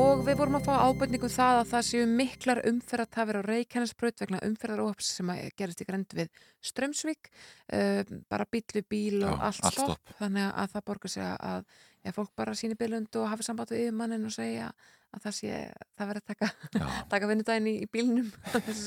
og 0.00 0.24
við 0.26 0.40
vorum 0.40 0.56
að 0.58 0.66
fá 0.66 0.72
ábyrningu 0.82 1.30
það 1.30 1.58
að 1.60 1.70
það 1.70 1.84
séu 1.86 2.08
miklar 2.10 2.60
umferðartafir 2.66 3.38
á 3.38 3.42
Reykjanesbröð 3.46 4.24
vegna 4.24 4.40
umferðaróhaps 4.48 5.12
sem 5.20 5.30
að 5.30 5.44
gerist 5.62 5.84
í 5.84 5.86
grend 5.86 6.18
við 6.18 6.42
Strömsvík, 6.72 7.30
uh, 7.70 8.02
bara 8.26 8.50
bíl 8.50 8.64
við 8.74 8.88
bíl 8.90 9.20
og 9.20 9.30
Já, 9.30 9.46
allt 9.46 9.62
allt 9.62 9.78
stopp, 9.78 9.94
stopp. 9.94 10.18
þannig 10.18 10.50
að 10.50 10.74
það 10.74 10.86
borgar 10.90 11.14
sig 11.14 11.30
að 11.30 11.70
ef 12.02 12.18
fólk 12.18 12.34
bara 12.42 12.58
síni 12.58 12.74
bílund 12.82 13.22
og 13.22 13.30
hafi 13.30 13.46
samband 13.46 13.70
við 13.70 13.86
yfirmannin 13.86 14.26
og 14.26 14.34
segja 14.34 14.72
að 14.72 14.90
það 15.24 15.34
sé, 15.36 15.58
það 15.96 16.10
verður 16.10 16.22
að 16.22 16.32
taka, 16.32 16.48
taka 17.12 17.30
vinnudaginn 17.30 17.68
í, 17.70 17.74
í 17.84 17.88
bílnum. 17.92 18.30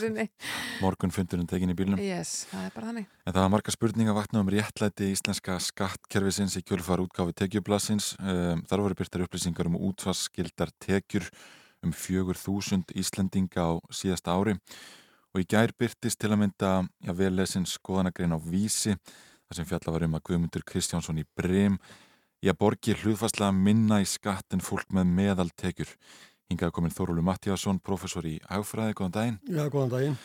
Morgun 0.83 1.13
fundurinn 1.15 1.49
tekin 1.49 1.73
í 1.73 1.77
bílnum. 1.77 2.01
Yes, 2.03 2.45
það 2.51 2.67
er 2.67 2.75
bara 2.75 2.91
þannig. 2.91 3.07
En 3.23 3.35
það 3.35 3.41
var 3.43 3.53
marga 3.55 3.75
spurninga 3.75 4.17
vatna 4.17 4.43
um 4.43 4.51
réttlæti 4.53 5.11
íslenska 5.13 5.57
skattkerfisins 5.63 6.57
í 6.59 6.65
kjölfar 6.65 7.03
útgáfi 7.03 7.37
tekjublasins. 7.43 8.13
Um, 8.19 8.65
þar 8.69 8.85
voru 8.85 8.99
byrtar 8.99 9.25
upplýsingar 9.25 9.71
um 9.71 9.79
útvarsskildar 9.89 10.73
tekjur 10.83 11.29
um 11.85 11.93
4.000 11.95 12.95
Íslendinga 12.99 13.63
á 13.63 13.71
síðasta 13.93 14.35
ári 14.35 14.57
og 15.29 15.43
í 15.43 15.47
gær 15.47 15.71
byrtist 15.77 16.19
til 16.19 16.31
að 16.33 16.41
mynda 16.43 16.71
já, 17.05 17.13
vellesin 17.15 17.67
skoðanagrein 17.69 18.35
á 18.35 18.39
vísi 18.41 18.95
þar 18.97 19.57
sem 19.57 19.67
fjalla 19.69 19.93
var 19.95 20.05
um 20.07 20.17
að 20.17 20.25
Guðmundur 20.29 20.65
Kristjánsson 20.67 21.21
í 21.21 21.25
Brim 21.37 21.77
að 22.47 22.59
borgi 22.61 22.95
hlutfastlega 22.95 23.51
minna 23.51 23.99
í 23.99 24.07
skatt 24.07 24.55
en 24.55 24.63
fólk 24.63 24.87
með 24.95 25.11
meðaltekjur. 25.17 25.91
Hingað 26.49 26.71
komin 26.77 26.93
Þórúlu 26.95 27.23
Mattíasson, 27.25 27.81
professor 27.83 28.25
í 28.25 28.37
hagfræði, 28.47 28.95
góðan 28.97 29.17
daginn. 29.17 29.41
Já, 29.49 29.65
góðan 29.67 29.91
daginn. 29.91 30.15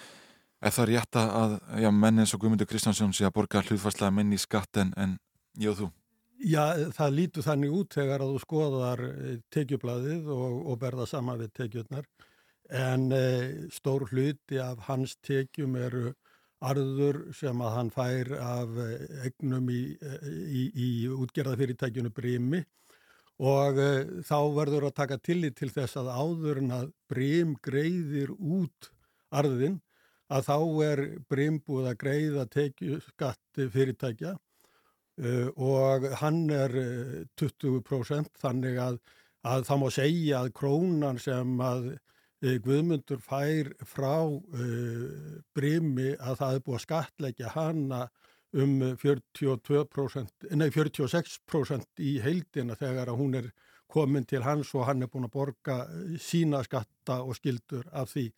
Er 0.65 0.73
það 0.73 0.89
rétt 0.93 1.19
að 1.20 1.59
já, 1.82 1.91
menn 1.93 2.23
eins 2.23 2.32
og 2.32 2.41
Guðmundur 2.41 2.69
Kristjánsson 2.70 3.12
sé 3.12 3.27
að 3.27 3.35
borga 3.36 3.61
hlutfastlega 3.65 4.15
minni 4.15 4.39
í 4.39 4.41
skatt 4.41 4.81
en, 4.81 4.95
en 4.97 5.19
ég 5.61 5.74
og 5.74 5.81
þú? 5.82 5.89
Já, 6.45 6.65
það 6.95 7.16
lítur 7.19 7.45
þannig 7.47 7.74
út 7.74 7.97
þegar 7.99 8.24
að 8.24 8.32
þú 8.32 8.41
skoðar 8.43 9.03
eh, 9.11 9.35
tekjublaðið 9.55 10.31
og, 10.35 10.57
og 10.70 10.78
berða 10.81 11.07
sama 11.09 11.36
við 11.41 11.53
tekjurnar 11.59 12.09
en 12.73 13.11
e, 13.12 13.69
stór 13.73 14.07
hluti 14.09 14.59
af 14.61 14.86
hans 14.89 15.16
tekjum 15.20 15.77
eru 15.77 16.15
arður 16.70 17.20
sem 17.36 17.61
að 17.65 17.74
hann 17.78 17.91
fær 17.95 18.31
af 18.39 18.78
eh, 18.85 19.05
eignum 19.28 19.69
í, 19.73 19.82
í, 20.61 20.62
í 20.70 20.89
útgerðafyrirtækjunu 21.15 22.12
Brimi 22.15 22.62
og 23.45 23.81
e, 23.82 23.89
þá 24.23 24.39
verður 24.55 24.85
að 24.89 24.97
taka 25.01 25.19
tillit 25.19 25.57
til 25.59 25.69
þess 25.74 25.99
að 25.99 26.12
áður 26.15 26.61
en 26.61 26.74
að 26.77 26.85
Brim 27.11 27.57
greiðir 27.65 28.31
út 28.39 28.93
arðin 29.35 29.81
að 30.31 30.47
þá 30.47 30.59
er 30.86 31.03
Brim 31.28 31.59
búið 31.66 31.89
að 31.91 31.99
greiða 32.05 32.45
tekjuskatti 32.55 33.66
fyrirtækja 33.74 34.36
og 35.62 36.09
hann 36.19 36.49
er 36.51 36.73
uh, 36.74 37.19
20% 37.39 38.32
þannig 38.41 38.78
að, 38.82 38.97
að 39.47 39.66
það 39.69 39.81
má 39.82 39.89
segja 39.95 40.41
að 40.41 40.55
krónan 40.59 41.20
sem 41.23 41.61
að 41.62 41.93
Guðmundur 42.45 43.23
fær 43.25 43.71
frá 43.89 44.27
brimi 45.57 46.11
að 46.19 46.41
það 46.41 46.57
er 46.57 46.65
búið 46.66 46.77
að 46.77 46.83
skatleggja 46.85 47.53
hana 47.55 48.01
um 48.55 48.75
42%, 49.01 50.49
nei 50.55 50.69
46% 50.71 52.03
í 52.05 52.19
heildina 52.23 52.77
þegar 52.79 53.11
að 53.11 53.21
hún 53.23 53.39
er 53.41 53.49
komin 53.91 54.27
til 54.29 54.43
hans 54.45 54.73
og 54.75 54.87
hann 54.89 55.03
er 55.05 55.11
búin 55.11 55.27
að 55.29 55.35
borga 55.35 55.79
sína 56.23 56.62
skatta 56.66 57.21
og 57.23 57.39
skildur 57.39 57.87
af 57.93 58.12
því. 58.12 58.29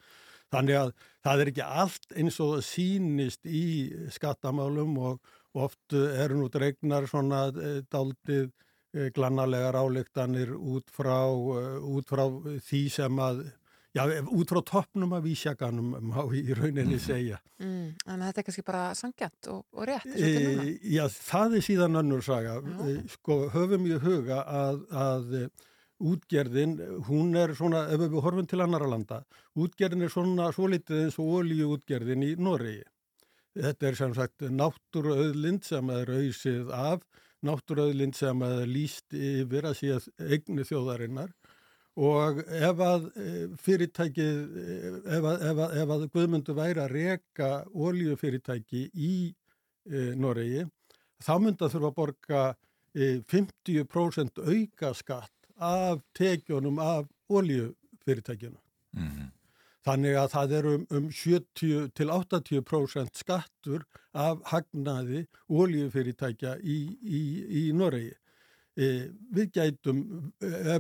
Þannig 0.53 0.79
að 0.79 0.93
það 1.27 1.43
er 1.43 1.51
ekki 1.51 1.67
allt 1.67 2.15
eins 2.15 2.39
og 2.43 2.53
það 2.55 2.67
sínist 2.69 3.49
í 3.51 3.65
skattamálum 4.15 4.95
og 5.03 5.35
oft 5.57 5.97
eru 5.97 6.39
nú 6.39 6.49
dregnar 6.53 7.09
svona 7.11 7.49
daldið 7.91 8.53
glannalegar 9.17 9.77
álektanir 9.77 10.55
út 10.55 10.89
frá, 10.93 11.27
út 11.27 12.09
frá 12.09 12.25
því 12.69 12.83
sem 12.93 13.21
að, 13.21 13.43
já, 13.97 14.05
út 14.37 14.53
frá 14.53 14.63
toppnum 14.71 15.15
af 15.17 15.25
vísjaganum 15.25 15.95
má 16.11 16.25
í 16.37 16.45
rauninni 16.57 16.99
segja. 17.03 17.39
Mm, 17.63 17.95
en 18.07 18.27
þetta 18.27 18.43
er 18.43 18.47
kannski 18.49 18.67
bara 18.67 18.83
sangjant 18.99 19.49
og, 19.53 19.63
og 19.73 19.89
rétt. 19.89 20.11
E, 20.15 20.77
já, 20.97 21.07
það 21.09 21.57
er 21.59 21.65
síðan 21.69 22.01
önnur 22.03 22.25
saga. 22.27 22.59
E, 22.87 22.99
sko, 23.17 23.47
höfum 23.55 23.89
í 23.89 23.97
huga 24.03 24.43
að, 24.45 24.85
að 24.93 25.35
útgerðin, 25.97 26.77
hún 27.09 27.37
er 27.41 27.55
svona, 27.57 27.87
ef 27.93 28.03
við 28.03 28.19
horfum 28.21 28.49
til 28.49 28.61
annara 28.65 28.89
landa, 28.91 29.23
útgerðin 29.57 30.05
er 30.07 30.13
svona 30.13 30.51
svo 30.53 30.69
litið 30.69 31.07
eins 31.07 31.19
og 31.23 31.33
olíuútgerðin 31.41 32.27
í 32.27 32.35
Noregi. 32.37 32.85
Þetta 33.57 33.89
er 33.89 33.97
sem 33.97 34.13
sagt 34.17 34.45
náttúruauðlind 34.53 35.65
sem 35.65 35.93
er 35.95 36.11
auðsið 36.13 36.73
af, 36.77 37.07
náttúruauðlind 37.47 38.17
sem 38.19 38.43
er 38.45 38.67
líst 38.69 39.17
yfir 39.17 39.71
að 39.71 39.79
síða 39.81 40.01
eigni 40.29 40.67
þjóðarinnar 40.69 41.33
og 41.97 42.43
ef 42.45 42.81
að 42.85 43.07
fyrirtækið, 43.65 44.41
ef 45.17 45.29
að, 45.31 45.45
ef 45.51 45.61
að, 45.65 45.77
ef 45.81 45.93
að 45.95 46.07
Guðmundur 46.13 46.59
væri 46.59 46.83
að 46.83 46.93
reka 46.93 47.51
oljufyrirtæki 47.73 48.83
í 48.93 49.15
e, 49.89 50.11
Noregi, 50.21 50.67
þá 51.25 51.33
myndi 51.41 51.65
að 51.65 51.73
þurfa 51.77 51.93
að 51.93 51.97
borga 51.97 52.43
e, 52.93 53.09
50% 53.33 54.43
auka 54.45 54.93
skatt 54.99 55.33
af 55.57 56.05
tekjunum 56.17 56.83
af 56.85 57.09
oljufyrirtækinu. 57.33 58.61
Mm 58.97 59.09
-hmm. 59.09 59.33
Þannig 59.87 60.17
að 60.19 60.31
það 60.35 60.53
eru 60.59 60.75
um, 60.75 60.87
um 60.91 61.11
70 61.15 61.91
til 61.95 62.11
80% 62.11 63.15
skattur 63.15 63.85
af 64.13 64.41
hagnaði 64.51 65.27
oljufyrirtækja 65.49 66.57
í, 66.61 66.79
í, 67.03 67.23
í 67.61 67.73
Noregi. 67.73 68.13
E, 68.77 68.87
við 69.33 69.55
gætum, 69.57 70.01
e, 70.45 70.75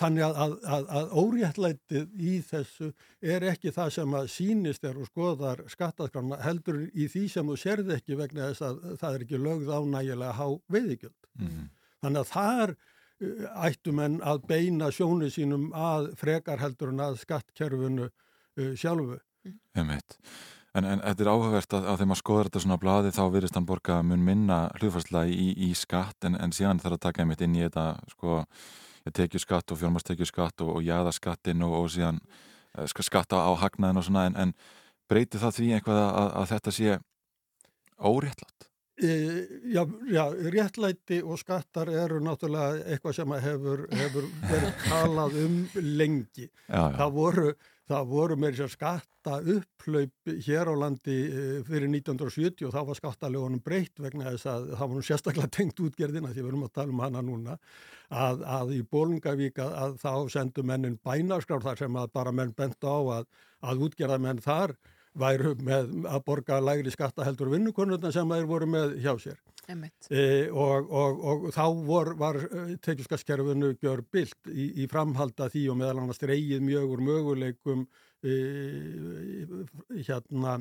þannig 0.00 0.24
að, 0.26 0.38
að, 0.42 0.54
að, 0.74 0.88
að 0.98 1.12
óréttlætið 1.20 2.16
í 2.18 2.32
þessu 2.42 2.88
er 3.22 3.46
ekki 3.52 3.70
það 3.76 3.92
sem 3.94 4.16
að 4.18 4.30
sínist 4.32 4.88
er 4.88 4.98
og 4.98 5.06
skoðar 5.06 5.62
skattaskrána 5.70 6.40
heldur 6.42 6.80
í 6.90 7.06
því 7.06 7.22
sem 7.30 7.52
þú 7.52 7.58
sérði 7.62 7.94
ekki 7.94 8.18
vegna 8.18 8.50
þess 8.50 8.66
að 8.66 8.80
það 8.98 9.14
er 9.14 9.26
ekki 9.26 9.42
lögð 9.44 9.70
ánægilega 9.70 10.34
há 10.34 10.46
veiðigjöld. 10.66 11.30
Mm 11.38 11.46
-hmm. 11.46 11.70
Þannig 12.02 12.24
að 12.24 12.32
þar 12.32 12.74
ættum 13.68 14.02
en 14.02 14.20
að 14.22 14.44
beina 14.50 14.90
sjónu 14.94 15.30
sínum 15.30 15.70
að 15.74 16.12
frekar 16.18 16.60
heldur 16.62 16.92
en 16.92 17.06
að 17.06 17.18
skattkerfinu 17.22 18.06
uh, 18.08 18.74
sjálfu. 18.78 19.18
Einmitt. 19.78 20.18
En, 20.78 20.86
en 20.86 21.00
þetta 21.02 21.24
er 21.24 21.30
áhugavert 21.32 21.74
að, 21.74 21.86
að 21.86 21.96
þegar 21.96 22.10
maður 22.10 22.20
skoður 22.22 22.50
þetta 22.50 22.64
svona 22.64 22.80
bladi 22.82 23.14
þá 23.16 23.22
virðist 23.34 23.56
hann 23.58 23.68
borga 23.68 24.00
mun 24.06 24.26
minna 24.26 24.58
hlutfarslega 24.78 25.32
í, 25.32 25.48
í 25.68 25.70
skatt 25.78 26.28
en, 26.28 26.36
en 26.38 26.54
síðan 26.54 26.82
þarf 26.82 26.98
að 26.98 27.04
taka 27.06 27.24
einmitt 27.24 27.42
inn 27.44 27.56
í 27.58 27.64
þetta 27.64 27.86
sko, 28.12 28.42
tekjuskatt 29.16 29.74
og 29.74 29.80
fjármarstekjuskatt 29.80 30.66
og, 30.66 30.76
og 30.76 30.86
jæðaskattin 30.86 31.64
og, 31.66 31.74
og 31.80 31.90
síðan 31.94 32.20
uh, 32.78 32.86
skatta 32.86 33.40
á 33.42 33.50
hagnaðin 33.58 34.02
og 34.02 34.06
svona 34.06 34.28
en, 34.30 34.38
en 34.46 34.54
breytir 35.08 35.42
það 35.42 35.58
því 35.58 35.72
einhvað 35.78 36.02
að, 36.04 36.30
að 36.42 36.48
þetta 36.52 36.74
sé 36.78 36.98
óréttlátt? 37.98 38.68
E, 38.98 39.10
já, 39.70 39.84
já, 40.10 40.24
réttlæti 40.50 41.20
og 41.22 41.38
skattar 41.38 41.90
eru 41.94 42.18
náttúrulega 42.22 42.82
eitthvað 42.90 43.14
sem 43.20 43.34
hefur, 43.44 43.84
hefur 43.94 44.26
verið 44.50 44.80
talað 44.88 45.36
um 45.44 45.58
lengi. 45.76 46.48
Já, 46.66 46.80
já. 46.80 46.96
Það 46.98 47.12
voru, 47.14 47.52
það 47.88 48.10
voru 48.10 48.36
með 48.36 48.56
þess 48.56 48.64
að 48.66 48.74
skatta 48.74 49.36
upplaup 49.54 50.32
hér 50.46 50.70
á 50.70 50.74
landi 50.82 51.16
fyrir 51.68 51.88
1970 51.88 52.68
og 52.68 52.74
þá 52.74 52.80
var 52.90 52.98
skattalegunum 52.98 53.62
breytt 53.64 54.02
vegna 54.02 54.32
þess 54.32 54.50
að 54.52 54.68
það 54.74 54.84
var 54.84 54.98
nú 54.98 55.06
sérstaklega 55.08 55.54
tengt 55.58 55.82
útgerðina 55.84 56.32
því 56.34 56.42
við 56.42 56.50
erum 56.52 56.66
að 56.68 56.74
tala 56.76 56.94
um 56.94 57.02
hana 57.04 57.24
núna 57.24 57.56
að, 58.08 58.44
að 58.58 58.76
í 58.76 58.82
Bólungavík 58.92 59.60
að, 59.64 59.74
að 59.84 59.98
þá 60.04 60.12
sendu 60.36 60.64
mennin 60.66 61.00
bænarskráð 61.04 61.66
þar 61.68 61.82
sem 61.82 61.98
að 62.00 62.14
bara 62.20 62.34
menn 62.34 62.54
bent 62.56 62.84
á 62.84 62.96
að, 63.18 63.28
að 63.64 63.84
útgerðamenn 63.88 64.44
þar 64.44 64.76
væru 65.18 65.54
með 65.64 65.92
að 66.06 66.24
borga 66.26 66.60
lægri 66.62 66.92
skatta 66.94 67.26
heldur 67.26 67.50
vinnukonurna 67.52 68.12
sem 68.14 68.28
þeir 68.28 68.48
voru 68.48 68.68
með 68.70 68.98
hjá 69.02 69.14
sér. 69.22 69.40
E, 69.68 70.48
og, 70.48 70.88
og, 70.88 71.18
og 71.28 71.46
þá 71.52 71.64
vor, 71.84 72.14
var 72.20 72.38
tekjuskaskerfinu 72.84 73.74
gjör 73.82 74.00
bilt 74.12 74.48
í, 74.48 74.70
í 74.82 74.86
framhalda 74.88 75.50
því 75.52 75.66
og 75.72 75.78
meðal 75.82 76.02
annars 76.02 76.22
reyið 76.24 76.64
mjög 76.64 76.94
úr 76.94 77.02
möguleikum 77.04 77.84
e, 78.24 78.36
hérna, 80.08 80.56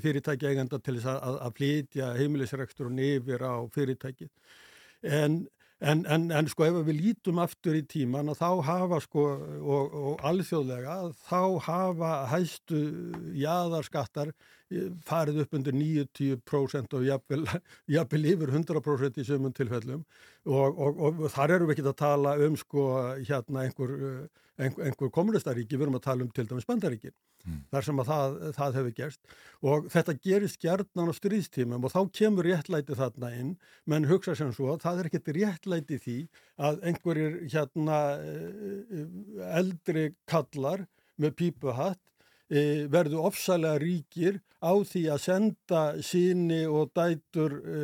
fyrirtæki 0.00 0.48
eigenda 0.48 0.80
til 0.80 0.96
þess 0.96 1.12
að, 1.12 1.38
að 1.46 1.56
flytja 1.60 2.12
heimilisreksturinn 2.16 3.04
yfir 3.10 3.44
á 3.44 3.54
fyrirtæki. 3.74 4.30
En 5.04 5.42
En, 5.80 6.02
en, 6.12 6.26
en 6.36 6.48
sko 6.52 6.66
ef 6.66 6.74
við 6.84 6.98
lítum 6.98 7.38
aftur 7.40 7.78
í 7.78 7.80
tíman 7.88 8.28
og 8.28 8.36
þá 8.36 8.48
hafa 8.66 8.98
sko 9.00 9.22
og, 9.32 9.94
og 9.96 10.24
alþjóðlega 10.28 10.96
þá 11.24 11.40
hafa 11.64 12.10
hæstu 12.28 12.80
jáðarskattar 13.40 14.34
farið 15.06 15.40
upp 15.44 15.56
undir 15.58 15.74
90% 15.74 16.98
og 16.98 17.06
jafnvel, 17.06 17.46
jafnvel 17.96 18.28
yfir 18.34 18.52
100% 18.54 19.18
í 19.18 19.26
sömum 19.26 19.54
tilfellum. 19.56 20.04
Og, 20.46 20.78
og, 20.78 21.00
og 21.00 21.24
þar 21.32 21.56
eru 21.56 21.70
við 21.70 21.78
ekki 21.78 21.88
að 21.88 21.98
tala 22.04 22.36
um 22.44 22.60
sko 22.60 22.86
hérna 23.18 23.64
einhver, 23.64 23.96
einhver, 24.60 25.10
kommunistaríki, 25.14 25.78
við 25.78 25.86
erum 25.86 25.98
að 25.98 26.04
tala 26.06 26.26
um 26.26 26.32
til 26.34 26.46
dæmis 26.50 26.68
bandaríkin, 26.68 27.14
þar 27.72 27.86
sem 27.86 28.02
að 28.02 28.10
það, 28.10 28.36
það 28.58 28.78
hefur 28.78 28.94
gerst. 28.98 29.34
Og 29.64 29.88
þetta 29.94 30.16
gerist 30.26 30.60
gjarnan 30.64 31.12
á 31.12 31.14
stríðstímum 31.16 31.88
og 31.88 31.94
þá 31.94 32.00
kemur 32.20 32.48
réttlæti 32.48 32.98
þarna 32.98 33.32
inn, 33.38 33.54
menn 33.90 34.08
hugsa 34.10 34.36
sem 34.38 34.52
svo 34.56 34.74
að 34.74 34.84
það 34.84 35.02
er 35.02 35.10
ekkert 35.10 35.32
réttlæti 35.38 36.00
því 36.04 36.18
að 36.68 36.84
einhverjir 36.90 37.40
hérna 37.54 37.98
eh, 38.20 39.02
eldri 39.60 40.06
kallar 40.30 40.86
með 41.20 41.36
pípuhatt 41.40 42.00
e, 42.50 42.86
verðu 42.90 43.22
ofsalega 43.28 43.80
ríkir 43.80 44.40
á 44.60 44.72
því 44.84 45.04
að 45.14 45.22
senda 45.24 45.82
síni 46.04 46.60
og 46.68 46.92
dætur 46.96 47.56
e, 47.60 47.78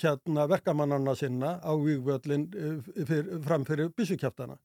hérna 0.00 0.48
verkamannana 0.50 1.14
sinna 1.18 1.56
á 1.62 1.72
výgvöldin 1.78 2.48
e, 2.52 2.74
fyr, 3.08 3.32
fram 3.46 3.66
fyrir 3.68 3.92
byssukjáftana. 3.96 4.58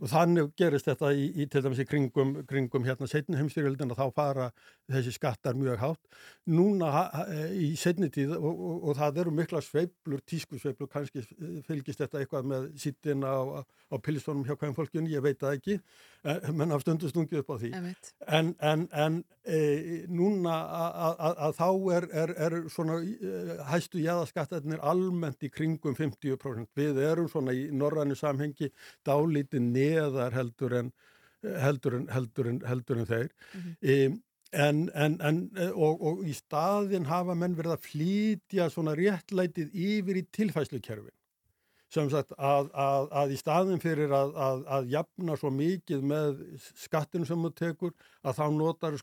Og 0.00 0.08
þannig 0.08 0.52
gerist 0.56 0.88
þetta 0.88 1.10
í, 1.12 1.26
í 1.42 1.46
til 1.52 1.60
dæmis 1.64 1.82
í 1.82 1.86
kringum, 1.88 2.34
kringum 2.48 2.86
hérna 2.86 3.08
setni 3.10 3.36
heimstyrjöldin 3.36 3.92
að 3.92 4.00
þá 4.00 4.14
fara 4.16 4.46
þessi 4.90 5.12
skattar 5.12 5.58
mjög 5.60 5.80
hátt. 5.82 6.00
Núna 6.50 6.90
í 7.52 7.74
setni 7.78 8.08
tíð 8.12 8.32
og, 8.38 8.48
og, 8.50 8.78
og 8.90 8.96
það 8.98 9.20
eru 9.24 9.34
mikla 9.36 9.60
sveiblur, 9.64 10.22
tískusveiblur, 10.26 10.88
kannski 10.90 11.24
fylgist 11.68 12.00
þetta 12.00 12.22
eitthvað 12.22 12.48
með 12.50 12.70
sittin 12.80 13.26
á, 13.28 13.60
á 13.60 13.96
pilistónum 14.00 14.46
hjá 14.48 14.56
hvern 14.56 14.74
fólkjun, 14.76 15.10
ég 15.10 15.22
veit 15.24 15.38
það 15.42 15.58
ekki, 15.58 15.76
eh, 16.24 16.48
menn 16.56 16.72
af 16.72 16.84
stundu 16.84 17.10
stungið 17.10 17.42
upp 17.42 17.52
á 17.52 17.56
því. 17.60 17.72
En, 18.40 18.54
en, 18.72 18.86
en 19.04 19.20
e, 19.44 19.60
núna 20.08 20.56
að- 21.10 21.56
þá 21.60 21.68
er, 21.96 22.08
er, 22.24 22.32
er 22.46 22.56
svona 22.72 22.98
e, 23.04 23.58
hæstu 23.70 24.00
jæðaskattarnir 24.02 24.80
almennt 24.86 25.44
í 25.44 25.50
kringum 25.52 25.96
50%. 25.98 26.70
Við 26.78 27.00
erum 27.04 27.28
svona 27.30 27.54
í 27.56 27.68
norrænu 27.74 28.16
samhengi 28.18 28.70
dálítið 29.06 29.64
neðar 29.90 30.34
heldur 30.38 30.78
en 30.80 30.92
heldur 31.40 31.94
en, 31.96 32.08
heldur 32.12 32.50
en, 32.50 32.58
heldur 32.68 33.00
en 33.00 33.08
þeir. 33.08 33.30
Mm 33.52 34.18
En, 34.52 34.90
en, 34.98 35.20
en, 35.22 35.36
og, 35.78 36.00
og 36.02 36.22
í 36.26 36.32
staðin 36.34 37.04
hafa 37.06 37.36
menn 37.38 37.52
verið 37.54 37.76
að 37.76 37.84
flytja 37.86 38.64
svona 38.74 38.96
réttlætið 38.98 39.70
yfir 39.70 40.18
í 40.18 40.24
tilfæslukerfin 40.34 41.14
sem 41.94 42.10
sagt 42.10 42.34
að, 42.34 42.72
að, 42.74 43.06
að 43.20 43.34
í 43.34 43.38
staðin 43.38 43.82
fyrir 43.82 44.10
að, 44.14 44.32
að, 44.34 44.64
að 44.74 44.90
jafna 44.90 45.36
svo 45.38 45.52
mikið 45.54 46.02
með 46.06 46.42
skattinu 46.82 47.26
sem 47.26 47.46
þú 47.46 47.52
tekur 47.62 47.94
að 48.26 48.40
þá 48.40 48.44
notar 48.56 48.98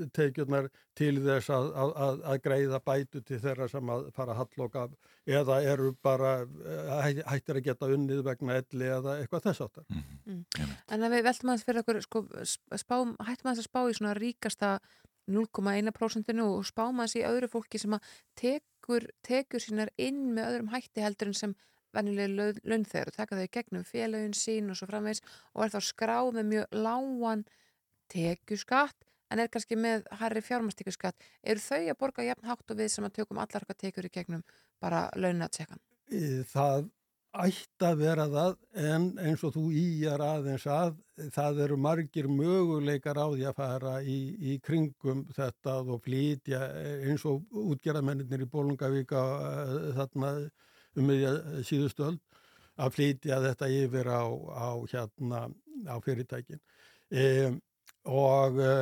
skatttekjurnar 0.00 0.68
til 0.96 1.18
þess 1.24 1.50
að, 1.52 1.66
að, 1.76 2.20
að 2.32 2.38
greiða 2.44 2.80
bætu 2.84 3.20
til 3.26 3.38
þeirra 3.42 3.68
sem 3.70 3.92
að 3.92 4.06
fara 4.16 4.34
að 4.34 4.40
halloka 4.42 4.84
eða 5.30 5.58
eru 5.68 5.92
bara 6.02 6.32
eh, 6.42 6.90
hæ- 7.04 7.24
hættir 7.34 7.60
að 7.60 7.66
geta 7.68 7.90
unnið 7.92 8.22
vegna 8.26 8.56
elli 8.60 8.88
eða 8.88 9.18
eitthvað 9.20 9.46
þess 9.50 9.64
áttar. 9.66 9.84
En 10.90 11.04
að 11.06 11.14
við 11.16 11.24
veltum 11.28 11.52
aðeins 11.52 11.66
fyrir 11.68 11.82
okkur, 11.84 12.00
sko, 12.06 12.24
spám, 12.80 13.14
hættum 13.20 13.50
aðeins 13.52 13.64
að 13.64 13.68
spá 13.70 13.80
í 13.92 13.96
svona 13.98 14.16
ríkasta 14.18 14.72
0,1% 15.30 16.40
og 16.44 16.64
spám 16.66 17.00
aðeins 17.02 17.18
í 17.20 17.26
öðru 17.28 17.50
fólki 17.52 17.78
sem 17.78 17.94
að 17.94 18.14
tekur, 18.40 19.06
tekur 19.26 19.62
sínar 19.62 19.92
inn 20.00 20.30
með 20.34 20.48
öðrum 20.54 20.72
hætti 20.74 21.04
heldur 21.04 21.30
en 21.30 21.36
sem 21.38 21.54
venjulega 21.94 22.52
launþegar 22.70 23.08
og 23.10 23.16
taka 23.16 23.34
þau 23.38 23.46
í 23.48 23.50
gegnum 23.56 23.82
félagin 23.86 24.34
sín 24.38 24.68
og 24.70 24.76
svo 24.78 24.86
framvegs 24.86 25.22
og 25.54 25.64
er 25.64 25.72
þá 25.72 25.80
skráð 25.82 26.28
með 26.36 26.46
mjög 26.52 26.76
lágan 26.86 27.40
tekjuskatt 28.10 29.06
en 29.30 29.42
er 29.42 29.50
kannski 29.52 29.78
með 29.78 30.06
harri 30.20 30.42
fjármastíkuskatt. 30.44 31.18
Eru 31.42 31.62
þau 31.62 31.82
að 31.82 31.98
borga 32.00 32.26
jafn 32.26 32.48
hátt 32.50 32.70
og 32.74 32.80
við 32.80 32.88
sem 32.94 33.06
að 33.06 33.20
tökum 33.20 33.38
allar 33.42 33.66
okkar 33.66 33.78
tekjur 33.78 34.08
í 34.08 34.14
gegnum 34.14 34.42
bara 34.82 35.08
launatsekan? 35.16 35.78
Í- 36.10 36.42
Það 36.50 36.88
ætti 37.30 37.86
að 37.86 38.00
vera 38.00 38.24
það 38.26 38.56
en 38.90 39.04
eins 39.22 39.42
og 39.46 39.52
þú 39.54 39.68
íjar 39.78 40.22
aðeins 40.24 40.64
að 40.66 40.96
það 41.30 41.60
eru 41.66 41.76
margir 41.78 42.26
möguleikar 42.26 43.20
á 43.22 43.26
því 43.30 43.44
að 43.46 43.54
fara 43.60 43.92
í, 44.02 44.16
í 44.50 44.56
kringum 44.58 45.20
þetta 45.36 45.76
og 45.84 46.02
flytja 46.02 46.64
eins 47.06 47.22
og 47.30 47.46
útgerðamennir 47.54 48.42
í 48.42 48.50
Bólungavíka 48.50 49.22
eh, 49.46 49.76
þarna 50.00 50.32
um 50.98 51.06
meðja 51.06 51.36
síðustöld 51.62 52.18
að 52.80 52.94
flytja 52.96 53.38
þetta 53.46 53.68
yfir 53.78 54.10
á, 54.10 54.26
á 54.50 54.68
hérna 54.90 55.40
á 55.86 55.96
fyrirtækin. 56.02 56.58
E, 57.14 57.22
og 58.08 58.60
e, 58.64 58.74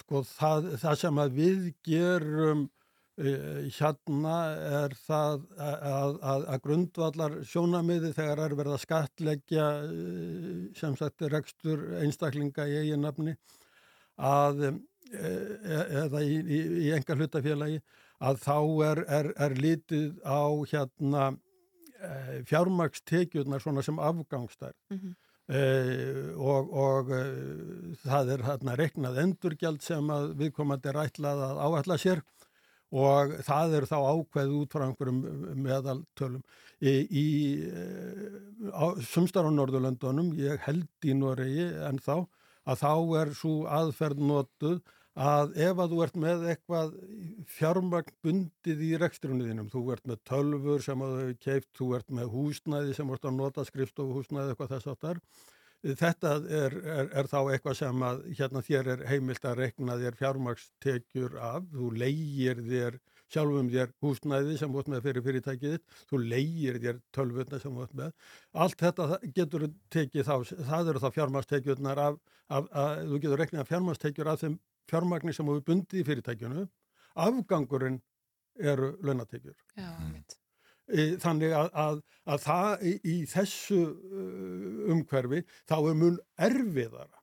sko 0.00 0.22
það, 0.24 0.70
það 0.80 1.00
sem 1.04 1.18
að 1.24 1.34
við 1.40 1.64
gerum 1.86 2.68
Eh, 3.20 3.66
hérna 3.76 4.36
er 4.80 4.94
það 4.96 5.42
að, 5.60 6.14
að, 6.24 6.44
að 6.54 6.60
grundvallar 6.64 7.34
sjónamiði 7.44 8.14
þegar 8.16 8.40
er 8.46 8.54
verið 8.56 8.76
að 8.76 8.82
skatleggja 8.86 9.66
eh, 9.82 10.62
sem 10.78 10.94
sagt 10.96 11.26
rekstur 11.28 11.82
einstaklinga 12.00 12.64
í 12.70 12.78
eigin 12.80 13.04
nafni 13.04 13.34
að 14.16 14.64
eh, 14.70 14.78
eða 16.06 16.22
í, 16.24 16.38
í, 16.40 16.62
í 16.86 16.88
enga 16.96 17.18
hlutafélagi 17.18 17.82
að 18.24 18.40
þá 18.46 18.56
er, 18.88 19.02
er, 19.18 19.30
er 19.36 19.58
litið 19.58 20.16
á 20.24 20.44
hérna 20.72 21.28
fjármakstekjurnar 22.48 23.60
svona 23.60 23.84
sem 23.84 23.98
afgangstær 24.00 24.72
Mhm. 24.88 25.12
Uh, 25.50 26.30
og, 26.38 26.68
og 26.78 27.08
uh, 27.10 27.94
það 28.04 28.28
er 28.36 28.44
hérna 28.46 28.76
reiknað 28.78 29.16
endurgjald 29.24 29.80
sem 29.82 30.12
að 30.14 30.28
viðkomandi 30.38 30.92
er 30.92 30.98
ætlað 31.02 31.42
að 31.42 31.62
áætla 31.66 31.96
sér 31.98 32.20
og 32.90 33.32
það 33.46 33.74
eru 33.78 33.88
þá 33.90 33.96
ákveð 33.98 34.52
út 34.60 34.74
frá 34.74 34.84
einhverjum 34.86 35.18
meðaltölum. 35.62 36.44
Í, 36.80 36.92
í 37.06 37.26
sumstar 39.10 39.46
á 39.46 39.50
Norðurlöndunum, 39.52 40.32
ég 40.38 40.62
held 40.64 41.06
í 41.06 41.14
Noregi 41.14 41.66
en 41.86 42.00
þá, 42.02 42.24
að 42.66 42.80
þá 42.80 42.94
er 43.20 43.34
svo 43.38 43.54
aðferð 43.70 44.24
notuð 44.30 44.80
að 45.20 45.54
ef 45.60 45.80
að 45.82 45.92
þú 45.92 46.00
ert 46.04 46.18
með 46.22 46.44
eitthvað 46.48 46.92
fjármagn 47.52 48.12
bundið 48.24 48.82
í 48.86 48.90
rekstrunniðinum, 49.02 49.68
þú 49.72 49.82
ert 49.94 50.06
með 50.08 50.22
tölfur 50.30 50.84
sem 50.84 51.04
að 51.04 51.16
þau 51.18 51.40
keift, 51.44 51.70
þú 51.76 51.88
ert 51.98 52.12
með 52.20 52.34
húsnæði 52.34 52.96
sem 52.96 53.12
ert 53.12 53.28
að 53.28 53.36
nota 53.36 53.64
skrifstofuhúsnæði 53.68 54.54
eitthvað 54.54 54.72
þess 54.76 54.92
áttar, 54.94 55.20
þetta 55.80 56.32
er, 56.48 56.76
er, 56.80 57.10
er 57.20 57.28
þá 57.28 57.38
eitthvað 57.42 57.76
sem 57.78 58.02
að 58.04 58.24
hérna 58.38 58.64
þér 58.64 58.90
er 58.94 59.04
heimilt 59.08 59.46
að 59.48 59.62
rekna 59.62 59.96
þér 60.00 60.18
fjármagstekjur 60.18 61.38
af, 61.40 61.68
þú 61.72 61.92
leigir 62.00 62.60
þér 62.64 62.98
sjálfum 63.30 63.70
þér 63.70 63.92
húsnæði 64.02 64.56
sem 64.58 64.72
þú 64.72 64.82
ert 64.82 64.90
með 64.90 65.04
fyrir 65.06 65.24
fyrirtækið 65.26 65.76
þú 66.10 66.20
leigir 66.24 66.80
þér 66.82 66.98
tölvutna 67.14 67.60
sem 67.62 67.76
þú 67.76 67.84
ert 67.86 67.96
með. 68.00 68.16
Allt 68.64 68.82
þetta 68.82 69.20
getur 69.36 69.68
tekið 69.94 70.26
þá, 70.26 70.34
það 70.72 70.92
eru 70.92 71.04
þá 71.04 71.08
fjármagstekjurnar 71.16 72.02
af, 72.08 72.18
af, 72.48 72.68
af 72.72 73.04
þú 73.06 73.22
getur 73.22 73.42
reknað 73.44 73.70
fjármagstekjur 73.70 74.32
af 74.32 74.42
þeim 74.42 74.58
fjármagni 74.90 75.34
sem 75.36 75.48
er 75.48 75.64
bundið 75.66 76.02
í 76.02 76.06
fyrirtækjunu. 76.08 76.66
Afgangurinn 77.20 78.00
eru 78.60 78.92
launatekjur. 79.06 79.56
Já, 79.78 79.90
mitt. 80.10 80.36
Þannig 81.22 81.54
að, 81.54 81.68
að, 81.78 81.98
að 82.34 82.44
það 82.44 82.84
í, 82.90 82.92
í 83.06 83.16
þessu 83.30 83.80
umhverfi 84.90 85.44
þá 85.70 85.76
er 85.78 85.98
mun 86.00 86.16
erfiðara 86.34 87.20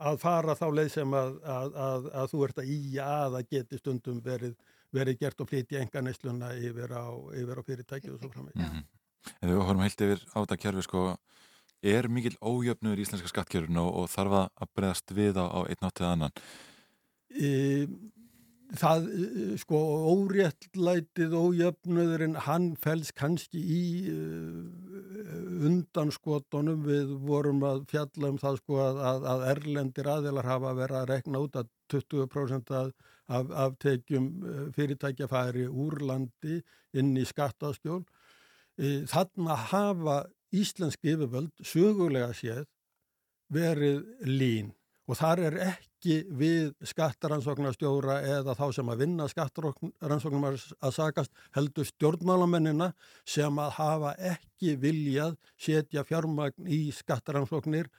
að 0.00 0.20
fara 0.22 0.56
þá 0.56 0.66
leið 0.72 0.92
sem 0.94 1.16
að, 1.16 1.34
að, 1.44 2.06
að 2.22 2.30
þú 2.32 2.44
ert 2.46 2.62
að 2.62 2.70
í 2.72 2.78
að 3.04 3.36
að 3.40 3.50
geti 3.52 3.80
stundum 3.80 4.22
verið, 4.24 4.54
verið 4.96 5.18
gert 5.20 5.44
og 5.44 5.50
flytja 5.50 5.82
enga 5.82 6.02
neysluna 6.06 6.54
yfir 6.56 6.94
á, 6.96 7.04
yfir 7.36 7.60
á 7.60 7.62
fyrirtæki 7.66 8.14
og 8.14 8.22
svo 8.22 8.30
framvegis. 8.32 8.62
Mm 8.62 8.78
-hmm. 8.78 8.88
En 9.40 9.50
við 9.50 9.60
horfum 9.60 9.84
heilt 9.84 10.00
yfir 10.00 10.24
á 10.32 10.36
þetta 10.40 10.56
kerfi 10.56 10.82
sko, 10.82 11.04
er 11.82 12.08
mikil 12.08 12.36
ójöfnur 12.40 12.98
í 12.98 13.04
íslenska 13.04 13.28
skattkjörun 13.28 13.76
og, 13.76 13.90
og 13.94 14.08
þarf 14.08 14.32
að 14.40 14.72
bregðast 14.74 15.12
við 15.12 15.36
á, 15.36 15.44
á 15.44 15.60
einn 15.68 15.86
áttið 15.88 16.06
annan? 16.06 16.32
E, 17.30 17.86
það, 18.78 19.06
sko, 19.62 19.80
óréttlætið 20.12 21.34
ójöfnuðurinn, 21.36 22.36
hann 22.46 22.72
fels 22.80 23.12
kannski 23.16 23.60
í 23.60 23.82
uh, 24.12 24.64
undanskotunum 25.66 26.84
við 26.86 27.14
vorum 27.26 27.62
að 27.66 27.84
fjalla 27.90 28.32
um 28.32 28.40
það 28.40 28.60
sko 28.62 28.80
að, 28.84 29.00
að, 29.10 29.28
að 29.34 29.46
erlendir 29.54 30.10
aðilar 30.10 30.50
hafa 30.50 30.74
verið 30.78 31.00
að 31.00 31.08
rekna 31.12 31.44
út 31.44 31.60
að 31.60 31.70
20% 31.92 32.74
af, 32.78 32.90
af, 33.26 33.54
af 33.66 33.78
tekjum 33.82 34.28
fyrirtækja 34.76 35.30
færi 35.30 35.66
úr 35.68 35.98
landi 36.06 36.60
inn 36.94 37.14
í 37.18 37.26
skattaskjól. 37.26 38.02
E, 38.78 39.02
þarna 39.10 39.58
hafa 39.70 40.18
íslensk 40.54 41.06
yfirvöld 41.06 41.54
sögulega 41.62 42.32
séð 42.34 42.66
verið 43.50 44.04
lín 44.26 44.70
og 45.10 45.18
þar 45.18 45.42
er 45.48 45.56
ekki 45.64 46.20
við 46.38 46.70
skattaransóknarstjóra 46.86 48.20
eða 48.36 48.54
þá 48.56 48.66
sem 48.76 48.92
að 48.92 49.02
vinna 49.02 49.26
skattaransóknum 49.30 50.46
að 50.46 50.94
sakast 50.96 51.32
heldur 51.56 51.88
stjórnmálamennina 51.88 52.92
sem 53.28 53.58
að 53.60 53.74
hafa 53.80 54.14
ekki 54.32 54.76
viljað 54.80 55.36
setja 55.60 56.06
fjármagn 56.06 56.70
í 56.70 56.86
skattaransóknir 56.94 57.90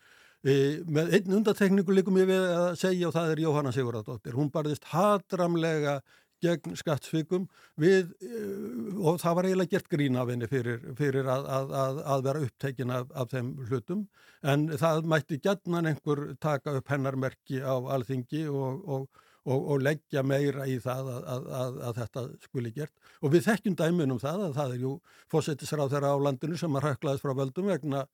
e, 0.42 0.56
með 0.88 1.18
einn 1.20 1.38
undatekningu 1.42 1.98
líkum 1.98 2.22
ég 2.22 2.32
við 2.32 2.48
að 2.48 2.72
segja 2.82 3.12
og 3.12 3.16
það 3.18 3.36
er 3.36 3.44
Jóhanna 3.44 3.76
Sigurðardóttir. 3.76 4.38
Hún 4.40 4.54
barðist 4.54 4.88
hatramlega 4.94 6.00
gegn 6.42 6.76
skattsvikum 6.80 7.48
við, 7.82 8.12
eh, 8.26 9.00
og 9.00 9.20
það 9.22 9.36
var 9.38 9.48
eiginlega 9.50 9.74
gert 9.76 9.90
grín 9.92 10.20
af 10.20 10.30
henni 10.32 10.50
fyrir, 10.52 10.84
fyrir 10.98 11.28
að, 11.30 11.50
að, 11.58 11.74
að, 11.82 12.04
að 12.14 12.24
vera 12.28 12.46
upptekin 12.48 12.94
af, 12.98 13.10
af 13.16 13.34
þeim 13.34 13.52
hlutum 13.70 14.06
en 14.54 14.70
það 14.82 15.10
mætti 15.14 15.42
gætnan 15.42 15.90
einhver 15.92 16.24
taka 16.42 16.78
upp 16.80 16.94
hennarmerki 16.94 17.62
á 17.62 17.76
alþingi 17.96 18.48
og, 18.50 18.82
og, 18.86 19.26
og, 19.46 19.60
og 19.74 19.84
leggja 19.86 20.24
meira 20.26 20.66
í 20.70 20.80
það 20.82 21.12
að 21.26 21.92
þetta 22.00 22.26
skuli 22.48 22.74
gert 22.76 23.14
og 23.22 23.36
við 23.36 23.46
þekkjum 23.50 23.78
dæmin 23.84 24.16
um 24.16 24.22
það 24.22 24.48
að 24.48 24.58
það 24.58 24.74
er 24.78 24.88
jú 24.88 24.96
fósettisráð 25.34 25.94
þeirra 25.96 26.16
á 26.18 26.24
landinu 26.30 26.58
sem 26.58 26.80
að 26.80 26.90
röklaðist 26.90 27.26
frá 27.26 27.38
völdum 27.38 27.72
vegna 27.74 28.08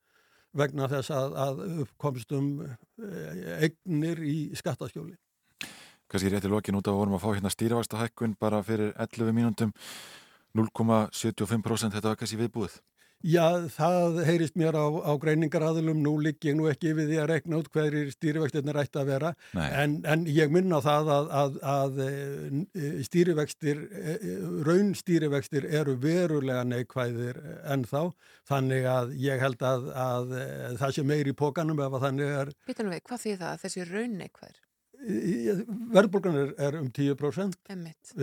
vegna 0.57 0.87
þess 0.89 1.11
að, 1.13 1.33
að 1.37 1.63
uppkomstum 1.83 2.51
eignir 3.61 4.21
í 4.25 4.37
skattaskjóli. 4.57 5.17
Kanski 6.07 6.31
rétti 6.31 6.51
lokin 6.51 6.77
út 6.79 6.87
af 6.87 6.95
að 6.95 7.01
vorum 7.01 7.17
að 7.17 7.23
fá 7.25 7.29
hérna 7.33 7.51
stýrivastahækkun 7.51 8.37
bara 8.39 8.61
fyrir 8.63 8.93
11 8.95 9.33
mínúndum 9.35 9.73
0,75% 10.57 11.97
þetta 11.97 12.13
var 12.13 12.19
kannski 12.19 12.39
viðbúið. 12.39 12.77
Já, 13.25 13.65
það 13.73 14.19
heyrist 14.27 14.53
mér 14.59 14.75
á, 14.77 14.85
á 14.93 15.11
greiningaraðilum, 15.17 15.97
nú 16.05 16.11
ligg 16.21 16.37
ég 16.45 16.53
nú 16.53 16.67
ekki 16.69 16.91
við 16.93 17.09
því 17.09 17.17
að 17.23 17.29
rekna 17.31 17.57
út 17.57 17.69
hverjir 17.73 18.11
stýrivextirnir 18.13 18.77
ætti 18.77 19.01
að 19.01 19.09
vera, 19.09 19.31
en, 19.57 19.95
en 20.05 20.27
ég 20.29 20.53
minna 20.53 20.77
á 20.77 20.85
það 20.85 21.09
að, 21.15 21.31
að, 21.39 21.57
að 21.71 21.97
stýrivextir, 23.07 23.81
raun 24.69 24.93
stýrivextir 24.99 25.65
eru 25.65 25.97
verulega 26.03 26.61
neikvæðir 26.69 27.41
en 27.65 27.87
þá, 27.89 28.13
þannig 28.53 28.85
að 28.93 29.17
ég 29.25 29.41
held 29.41 29.65
að, 29.65 29.89
að 29.97 30.37
það 30.83 30.95
sé 30.99 31.07
meir 31.15 31.33
í 31.33 31.35
pókanum 31.41 31.81
ef 31.87 31.97
að 31.97 32.05
þannig 32.05 32.39
er... 32.43 32.55
Býtanum 32.69 32.93
við, 32.93 33.05
hvað 33.09 33.25
þýð 33.25 33.37
það 33.41 33.49
að 33.49 33.61
þessi 33.65 33.89
raun 33.89 34.17
neikvæðir? 34.21 34.66
Verðbólgan 35.93 36.35
er, 36.35 36.53
er 36.67 36.79
um 36.81 36.87
10%, 36.91 37.57
Einmitt. 37.69 38.13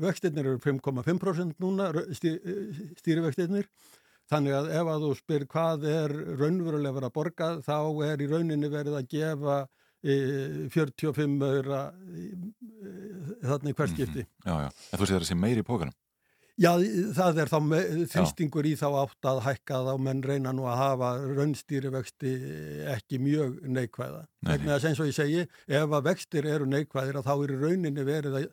vextirnir 0.00 0.46
eru 0.46 0.60
5,5% 0.62 1.58
núna, 1.60 1.90
stýrivextirnir, 2.16 3.66
Þannig 4.28 4.56
að 4.58 4.66
ef 4.76 4.88
að 4.92 5.04
þú 5.04 5.10
spyr 5.16 5.44
hvað 5.48 5.84
er 5.88 6.14
raunverulega 6.36 6.96
verið 6.98 7.08
að 7.08 7.14
borga 7.14 7.46
þá 7.64 7.76
er 8.10 8.20
í 8.20 8.26
rauninni 8.28 8.68
verið 8.72 8.98
að 8.98 9.06
gefa 9.14 9.54
e, 10.04 10.16
45 10.74 11.46
öðra 11.46 11.78
e, 11.88 12.26
þannig 13.48 13.78
hverskipti. 13.78 14.26
Mm 14.26 14.28
-hmm. 14.28 14.50
Já, 14.50 14.66
já. 14.66 14.68
En 14.92 15.00
þú 15.00 15.06
séð 15.06 15.16
það 15.16 15.24
að 15.24 15.30
sé 15.30 15.38
meiri 15.46 15.64
í 15.64 15.68
pókanum? 15.70 15.96
Já, 16.58 16.72
það 17.14 17.36
er 17.38 17.50
þá 17.52 17.58
þýstingur 18.10 18.66
í 18.66 18.72
þá 18.78 18.86
átt 19.04 19.26
að 19.30 19.40
hækka 19.44 19.82
þá 19.86 19.90
menn 20.02 20.22
reyna 20.26 20.50
nú 20.56 20.64
að 20.66 20.80
hafa 20.80 21.10
raunstýrivexti 21.38 22.32
ekki 22.96 23.20
mjög 23.22 23.60
neikvæða. 23.76 24.24
Nei. 24.48 24.56
Þess 24.64 24.88
eins 24.90 25.02
og 25.02 25.10
ég 25.10 25.14
segi, 25.14 25.44
ef 25.70 25.94
að 26.00 26.08
vextir 26.08 26.48
eru 26.50 26.66
neikvæðir 26.66 27.20
þá 27.22 27.34
er 27.36 27.52
í 27.54 27.60
rauninni 27.62 28.06
verið 28.08 28.40
að, 28.40 28.48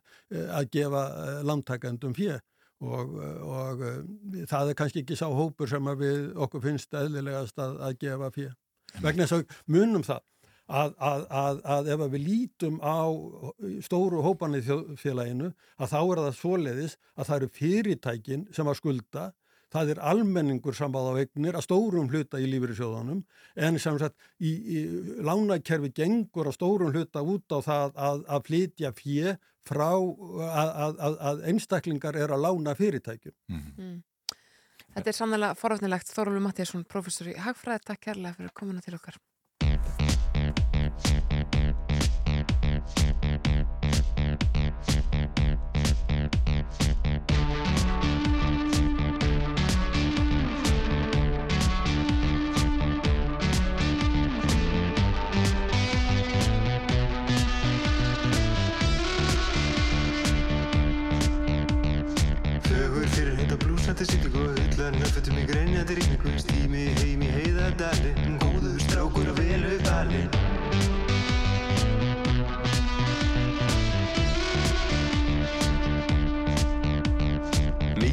að 0.59 0.69
gefa 0.77 1.01
landtakendum 1.49 2.13
fyrir 2.17 2.43
og, 2.85 3.17
og 3.41 3.83
það 4.51 4.69
er 4.69 4.77
kannski 4.77 5.01
ekki 5.01 5.17
sá 5.17 5.25
hópur 5.25 5.71
sem 5.71 5.91
við 5.97 6.29
okkur 6.45 6.61
finnst 6.67 6.93
eðlilegast 6.93 7.57
að, 7.57 7.79
að 7.89 7.99
gefa 8.05 8.31
fyrir. 8.37 8.55
Vegna 9.01 9.25
þess 9.25 9.39
að 9.39 9.61
munum 9.73 10.05
það 10.05 10.21
að, 10.65 10.93
að, 10.99 11.61
að 11.75 11.89
ef 11.93 12.03
við 12.13 12.21
lítum 12.25 12.77
á 12.81 13.05
stóru 13.85 14.21
hópan 14.25 14.57
í 14.57 14.61
félaginu 14.97 15.51
að 15.77 15.91
þá 15.91 15.99
er 16.01 16.21
það 16.23 16.37
svoleiðis 16.39 16.95
að 17.15 17.27
það 17.27 17.35
eru 17.37 17.49
fyrirtækin 17.59 18.45
sem 18.55 18.69
að 18.69 18.79
skulda 18.81 19.25
það 19.75 19.91
er 19.93 20.01
almenningur 20.11 20.77
sambáð 20.77 21.11
á 21.11 21.13
eignir 21.21 21.57
að 21.57 21.65
stórum 21.67 22.09
hluta 22.11 22.39
í 22.41 22.47
lífyrirsjóðanum 22.49 23.21
en 23.67 23.79
sem 23.81 23.99
sagt 24.01 24.15
í, 24.39 24.51
í 24.51 24.79
lánakerfi 25.25 25.91
gengur 25.95 26.49
að 26.49 26.57
stórum 26.57 26.95
hluta 26.95 27.23
út 27.25 27.57
á 27.57 27.59
það 27.65 27.99
að, 28.07 28.25
að 28.37 28.49
flytja 28.49 28.93
fjö 28.95 29.35
frá 29.65 29.91
að, 29.91 30.73
að, 30.85 31.15
að 31.29 31.45
einstaklingar 31.51 32.17
er 32.21 32.33
að 32.35 32.43
lána 32.45 32.75
fyrirtækjum. 32.77 33.35
Mm. 33.49 33.69
Mm. 33.77 33.95
Þetta 34.95 35.11
er 35.11 35.17
sannlega 35.17 35.55
foröfnilegt 35.59 36.11
Þorvaldur 36.13 36.43
Mattíasson, 36.45 36.85
professor 36.87 37.27
í 37.27 37.33
Hagfræði, 37.41 37.83
takk 37.89 38.05
kærlega 38.05 38.37
fyrir 38.37 38.53
komuna 38.55 38.83
til 38.85 38.95
okkar. 38.95 39.17
Stími 66.35 66.89
heim 66.99 67.21
í 67.23 67.29
heiðadalinn 67.31 68.35
Góður 68.43 68.81
strákur 68.83 69.31
og 69.31 69.39
velu 69.39 69.77
dalinn 69.85 70.44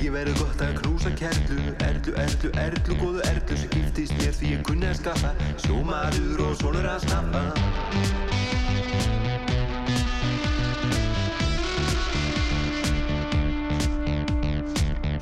Mikið 0.03 0.17
verður 0.17 0.39
gott 0.41 0.63
að 0.67 0.71
knúsa 0.81 1.11
kerlu 1.15 1.73
Erlu, 1.87 2.13
erlu, 2.19 2.49
erlu, 2.59 2.95
góðu 2.99 3.21
erlu 3.29 3.59
sem 3.61 3.69
giftist 3.71 4.15
mér 4.19 4.33
því 4.35 4.49
ég 4.51 4.65
kunni 4.67 4.89
að 4.91 4.97
skaffa 4.99 5.31
Sjómaður 5.63 6.41
og 6.43 6.57
sonur 6.59 6.89
að 6.91 7.05
snappa 7.05 7.43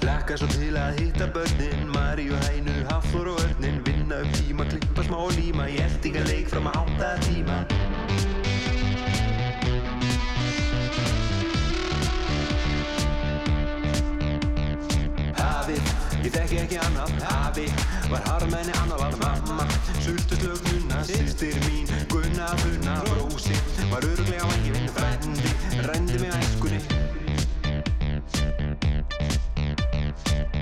Laka 0.08 0.40
svo 0.40 0.48
til 0.54 0.72
að 0.80 0.96
hitta 1.02 1.28
börnin 1.36 1.84
Maríu, 1.92 2.40
hænu, 2.46 2.78
hafþór 2.88 3.34
og 3.34 3.44
örnin 3.50 3.84
Vinna 3.84 4.24
upp 4.24 4.32
tíma, 4.40 4.64
klippa 4.72 5.04
smá 5.10 5.20
líma. 5.36 5.68
Í 5.68 5.76
eldingaleik 5.84 6.48
fram 6.54 6.72
að 6.72 6.80
átta 6.86 7.12
tíma 7.28 7.60
var 18.10 18.22
harmenni 18.26 18.72
annað 18.82 19.02
var 19.04 19.16
mamma. 19.20 19.66
Sultuslög 20.02 20.60
nunna, 20.66 21.02
sýstir 21.06 21.54
mín 21.66 21.86
Gunna, 22.10 22.48
funna, 22.62 22.96
brósi 23.06 23.54
Var 23.90 24.06
öruglega 24.08 24.48
ekki 24.56 24.72
vinn 24.74 24.90
frendi 24.96 25.52
Rendi 25.86 26.18
mig 26.18 26.32
æskunni. 26.34 26.80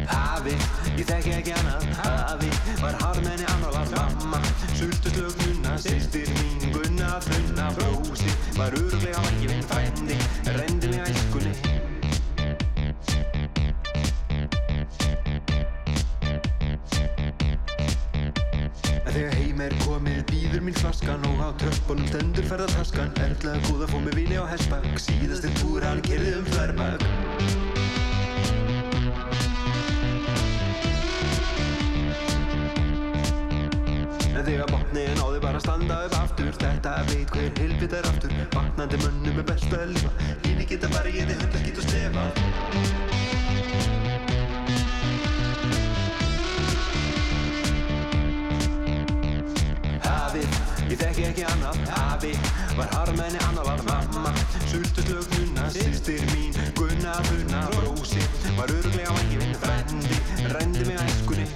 Hafi, 0.08 0.54
ég 0.98 1.06
þekki 1.08 1.34
ekki 1.38 1.54
annað 1.56 1.88
Hafi, 2.02 2.50
var 2.82 2.98
harmenni 3.02 3.48
annað 3.54 3.78
var 3.78 3.94
mamma. 3.96 4.42
Sultuslög 4.74 5.40
nunna, 5.44 5.78
sýstir 5.80 6.28
mín 6.40 6.72
Gunna, 6.76 7.16
funna, 7.24 7.70
brósi 7.78 8.34
Var 8.58 8.76
öruglega 8.82 9.24
ekki 9.32 9.54
vinn 9.54 9.68
frendi 9.72 10.20
Rendi 10.52 10.77
býður 20.58 20.66
mín 20.66 20.74
flaskan 20.74 21.22
og 21.28 21.38
á 21.38 21.48
tröppunum 21.54 22.06
stendur 22.10 22.46
ferðartaskan 22.48 23.12
Erlaðu 23.22 23.60
góð 23.68 23.82
að 23.84 23.90
fá 23.92 23.98
mig 24.02 24.14
vini 24.18 24.38
á 24.42 24.44
hessbakk 24.50 24.96
síðastir 24.98 25.52
túr 25.60 25.84
hann 25.86 26.00
kerði 26.02 26.32
um 26.34 26.46
þverrbakk 26.48 27.04
En 34.34 34.42
þegar 34.48 34.72
botniðin 34.72 35.22
á 35.22 35.26
þig 35.30 35.42
bara 35.46 35.62
standa 35.62 36.00
upp 36.08 36.16
aftur 36.24 36.50
Þetta 36.58 36.96
veit 37.12 37.36
hver 37.36 37.62
hilbit 37.62 37.94
er 38.00 38.10
aftur. 38.10 38.34
Vaknandi 38.56 39.02
mönnum 39.04 39.38
er 39.38 39.46
best 39.52 39.70
að 39.78 39.92
lifa. 39.94 40.10
Híni 40.42 40.66
geta 40.66 40.90
ég 41.06 41.22
þið 41.22 41.44
hundar 41.44 41.68
geta 41.68 41.86
stefa 41.86 43.07
Hafið, 50.38 50.90
ég 50.92 50.98
þekki 51.00 51.22
ekki 51.26 51.44
annað. 51.48 51.78
Hafi, 51.90 52.28
var 52.78 52.90
harmenni 52.92 53.38
annað 53.48 53.64
var 53.66 53.80
mamma. 53.88 54.30
Sultuslög 54.70 55.26
nunna, 55.34 55.64
sýstir 55.74 56.22
mín 56.30 56.54
Gunna, 56.78 57.14
funna, 57.26 57.62
brósi 57.74 58.22
Var 58.54 58.70
öruglega 58.76 59.16
ekki 59.24 59.40
vinn 59.40 59.56
frendi 59.58 60.20
Rendi 60.52 60.84
mig 60.86 61.00
æskunni. 61.02 61.46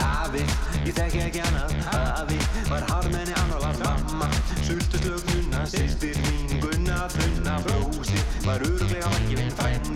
Hafi, 0.00 0.42
ég 0.88 0.94
þekki 0.98 1.22
ekki 1.28 1.44
annað. 1.46 1.76
Hafi, 1.92 2.40
var 2.72 2.88
harmenni 2.90 3.38
annað 3.44 3.68
var 3.68 3.82
mamma. 3.84 4.32
Sultuslög 4.66 5.22
nunna, 5.30 5.62
sýstir 5.70 6.18
mín 6.26 6.58
Gunna, 6.64 7.04
funna, 7.14 7.60
brósi 7.68 8.18
Var 8.48 8.66
öruglega 8.66 9.14
ekki 9.20 9.38
vinn 9.38 9.54
frendi 9.62 9.87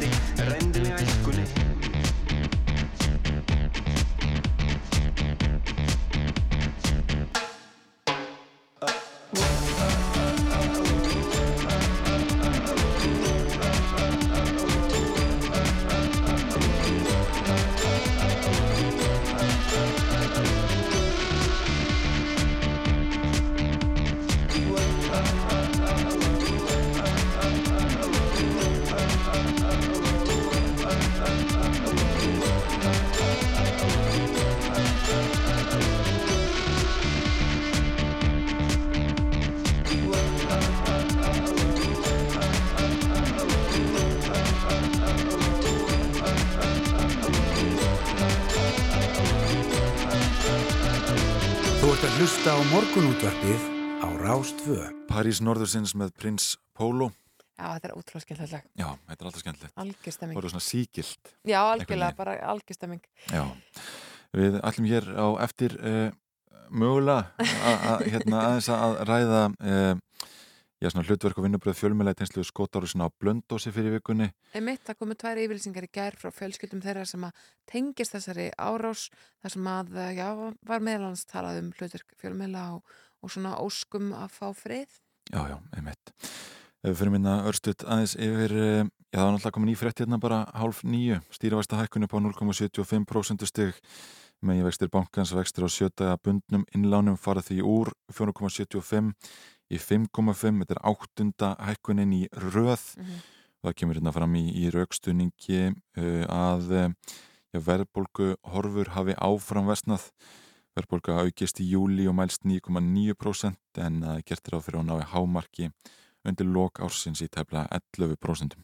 að 52.13 52.19
hlusta 52.21 52.53
á 52.53 52.61
morgunútvarpið 52.69 53.63
á 54.05 54.09
Rástvö. 54.21 54.77
París 55.09 55.39
Norðursins 55.41 55.95
með 55.97 56.11
Prins 56.21 56.49
Pólo. 56.77 57.07
Já, 57.57 57.73
þetta 57.73 57.89
er 57.89 57.95
ótrúlega 57.97 58.25
skemmtilegt 58.27 58.53
lag. 58.53 58.67
Já, 58.77 58.89
þetta 59.09 59.17
er 59.17 59.29
alltaf 59.31 59.43
skemmtilegt. 59.45 59.75
Algjörstemming. 59.81 60.35
Það 60.35 60.41
voru 60.43 60.51
svona 60.53 60.67
síkilt. 60.67 61.31
Já, 61.49 61.59
algjörlega, 61.63 62.17
bara 62.19 62.35
algjörstemming. 62.53 63.01
Já, 63.33 63.45
við 64.37 64.59
ætlum 64.61 64.91
hér 64.91 65.09
á 65.09 65.27
eftir 65.47 65.79
uh, 65.81 66.11
mögulega 66.69 67.49
að 67.71 68.05
hérna, 68.11 68.43
aðeins 68.43 68.69
að 68.77 68.99
ræða 69.09 69.43
uh, 69.57 69.93
já, 70.83 70.91
svona 70.91 71.07
hlutverk 71.07 71.39
og 71.39 71.47
vinnubröð 71.47 71.77
fjölmjöla 71.79 72.13
í 72.15 72.19
tegnslu 72.19 72.43
skotárusin 72.47 73.05
á 73.07 73.09
Blöndósi 73.23 73.71
fyrir 73.75 73.95
vikunni. 73.95 74.33
Einmitt, 74.57 74.83
það 74.87 74.99
komu 74.99 75.17
tvær 75.19 75.39
yfirlýsingar 75.39 75.87
í 75.87 75.91
gær 75.95 76.17
frá 76.19 76.33
fjölskyldum 76.35 76.83
þeirra 76.83 77.05
sem 77.07 77.23
að 77.27 77.45
tengist 77.71 78.17
þessari 78.17 78.49
árás 78.59 79.05
þar 79.43 79.55
sem 79.55 79.69
að, 79.71 79.93
já, 80.17 80.27
var 80.67 80.83
meðalans 80.83 81.23
talað 81.31 81.61
um 81.63 81.69
hlutverk 81.77 82.17
fjölmjöla 82.19 82.65
og, 82.75 82.97
og 83.23 83.35
svona 83.35 83.55
óskum 83.63 84.11
að 84.19 84.35
fá 84.35 84.49
frið. 84.59 84.99
Já, 85.31 85.45
já, 85.53 85.57
einmitt. 85.77 86.15
Ef 86.83 86.91
við 86.91 86.99
fyrir 86.99 87.15
minna 87.15 87.37
örstuðt 87.47 87.87
aðeins 87.87 88.17
yfir, 88.19 88.57
já, 88.59 89.15
það 89.15 89.23
var 89.23 89.37
náttúrulega 89.37 89.55
komin 89.55 89.71
í 89.71 89.79
frétt 89.79 90.03
hérna 90.03 90.19
bara 90.19 90.43
hálf 90.59 90.83
nýju, 90.83 91.21
stýravæsta 91.31 91.79
hækkunni 91.79 92.11
på 92.11 92.19
0,75% 92.27 93.47
stygg 93.47 93.79
með 94.43 94.59
ég 94.59 94.67
vextir 94.67 94.91
bankans 94.91 95.31
vextir 95.37 95.63
á 95.63 95.71
sjötaða 95.71 96.19
bundnum 96.19 96.65
innlánum 96.75 97.19
farið 97.21 97.53
því 97.53 97.59
úr 97.71 97.93
4,75 98.11 99.13
í 99.73 99.81
5,5, 99.81 100.63
þetta 100.63 100.77
er 100.77 100.83
áttunda 100.93 101.53
hækkunin 101.69 102.13
í 102.17 102.23
röð 102.37 102.85
mm 102.99 103.05
-hmm. 103.05 103.25
og 103.61 103.69
það 103.69 103.77
kemur 103.81 103.99
hérna 103.99 104.13
fram 104.13 104.35
í, 104.37 104.45
í 104.63 104.71
raukstunningi 104.75 105.63
uh, 105.73 106.25
að 106.29 106.73
ja, 107.53 107.61
verðbólgu 107.61 108.37
horfur 108.53 108.93
hafi 108.97 109.17
áfram 109.17 109.69
vestnað 109.69 110.09
verðbólga 110.77 111.21
aukist 111.25 111.61
í 111.61 111.69
júli 111.69 112.07
og 112.09 112.17
mælst 112.17 112.47
9,9% 112.49 113.81
en 113.85 114.03
að 114.09 114.23
gertir 114.29 114.57
á 114.57 114.65
fyrir 114.65 114.81
að 114.81 114.89
ná 114.89 114.95
í 115.01 115.09
hámarki 115.13 115.71
undir 116.25 116.49
lok 116.49 116.81
ársins 116.81 117.23
í 117.25 117.29
tefla 117.29 117.67
11%. 117.97 118.57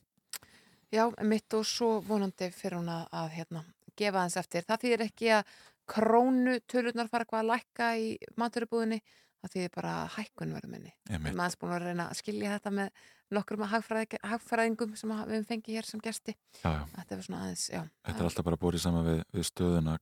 Já, 0.88 1.04
mitt 1.20 1.52
og 1.52 1.66
svo 1.68 1.98
vonandi 2.00 2.48
fyrir 2.54 2.78
hún 2.78 2.88
að, 2.88 3.32
hérna, 3.34 3.64
gefa 3.98 4.24
þess 4.24 4.40
eftir. 4.40 4.64
Það 4.64 4.84
þýðir 4.84 5.04
ekki 5.04 5.32
að 5.36 5.56
krónu 5.88 6.54
tölurnar 6.68 7.10
fara 7.12 7.26
eitthvað 7.26 7.42
að 7.42 7.50
lækka 7.52 7.88
í 8.00 8.08
maturubúðinni 8.40 9.00
það 9.42 9.54
þýðir 9.54 9.72
bara 9.74 9.94
hækkun 10.16 10.54
verður 10.56 10.72
minni. 10.72 10.92
Maður 11.28 11.46
er 11.48 11.58
búin 11.62 11.74
að 11.76 11.86
reyna 11.86 12.08
að 12.08 12.20
skilja 12.20 12.54
þetta 12.56 12.74
með 12.78 13.02
nokkrum 13.34 13.64
hagfræðingum 13.68 14.94
sem 14.96 15.12
við 15.12 15.20
hefum 15.20 15.48
fengið 15.50 15.78
hér 15.78 15.88
sem 15.88 16.02
gæsti 16.04 16.34
þetta 16.62 17.16
er 17.16 17.24
svona 17.26 17.42
aðeins 17.44 17.66
já, 17.68 17.82
Þetta 18.06 18.22
er 18.22 18.28
alltaf 18.30 18.48
bara 18.48 18.60
búin 18.60 18.80
saman 18.80 19.04
við, 19.04 19.20
við 19.36 19.48
stöðuna 19.50 19.98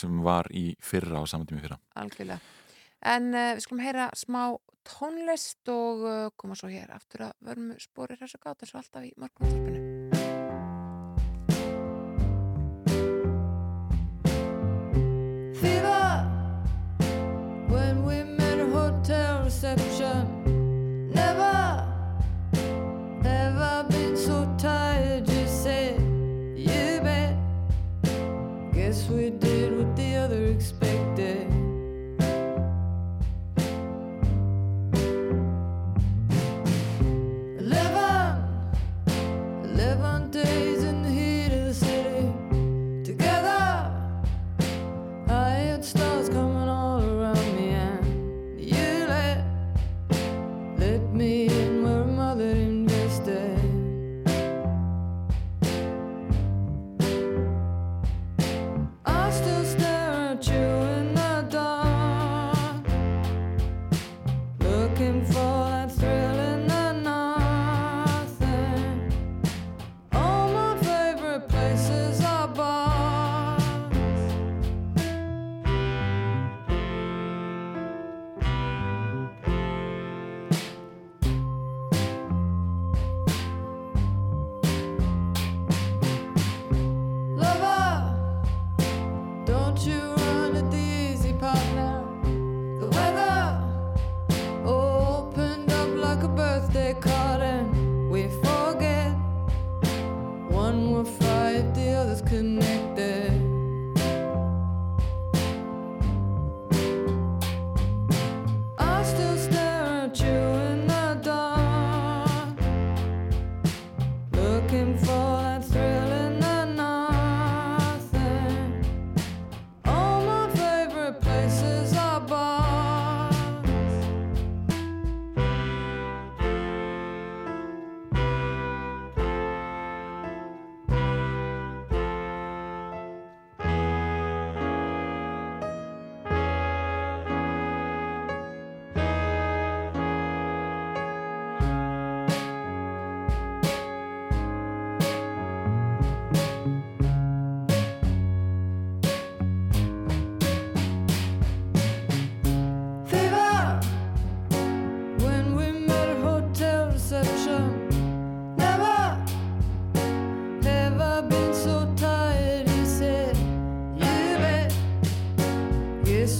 sem 0.00 0.22
var 0.24 0.48
í 0.54 0.64
fyrra 0.82 1.20
á 1.20 1.24
samantími 1.28 1.62
fyrra. 1.64 1.80
Algjörlega. 2.00 2.40
En 3.10 3.30
uh, 3.34 3.52
við 3.56 3.64
skulum 3.66 3.84
heyra 3.84 4.08
smá 4.16 4.42
tónlist 4.86 5.72
og 5.72 6.04
uh, 6.06 6.26
koma 6.40 6.56
svo 6.58 6.70
hér 6.72 6.92
aftur 6.94 7.28
að 7.28 7.38
verðum 7.50 7.72
spórir 7.82 8.20
þessu 8.20 8.40
gátt 8.42 8.64
þessu 8.64 8.80
alltaf 8.80 9.08
í 9.08 9.14
morgunarþorpinu 9.20 9.89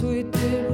sweet 0.01 0.31
dear 0.33 0.70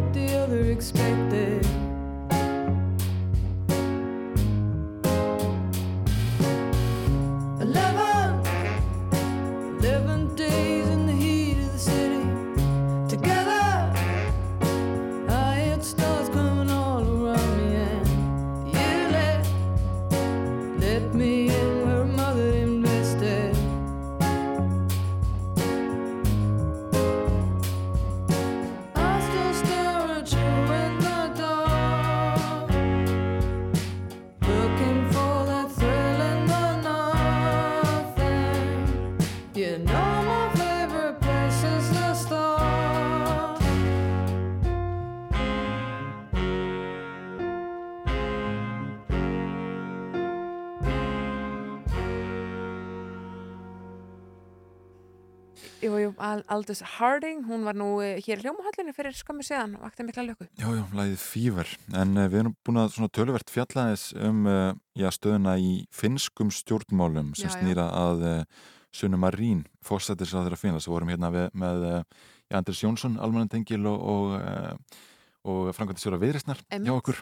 Aldous 56.56 56.80
Harding, 56.96 57.42
hún 57.44 57.66
var 57.66 57.76
nú 57.76 57.98
eh, 58.00 58.16
hér 58.24 58.40
í 58.40 58.44
hljómahallinu 58.46 58.94
fyrir 58.96 59.16
skömmu 59.16 59.44
séðan 59.44 59.74
og 59.76 59.84
vakti 59.84 60.06
mikla 60.06 60.24
löku. 60.24 60.46
Já, 60.56 60.68
já, 60.72 60.84
læðið 60.96 61.18
Fever. 61.20 61.72
En 61.92 62.14
uh, 62.16 62.28
við 62.32 62.40
erum 62.42 62.54
búin 62.64 62.80
að 62.80 62.94
svona 62.94 63.12
töluvert 63.12 63.52
fjallaðis 63.52 64.06
um 64.16 64.46
uh, 64.48 64.70
já, 64.96 65.10
stöðuna 65.12 65.58
í 65.60 65.74
finskum 65.92 66.52
stjórnmálum 66.54 67.34
sem 67.36 67.50
Já, 67.50 67.52
já. 67.52 67.58
snýra 67.58 67.90
að 67.92 68.24
uh, 68.30 68.70
Sunnu 68.96 69.20
Marín, 69.20 69.66
fórsættis 69.84 70.32
að 70.32 70.48
þeirra 70.48 70.60
finna. 70.62 70.80
Svo 70.80 70.94
vorum 70.96 71.12
hérna 71.12 71.28
við, 71.34 71.50
með 71.60 71.84
já, 71.92 72.56
Andris 72.56 72.80
Jónsson, 72.80 73.18
almannantengil 73.20 73.82
og, 73.90 74.06
og, 74.14 74.96
og 75.44 75.68
framkvæmtistjóra 75.76 76.22
viðrisnar 76.22 76.62
Einmitt. 76.70 76.88
hjá 76.88 76.96
okkur. 76.96 77.20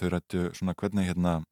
Þau 0.00 0.08
rættu 0.14 0.46
svona 0.56 0.72
hvernig 0.80 1.10
hérna 1.10 1.42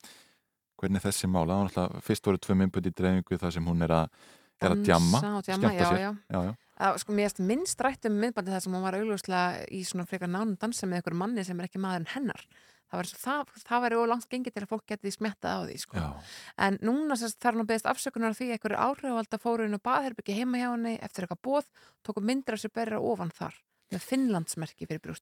hvernig 0.79 1.03
þessi 1.05 1.29
mála, 1.29 1.53
það 1.53 1.59
var 1.59 1.69
náttúrulega 1.69 2.03
fyrst 2.07 2.29
voru 2.29 2.41
tvö 2.41 2.57
myndbönd 2.63 2.89
í 2.89 2.95
dreifingu 2.95 3.39
þar 3.43 3.55
sem 3.57 3.69
hún 3.69 3.85
er 3.85 3.95
að 3.99 4.19
er 4.59 4.75
að 4.75 4.85
djamma, 4.87 5.21
djamma, 5.47 5.71
já, 5.75 5.89
já. 6.03 6.11
já, 6.35 6.41
Það, 6.79 6.97
sko, 7.03 7.15
mér 7.19 7.27
erst 7.29 7.41
minnst 7.43 7.81
rætt 7.83 8.07
um 8.07 8.19
miðbandi 8.23 8.53
þar 8.55 8.63
sem 8.65 8.75
hún 8.77 8.85
var 8.87 8.97
augljóslega 8.99 9.65
í 9.75 9.81
svona 9.89 10.07
frekar 10.07 10.31
nánum 10.31 10.57
dansa 10.63 10.87
með 10.87 11.01
einhver 11.01 11.17
manni 11.19 11.45
sem 11.45 11.59
er 11.59 11.67
ekki 11.67 11.81
maður 11.83 12.05
en 12.05 12.13
hennar. 12.15 12.45
Það, 12.89 12.97
var, 13.03 13.09
það, 13.21 13.51
það 13.69 13.83
væri 13.85 13.97
ólangt 14.01 14.29
gengið 14.33 14.55
til 14.55 14.63
að 14.65 14.71
fólk 14.71 14.85
geti 14.89 15.11
smetta 15.13 15.51
á 15.53 15.59
því, 15.67 15.75
sko. 15.83 15.99
En 16.65 16.79
núna 16.81 17.19
þarf 17.21 17.59
nú 17.59 17.67
beðist 17.69 17.89
afsökunar 17.91 18.33
því 18.39 18.47
einhverju 18.55 18.79
áhrifvalda 18.81 19.41
fóru 19.43 19.67
inn 19.69 19.77
á 19.77 19.81
baðherbyggi 19.91 20.39
heima 20.39 20.63
hjá 20.63 20.71
henni 20.73 20.95
eftir 21.05 21.27
eitthvað 21.27 21.43
bóð, 21.45 21.69
tóku 22.07 22.23
myndir 22.25 22.57
af 22.57 22.63
sér 22.63 22.73
berra 22.79 23.03
ofan 23.05 23.35
þar 23.37 23.59
með 23.93 24.07
Finnlandsmerki 24.07 24.89
fyrir. 24.89 25.13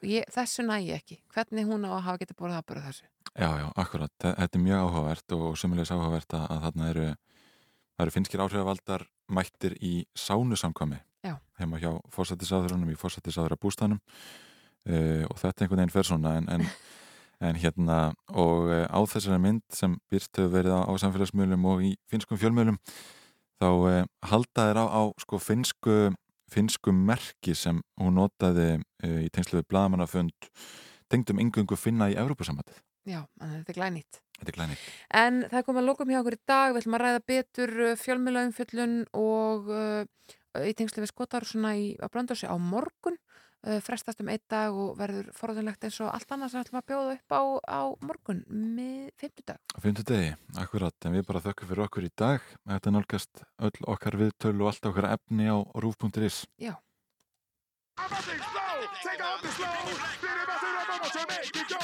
Og 0.00 0.08
ég, 0.10 0.24
þessu 0.32 0.64
næ 0.66 0.78
ég 0.82 0.96
ekki. 1.02 1.20
Hvernig 1.34 1.68
hún 1.68 1.84
á 1.86 1.90
að 1.92 2.02
hafa 2.08 2.18
getið 2.24 2.36
borðað 2.40 2.62
að 2.62 2.66
borða 2.70 2.86
þessu? 2.88 3.04
Já, 3.36 3.50
já, 3.60 3.66
akkurat. 3.78 4.12
Þe- 4.24 4.32
Þetta 4.40 4.58
er 4.58 4.64
mjög 4.64 4.80
áhugavert 4.86 5.34
og 5.36 5.44
sömulegis 5.60 5.92
áhugavert 5.94 6.34
að, 6.40 6.46
að 6.56 6.64
þarna 6.64 6.88
eru, 6.94 7.04
það 7.96 8.04
eru 8.04 8.14
finskir 8.14 8.42
áhrifavaldar 8.44 9.06
mættir 9.32 9.76
í 9.80 9.94
sánusamkvæmi 10.18 10.98
Já. 11.24 11.38
heima 11.58 11.80
hjá 11.80 11.90
fórsættisáðurunum 12.12 12.92
í 12.92 12.98
fórsættisáðura 13.00 13.58
bústanum 13.60 14.00
uh, 14.00 15.24
og 15.26 15.40
þetta 15.40 15.64
einhvern 15.64 15.82
veginn 15.82 15.94
fer 15.94 16.08
svona 16.08 16.36
en, 16.40 16.48
en, 16.52 16.66
en 17.48 17.60
hérna 17.62 17.98
og 18.32 18.68
uh, 18.68 18.84
á 18.86 19.00
þessari 19.08 19.40
mynd 19.42 19.64
sem 19.74 19.96
byrt 20.12 20.30
hefur 20.36 20.52
verið 20.52 20.76
á, 20.76 20.80
á 20.86 20.92
samfélagsmiðlum 21.02 21.68
og 21.72 21.84
í 21.88 21.94
finskum 22.10 22.40
fjölmiðlum 22.40 22.78
þá 23.62 23.68
uh, 23.72 24.00
halda 24.28 24.68
þeir 24.68 24.82
á, 24.82 24.86
á 24.92 25.02
sko 25.24 25.40
finsku, 25.40 25.96
finsku 26.52 26.92
merki 26.92 27.56
sem 27.56 27.80
hún 28.00 28.20
notaði 28.20 28.76
í 29.02 29.30
tengslu 29.32 29.60
við 29.60 29.70
blagamannafund 29.72 30.50
tengdum 31.10 31.40
yngungu 31.42 31.78
finna 31.78 32.08
í 32.10 32.16
Evrópusamhatið. 32.18 32.78
Já, 33.06 33.20
þetta 33.38 33.70
er 33.72 33.78
glænýtt. 33.78 34.18
Þetta 34.36 34.50
er 34.50 34.56
glænýtt. 34.56 34.86
En 35.14 35.42
það 35.46 35.60
er 35.60 35.66
komið 35.68 35.82
að 35.82 35.88
lókum 35.90 36.10
hjá 36.10 36.18
okkur 36.20 36.36
í 36.36 36.42
dag, 36.50 36.72
við 36.72 36.80
ætlum 36.82 36.96
að 36.96 37.04
ræða 37.04 37.22
betur 37.30 37.74
fjölmjölaumfjöllun 38.02 38.96
og 39.20 39.70
uh, 39.70 40.32
í 40.66 40.72
tengslu 40.76 41.04
við 41.04 41.12
skotarúsuna 41.12 41.76
í, 41.78 41.92
á 42.02 42.06
Blöndósi 42.10 42.50
á 42.50 42.56
morgun, 42.58 43.18
uh, 43.62 43.78
frestast 43.84 44.24
um 44.24 44.30
einn 44.32 44.42
dag 44.50 44.74
og 44.74 44.96
verður 44.98 45.30
forðunlegt 45.38 45.86
eins 45.86 46.00
og 46.02 46.10
allt 46.10 46.34
annað 46.34 46.52
sem 46.52 46.58
við 46.58 46.66
ætlum 46.66 46.80
að 46.80 46.88
bjóða 46.90 47.14
upp 47.14 47.36
á, 47.38 47.42
á 47.62 47.82
morgun 48.10 48.42
með 48.50 49.12
fimmtudag. 49.22 49.60
Á 49.62 49.78
fimmtudegi, 49.84 50.32
akkurat, 50.64 50.98
en 51.06 51.14
við 51.14 51.28
bara 51.30 51.44
þökkum 51.46 51.70
fyrir 51.70 51.86
okkur 51.86 52.08
í 52.08 52.12
dag. 52.18 52.50
Þetta 52.66 52.90
er 52.90 52.96
nálgast 52.98 53.46
öll 53.70 53.90
okkar 53.94 54.18
viðtölu 54.18 54.66
og 54.66 54.72
allt 54.72 54.90
okkar 54.90 55.12
efni 55.14 55.46
á 55.46 55.56
rúf.is. 55.78 56.42
Já. 56.58 56.74
I'm 57.98 58.12
a 58.12 58.16
big 58.16 58.42
slow, 58.52 58.86
take 59.02 59.24
off 59.24 59.40
the 59.42 59.48
slow. 59.48 59.66
Did 60.20 60.30
it 60.30 60.46
mess 60.46 60.62
it 60.62 60.76
up, 60.76 60.88
I'm 60.92 61.26
make 61.28 61.56
it 61.56 61.68
go. 61.68 61.80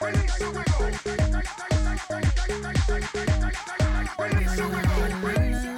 Release 0.00 0.38
the. 0.38 0.44
Release 5.22 5.62
the 5.62 5.73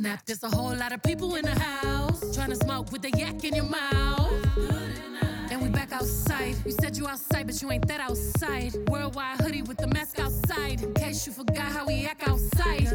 snap. 0.00 0.24
There's 0.24 0.42
a 0.42 0.48
whole 0.48 0.74
lot 0.74 0.92
of 0.92 1.02
people 1.02 1.34
in 1.34 1.44
the 1.44 1.58
house 1.58 2.34
trying 2.34 2.50
to 2.50 2.56
smoke 2.56 2.90
with 2.90 3.02
the 3.02 3.10
yak 3.10 3.44
in 3.44 3.54
your 3.54 3.64
mouth. 3.64 4.32
And 5.50 5.60
we 5.60 5.68
back 5.68 5.92
outside. 5.92 6.56
You 6.64 6.72
said 6.80 6.96
you 6.96 7.06
outside, 7.06 7.46
but 7.46 7.60
you 7.60 7.70
ain't 7.70 7.86
that 7.88 8.00
outside. 8.00 8.74
Worldwide 8.88 9.40
hoodie 9.40 9.62
with 9.62 9.76
the 9.76 9.88
mask 9.88 10.18
outside. 10.18 10.82
In 10.82 10.94
case 10.94 11.26
you 11.26 11.32
forgot 11.32 11.70
how 11.76 11.86
we 11.86 12.06
act 12.06 12.26
outside. 12.26 12.88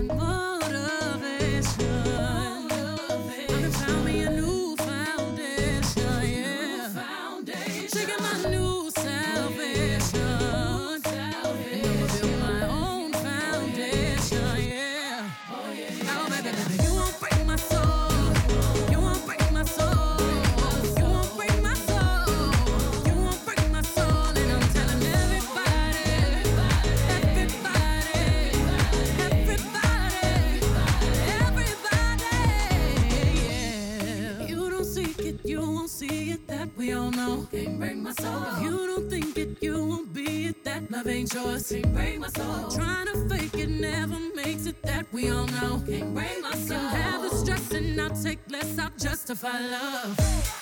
yours. 41.35 41.71
Can't 41.71 41.93
break 41.93 42.19
my 42.19 42.27
soul. 42.29 42.69
Trying 42.69 43.07
to 43.07 43.29
fake 43.29 43.55
it 43.55 43.69
never 43.69 44.17
makes 44.35 44.65
it 44.65 44.81
that 44.83 45.05
we 45.11 45.29
all 45.29 45.47
know. 45.47 45.81
Can't 45.87 46.13
break 46.13 46.41
my 46.41 46.53
soul. 46.53 46.79
Can 46.79 47.01
have 47.01 47.21
the 47.21 47.29
stress 47.29 47.71
and 47.71 47.99
I'll 48.01 48.09
take 48.09 48.39
less. 48.49 48.77
I'll 48.79 48.89
justify 48.97 49.59
love. 49.59 50.17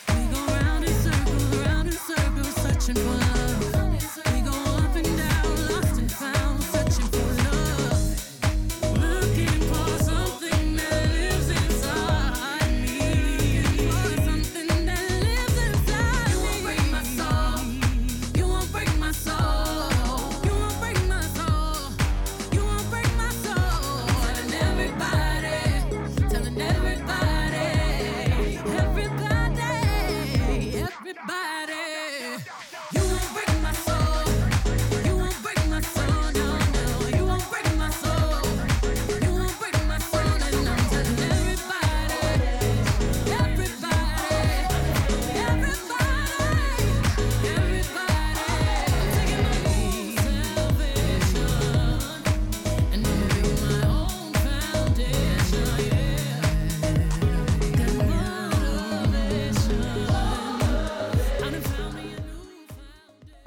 We 0.09 0.35
go 0.35 0.45
round 0.53 0.85
in 0.85 0.93
circles, 0.93 1.57
round 1.65 1.87
in 1.87 1.93
circles, 1.93 2.55
searching 2.63 2.95
for. 2.95 3.22